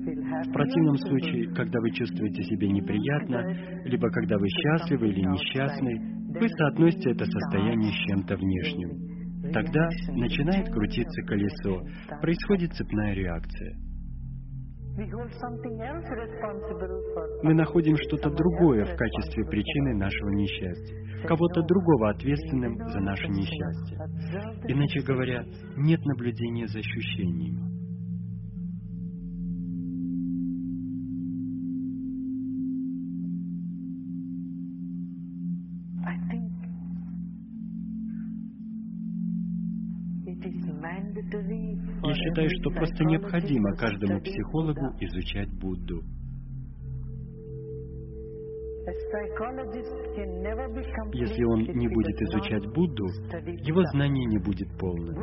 [0.00, 6.48] В противном случае, когда вы чувствуете себя неприятно, либо когда вы счастливы или несчастны, вы
[6.48, 9.52] соотносите это состояние с чем-то внешним.
[9.52, 11.82] Тогда начинает крутиться колесо,
[12.20, 13.76] происходит цепная реакция.
[17.42, 23.98] Мы находим что-то другое в качестве причины нашего несчастья, кого-то другого ответственным за наше несчастье.
[24.68, 25.44] Иначе говоря,
[25.76, 27.69] нет наблюдения за ощущениями.
[42.30, 46.02] Считаю, что просто необходимо каждому психологу изучать Будду.
[51.12, 53.06] Если он не будет изучать Будду,
[53.64, 55.14] его знание не будет полным.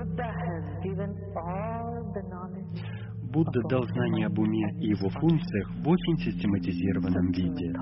[3.31, 7.73] Будда дал знания об уме и его функциях в очень систематизированном виде.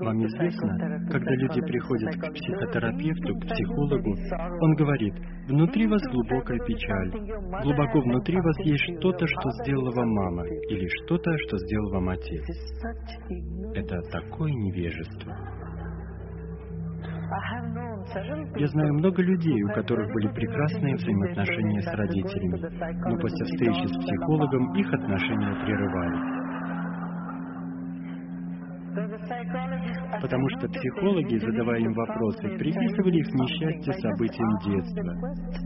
[0.00, 0.78] Вам известно,
[1.10, 4.16] когда люди приходят к психотерапевту, к психологу,
[4.60, 5.14] он говорит,
[5.46, 7.10] внутри вас глубокая печаль,
[7.62, 12.44] глубоко внутри вас есть что-то, что сделала вам мама, или что-то, что сделал вам отец.
[13.74, 15.32] Это такое невежество.
[18.56, 22.58] Я знаю много людей, у которых были прекрасные взаимоотношения с родителями,
[23.08, 26.39] но после встречи с психологом их отношения прерывались.
[30.20, 35.60] Потому что психологи, задавая им вопросы, приписывали их несчастье событиям детства.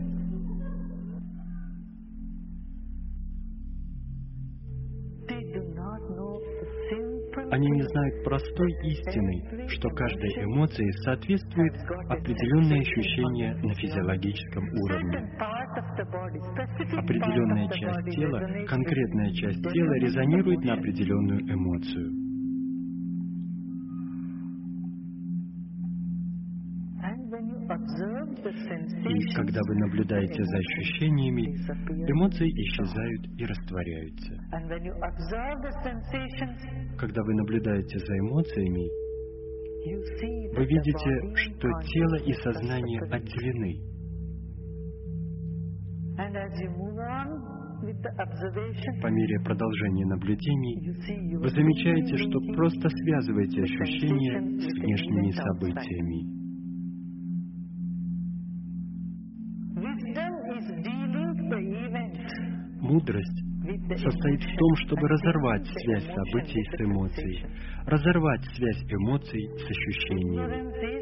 [7.51, 11.73] Они не знают простой истины, что каждой эмоции соответствует
[12.09, 15.17] определенное ощущение на физиологическом уровне.
[16.97, 22.24] Определенная часть тела, конкретная часть тела резонирует на определенную эмоцию.
[27.85, 31.55] И когда вы наблюдаете за ощущениями,
[32.09, 34.33] эмоции исчезают и растворяются.
[36.97, 38.89] Когда вы наблюдаете за эмоциями,
[40.55, 43.95] вы видите, что тело и сознание отделены.
[49.01, 56.44] По мере продолжения наблюдений вы замечаете, что просто связываете ощущения с внешними событиями.
[62.85, 63.41] Мудрость
[63.97, 67.43] состоит в том, чтобы разорвать связь событий с эмоцией,
[67.87, 70.95] разорвать связь эмоций с ощущениями.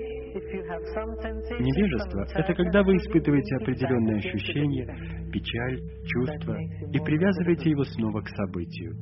[1.60, 4.86] Невежество— это когда вы испытываете определенное ощущение,
[5.30, 8.96] печаль, чувство, и привязываете его снова к событию.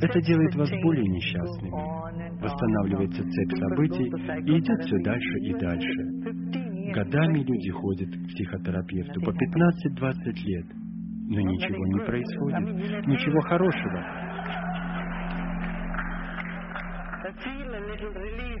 [0.00, 2.40] Это делает вас более несчастными.
[2.40, 4.06] Восстанавливается цепь событий
[4.46, 6.92] и идет все дальше и дальше.
[6.94, 10.66] Годами люди ходят к психотерапевту по 15-20 лет—
[11.32, 13.98] но ничего не происходит, ничего хорошего.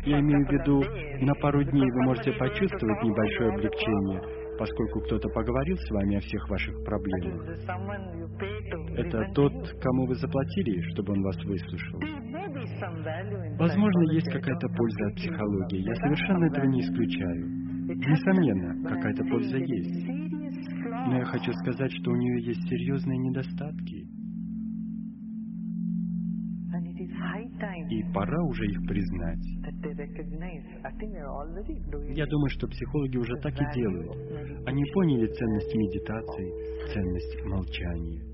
[0.04, 0.82] Я имею в виду,
[1.24, 4.22] на пару дней вы можете почувствовать небольшое облегчение,
[4.58, 7.46] поскольку кто-то поговорил с вами о всех ваших проблемах.
[8.96, 12.00] Это тот, кому вы заплатили, чтобы он вас выслушал.
[13.58, 15.86] Возможно, есть какая-то польза от психологии.
[15.86, 17.46] Я совершенно этого не исключаю.
[17.94, 20.21] Несомненно, какая-то польза есть.
[21.06, 24.08] Но я хочу сказать, что у нее есть серьезные недостатки.
[27.90, 29.44] И пора уже их признать.
[32.16, 34.66] Я думаю, что психологи уже так и делают.
[34.66, 38.31] Они поняли ценность медитации, ценность молчания.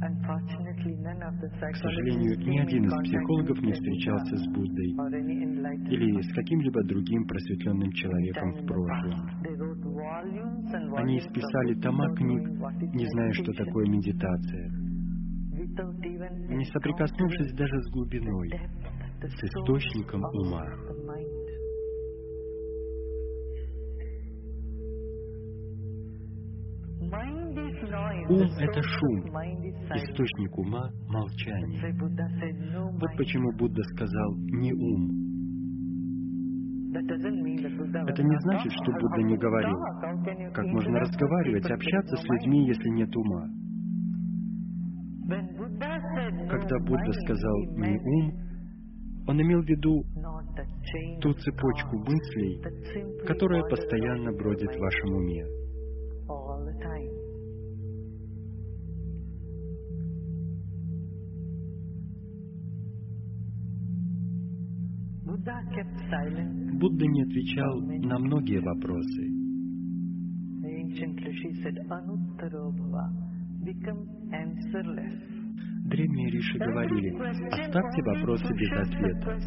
[0.00, 4.92] К сожалению, ни один из психологов не встречался с Буддой
[5.90, 9.20] или с каким-либо другим просветленным человеком в прошлом.
[10.96, 12.48] Они исписали тома книг,
[12.94, 14.70] не зная, что такое медитация,
[16.48, 18.50] не соприкоснувшись даже с глубиной,
[19.20, 20.64] с источником ума.
[28.30, 29.26] Ум— это шум,
[29.92, 31.92] источник ума— молчание.
[32.92, 35.10] Вот почему Будда сказал «не ум».
[36.92, 39.76] Это не значит, что Будда не говорил.
[40.54, 43.48] Как можно разговаривать, общаться с людьми, если нет ума?
[46.50, 48.32] Когда Будда сказал «не ум»,
[49.26, 50.04] он имел в виду
[51.20, 52.62] ту цепочку мыслей,
[53.26, 55.44] которая постоянно бродит в вашем уме.
[66.80, 69.40] Будда не отвечал на многие вопросы.
[75.86, 77.10] Древние риши говорили,
[77.50, 79.38] оставьте вопросы без ответа.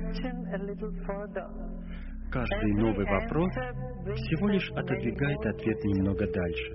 [2.32, 3.52] Каждый новый вопрос
[4.16, 6.74] всего лишь отодвигает ответ немного дальше.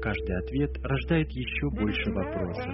[0.00, 2.72] Каждый ответ рождает еще больше вопросов.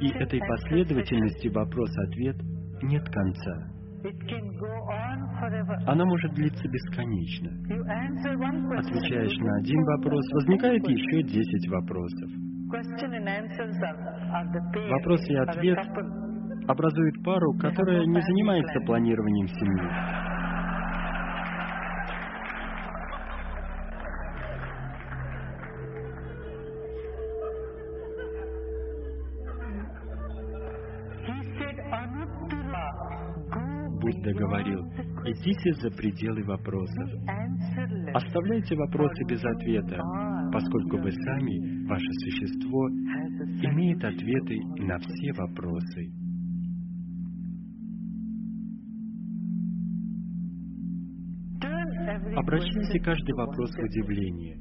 [0.00, 2.36] И этой последовательности вопрос-ответ
[2.82, 3.77] нет конца.
[5.86, 7.50] Она может длиться бесконечно.
[8.78, 12.30] Отвечаешь на один вопрос, возникает еще десять вопросов.
[14.90, 15.78] Вопрос и ответ
[16.68, 20.37] образуют пару, которая не занимается планированием семьи.
[35.48, 37.10] Выходите за пределы вопросов.
[38.14, 39.98] Оставляйте вопросы без ответа,
[40.52, 46.12] поскольку вы сами, ваше существо, имеет ответы на все вопросы.
[52.36, 54.56] Обращайте каждый вопрос в удивление.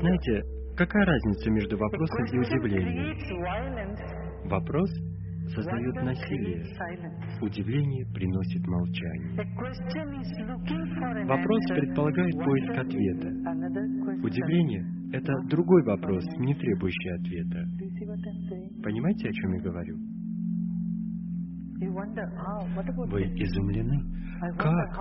[0.00, 0.42] Знаете,
[0.76, 4.23] какая разница между вопросом и удивлением?
[4.44, 4.90] Вопрос
[5.54, 6.64] создает насилие.
[7.40, 9.36] Удивление приносит молчание.
[11.26, 13.28] Вопрос предполагает поиск ответа.
[14.22, 17.64] Удивление— это другой вопрос, не требующий ответа.
[18.82, 19.96] Понимаете, о чем я говорю?
[23.10, 24.00] Вы изумлены.
[24.58, 24.98] Как?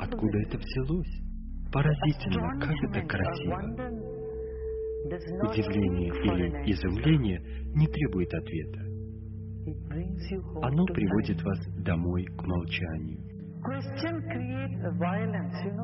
[0.00, 1.22] Откуда это взялось?
[1.72, 4.11] Поразительно, как это красиво.
[5.12, 7.38] Удивление или изумление
[7.74, 8.80] не требует ответа.
[10.62, 13.20] Оно приводит вас домой к молчанию.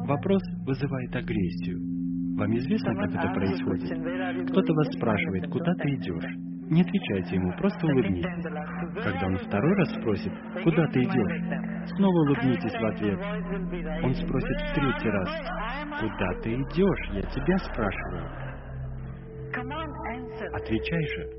[0.07, 1.79] Вопрос вызывает агрессию.
[2.39, 4.49] Вам известно, как это происходит?
[4.51, 6.49] Кто-то вас спрашивает, куда ты идешь?
[6.71, 8.45] Не отвечайте ему, просто улыбнитесь.
[9.03, 10.33] Когда он второй раз спросит,
[10.65, 11.91] куда ты идешь?
[11.97, 13.19] Снова улыбнитесь в ответ.
[14.05, 15.31] Он спросит в третий раз,
[16.01, 17.11] куда ты идешь?
[17.13, 18.48] Я тебя спрашиваю.
[20.53, 21.39] Отвечай же.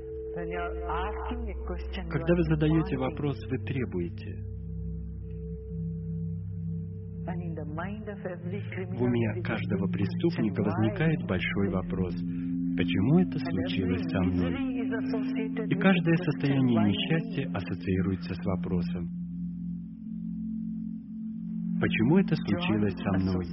[2.08, 4.50] Когда вы задаете вопрос, вы требуете.
[8.96, 12.14] В уме каждого преступника возникает большой вопрос.
[12.76, 14.52] Почему это случилось со мной?
[15.68, 19.08] И каждое состояние несчастья ассоциируется с вопросом.
[21.80, 23.46] Почему это случилось со мной?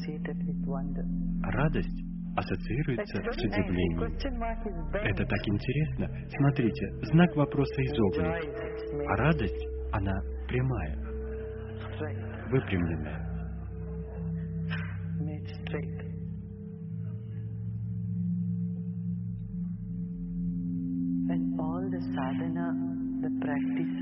[1.43, 2.06] Радость
[2.37, 4.13] ассоциируется с удивлением.
[4.93, 6.07] Это так интересно.
[6.37, 8.45] Смотрите, знак вопроса изогнут,
[9.07, 10.13] а радость, она
[10.47, 10.95] прямая,
[12.51, 13.23] выпрямленная.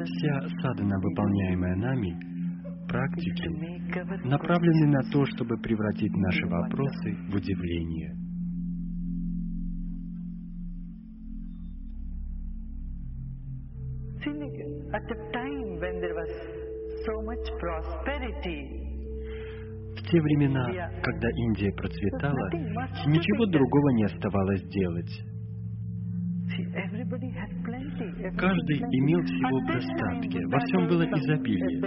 [0.05, 2.17] Вся садхана, выполняемая нами,
[2.87, 8.24] практики, направлены на то, чтобы превратить наши вопросы в удивление.
[14.25, 14.57] Like,
[14.93, 16.31] at the time when there was
[17.05, 18.81] so much prosperity,
[19.95, 20.65] В те времена,
[21.01, 22.49] когда Индия процветала,
[23.07, 25.11] ничего другого не оставалось делать.
[28.33, 31.79] Каждый имел всего в достатке, во всем было изобилие.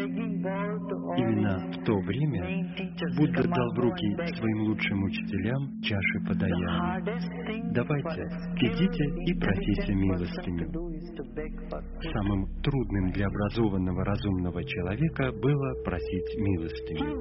[1.18, 2.74] Именно в то время
[3.16, 7.02] Будда дал в руки своим лучшим учителям чаши подаяния.
[7.72, 8.22] Давайте,
[8.56, 10.70] идите и просите милостыню.
[12.12, 17.18] Самым трудным для образованного разумного человека было просить милостыню.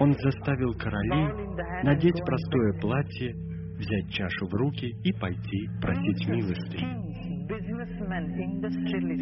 [0.00, 1.28] Он заставил королей
[1.82, 3.34] надеть простое платье,
[3.78, 7.08] взять чашу в руки и пойти просить industrialists,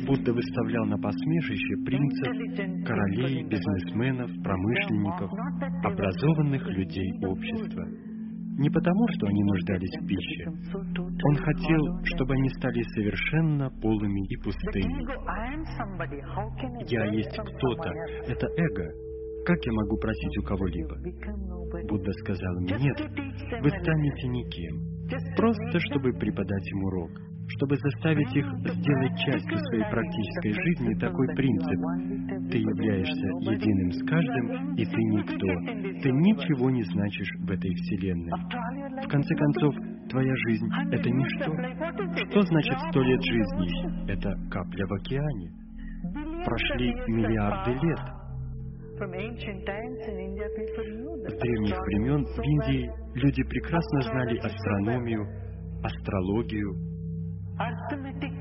[0.06, 2.33] Будда выставлял на посмешище принцев,
[2.85, 5.31] королей, бизнесменов, промышленников,
[5.85, 7.87] образованных людей общества.
[8.58, 10.47] Не потому, что они нуждались в пище.
[10.49, 15.05] Он хотел, чтобы они стали совершенно полыми и пустыми.
[16.90, 17.92] Я есть кто-то.
[18.26, 19.06] Это эго.
[19.46, 20.96] Как я могу просить у кого-либо?
[21.88, 22.98] Будда сказал мне, нет,
[23.62, 24.74] вы станете никем.
[25.36, 27.10] Просто, чтобы преподать им урок.
[27.48, 31.78] Чтобы заставить их сделать частью своей практической жизни такой принцип.
[32.50, 35.46] Ты являешься единым с каждым, и ты никто.
[36.02, 38.32] Ты ничего не значишь в этой вселенной.
[39.04, 39.74] В конце концов,
[40.10, 41.52] твоя жизнь— это ничто.
[42.30, 44.10] Что значит сто лет жизни?
[44.10, 45.52] Это капля в океане.
[46.44, 48.25] Прошли миллиарды лет.
[48.96, 49.02] С
[51.38, 55.26] древних времен в Индии люди прекрасно знали астрономию,
[55.82, 56.74] астрологию,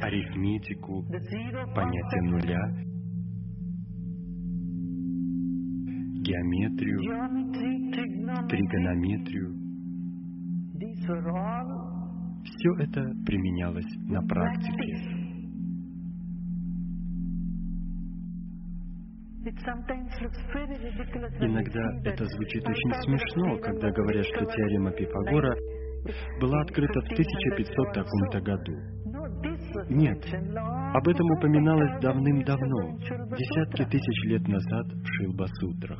[0.02, 1.06] арифметику,
[1.76, 2.72] понятие нуля,
[6.24, 7.00] геометрию,
[8.48, 9.56] тригонометрию.
[12.46, 15.25] Все это применялось на практике.
[21.40, 25.56] Иногда это звучит очень смешно, когда говорят, что теорема Пифагора
[26.42, 28.74] была открыта в 1500 таком-то году.
[29.90, 30.18] Нет,
[30.94, 32.98] об этом упоминалось давным-давно,
[33.38, 36.00] десятки тысяч лет назад в Шилба-сутрах.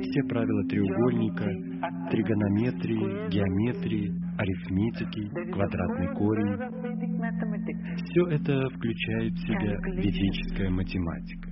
[0.00, 1.44] Все правила треугольника,
[2.10, 6.93] тригонометрии, геометрии, арифметики, квадратный корень,
[7.96, 11.50] все это включает в себя ведическая математика.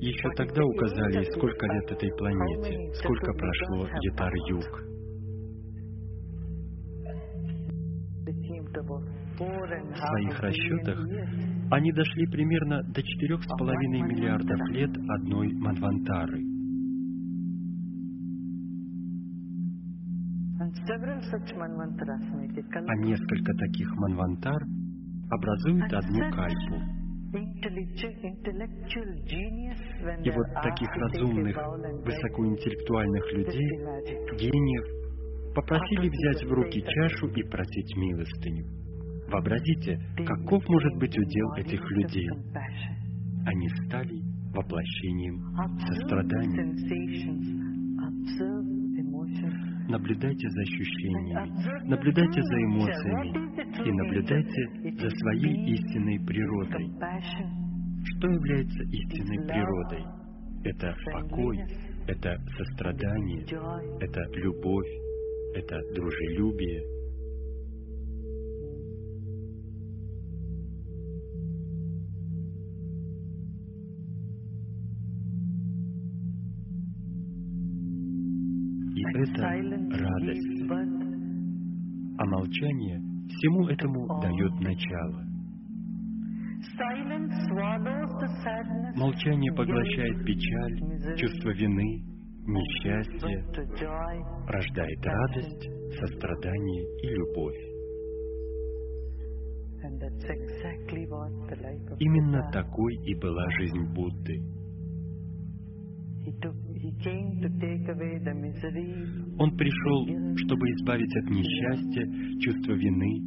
[0.00, 4.94] Еще тогда указали, сколько лет этой планете, сколько прошло Ятар-Юг.
[9.36, 10.98] В своих расчетах
[11.70, 16.53] они дошли примерно до 4,5 миллиардов лет одной Манвантары.
[22.88, 24.62] А несколько таких Манвантар
[25.30, 26.76] образуют одну кальпу.
[30.22, 31.56] И вот таких разумных,
[32.04, 33.70] высокоинтеллектуальных людей,
[34.38, 34.84] гениев,
[35.54, 38.64] попросили взять в руки чашу и просить милостыню.
[39.28, 42.28] Вообразите, каков может быть удел этих людей.
[43.46, 44.22] Они стали
[44.54, 45.40] воплощением
[45.88, 46.74] сострадания.
[49.94, 53.28] Наблюдайте за ощущениями, наблюдайте за эмоциями
[53.78, 56.90] и наблюдайте за своей истинной природой.
[58.04, 60.04] Что является истинной природой?
[60.64, 61.60] Это покой,
[62.08, 63.44] это сострадание,
[64.00, 64.90] это любовь,
[65.54, 66.82] это дружелюбие.
[79.14, 80.70] Это радость.
[82.18, 85.24] А молчание всему этому дает начало.
[88.96, 92.02] Молчание поглощает печаль, чувство вины,
[92.46, 93.44] несчастье,
[94.48, 97.74] рождает радость, сострадание и любовь.
[101.98, 104.63] Именно такой и была жизнь Будды.
[109.38, 110.06] Он пришел,
[110.36, 112.04] чтобы избавить от несчастья,
[112.40, 113.20] чувства вины,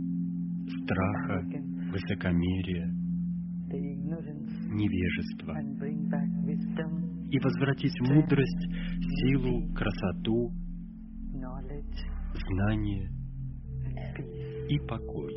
[0.83, 1.45] страха,
[1.91, 2.87] высокомерия,
[4.73, 5.53] невежества
[7.29, 8.67] и возвратить мудрость,
[9.21, 10.51] силу, красоту,
[12.49, 13.09] знание
[14.69, 15.33] и покой.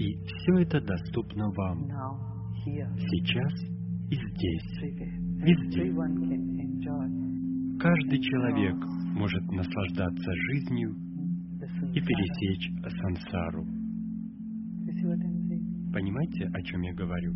[0.00, 1.84] И все это доступно вам
[2.64, 3.52] сейчас
[4.08, 4.80] и здесь,
[5.44, 5.92] везде.
[7.78, 8.76] Каждый человек
[9.14, 10.96] может наслаждаться жизнью
[11.92, 12.70] и пересечь
[13.02, 13.66] сансару.
[15.92, 17.34] Понимаете, о чем я говорю?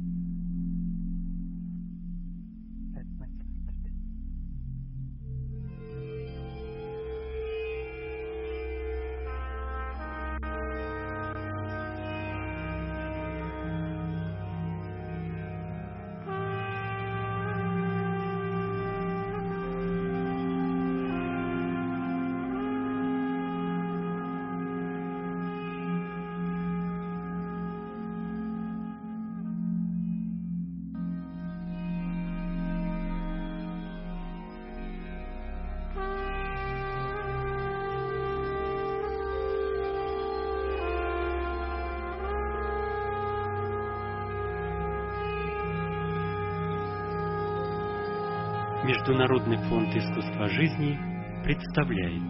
[49.14, 50.98] Международный фонд искусства жизни
[51.44, 52.20] представляет.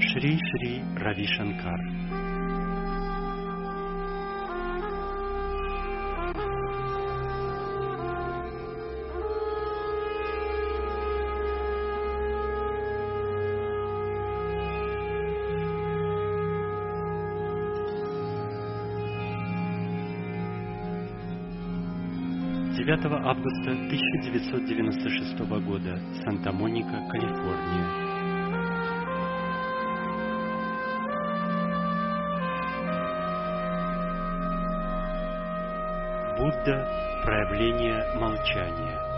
[0.00, 2.27] Шри Шри Рави Шанкар
[22.98, 27.86] Девятого августа 1996 года, Санта-Моника, Калифорния.
[36.38, 36.88] Будда–
[37.24, 39.17] проявление молчания.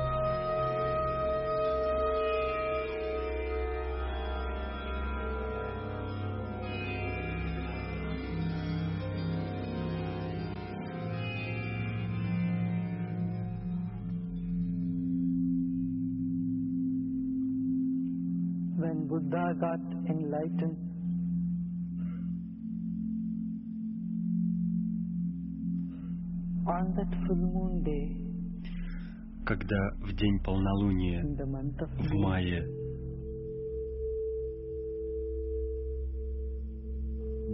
[30.20, 32.62] День полнолуния в мае.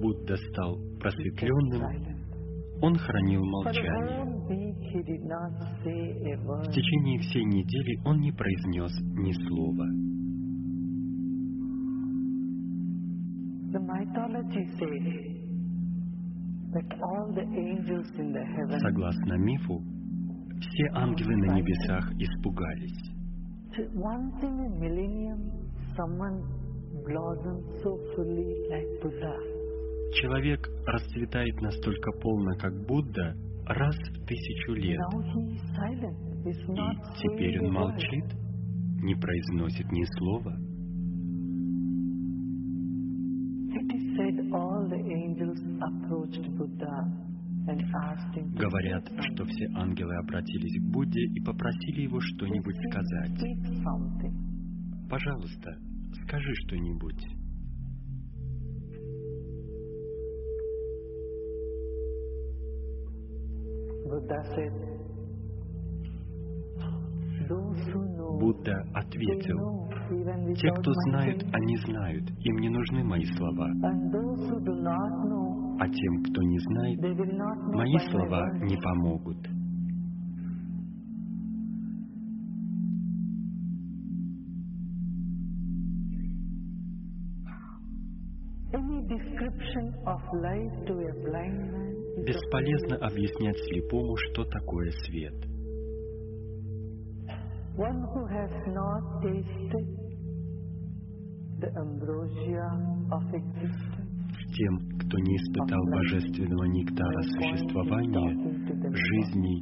[0.03, 1.83] Будда стал просветленным,
[2.83, 4.37] он хранил молчание.
[6.63, 9.87] В течение всей недели он не произнес ни слова.
[18.81, 19.83] Согласно мифу,
[20.60, 23.17] все ангелы на небесах испугались.
[30.15, 33.35] Человек расцветает настолько полно, как Будда,
[33.67, 35.01] раз в тысячу лет.
[36.44, 38.24] И теперь он молчит,
[39.03, 40.55] не произносит ни слова.
[48.76, 53.41] Говорят, что все ангелы обратились к Будде и попросили его что-нибудь сказать.
[55.09, 55.71] Пожалуйста,
[56.25, 57.26] скажи что-нибудь.
[68.39, 69.89] Будда ответил,
[70.57, 73.71] те, кто знают, они знают, им не нужны мои слова.
[75.78, 77.01] А тем, кто не знает,
[77.75, 79.39] мои слова не помогут.
[92.25, 95.35] Бесполезно объяснять слепому, что такое свет.
[97.76, 99.87] one who has not tasted
[101.60, 102.69] the ambrosia
[103.12, 103.96] of existence.
[104.56, 108.31] Тем, кто не испытал божественного нектара существования,
[108.89, 109.60] жизни,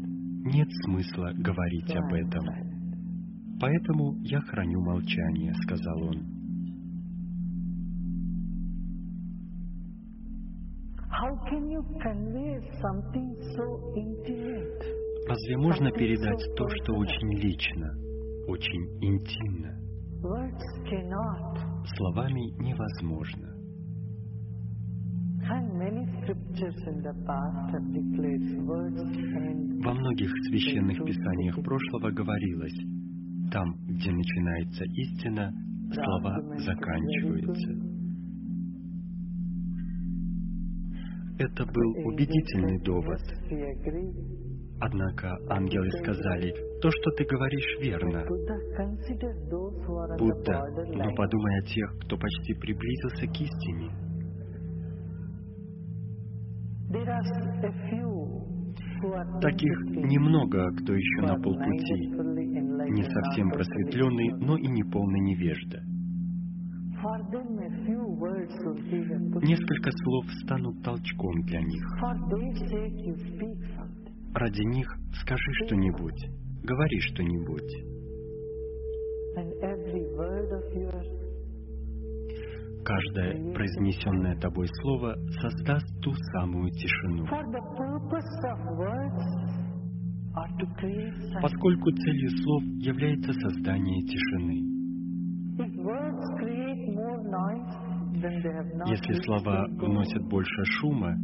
[0.54, 2.44] нет смысла говорить об этом.
[3.60, 6.22] Поэтому я храню молчание, сказал он.
[15.26, 17.90] Разве можно передать то, что очень лично,
[18.46, 19.76] очень интимно?
[21.96, 23.53] Словами невозможно.
[29.84, 32.78] Во многих священных писаниях прошлого говорилось,
[33.52, 35.52] там, где начинается истина,
[35.92, 37.94] слова заканчиваются.
[41.38, 43.20] Это был убедительный довод.
[44.80, 48.24] Однако ангелы сказали, то, что ты говоришь, верно.
[50.18, 54.13] Будда, но подумай о тех, кто почти приблизился к истине.
[59.40, 62.08] Таких немного, кто еще на полпути,
[62.90, 65.82] не совсем просветленный, но и не полный невежда.
[69.42, 71.84] Несколько слов станут толчком для них.
[74.34, 74.88] Ради них
[75.20, 76.30] скажи что-нибудь,
[76.62, 77.72] говори что-нибудь.
[82.84, 87.24] Каждое произнесенное тобой слово создаст ту самую тишину.
[88.44, 89.64] Silence.
[91.40, 94.74] Поскольку целью слов является создание тишины.
[98.86, 101.14] Если слова вносят больше шума,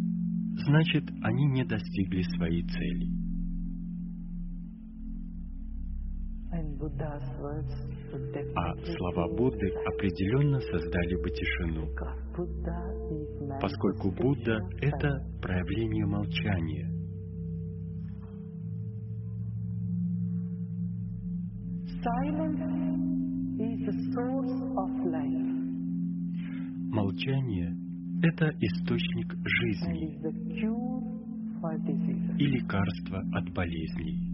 [0.67, 3.09] значит, они не достигли своей цели.
[8.13, 11.87] А слова Будды определенно создали бы тишину,
[13.61, 16.91] поскольку Будда это проявление молчания.
[26.91, 27.77] Молчание—
[28.23, 30.19] это источник жизни
[32.39, 34.30] и лекарство от болезней.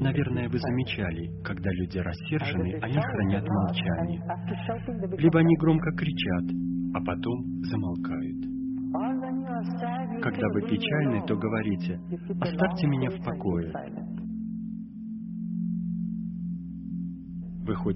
[0.00, 4.22] Наверное, вы замечали, когда люди рассержены, они хранят молчание.
[5.18, 6.44] Либо они громко кричат,
[6.94, 8.46] а потом замолкают.
[10.22, 12.00] Когда вы "Leave me печальны, то alone." говорите,
[12.40, 13.70] «Оставьте меня в покое».
[13.72, 14.16] silent.
[17.66, 17.94] Вы ходите